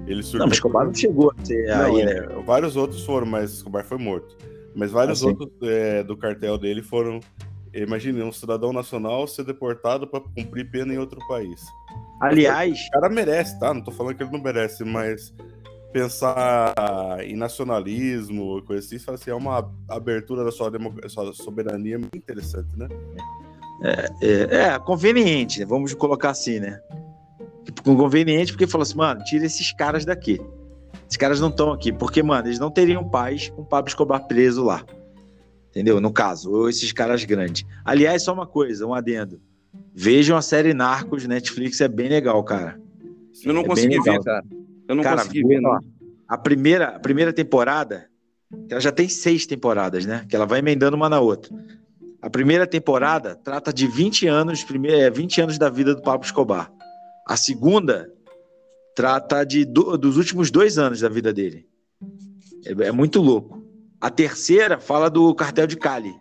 Ele 0.05 0.22
surgiu. 0.22 0.39
Não, 0.39 0.47
mas 0.47 0.57
Escobar 0.57 0.85
não 0.85 0.93
chegou 0.93 1.31
a 1.31 1.45
ser 1.45 1.68
não, 1.68 1.95
aí, 1.95 2.05
né? 2.05 2.22
Vários 2.45 2.76
outros 2.76 3.05
foram, 3.05 3.26
mas 3.26 3.53
Escobar 3.53 3.85
foi 3.85 3.97
morto. 3.97 4.35
Mas 4.76 4.91
vários 4.91 5.19
assim. 5.19 5.30
outros 5.30 5.49
é, 5.64 6.03
do 6.03 6.18
cartel 6.18 6.57
dele 6.57 6.81
foram. 6.81 7.22
Imagine, 7.73 8.23
um 8.23 8.31
cidadão 8.31 8.73
nacional 8.73 9.27
ser 9.27 9.43
deportado 9.43 10.07
para 10.07 10.19
cumprir 10.19 10.69
pena 10.69 10.93
em 10.93 10.97
outro 10.97 11.19
país. 11.27 11.61
Aliás. 12.22 12.88
O 12.88 12.91
cara 12.91 13.09
merece, 13.09 13.59
tá? 13.59 13.73
Não 13.73 13.81
tô 13.81 13.91
falando 13.91 14.15
que 14.15 14.23
ele 14.23 14.31
não 14.31 14.41
merece, 14.41 14.84
mas 14.84 15.34
pensar 15.98 16.76
em 17.24 17.36
nacionalismo, 17.36 18.61
coisa 18.64 18.86
assim, 18.86 19.03
assim 19.11 19.32
é 19.32 19.34
uma 19.34 19.68
abertura 19.90 20.44
da 20.44 20.52
sua, 20.52 20.72
sua 21.07 21.34
soberania 21.34 21.98
muito 21.98 22.15
interessante, 22.15 22.69
né? 22.78 22.88
É, 23.82 24.10
é, 24.22 24.56
é, 24.56 24.80
conveniente, 24.80 25.65
vamos 25.65 25.94
colocar 25.95 26.30
assim, 26.30 26.60
né? 26.60 26.80
conveniente, 27.84 28.52
porque 28.52 28.68
falou 28.68 28.84
assim, 28.84 28.98
mano, 28.98 29.24
tira 29.24 29.45
esses 29.45 29.72
caras 29.74 30.06
daqui. 30.06 30.40
Esses 31.07 31.18
caras 31.18 31.40
não 31.40 31.49
estão 31.49 31.72
aqui, 31.72 31.91
porque, 31.91 32.22
mano, 32.22 32.48
eles 32.48 32.60
não 32.60 32.72
teriam 32.72 33.07
paz 33.07 33.49
com 33.49 33.61
o 33.61 33.65
Pablo 33.65 33.88
Escobar 33.88 34.28
preso 34.28 34.64
lá. 34.64 34.84
Entendeu? 35.69 36.02
No 36.02 36.11
caso, 36.11 36.52
ou 36.52 36.69
esses 36.69 36.91
caras 36.91 37.24
grandes. 37.24 37.65
Aliás, 37.86 38.24
só 38.24 38.34
uma 38.34 38.48
coisa, 38.48 38.86
um 38.86 38.94
adendo. 38.94 39.40
Vejam 39.94 40.38
a 40.38 40.41
série 40.41 40.74
Narcos, 40.74 41.26
Netflix, 41.28 41.82
é 41.82 41.88
bem 41.88 42.10
legal, 42.10 42.44
cara. 42.44 42.80
Eu 43.44 43.53
não 43.53 43.61
é 43.61 43.65
consegui 43.65 44.02
ver, 44.02 44.19
cara. 44.24 44.44
Eu 44.88 44.95
não 44.95 45.03
cara, 45.03 45.22
consegui 45.22 45.43
ver, 45.43 45.61
não. 45.61 45.80
A 46.27 46.38
primeira, 46.38 46.89
a 46.89 46.99
primeira 46.99 47.34
temporada, 47.34 48.09
ela 48.69 48.80
já 48.80 48.91
tem 48.91 49.07
seis 49.09 49.45
temporadas, 49.45 50.05
né? 50.05 50.26
Que 50.30 50.35
ela 50.35 50.45
vai 50.45 50.59
emendando 50.59 50.95
uma 50.95 51.09
na 51.09 51.19
outra. 51.19 51.53
A 52.22 52.30
primeira 52.30 52.65
temporada 52.65 53.35
trata 53.35 53.72
de 53.72 53.88
20 53.88 54.27
anos, 54.27 54.65
20 55.14 55.39
é, 55.39 55.43
anos 55.43 55.57
da 55.57 55.69
vida 55.69 55.93
do 55.93 56.01
Pablo 56.01 56.26
Escobar. 56.26 56.72
A 57.27 57.35
segunda 57.38 58.11
trata 58.95 59.43
de, 59.43 59.64
do, 59.64 59.97
dos 59.97 60.18
últimos 60.18 60.49
dois 60.49 60.77
anos 60.77 61.01
da 61.01 61.09
vida 61.09 61.31
dele. 61.31 61.68
É, 62.65 62.88
é, 62.88 62.91
muito 62.91 63.22
louco. 63.22 63.64
A 63.99 64.09
terceira 64.09 64.80
fala 64.80 65.09
do 65.09 65.34
cartel 65.35 65.68
de 65.68 65.76
Cali. 65.77 66.15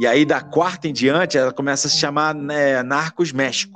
E 0.00 0.06
aí, 0.06 0.24
da 0.24 0.40
quarta 0.40 0.88
em 0.88 0.92
diante, 0.92 1.36
ela 1.36 1.52
começa 1.52 1.88
a 1.88 1.90
se 1.90 1.98
chamar 1.98 2.34
né, 2.34 2.82
Narcos 2.82 3.32
México. 3.32 3.75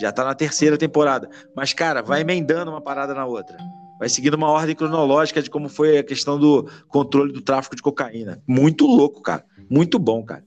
Já 0.00 0.12
tá 0.12 0.24
na 0.24 0.34
terceira 0.34 0.76
temporada. 0.76 1.28
Mas, 1.54 1.72
cara, 1.72 2.02
vai 2.02 2.20
emendando 2.20 2.70
uma 2.70 2.80
parada 2.80 3.14
na 3.14 3.24
outra. 3.24 3.56
Vai 3.98 4.08
seguindo 4.08 4.34
uma 4.34 4.50
ordem 4.50 4.74
cronológica 4.74 5.40
de 5.40 5.48
como 5.48 5.68
foi 5.68 5.98
a 5.98 6.02
questão 6.02 6.38
do 6.38 6.68
controle 6.88 7.32
do 7.32 7.40
tráfico 7.40 7.76
de 7.76 7.82
cocaína. 7.82 8.42
Muito 8.46 8.86
louco, 8.86 9.22
cara. 9.22 9.44
Muito 9.70 9.98
bom, 9.98 10.24
cara. 10.24 10.44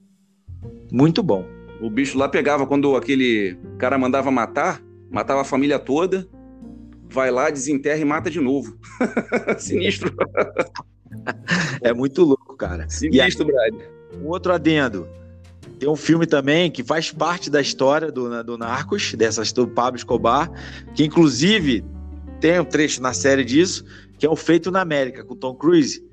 Muito 0.92 1.22
bom. 1.22 1.44
O 1.80 1.88
bicho 1.88 2.18
lá 2.18 2.28
pegava 2.28 2.66
quando 2.66 2.96
aquele 2.96 3.58
cara 3.78 3.96
mandava 3.96 4.30
matar, 4.30 4.82
matava 5.10 5.42
a 5.42 5.44
família 5.44 5.78
toda, 5.78 6.28
vai 7.08 7.30
lá, 7.30 7.48
desenterra 7.50 8.00
e 8.00 8.04
mata 8.04 8.30
de 8.30 8.40
novo. 8.40 8.76
Sinistro. 9.58 10.14
é 11.82 11.92
muito 11.92 12.24
louco, 12.24 12.56
cara. 12.56 12.88
Sinistro, 12.88 13.46
Brad. 13.46 13.74
Um 14.20 14.28
outro 14.28 14.52
adendo. 14.52 15.08
Tem 15.78 15.88
um 15.88 15.96
filme 15.96 16.26
também 16.26 16.70
que 16.70 16.82
faz 16.82 17.12
parte 17.12 17.48
da 17.48 17.60
história 17.60 18.10
do, 18.10 18.42
do 18.42 18.58
Narcos, 18.58 19.14
dessas 19.14 19.52
do 19.52 19.66
Pablo 19.68 19.96
Escobar, 19.96 20.50
que 20.94 21.04
inclusive 21.04 21.84
tem 22.40 22.58
um 22.60 22.64
trecho 22.64 23.00
na 23.00 23.12
série 23.12 23.44
disso, 23.44 23.84
que 24.18 24.26
é 24.26 24.30
o 24.30 24.36
Feito 24.36 24.70
na 24.70 24.80
América, 24.80 25.24
com 25.24 25.36
Tom 25.36 25.54
Cruise. 25.54 26.04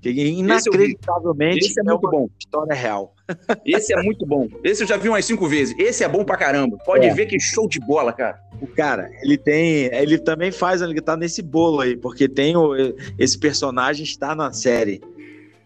Que 0.00 0.10
inacreditavelmente 0.10 1.66
Esse 1.66 1.80
é 1.80 1.82
muito 1.82 2.04
uma 2.06 2.10
bom. 2.12 2.28
história 2.38 2.72
real. 2.72 3.14
Esse 3.66 3.92
é 3.92 4.00
muito 4.00 4.24
bom. 4.24 4.46
Esse 4.62 4.84
eu 4.84 4.86
já 4.86 4.96
vi 4.96 5.08
umas 5.08 5.24
cinco 5.24 5.48
vezes. 5.48 5.74
Esse 5.76 6.04
é 6.04 6.08
bom 6.08 6.24
pra 6.24 6.36
caramba. 6.36 6.78
Pode 6.86 7.06
É. 7.06 7.12
ver 7.12 7.26
que 7.26 7.38
show 7.40 7.68
de 7.68 7.80
bola, 7.80 8.12
cara. 8.12 8.38
O 8.60 8.66
cara, 8.68 9.10
ele 9.22 9.36
tem. 9.36 9.86
Ele 9.92 10.16
também 10.16 10.52
faz, 10.52 10.80
ele 10.82 11.00
tá 11.00 11.16
nesse 11.16 11.42
bolo 11.42 11.80
aí, 11.80 11.96
porque 11.96 12.28
tem 12.28 12.56
o, 12.56 12.74
esse 13.18 13.36
personagem 13.36 14.04
está 14.04 14.36
na 14.36 14.52
série. 14.52 15.00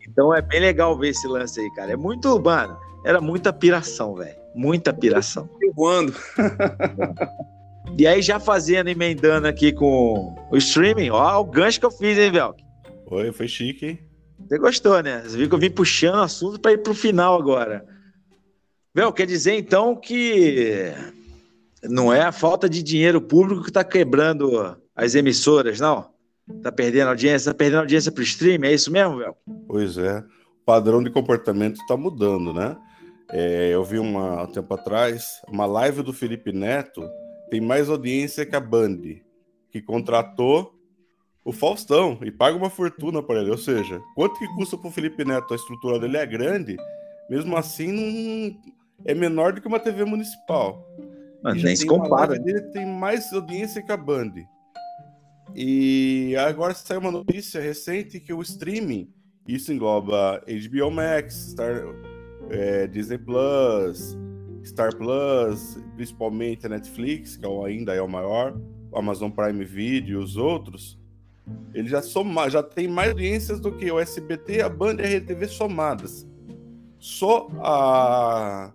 Então 0.08 0.34
é 0.34 0.40
bem 0.40 0.60
legal 0.60 0.98
ver 0.98 1.10
esse 1.10 1.26
lance 1.28 1.60
aí, 1.60 1.70
cara. 1.74 1.92
É 1.92 1.96
muito, 1.96 2.40
mano, 2.40 2.74
era 3.04 3.20
muita 3.20 3.52
piração, 3.52 4.14
velho. 4.14 4.36
Muita 4.54 4.92
piração. 4.92 5.48
Eu 5.60 5.72
voando. 5.72 6.14
E 7.98 8.06
aí, 8.06 8.22
já 8.22 8.40
fazendo, 8.40 8.88
emendando 8.88 9.46
aqui 9.46 9.70
com 9.70 10.34
o 10.50 10.56
streaming, 10.56 11.10
ó, 11.10 11.40
o 11.40 11.44
gancho 11.44 11.78
que 11.78 11.84
eu 11.84 11.90
fiz, 11.90 12.16
hein, 12.16 12.30
Velk? 12.30 12.62
Oi, 13.10 13.32
foi 13.32 13.46
chique, 13.46 13.84
hein? 13.84 13.98
Você 14.48 14.58
gostou, 14.58 15.02
né? 15.02 15.22
Você 15.22 15.36
viu 15.36 15.48
que 15.48 15.54
eu 15.54 15.58
vim 15.58 15.70
puxando 15.70 16.16
o 16.16 16.22
assunto 16.22 16.58
para 16.58 16.72
ir 16.72 16.78
pro 16.78 16.94
final 16.94 17.38
agora. 17.38 17.84
Vel, 18.94 19.12
quer 19.12 19.26
dizer 19.26 19.54
então 19.58 19.94
que 19.94 20.92
não 21.82 22.12
é 22.12 22.22
a 22.22 22.32
falta 22.32 22.68
de 22.68 22.82
dinheiro 22.82 23.20
público 23.20 23.62
que 23.62 23.70
está 23.70 23.84
quebrando 23.84 24.76
as 24.96 25.14
emissoras, 25.14 25.78
não? 25.78 26.10
Tá 26.62 26.72
perdendo 26.72 27.08
audiência, 27.08 27.52
tá 27.52 27.56
perdendo 27.56 27.80
audiência 27.80 28.10
pro 28.10 28.22
stream, 28.22 28.64
é 28.64 28.72
isso 28.72 28.90
mesmo, 28.90 29.18
Vel? 29.18 29.36
Pois 29.66 29.98
é. 29.98 30.18
O 30.18 30.64
padrão 30.64 31.02
de 31.02 31.10
comportamento 31.10 31.80
está 31.80 31.96
mudando, 31.96 32.52
né? 32.52 32.76
É, 33.32 33.70
eu 33.70 33.82
vi 33.82 33.98
uma, 33.98 34.42
um 34.42 34.46
tempo 34.46 34.74
atrás 34.74 35.40
uma 35.48 35.64
live 35.64 36.02
do 36.02 36.12
Felipe 36.12 36.52
Neto 36.52 37.02
tem 37.50 37.60
mais 37.60 37.88
audiência 37.88 38.44
que 38.46 38.54
a 38.54 38.60
Band, 38.60 38.98
que 39.70 39.80
contratou 39.80 40.74
o 41.44 41.52
Faustão 41.52 42.18
e 42.22 42.30
paga 42.30 42.56
uma 42.56 42.70
fortuna 42.70 43.22
para 43.22 43.40
ele. 43.40 43.50
Ou 43.50 43.58
seja, 43.58 44.00
quanto 44.14 44.38
que 44.38 44.46
custa 44.54 44.76
para 44.78 44.88
o 44.88 44.92
Felipe 44.92 45.24
Neto? 45.24 45.52
A 45.52 45.56
estrutura 45.56 45.98
dele 45.98 46.16
é 46.16 46.26
grande, 46.26 46.76
mesmo 47.28 47.56
assim 47.56 47.92
não 47.92 48.72
é 49.04 49.14
menor 49.14 49.52
do 49.52 49.60
que 49.60 49.68
uma 49.68 49.80
TV 49.80 50.04
municipal. 50.04 50.86
Mas 51.42 51.62
nem 51.62 51.74
se 51.74 51.86
compara. 51.86 52.40
que 52.40 52.60
tem 52.72 52.86
mais 52.86 53.32
audiência 53.32 53.82
que 53.82 53.92
a 53.92 53.96
Band. 53.96 54.32
E 55.54 56.34
agora 56.36 56.72
saiu 56.72 57.00
uma 57.00 57.10
notícia 57.10 57.60
recente 57.60 58.20
que 58.20 58.32
o 58.32 58.40
streaming, 58.40 59.12
isso 59.46 59.72
engloba 59.72 60.42
HBO 60.46 60.90
Max, 60.90 61.50
Star, 61.50 61.84
é, 62.52 62.86
Disney 62.86 63.18
Plus, 63.18 64.16
Star 64.64 64.94
Plus, 64.94 65.78
principalmente 65.96 66.66
a 66.66 66.68
Netflix, 66.68 67.36
que 67.36 67.44
é 67.44 67.66
ainda 67.66 67.94
é 67.94 68.02
o 68.02 68.08
maior, 68.08 68.56
Amazon 68.94 69.30
Prime 69.30 69.64
Video 69.64 70.20
e 70.20 70.22
os 70.22 70.36
outros, 70.36 70.98
ele 71.74 71.88
já, 71.88 72.02
soma, 72.02 72.48
já 72.48 72.62
tem 72.62 72.86
mais 72.86 73.10
audiências 73.10 73.58
do 73.58 73.72
que 73.72 73.90
o 73.90 73.98
SBT, 73.98 74.62
a 74.62 74.68
Band 74.68 74.96
e 74.96 75.02
a 75.02 75.18
RTV 75.18 75.48
somadas. 75.48 76.26
Só 76.98 77.48
a, 77.60 78.72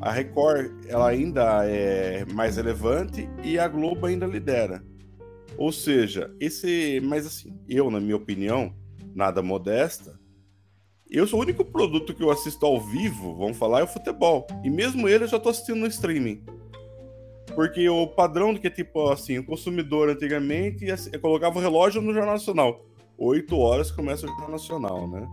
a 0.00 0.10
Record 0.10 0.72
ela 0.86 1.08
ainda 1.08 1.66
é 1.66 2.24
mais 2.32 2.56
relevante 2.56 3.28
e 3.42 3.58
a 3.58 3.68
Globo 3.68 4.06
ainda 4.06 4.26
lidera. 4.26 4.82
Ou 5.58 5.70
seja, 5.70 6.34
esse. 6.40 7.00
Mas 7.04 7.26
assim, 7.26 7.54
eu, 7.68 7.90
na 7.90 8.00
minha 8.00 8.16
opinião, 8.16 8.74
nada 9.14 9.42
modesta, 9.42 10.18
eu 11.18 11.26
sou 11.26 11.38
o 11.38 11.42
único 11.42 11.64
produto 11.64 12.14
que 12.14 12.22
eu 12.22 12.30
assisto 12.30 12.64
ao 12.64 12.80
vivo, 12.80 13.34
vamos 13.34 13.56
falar, 13.56 13.80
é 13.80 13.84
o 13.84 13.88
futebol. 13.88 14.46
E 14.64 14.70
mesmo 14.70 15.08
ele 15.08 15.24
eu 15.24 15.28
já 15.28 15.38
tô 15.38 15.50
assistindo 15.50 15.78
no 15.78 15.86
streaming. 15.86 16.42
Porque 17.54 17.88
o 17.88 18.06
padrão 18.06 18.54
que 18.56 18.66
é 18.66 18.70
tipo 18.70 19.10
assim, 19.10 19.38
o 19.38 19.44
consumidor 19.44 20.08
antigamente 20.08 20.86
eu 20.86 21.20
colocava 21.20 21.58
o 21.58 21.62
relógio 21.62 22.00
no 22.00 22.14
Jornal 22.14 22.34
Nacional. 22.34 22.84
Oito 23.18 23.58
horas 23.58 23.90
começa 23.90 24.24
o 24.24 24.28
Jornal 24.28 24.50
Nacional, 24.50 25.08
né? 25.08 25.28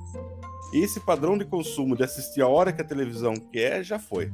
Esse 0.74 1.00
padrão 1.00 1.38
de 1.38 1.46
consumo 1.46 1.96
de 1.96 2.04
assistir 2.04 2.42
a 2.42 2.48
hora 2.48 2.74
que 2.74 2.82
a 2.82 2.86
televisão 2.86 3.34
quer 3.36 3.84
já 3.84 3.98
foi. 3.98 4.32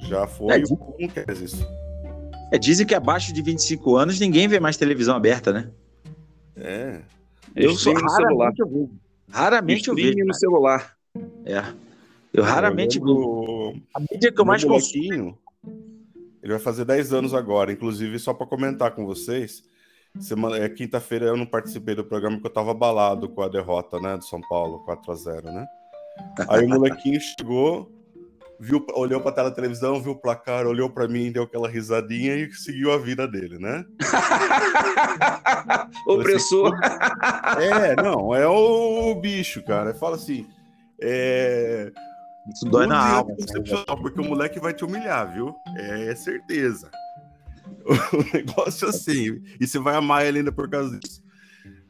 Já 0.00 0.26
foi, 0.26 0.54
É, 0.54 0.64
o 0.64 0.96
não 0.98 1.08
quer 1.08 1.30
isso. 1.30 1.66
É, 2.52 2.58
dizem 2.58 2.86
que 2.86 2.94
abaixo 2.94 3.32
de 3.32 3.42
25 3.42 3.96
anos 3.96 4.18
ninguém 4.18 4.48
vê 4.48 4.58
mais 4.58 4.76
televisão 4.76 5.14
aberta, 5.14 5.52
né? 5.52 5.70
É. 6.56 7.00
Eu 7.54 7.74
sou 7.74 7.94
no 7.94 8.00
celular. 8.10 8.52
raramente 8.52 8.60
eu 8.60 8.68
vejo. 8.68 9.07
Raramente 9.30 9.88
eu 9.88 9.94
vejo. 9.94 10.24
no 10.24 10.34
celular. 10.34 10.96
É. 11.44 11.62
Eu 12.32 12.42
raramente 12.44 12.98
Eu 12.98 13.04
lembro- 13.04 13.82
A 13.94 14.00
mídia 14.00 14.32
que 14.32 14.40
eu 14.40 14.44
mais 14.44 14.64
consumo. 14.64 15.38
Ele 16.42 16.52
vai 16.52 16.58
fazer 16.58 16.84
10 16.84 17.12
anos 17.12 17.34
agora, 17.34 17.72
inclusive 17.72 18.18
só 18.18 18.32
para 18.32 18.46
comentar 18.46 18.92
com 18.94 19.04
vocês. 19.04 19.62
Semana, 20.18 20.56
é, 20.56 20.68
quinta-feira 20.68 21.26
eu 21.26 21.36
não 21.36 21.46
participei 21.46 21.94
do 21.94 22.04
programa 22.04 22.36
porque 22.36 22.48
eu 22.48 22.52
tava 22.52 22.70
abalado 22.70 23.28
com 23.28 23.42
a 23.42 23.48
derrota, 23.48 24.00
né, 24.00 24.16
do 24.16 24.24
São 24.24 24.40
Paulo, 24.48 24.78
4 24.84 25.12
a 25.12 25.14
0 25.14 25.52
né? 25.52 25.66
Aí 26.48 26.64
o 26.64 26.68
molequinho 26.68 27.20
chegou, 27.20 27.90
viu, 28.60 28.84
olhou 28.94 29.20
pra 29.20 29.32
tela 29.32 29.50
da 29.50 29.54
televisão, 29.54 30.02
viu 30.02 30.12
o 30.12 30.20
placar, 30.20 30.66
olhou 30.66 30.90
para 30.90 31.06
mim, 31.06 31.30
deu 31.30 31.44
aquela 31.44 31.68
risadinha 31.68 32.34
e 32.34 32.52
seguiu 32.52 32.92
a 32.92 32.98
vida 32.98 33.26
dele, 33.26 33.58
né? 33.58 33.84
Opressor. 36.06 36.72
É, 37.58 37.94
não, 37.96 38.34
é 38.34 38.46
o 38.46 39.14
bicho, 39.14 39.62
cara. 39.64 39.94
Fala 39.94 40.16
assim, 40.16 40.46
é, 41.00 41.92
Isso 42.52 42.64
dói 42.66 42.86
na 42.86 42.98
alma. 42.98 43.34
excepcional, 43.38 43.96
porque 44.00 44.20
o 44.20 44.24
moleque 44.24 44.58
vai 44.58 44.74
te 44.74 44.84
humilhar, 44.84 45.32
viu? 45.32 45.54
É, 45.76 46.08
é 46.08 46.14
certeza. 46.14 46.90
O 47.88 48.36
negócio 48.36 48.86
é 48.86 48.90
assim. 48.90 49.42
E 49.58 49.66
você 49.66 49.78
vai 49.78 49.94
amar 49.94 50.26
ele 50.26 50.38
ainda 50.38 50.52
por 50.52 50.68
causa 50.68 50.98
disso. 50.98 51.22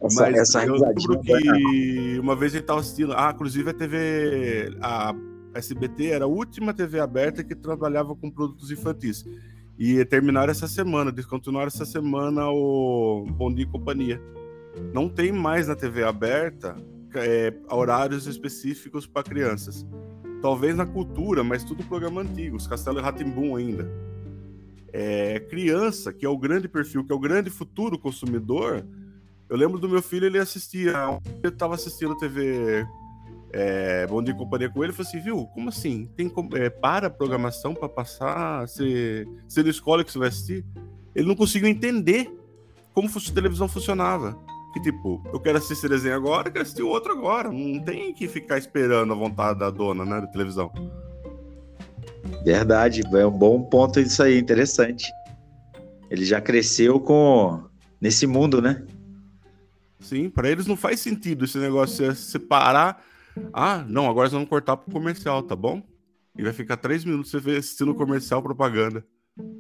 Essa, 0.01 0.23
Mas 0.23 0.37
essa 0.37 0.65
eu 0.65 0.75
risadinha 0.75 1.09
lembro 1.11 1.23
que 1.23 2.19
uma 2.21 2.37
vez 2.37 2.55
ele 2.55 2.63
tava 2.63 2.81
assistindo. 2.81 3.13
Ah, 3.15 3.33
inclusive 3.35 3.71
a 3.71 3.75
TV. 3.75 4.77
A 4.81 5.13
SBT 5.59 6.07
era 6.07 6.25
a 6.25 6.29
última 6.29 6.73
TV 6.73 7.01
aberta 7.01 7.43
que 7.43 7.55
trabalhava 7.55 8.15
com 8.15 8.31
produtos 8.31 8.71
infantis. 8.71 9.25
E 9.79 10.05
terminaram 10.05 10.51
essa 10.51 10.67
semana, 10.67 11.13
descontinuaram 11.13 11.69
essa 11.69 11.85
semana 11.85 12.49
o 12.51 13.27
Bom 13.31 13.53
Dia 13.53 13.65
e 13.65 13.69
Companhia. 13.69 14.21
Não 14.93 15.09
tem 15.09 15.31
mais 15.31 15.69
na 15.69 15.77
TV 15.77 16.03
aberta 16.03 16.77
é, 17.15 17.53
horários 17.71 18.27
específicos 18.27 19.07
para 19.07 19.23
crianças. 19.23 19.87
Talvez 20.43 20.77
na 20.77 20.87
cultura, 20.87 21.43
mas 21.43 21.65
tudo 21.65 21.85
programa 21.85 22.23
antigo, 22.23 22.57
os 22.57 22.67
Castelo 22.67 22.99
e 22.99 23.03
Ratimbum 23.03 23.57
ainda. 23.57 23.89
É, 24.93 25.41
criança, 25.41 26.13
que 26.13 26.25
é 26.25 26.29
o 26.29 26.39
grande 26.39 26.69
perfil, 26.69 27.05
que 27.05 27.13
é 27.13 27.15
o 27.15 27.19
grande 27.19 27.51
futuro 27.51 27.99
consumidor. 27.99 28.85
Eu 29.49 29.57
lembro 29.57 29.79
do 29.79 29.89
meu 29.89 30.03
filho, 30.03 30.27
ele 30.27 30.39
assistia, 30.39 30.93
eu 31.43 31.53
tava 31.53 31.75
assistindo 31.75 32.17
TV 32.17 32.87
é, 33.53 34.07
Bom 34.07 34.23
Dia 34.23 34.35
e 34.35 34.37
Companhia 34.37 34.69
com 34.69 34.85
ele, 34.85 34.93
falei 34.93 35.09
assim, 35.09 35.21
viu, 35.21 35.47
como 35.47 35.69
assim? 35.69 36.09
Tem 36.17 36.31
é, 36.55 36.71
para 36.71 37.07
a 37.07 37.11
programação 37.11 37.75
para 37.75 37.89
passar, 37.89 38.67
você, 38.67 39.27
você 39.47 39.63
não 39.63 39.71
escolhe 39.71 40.03
o 40.03 40.05
que 40.05 40.13
você 40.13 40.19
vai 40.19 40.29
assistir? 40.29 40.65
Ele 41.15 41.27
não 41.27 41.35
conseguiu 41.35 41.69
entender 41.69 42.31
como 42.93 43.09
a 43.09 43.35
televisão 43.35 43.69
funcionava. 43.69 44.39
Que 44.73 44.81
tipo, 44.83 45.23
eu 45.33 45.41
quero 45.41 45.57
assistir 45.57 45.75
esse 45.75 45.89
desenho 45.89 46.15
agora, 46.15 46.49
eu 46.49 46.53
quero 46.53 46.63
assistir 46.63 46.83
o 46.83 46.89
outro 46.89 47.13
agora. 47.13 47.51
Não 47.51 47.81
tem 47.81 48.13
que 48.13 48.29
ficar 48.29 48.59
esperando 48.59 49.13
a 49.13 49.17
vontade 49.17 49.59
da 49.59 49.71
dona, 49.71 50.05
né, 50.05 50.21
da 50.21 50.27
televisão. 50.27 50.71
Verdade, 52.45 53.03
é 53.15 53.27
um 53.27 53.31
bom 53.31 53.63
ponto 53.63 53.99
isso 53.99 54.23
aí, 54.23 54.39
interessante. 54.39 55.11
Ele 56.11 56.25
já 56.25 56.41
cresceu 56.41 57.01
com 57.01 57.65
nesse 58.01 58.27
mundo, 58.27 58.61
né? 58.61 58.85
Sim, 60.01 60.31
para 60.31 60.49
eles 60.51 60.67
não 60.67 60.77
faz 60.77 61.01
sentido 61.01 61.45
esse 61.45 61.59
negócio 61.59 62.11
de 62.11 62.19
separar. 62.19 63.03
Ah, 63.53 63.85
não, 63.89 64.09
agora 64.09 64.27
nós 64.27 64.33
vamos 64.33 64.49
cortar 64.49 64.77
pro 64.77 64.93
comercial, 64.93 65.43
tá 65.43 65.57
bom? 65.57 65.83
E 66.37 66.43
vai 66.43 66.53
ficar 66.53 66.77
três 66.77 67.05
minutos 67.05 67.31
você 67.31 67.57
assistindo 67.57 67.95
comercial 67.95 68.43
propaganda. 68.43 69.05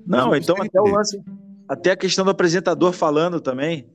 Não, 0.07 0.29
não 0.29 0.37
então 0.37 0.57
até 0.61 0.81
o 0.81 0.87
lance, 0.87 1.21
até 1.69 1.93
a 1.93 1.97
questão 1.97 2.25
do 2.25 2.31
apresentador 2.31 2.93
falando 2.93 3.41
também, 3.41 3.89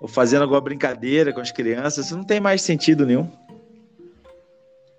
ou 0.00 0.08
fazendo 0.08 0.42
alguma 0.42 0.60
brincadeira 0.60 1.32
com 1.32 1.40
as 1.40 1.52
crianças, 1.52 2.06
isso 2.06 2.16
não 2.16 2.24
tem 2.24 2.40
mais 2.40 2.62
sentido 2.62 3.04
nenhum. 3.04 3.30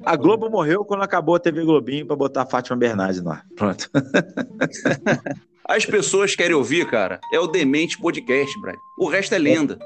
A 0.03 0.15
Globo 0.15 0.49
morreu 0.49 0.83
quando 0.83 1.03
acabou 1.03 1.35
a 1.35 1.39
TV 1.39 1.63
Globinho 1.63 2.05
para 2.05 2.15
botar 2.15 2.41
a 2.43 2.45
Fátima 2.45 2.75
Bernardes 2.75 3.25
ar. 3.25 3.45
Pronto. 3.55 3.89
As 5.67 5.85
pessoas 5.85 6.35
querem 6.35 6.55
ouvir, 6.55 6.89
cara, 6.89 7.19
é 7.31 7.39
o 7.39 7.47
Demente 7.47 7.97
Podcast, 7.99 8.59
Brad. 8.59 8.75
O 8.97 9.07
resto 9.07 9.35
é 9.35 9.37
lenda. 9.37 9.77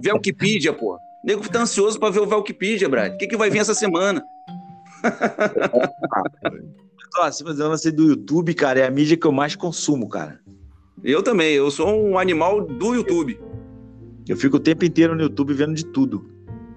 Velquipedia, 0.00 0.72
pô. 0.72 0.96
O 1.22 1.26
nego 1.26 1.48
tá 1.48 1.62
ansioso 1.62 1.98
pra 1.98 2.10
ver 2.10 2.20
o 2.20 2.26
Velquipedia, 2.26 2.88
Brad. 2.88 3.14
O 3.14 3.18
que, 3.18 3.26
que 3.26 3.36
vai 3.36 3.50
vir 3.50 3.58
essa 3.58 3.74
semana? 3.74 4.22
Ó, 7.20 7.30
se 7.30 7.42
fazer 7.42 7.64
lance 7.64 7.90
do 7.90 8.04
YouTube, 8.04 8.54
cara, 8.54 8.80
é 8.80 8.86
a 8.86 8.90
mídia 8.90 9.16
que 9.16 9.26
eu 9.26 9.32
mais 9.32 9.56
consumo, 9.56 10.08
cara. 10.08 10.40
Eu 11.02 11.22
também, 11.22 11.54
eu 11.54 11.70
sou 11.70 11.88
um 11.88 12.18
animal 12.18 12.64
do 12.64 12.94
YouTube. 12.94 13.38
Eu 14.28 14.36
fico 14.36 14.56
o 14.56 14.60
tempo 14.60 14.84
inteiro 14.84 15.14
no 15.14 15.22
YouTube 15.22 15.54
vendo 15.54 15.74
de 15.74 15.84
tudo. 15.86 16.28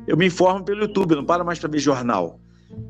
Eu 0.08 0.18
me 0.18 0.26
informo 0.28 0.64
pelo 0.64 0.82
YouTube, 0.82 1.12
eu 1.12 1.18
não 1.18 1.26
paro 1.26 1.46
mais 1.46 1.60
para 1.60 1.70
ver 1.70 1.80
jornal. 1.80 2.40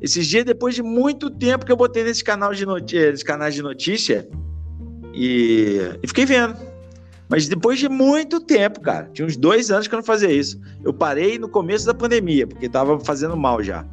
Esses 0.01 0.27
dias, 0.27 0.45
depois 0.45 0.75
de 0.75 0.83
muito 0.83 1.29
tempo 1.29 1.65
que 1.65 1.71
eu 1.71 1.75
botei 1.75 2.03
nesse 2.03 2.23
canal 2.23 2.53
de 2.53 2.65
noti- 2.65 2.97
eh, 2.97 3.13
canais 3.25 3.55
de 3.55 3.61
notícia 3.63 4.27
e, 5.13 5.79
e 6.01 6.07
fiquei 6.07 6.25
vendo. 6.25 6.55
Mas 7.31 7.47
depois 7.47 7.79
de 7.79 7.87
muito 7.87 8.41
tempo, 8.41 8.81
cara. 8.81 9.09
Tinha 9.13 9.25
uns 9.25 9.37
dois 9.37 9.71
anos 9.71 9.87
que 9.87 9.95
eu 9.95 9.97
não 9.97 10.03
fazia 10.03 10.29
isso. 10.29 10.59
Eu 10.83 10.93
parei 10.93 11.39
no 11.39 11.47
começo 11.47 11.85
da 11.85 11.93
pandemia, 11.93 12.45
porque 12.45 12.67
tava 12.67 12.99
fazendo 12.99 13.37
mal 13.37 13.63
já. 13.63 13.85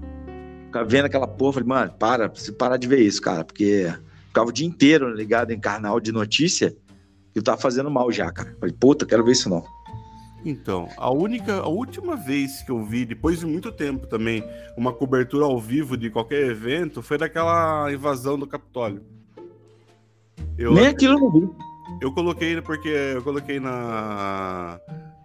Ficava 0.67 0.85
vendo 0.85 1.05
aquela 1.05 1.29
porra, 1.29 1.53
falei, 1.53 1.69
mano, 1.69 1.93
para, 1.97 2.29
preciso 2.29 2.55
parar 2.55 2.77
de 2.77 2.89
ver 2.89 2.99
isso, 2.99 3.23
cara. 3.23 3.45
Porque 3.45 3.95
ficava 4.27 4.49
o 4.49 4.53
dia 4.53 4.67
inteiro 4.67 5.15
ligado 5.15 5.53
em 5.53 5.61
canal 5.61 6.01
de 6.01 6.11
notícia 6.11 6.77
que 7.33 7.39
eu 7.39 7.43
tava 7.43 7.61
fazendo 7.61 7.89
mal 7.89 8.11
já, 8.11 8.29
cara. 8.33 8.57
Falei, 8.59 8.75
puta, 8.75 9.07
quero 9.07 9.25
ver 9.25 9.33
isso 9.33 9.49
não. 9.49 9.65
Então, 10.45 10.89
a 10.97 11.09
única, 11.09 11.61
a 11.61 11.69
última 11.69 12.17
vez 12.17 12.63
que 12.63 12.73
eu 12.73 12.85
vi, 12.85 13.05
depois 13.05 13.39
de 13.39 13.47
muito 13.47 13.71
tempo 13.71 14.09
também, 14.09 14.43
uma 14.77 14.93
cobertura 14.93 15.45
ao 15.45 15.61
vivo 15.61 15.97
de 15.97 16.11
qualquer 16.11 16.45
evento 16.45 17.03
foi 17.03 17.17
daquela 17.17 17.93
invasão 17.93 18.37
do 18.37 18.49
Capitólio. 18.49 19.01
Eu, 20.57 20.75
Nem 20.75 20.89
aquilo 20.89 21.15
eu 21.15 21.21
não 21.21 21.31
vi. 21.31 21.69
Eu 22.01 22.13
coloquei 22.13 22.61
porque 22.63 22.89
eu 22.89 23.23
coloquei 23.23 23.59
na, 23.59 24.81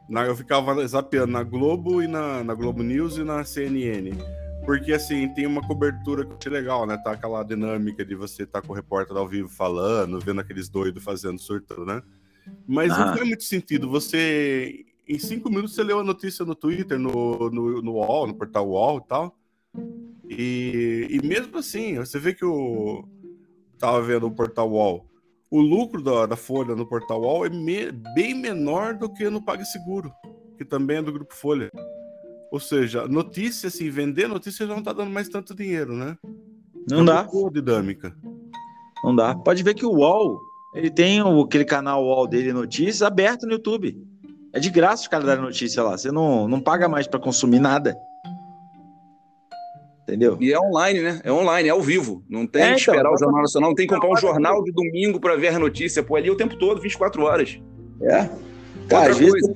na 0.09 0.25
eu 0.25 0.35
ficava 0.35 0.85
zapeando 0.87 1.31
na 1.31 1.43
Globo 1.43 2.01
e 2.01 2.07
na, 2.07 2.43
na 2.43 2.53
Globo 2.53 2.83
News 2.83 3.17
e 3.17 3.23
na 3.23 3.43
CNN. 3.43 4.11
Porque 4.65 4.93
assim, 4.93 5.27
tem 5.33 5.45
uma 5.45 5.61
cobertura 5.61 6.25
que 6.25 6.31
eu 6.31 6.37
achei 6.37 6.51
legal, 6.51 6.85
né? 6.85 6.97
Tá 6.97 7.11
aquela 7.11 7.43
dinâmica 7.43 8.05
de 8.05 8.15
você 8.15 8.43
estar 8.43 8.61
tá 8.61 8.67
com 8.67 8.73
o 8.73 8.75
repórter 8.75 9.15
ao 9.17 9.27
vivo 9.27 9.49
falando, 9.49 10.19
vendo 10.19 10.39
aqueles 10.39 10.69
doidos 10.69 11.03
fazendo 11.03 11.37
surto, 11.37 11.85
né? 11.85 12.01
Mas 12.67 12.91
Ah. 12.91 13.07
não 13.07 13.13
faz 13.15 13.27
muito 13.27 13.43
sentido. 13.43 13.89
Você, 13.89 14.85
em 15.07 15.19
cinco 15.19 15.49
minutos, 15.49 15.75
você 15.75 15.83
leu 15.83 15.99
a 15.99 16.03
notícia 16.03 16.45
no 16.45 16.55
Twitter, 16.55 16.97
no, 16.97 17.49
no, 17.49 17.81
no 17.81 17.91
UOL, 17.93 18.27
no 18.27 18.35
portal 18.35 18.67
UOL 18.69 18.97
e 18.99 19.07
tal. 19.07 19.37
E, 20.29 21.07
e 21.09 21.27
mesmo 21.27 21.57
assim, 21.57 21.95
você 21.95 22.17
vê 22.17 22.33
que 22.33 22.45
o. 22.45 23.05
Tava 23.77 24.01
vendo 24.01 24.27
o 24.27 24.31
portal 24.31 24.71
UOL. 24.71 25.05
O 25.53 25.61
lucro 25.61 26.01
da, 26.01 26.25
da 26.25 26.35
Folha 26.35 26.75
no 26.75 26.85
portal 26.87 27.21
UOL 27.21 27.45
é 27.45 27.49
me- 27.49 27.91
bem 28.15 28.33
menor 28.33 28.95
do 28.95 29.07
que 29.07 29.29
no 29.29 29.39
PagSeguro, 29.39 30.11
que 30.57 30.65
também 30.65 30.97
é 30.97 31.01
do 31.01 31.13
Grupo 31.13 31.33
Folha. 31.35 31.69
Ou 32.51 32.59
seja, 32.59 33.07
notícia, 33.07 33.67
assim, 33.67 33.89
vender 33.89 34.27
notícia 34.27 34.65
já 34.65 34.73
não 34.75 34.81
tá 34.81 34.93
dando 34.93 35.11
mais 35.11 35.29
tanto 35.29 35.53
dinheiro, 35.55 35.93
né? 35.93 36.17
Não 36.89 37.05
Já 37.05 37.13
dá, 37.13 37.23
mudou 37.23 37.47
a 37.47 37.51
dinâmica. 37.51 38.15
não 39.03 39.15
dá. 39.15 39.35
Pode 39.35 39.61
ver 39.61 39.73
que 39.75 39.85
o 39.85 39.91
UOL, 39.91 40.39
ele 40.73 40.89
tem 40.89 41.19
aquele 41.21 41.65
canal 41.65 42.03
UOL 42.03 42.27
dele 42.27 42.51
notícias 42.51 43.01
aberto 43.03 43.45
no 43.45 43.53
YouTube. 43.53 43.95
É 44.53 44.59
de 44.59 44.69
graça 44.71 45.03
os 45.03 45.07
caras 45.07 45.25
darem 45.25 45.43
notícia 45.43 45.81
lá. 45.83 45.97
Você 45.97 46.11
não, 46.11 46.47
não 46.47 46.59
paga 46.61 46.87
mais 46.89 47.07
pra 47.07 47.19
consumir 47.19 47.59
nada. 47.59 47.95
Entendeu? 50.03 50.37
E 50.41 50.51
é 50.51 50.59
online, 50.59 50.99
né? 51.01 51.21
É 51.23 51.31
online, 51.31 51.69
é 51.69 51.71
ao 51.71 51.81
vivo. 51.81 52.23
Não 52.29 52.45
tem 52.45 52.61
É, 52.61 52.65
que 52.75 52.81
então, 52.81 52.93
esperar 52.93 53.09
o 53.09 53.11
bota- 53.11 53.23
Jornal 53.25 53.41
Nacional, 53.41 53.69
não 53.69 53.75
tem 53.75 53.87
que 53.87 53.93
comprar 53.93 54.09
um 54.11 54.17
jornal 54.17 54.63
de 54.63 54.71
domingo 54.71 55.19
para 55.19 55.35
ver 55.37 55.49
a 55.55 55.59
notícia. 55.59 56.03
Pô, 56.03 56.15
ali 56.17 56.29
o 56.29 56.35
tempo 56.35 56.55
todo, 56.57 56.81
24 56.81 57.23
horas. 57.23 57.59
É. 58.01 58.09
Cara, 58.11 58.31
Outra 58.89 59.11
às 59.11 59.17
vezes. 59.17 59.31
coisa, 59.31 59.55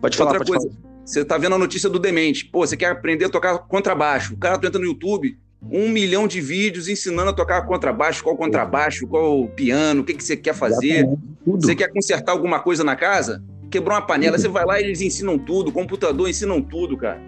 Pode 0.00 0.16
falar, 0.16 0.30
outra 0.30 0.44
pode 0.44 0.50
coisa. 0.58 0.68
falar. 0.76 0.92
Você 1.04 1.24
tá 1.24 1.36
vendo 1.38 1.54
a 1.54 1.58
notícia 1.58 1.90
do 1.90 1.98
demente. 1.98 2.44
Pô, 2.44 2.64
você 2.66 2.76
quer 2.76 2.86
aprender 2.86 3.24
a 3.24 3.28
tocar 3.28 3.58
contrabaixo. 3.58 4.34
O 4.34 4.36
cara 4.36 4.56
tu 4.56 4.66
entra 4.66 4.80
no 4.80 4.86
YouTube, 4.86 5.36
um 5.70 5.88
milhão 5.88 6.28
de 6.28 6.40
vídeos 6.40 6.88
ensinando 6.88 7.30
a 7.30 7.32
tocar 7.32 7.62
contrabaixo, 7.66 8.22
qual 8.22 8.36
contrabaixo, 8.36 9.06
qual 9.08 9.48
piano, 9.48 10.02
o 10.02 10.04
que, 10.04 10.14
que 10.14 10.22
você 10.22 10.36
quer 10.36 10.54
fazer. 10.54 11.08
Tudo. 11.44 11.66
Você 11.66 11.74
quer 11.74 11.88
consertar 11.92 12.30
alguma 12.32 12.60
coisa 12.60 12.84
na 12.84 12.94
casa? 12.94 13.42
Quebrou 13.70 13.96
uma 13.96 14.06
panela, 14.06 14.38
você 14.38 14.46
vai 14.48 14.64
lá 14.64 14.80
e 14.80 14.84
eles 14.84 15.00
ensinam 15.00 15.36
tudo, 15.38 15.72
computador 15.72 16.28
ensinam 16.28 16.60
tudo, 16.62 16.96
cara. 16.96 17.20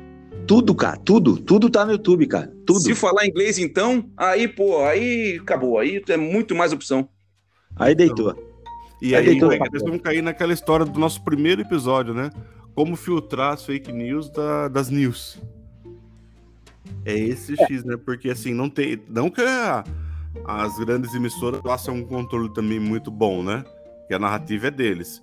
Tudo, 0.46 0.74
cara. 0.74 0.96
Tudo. 0.98 1.36
Tudo 1.38 1.70
tá 1.70 1.84
no 1.84 1.92
YouTube, 1.92 2.26
cara. 2.26 2.52
Tudo. 2.66 2.80
Se 2.80 2.94
falar 2.94 3.26
inglês, 3.26 3.58
então, 3.58 4.10
aí, 4.16 4.46
pô, 4.48 4.84
aí 4.84 5.38
acabou. 5.40 5.78
Aí 5.78 6.02
é 6.08 6.16
muito 6.16 6.54
mais 6.54 6.72
opção. 6.72 7.08
Aí 7.76 7.94
deitou. 7.94 8.34
E 9.02 9.14
Aí 9.14 9.20
aí, 9.20 9.24
deitou 9.26 9.48
nós 9.56 9.82
vamos 9.82 10.00
cair 10.00 10.22
naquela 10.22 10.52
história 10.52 10.86
do 10.86 10.98
nosso 10.98 11.22
primeiro 11.24 11.60
episódio, 11.60 12.14
né? 12.14 12.30
Como 12.74 12.96
filtrar 12.96 13.52
as 13.54 13.64
fake 13.64 13.92
news 13.92 14.30
da- 14.30 14.68
das 14.68 14.88
news. 14.90 15.38
É 17.04 17.16
esse 17.18 17.56
X, 17.56 17.84
né? 17.84 17.96
Porque 17.96 18.30
assim, 18.30 18.54
não 18.54 18.68
tem. 18.70 19.00
Não 19.08 19.30
que 19.30 19.40
a- 19.42 19.84
as 20.46 20.76
grandes 20.78 21.14
emissoras 21.14 21.60
façam 21.62 21.96
um 21.96 22.04
controle 22.04 22.52
também 22.52 22.78
muito 22.80 23.10
bom, 23.10 23.42
né? 23.42 23.64
Que 24.08 24.14
a 24.14 24.18
narrativa 24.18 24.68
é 24.68 24.70
deles. 24.70 25.22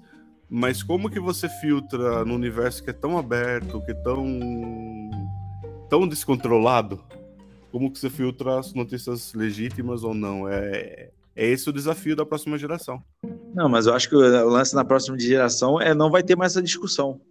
Mas 0.54 0.84
como 0.84 1.10
que 1.10 1.18
você 1.18 1.48
filtra 1.48 2.26
no 2.26 2.36
universo 2.36 2.84
que 2.84 2.90
é 2.90 2.94
tão 2.94 3.18
aberto, 3.18 3.82
que 3.86 3.92
é 3.92 3.94
tão. 3.94 4.28
tão 5.90 6.06
descontrolado? 6.06 7.02
Como 7.72 7.90
que 7.90 7.98
você 7.98 8.10
filtra 8.10 8.60
as 8.60 8.74
notícias 8.74 9.34
legítimas 9.34 10.04
ou 10.04 10.14
não? 10.14 10.50
É, 10.50 11.10
é 11.34 11.48
esse 11.48 11.70
o 11.70 11.72
desafio 11.72 12.18
da 12.18 12.26
próxima 12.26 12.58
geração. 12.58 13.02
Não, 13.56 13.70
mas 13.70 13.86
eu 13.86 13.94
acho 13.94 14.10
que 14.10 14.16
o 14.16 14.50
lance 14.50 14.76
na 14.76 14.84
próxima 14.84 15.18
geração 15.18 15.80
é 15.80 15.94
não 15.94 16.12
vai 16.12 16.22
ter 16.22 16.36
mais 16.36 16.52
essa 16.52 16.62
discussão. 16.62 17.22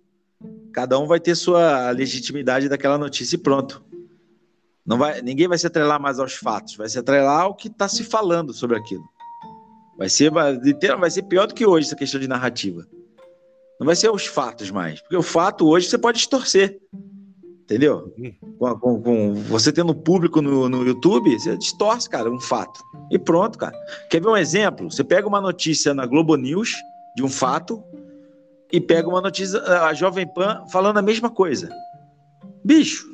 Cada 0.73 0.99
um 0.99 1.07
vai 1.07 1.21
ter 1.21 1.35
sua 1.35 1.91
legitimidade 1.91 2.71
daquela 2.71 2.97
notícia 2.97 3.37
e 3.37 3.39
pronto. 3.39 3.85
Não 4.87 4.97
vai, 4.97 5.21
ninguém 5.21 5.47
vai 5.47 5.59
se 5.59 5.67
atrelar 5.67 6.01
mais 6.01 6.19
aos 6.19 6.33
fatos, 6.33 6.75
vai 6.75 6.89
se 6.89 6.99
atrelar 6.99 7.43
ao 7.43 7.55
que 7.55 7.69
está 7.69 7.87
se 7.87 8.03
falando 8.03 8.55
sobre 8.55 8.79
aquilo. 8.79 9.05
Vai 9.99 10.09
ser, 10.09 10.31
vai 10.31 11.11
ser 11.11 11.25
pior 11.25 11.47
do 11.47 11.55
que 11.55 11.67
hoje 11.67 11.89
essa 11.89 11.97
questão 11.97 12.19
de 12.19 12.27
narrativa. 12.27 12.89
Não 13.81 13.87
vai 13.87 13.97
ser 13.97 14.11
os 14.11 14.27
fatos 14.27 14.71
mais, 14.71 15.01
porque 15.01 15.17
o 15.17 15.23
fato 15.23 15.67
hoje 15.67 15.89
você 15.89 15.97
pode 15.97 16.19
distorcer, 16.19 16.79
entendeu? 17.63 18.13
Com, 18.59 18.75
com- 18.79 19.03
com 19.03 19.35
você 19.35 19.73
tendo 19.73 19.95
público 19.95 20.43
no, 20.43 20.69
no 20.69 20.85
YouTube, 20.87 21.33
você 21.39 21.57
distorce, 21.57 22.09
cara, 22.09 22.31
um 22.31 22.39
fato. 22.39 22.79
E 23.11 23.19
pronto, 23.19 23.57
cara. 23.59 23.75
Quer 24.11 24.21
ver 24.21 24.29
um 24.29 24.37
exemplo? 24.37 24.91
Você 24.91 25.03
pega 25.03 25.27
uma 25.27 25.41
notícia 25.41 25.95
na 25.95 26.05
Globo 26.05 26.37
News 26.37 26.75
de 27.17 27.23
um 27.25 27.29
fato 27.29 27.83
e 28.71 28.81
pega 28.81 29.09
uma 29.09 29.23
notícia, 29.23 29.59
a 29.63 29.95
Jovem 29.95 30.27
Pan 30.33 30.63
falando 30.71 30.99
a 30.99 31.03
mesma 31.03 31.31
coisa. 31.31 31.71
Bicho, 32.63 33.09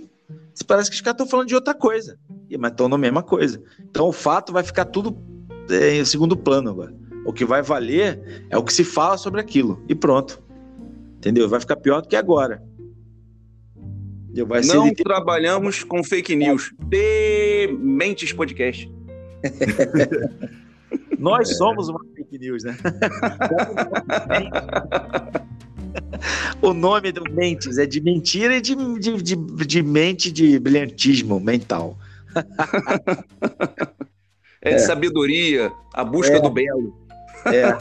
parece 0.67 0.91
que 0.91 0.97
os 0.97 1.01
caras 1.01 1.15
estão 1.15 1.29
falando 1.29 1.47
de 1.47 1.55
outra 1.55 1.75
coisa, 1.75 2.19
mas 2.59 2.73
estão 2.73 2.89
na 2.89 2.99
mesma 2.99 3.23
coisa. 3.23 3.63
Então 3.89 4.09
o 4.09 4.13
fato 4.13 4.53
vai 4.53 4.65
ficar 4.65 4.87
tudo 4.87 5.17
é, 5.71 5.95
em 5.97 6.05
segundo 6.05 6.37
plano 6.37 6.71
agora. 6.71 6.93
O 7.25 7.33
que 7.33 7.45
vai 7.45 7.63
valer 7.63 8.47
é 8.51 8.59
o 8.59 8.65
que 8.65 8.73
se 8.73 8.83
fala 8.83 9.17
sobre 9.17 9.41
aquilo. 9.41 9.81
E 9.89 9.95
pronto. 9.95 10.45
Entendeu? 11.17 11.49
Vai 11.49 11.61
ficar 11.61 11.77
pior 11.77 12.01
do 12.03 12.09
que 12.09 12.17
agora. 12.17 12.63
Entendeu? 14.25 14.47
Vai 14.47 14.63
ser 14.63 14.75
Não 14.77 14.93
trabalhamos 14.95 15.83
com 15.83 16.03
fake 16.05 16.37
news. 16.37 16.73
Dementes 16.79 18.33
Podcast. 18.33 18.91
Nós 21.19 21.57
somos 21.57 21.89
uma 21.89 22.01
fake 22.15 22.39
news, 22.39 22.63
né? 22.63 22.77
o 26.61 26.73
nome 26.75 27.13
do 27.13 27.25
Mentes 27.33 27.79
é 27.79 27.87
de 27.87 28.01
mentira 28.01 28.57
e 28.57 28.61
de, 28.61 28.75
de, 28.99 29.23
de, 29.23 29.37
de 29.37 29.83
mente 29.83 30.31
de 30.31 30.59
brilhantismo 30.59 31.41
mental. 31.41 31.97
É 34.61 34.75
de 34.75 34.81
sabedoria, 34.83 35.73
a 35.95 36.05
busca 36.05 36.37
É. 36.37 36.41
do 36.41 36.51
belo. 36.51 37.06
É. 37.53 37.77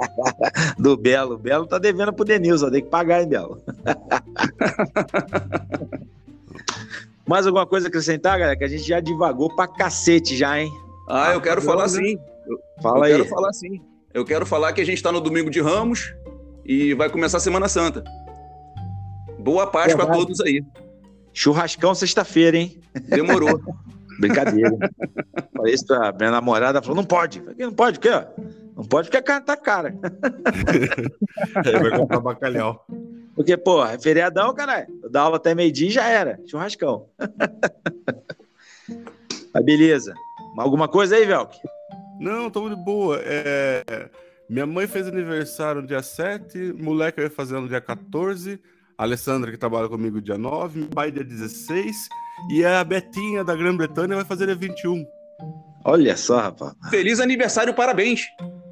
do 0.78 0.96
Belo. 0.96 1.34
O 1.34 1.38
Belo 1.38 1.66
tá 1.66 1.78
devendo 1.78 2.12
pro 2.12 2.24
Denilson, 2.24 2.70
tem 2.70 2.82
que 2.82 2.90
pagar, 2.90 3.22
hein, 3.22 3.28
Belo? 3.28 3.62
Mais 7.26 7.46
alguma 7.46 7.66
coisa 7.66 7.86
a 7.86 7.88
acrescentar, 7.88 8.38
galera? 8.38 8.56
Que 8.56 8.64
a 8.64 8.68
gente 8.68 8.86
já 8.86 9.00
divagou 9.00 9.54
pra 9.54 9.66
cacete 9.66 10.36
já, 10.36 10.60
hein? 10.60 10.70
Ah, 11.08 11.32
eu 11.32 11.40
quero 11.40 11.62
falar 11.62 11.88
sim. 11.88 12.18
Fala 12.82 12.98
eu 12.98 13.02
aí. 13.04 13.12
quero 13.12 13.28
falar 13.28 13.52
sim. 13.52 13.80
Eu 14.12 14.24
quero 14.24 14.46
falar 14.46 14.72
que 14.72 14.80
a 14.80 14.84
gente 14.84 14.96
está 14.96 15.10
no 15.10 15.20
domingo 15.20 15.50
de 15.50 15.60
Ramos 15.60 16.14
e 16.64 16.94
vai 16.94 17.08
começar 17.08 17.38
a 17.38 17.40
Semana 17.40 17.68
Santa. 17.68 18.04
Boa 19.38 19.66
Páscoa 19.66 20.02
a 20.02 20.06
Verdade. 20.06 20.18
todos 20.18 20.40
aí. 20.40 20.62
Churrascão 21.32 21.94
sexta-feira, 21.94 22.56
hein? 22.56 22.80
Demorou. 23.08 23.60
Brincadeira. 24.20 24.70
Falei 25.56 25.74
isso 25.74 25.86
pra 25.86 26.12
minha 26.12 26.30
namorada, 26.30 26.80
falou, 26.80 26.96
não 26.96 27.04
pode. 27.04 27.40
Falei, 27.40 27.56
não 27.58 27.72
pode, 27.72 27.98
o 27.98 28.00
quê? 28.00 28.10
Não 28.76 28.84
pode 28.84 29.08
porque 29.08 29.18
a 29.18 29.22
carne 29.22 29.46
tá 29.46 29.56
cara. 29.56 29.94
Aí 31.64 31.72
vai 31.72 31.96
comprar 31.96 32.20
bacalhau. 32.20 32.84
Porque, 33.34 33.56
pô, 33.56 33.84
é 33.84 33.98
feriadão, 33.98 34.54
caralho. 34.54 34.86
Eu 35.02 35.10
dou 35.10 35.22
aula 35.22 35.36
até 35.36 35.54
meio-dia 35.54 35.88
e 35.88 35.92
já 35.92 36.08
era. 36.08 36.38
Churrascão. 36.46 37.08
Mas 39.54 39.64
beleza. 39.64 40.14
Alguma 40.56 40.88
coisa 40.88 41.16
aí, 41.16 41.24
Velk? 41.24 41.56
Não, 42.18 42.50
tamo 42.50 42.70
de 42.70 42.84
boa. 42.84 43.20
É, 43.22 44.08
Minha 44.48 44.66
mãe 44.66 44.86
fez 44.86 45.06
aniversário 45.06 45.82
no 45.82 45.86
dia 45.86 46.02
7, 46.02 46.72
moleque 46.72 47.20
vai 47.20 47.30
fazer 47.30 47.58
no 47.58 47.68
dia 47.68 47.80
14, 47.80 48.60
a 48.96 49.02
Alessandra, 49.02 49.50
que 49.50 49.56
trabalha 49.56 49.88
comigo, 49.88 50.20
dia 50.20 50.38
9, 50.38 50.80
meu 50.80 50.88
pai, 50.88 51.10
dia 51.10 51.24
16, 51.24 52.08
e 52.50 52.64
a 52.64 52.84
Betinha, 52.84 53.42
da 53.42 53.54
Grã-Bretanha, 53.54 54.14
vai 54.14 54.24
fazer 54.24 54.46
dia 54.46 54.54
21. 54.54 55.04
Olha 55.84 56.16
só, 56.16 56.38
rapaz. 56.40 56.72
Feliz 56.90 57.20
aniversário, 57.20 57.74
parabéns. 57.74 58.22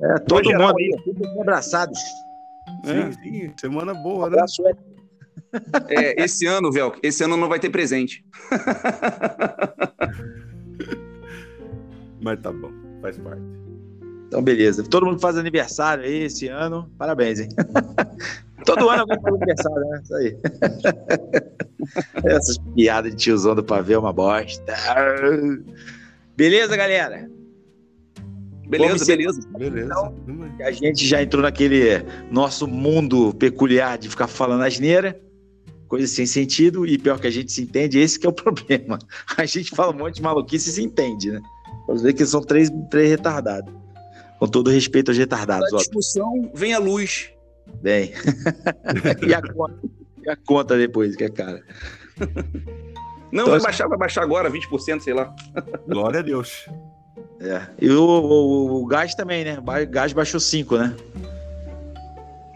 É, 0.02 0.18
todo 0.20 0.50
mundo 0.50 0.74
aí, 0.78 0.90
todos 1.04 1.38
abraçados. 1.40 1.98
Sim, 2.84 3.12
sim, 3.12 3.52
semana 3.60 3.94
boa, 3.94 4.28
né? 4.30 4.36
Abraço, 4.36 4.66
é. 4.66 4.72
É, 5.88 6.24
esse 6.24 6.46
ano, 6.46 6.72
Velk, 6.72 6.98
esse 7.02 7.22
ano 7.22 7.36
não 7.36 7.48
vai 7.48 7.60
ter 7.60 7.68
presente. 7.70 8.24
Mas 12.22 12.40
tá 12.40 12.50
bom, 12.52 12.70
faz 13.02 13.18
parte. 13.18 13.42
Então, 14.26 14.42
beleza. 14.42 14.82
Todo 14.82 15.04
mundo 15.04 15.20
faz 15.20 15.36
aniversário 15.36 16.04
aí 16.04 16.22
esse 16.24 16.48
ano. 16.48 16.90
Parabéns, 16.96 17.40
hein? 17.40 17.48
Todo 18.64 18.88
ano 18.88 19.02
alguém 19.02 19.20
faz 19.20 19.34
aniversário, 19.34 19.88
né? 19.90 20.00
Isso 20.02 20.14
aí. 20.14 20.36
Essas 22.24 22.58
piadas 22.74 23.10
de 23.10 23.18
tiozão 23.18 23.54
do 23.54 23.62
pavê 23.62 23.92
é 23.92 23.98
uma 23.98 24.12
bosta. 24.12 24.74
Beleza, 26.42 26.76
galera? 26.76 27.30
Beleza, 28.66 29.04
beleza. 29.04 29.40
Beleza. 29.56 29.86
Então, 29.86 30.66
A 30.66 30.72
gente 30.72 31.06
já 31.06 31.22
entrou 31.22 31.40
naquele 31.40 32.04
nosso 32.32 32.66
mundo 32.66 33.32
peculiar 33.34 33.96
de 33.96 34.08
ficar 34.08 34.26
falando 34.26 34.64
asneira, 34.64 35.20
coisa 35.86 36.04
sem 36.08 36.26
sentido, 36.26 36.84
e 36.84 36.98
pior 36.98 37.20
que 37.20 37.28
a 37.28 37.30
gente 37.30 37.52
se 37.52 37.62
entende, 37.62 38.00
esse 38.00 38.18
que 38.18 38.26
é 38.26 38.28
o 38.28 38.32
problema. 38.34 38.98
A 39.36 39.46
gente 39.46 39.70
fala 39.70 39.92
um 39.94 39.98
monte 39.98 40.16
de 40.16 40.22
maluquice 40.22 40.70
e 40.70 40.72
se 40.72 40.82
entende, 40.82 41.30
né? 41.30 41.40
Vamos 41.86 42.02
ver 42.02 42.12
que 42.12 42.26
são 42.26 42.40
três, 42.40 42.68
três 42.90 43.08
retardados. 43.08 43.72
Com 44.40 44.48
todo 44.48 44.68
respeito 44.68 45.12
aos 45.12 45.18
retardados, 45.18 45.70
Da 45.70 45.76
ó. 45.76 45.78
discussão 45.78 46.50
vem 46.52 46.74
a 46.74 46.80
luz. 46.80 47.30
Bem. 47.80 48.10
e, 49.24 49.32
a 49.32 49.40
conta, 49.40 49.78
e 50.26 50.28
a 50.28 50.36
conta 50.36 50.76
depois, 50.76 51.14
que 51.14 51.22
é 51.22 51.30
cara. 51.30 51.62
Não, 53.32 53.44
Então, 53.44 53.46
vai 53.46 53.56
assim- 53.56 53.64
baixar, 53.64 53.88
vai 53.88 53.98
baixar 53.98 54.22
agora, 54.22 54.50
20%, 54.50 55.00
sei 55.02 55.14
lá. 55.14 55.34
Glória 55.88 56.20
a 56.20 56.22
Deus. 56.22 56.66
É. 57.44 57.66
E 57.80 57.90
o, 57.90 58.04
o- 58.04 58.82
o 58.82 58.86
gás 58.86 59.16
também, 59.16 59.44
né? 59.44 59.58
O 59.58 59.90
gás 59.90 60.12
baixou 60.12 60.38
5, 60.38 60.76
né? 60.78 60.94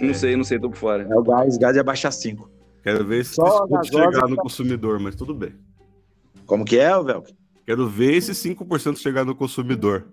Não 0.00 0.14
sei, 0.14 0.36
não 0.36 0.44
sei, 0.44 0.60
tô 0.60 0.70
por 0.70 0.76
fora. 0.76 1.02
É, 1.10 1.14
o 1.16 1.24
gás, 1.24 1.56
o 1.56 1.58
gás 1.58 1.74
ia 1.76 1.82
baixar 1.82 2.12
5. 2.12 2.48
Quero 2.84 3.04
ver 3.04 3.24
se 3.24 3.34
Só 3.34 3.66
isso 3.82 3.92
chegar 3.92 4.28
no 4.28 4.36
tá- 4.36 4.42
consumidor, 4.42 5.00
mas 5.00 5.16
tudo 5.16 5.34
bem. 5.34 5.54
Como 6.46 6.64
que 6.64 6.78
é, 6.78 6.90
Velk? 7.02 7.34
Quero 7.66 7.88
ver 7.88 8.14
esse 8.14 8.32
5% 8.32 8.96
chegar 8.98 9.24
no 9.24 9.34
consumidor. 9.34 10.06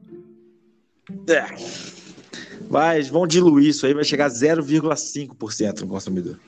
É. 1.30 1.46
Mas 2.68 3.08
vão 3.10 3.28
diluir 3.28 3.68
isso 3.70 3.86
aí, 3.86 3.94
vai 3.94 4.04
chegar 4.04 4.26
a 4.26 4.30
0,5% 4.30 5.82
no 5.82 5.88
consumidor. 5.88 6.40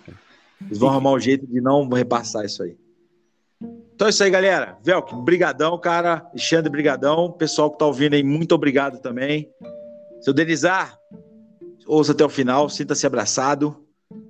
Eles 0.65 0.79
vão 0.79 0.89
arrumar 0.89 1.11
um 1.11 1.19
jeito 1.19 1.45
de 1.45 1.61
não 1.61 1.87
repassar 1.89 2.43
isso 2.43 2.63
aí. 2.63 2.75
Então 3.95 4.07
é 4.07 4.09
isso 4.09 4.23
aí, 4.23 4.29
galera. 4.29 4.77
Velk, 4.83 5.15
brigadão, 5.23 5.77
cara. 5.79 6.27
Alexandre, 6.31 6.69
brigadão. 6.69 7.31
Pessoal 7.31 7.71
que 7.71 7.79
tá 7.79 7.85
ouvindo 7.85 8.13
aí, 8.13 8.23
muito 8.23 8.53
obrigado 8.53 8.99
também. 8.99 9.49
Seu 10.19 10.33
Denizar, 10.33 10.97
ouça 11.87 12.11
até 12.11 12.25
o 12.25 12.29
final, 12.29 12.67
sinta-se 12.67 13.07
abraçado. 13.07 13.85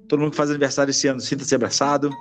Todo 0.07 0.19
mundo 0.19 0.31
que 0.31 0.37
faz 0.37 0.51
aniversário 0.51 0.91
esse 0.91 1.07
ano, 1.07 1.19
sinta-se 1.19 1.55
abraçado. 1.55 2.11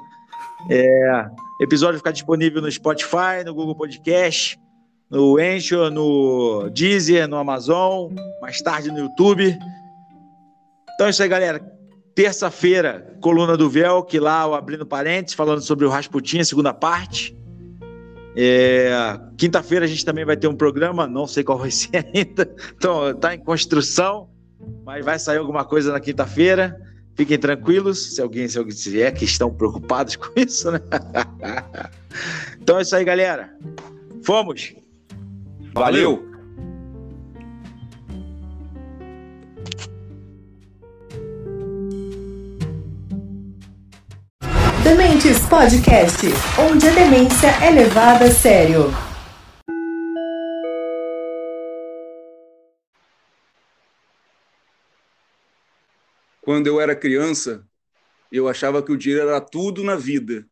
É, 0.70 1.26
episódio 1.60 1.98
ficar 1.98 2.12
disponível 2.12 2.62
no 2.62 2.70
Spotify, 2.70 3.44
no 3.44 3.54
Google 3.54 3.74
Podcast, 3.74 4.58
no 5.10 5.36
Anchor, 5.36 5.90
no 5.90 6.70
Deezer, 6.70 7.28
no 7.28 7.36
Amazon, 7.36 8.10
mais 8.40 8.62
tarde 8.62 8.90
no 8.90 9.00
YouTube. 9.00 9.54
Então 10.94 11.08
é 11.08 11.10
isso 11.10 11.22
aí, 11.22 11.28
galera. 11.28 11.73
Terça-feira, 12.14 13.16
coluna 13.20 13.56
do 13.56 13.68
Velk, 13.68 14.18
lá 14.20 14.46
o 14.46 14.54
abrindo 14.54 14.86
parênteses, 14.86 15.34
falando 15.34 15.60
sobre 15.60 15.84
o 15.84 15.88
Rasputin, 15.88 16.38
a 16.38 16.44
segunda 16.44 16.72
parte. 16.72 17.36
É, 18.36 19.18
Quinta-feira 19.36 19.84
a 19.84 19.88
gente 19.88 20.04
também 20.04 20.24
vai 20.24 20.36
ter 20.36 20.46
um 20.46 20.54
programa, 20.54 21.06
não 21.06 21.26
sei 21.26 21.42
qual 21.42 21.58
vai 21.58 21.70
ser 21.72 22.06
ainda, 22.14 22.54
então 22.76 23.14
tá 23.14 23.34
em 23.34 23.38
construção, 23.38 24.28
mas 24.84 25.04
vai 25.04 25.18
sair 25.18 25.38
alguma 25.38 25.64
coisa 25.64 25.92
na 25.92 26.00
quinta-feira. 26.00 26.80
Fiquem 27.16 27.38
tranquilos, 27.38 28.14
se 28.14 28.20
alguém, 28.20 28.48
se 28.48 28.58
alguém 28.58 28.74
é 29.00 29.10
que 29.10 29.24
estão 29.24 29.52
preocupados 29.52 30.14
com 30.16 30.28
isso, 30.36 30.70
né? 30.70 30.80
então 32.60 32.78
é 32.78 32.82
isso 32.82 32.94
aí, 32.94 33.04
galera. 33.04 33.56
Fomos! 34.24 34.74
Valeu! 35.72 36.33
Dementes 44.84 45.40
Podcast, 45.48 46.26
onde 46.60 46.86
a 46.86 46.92
demência 46.92 47.48
é 47.64 47.70
levada 47.70 48.26
a 48.26 48.30
sério. 48.30 48.90
Quando 56.42 56.66
eu 56.66 56.78
era 56.78 56.94
criança, 56.94 57.66
eu 58.30 58.46
achava 58.46 58.82
que 58.82 58.92
o 58.92 58.98
dinheiro 58.98 59.26
era 59.26 59.40
tudo 59.40 59.82
na 59.82 59.96
vida. 59.96 60.46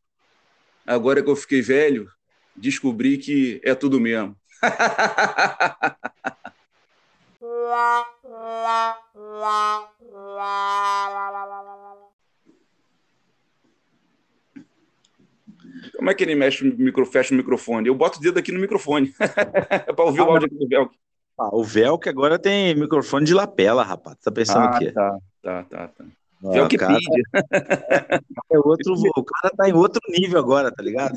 Agora 0.86 1.22
que 1.22 1.28
eu 1.28 1.36
fiquei 1.36 1.60
velho, 1.60 2.10
descobri 2.56 3.18
que 3.18 3.60
é 3.62 3.74
tudo 3.74 4.00
mesmo. 4.00 4.34
Como 16.02 16.10
é 16.10 16.14
que 16.14 16.24
ele 16.24 16.34
mexe 16.34 16.68
o 16.68 16.76
micro, 16.76 17.06
fecha 17.06 17.32
o 17.32 17.36
microfone? 17.36 17.86
Eu 17.86 17.94
boto 17.94 18.18
o 18.18 18.20
dedo 18.20 18.36
aqui 18.36 18.50
no 18.50 18.58
microfone. 18.58 19.14
é 19.70 19.92
para 19.92 20.04
ouvir 20.04 20.20
o 20.20 20.24
Ah, 20.24 20.32
áudio 20.32 20.46
aqui 20.46 20.56
do 20.56 20.68
Velcro. 20.68 20.98
Ah, 21.38 21.50
o 21.52 21.62
Velk 21.62 22.08
agora 22.08 22.40
tem 22.40 22.74
microfone 22.74 23.24
de 23.24 23.32
lapela, 23.32 23.84
rapaz. 23.84 24.16
Tá 24.16 24.32
pensando 24.32 24.66
o 24.66 24.78
quê? 24.80 24.90
tá, 24.90 25.16
tá, 25.40 25.62
tá, 25.62 25.86
tá. 25.86 26.04
Ah, 26.44 26.64
o, 26.64 26.76
cara 26.76 26.98
é 28.50 28.58
outro, 28.58 28.94
o 28.94 29.24
cara 29.24 29.54
tá 29.56 29.68
em 29.68 29.72
outro 29.74 30.00
nível 30.08 30.40
agora, 30.40 30.72
tá 30.72 30.82
ligado? 30.82 31.16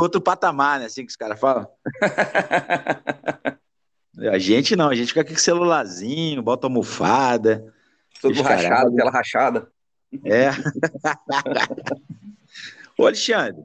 Outro 0.00 0.18
patamar, 0.18 0.80
né? 0.80 0.86
Assim 0.86 1.04
que 1.04 1.10
os 1.10 1.16
caras 1.16 1.38
falam. 1.38 1.68
A 4.32 4.38
gente 4.38 4.76
não, 4.76 4.88
a 4.88 4.94
gente 4.94 5.08
fica 5.08 5.20
aqui 5.22 5.32
com 5.32 5.38
celularzinho, 5.38 6.42
bota 6.42 6.66
almofada. 6.66 7.72
Todo 8.20 8.42
rachado, 8.42 8.94
tela 8.94 9.10
rachada. 9.10 9.68
É. 10.24 10.50
Ô, 12.98 13.06
Alexandre, 13.06 13.64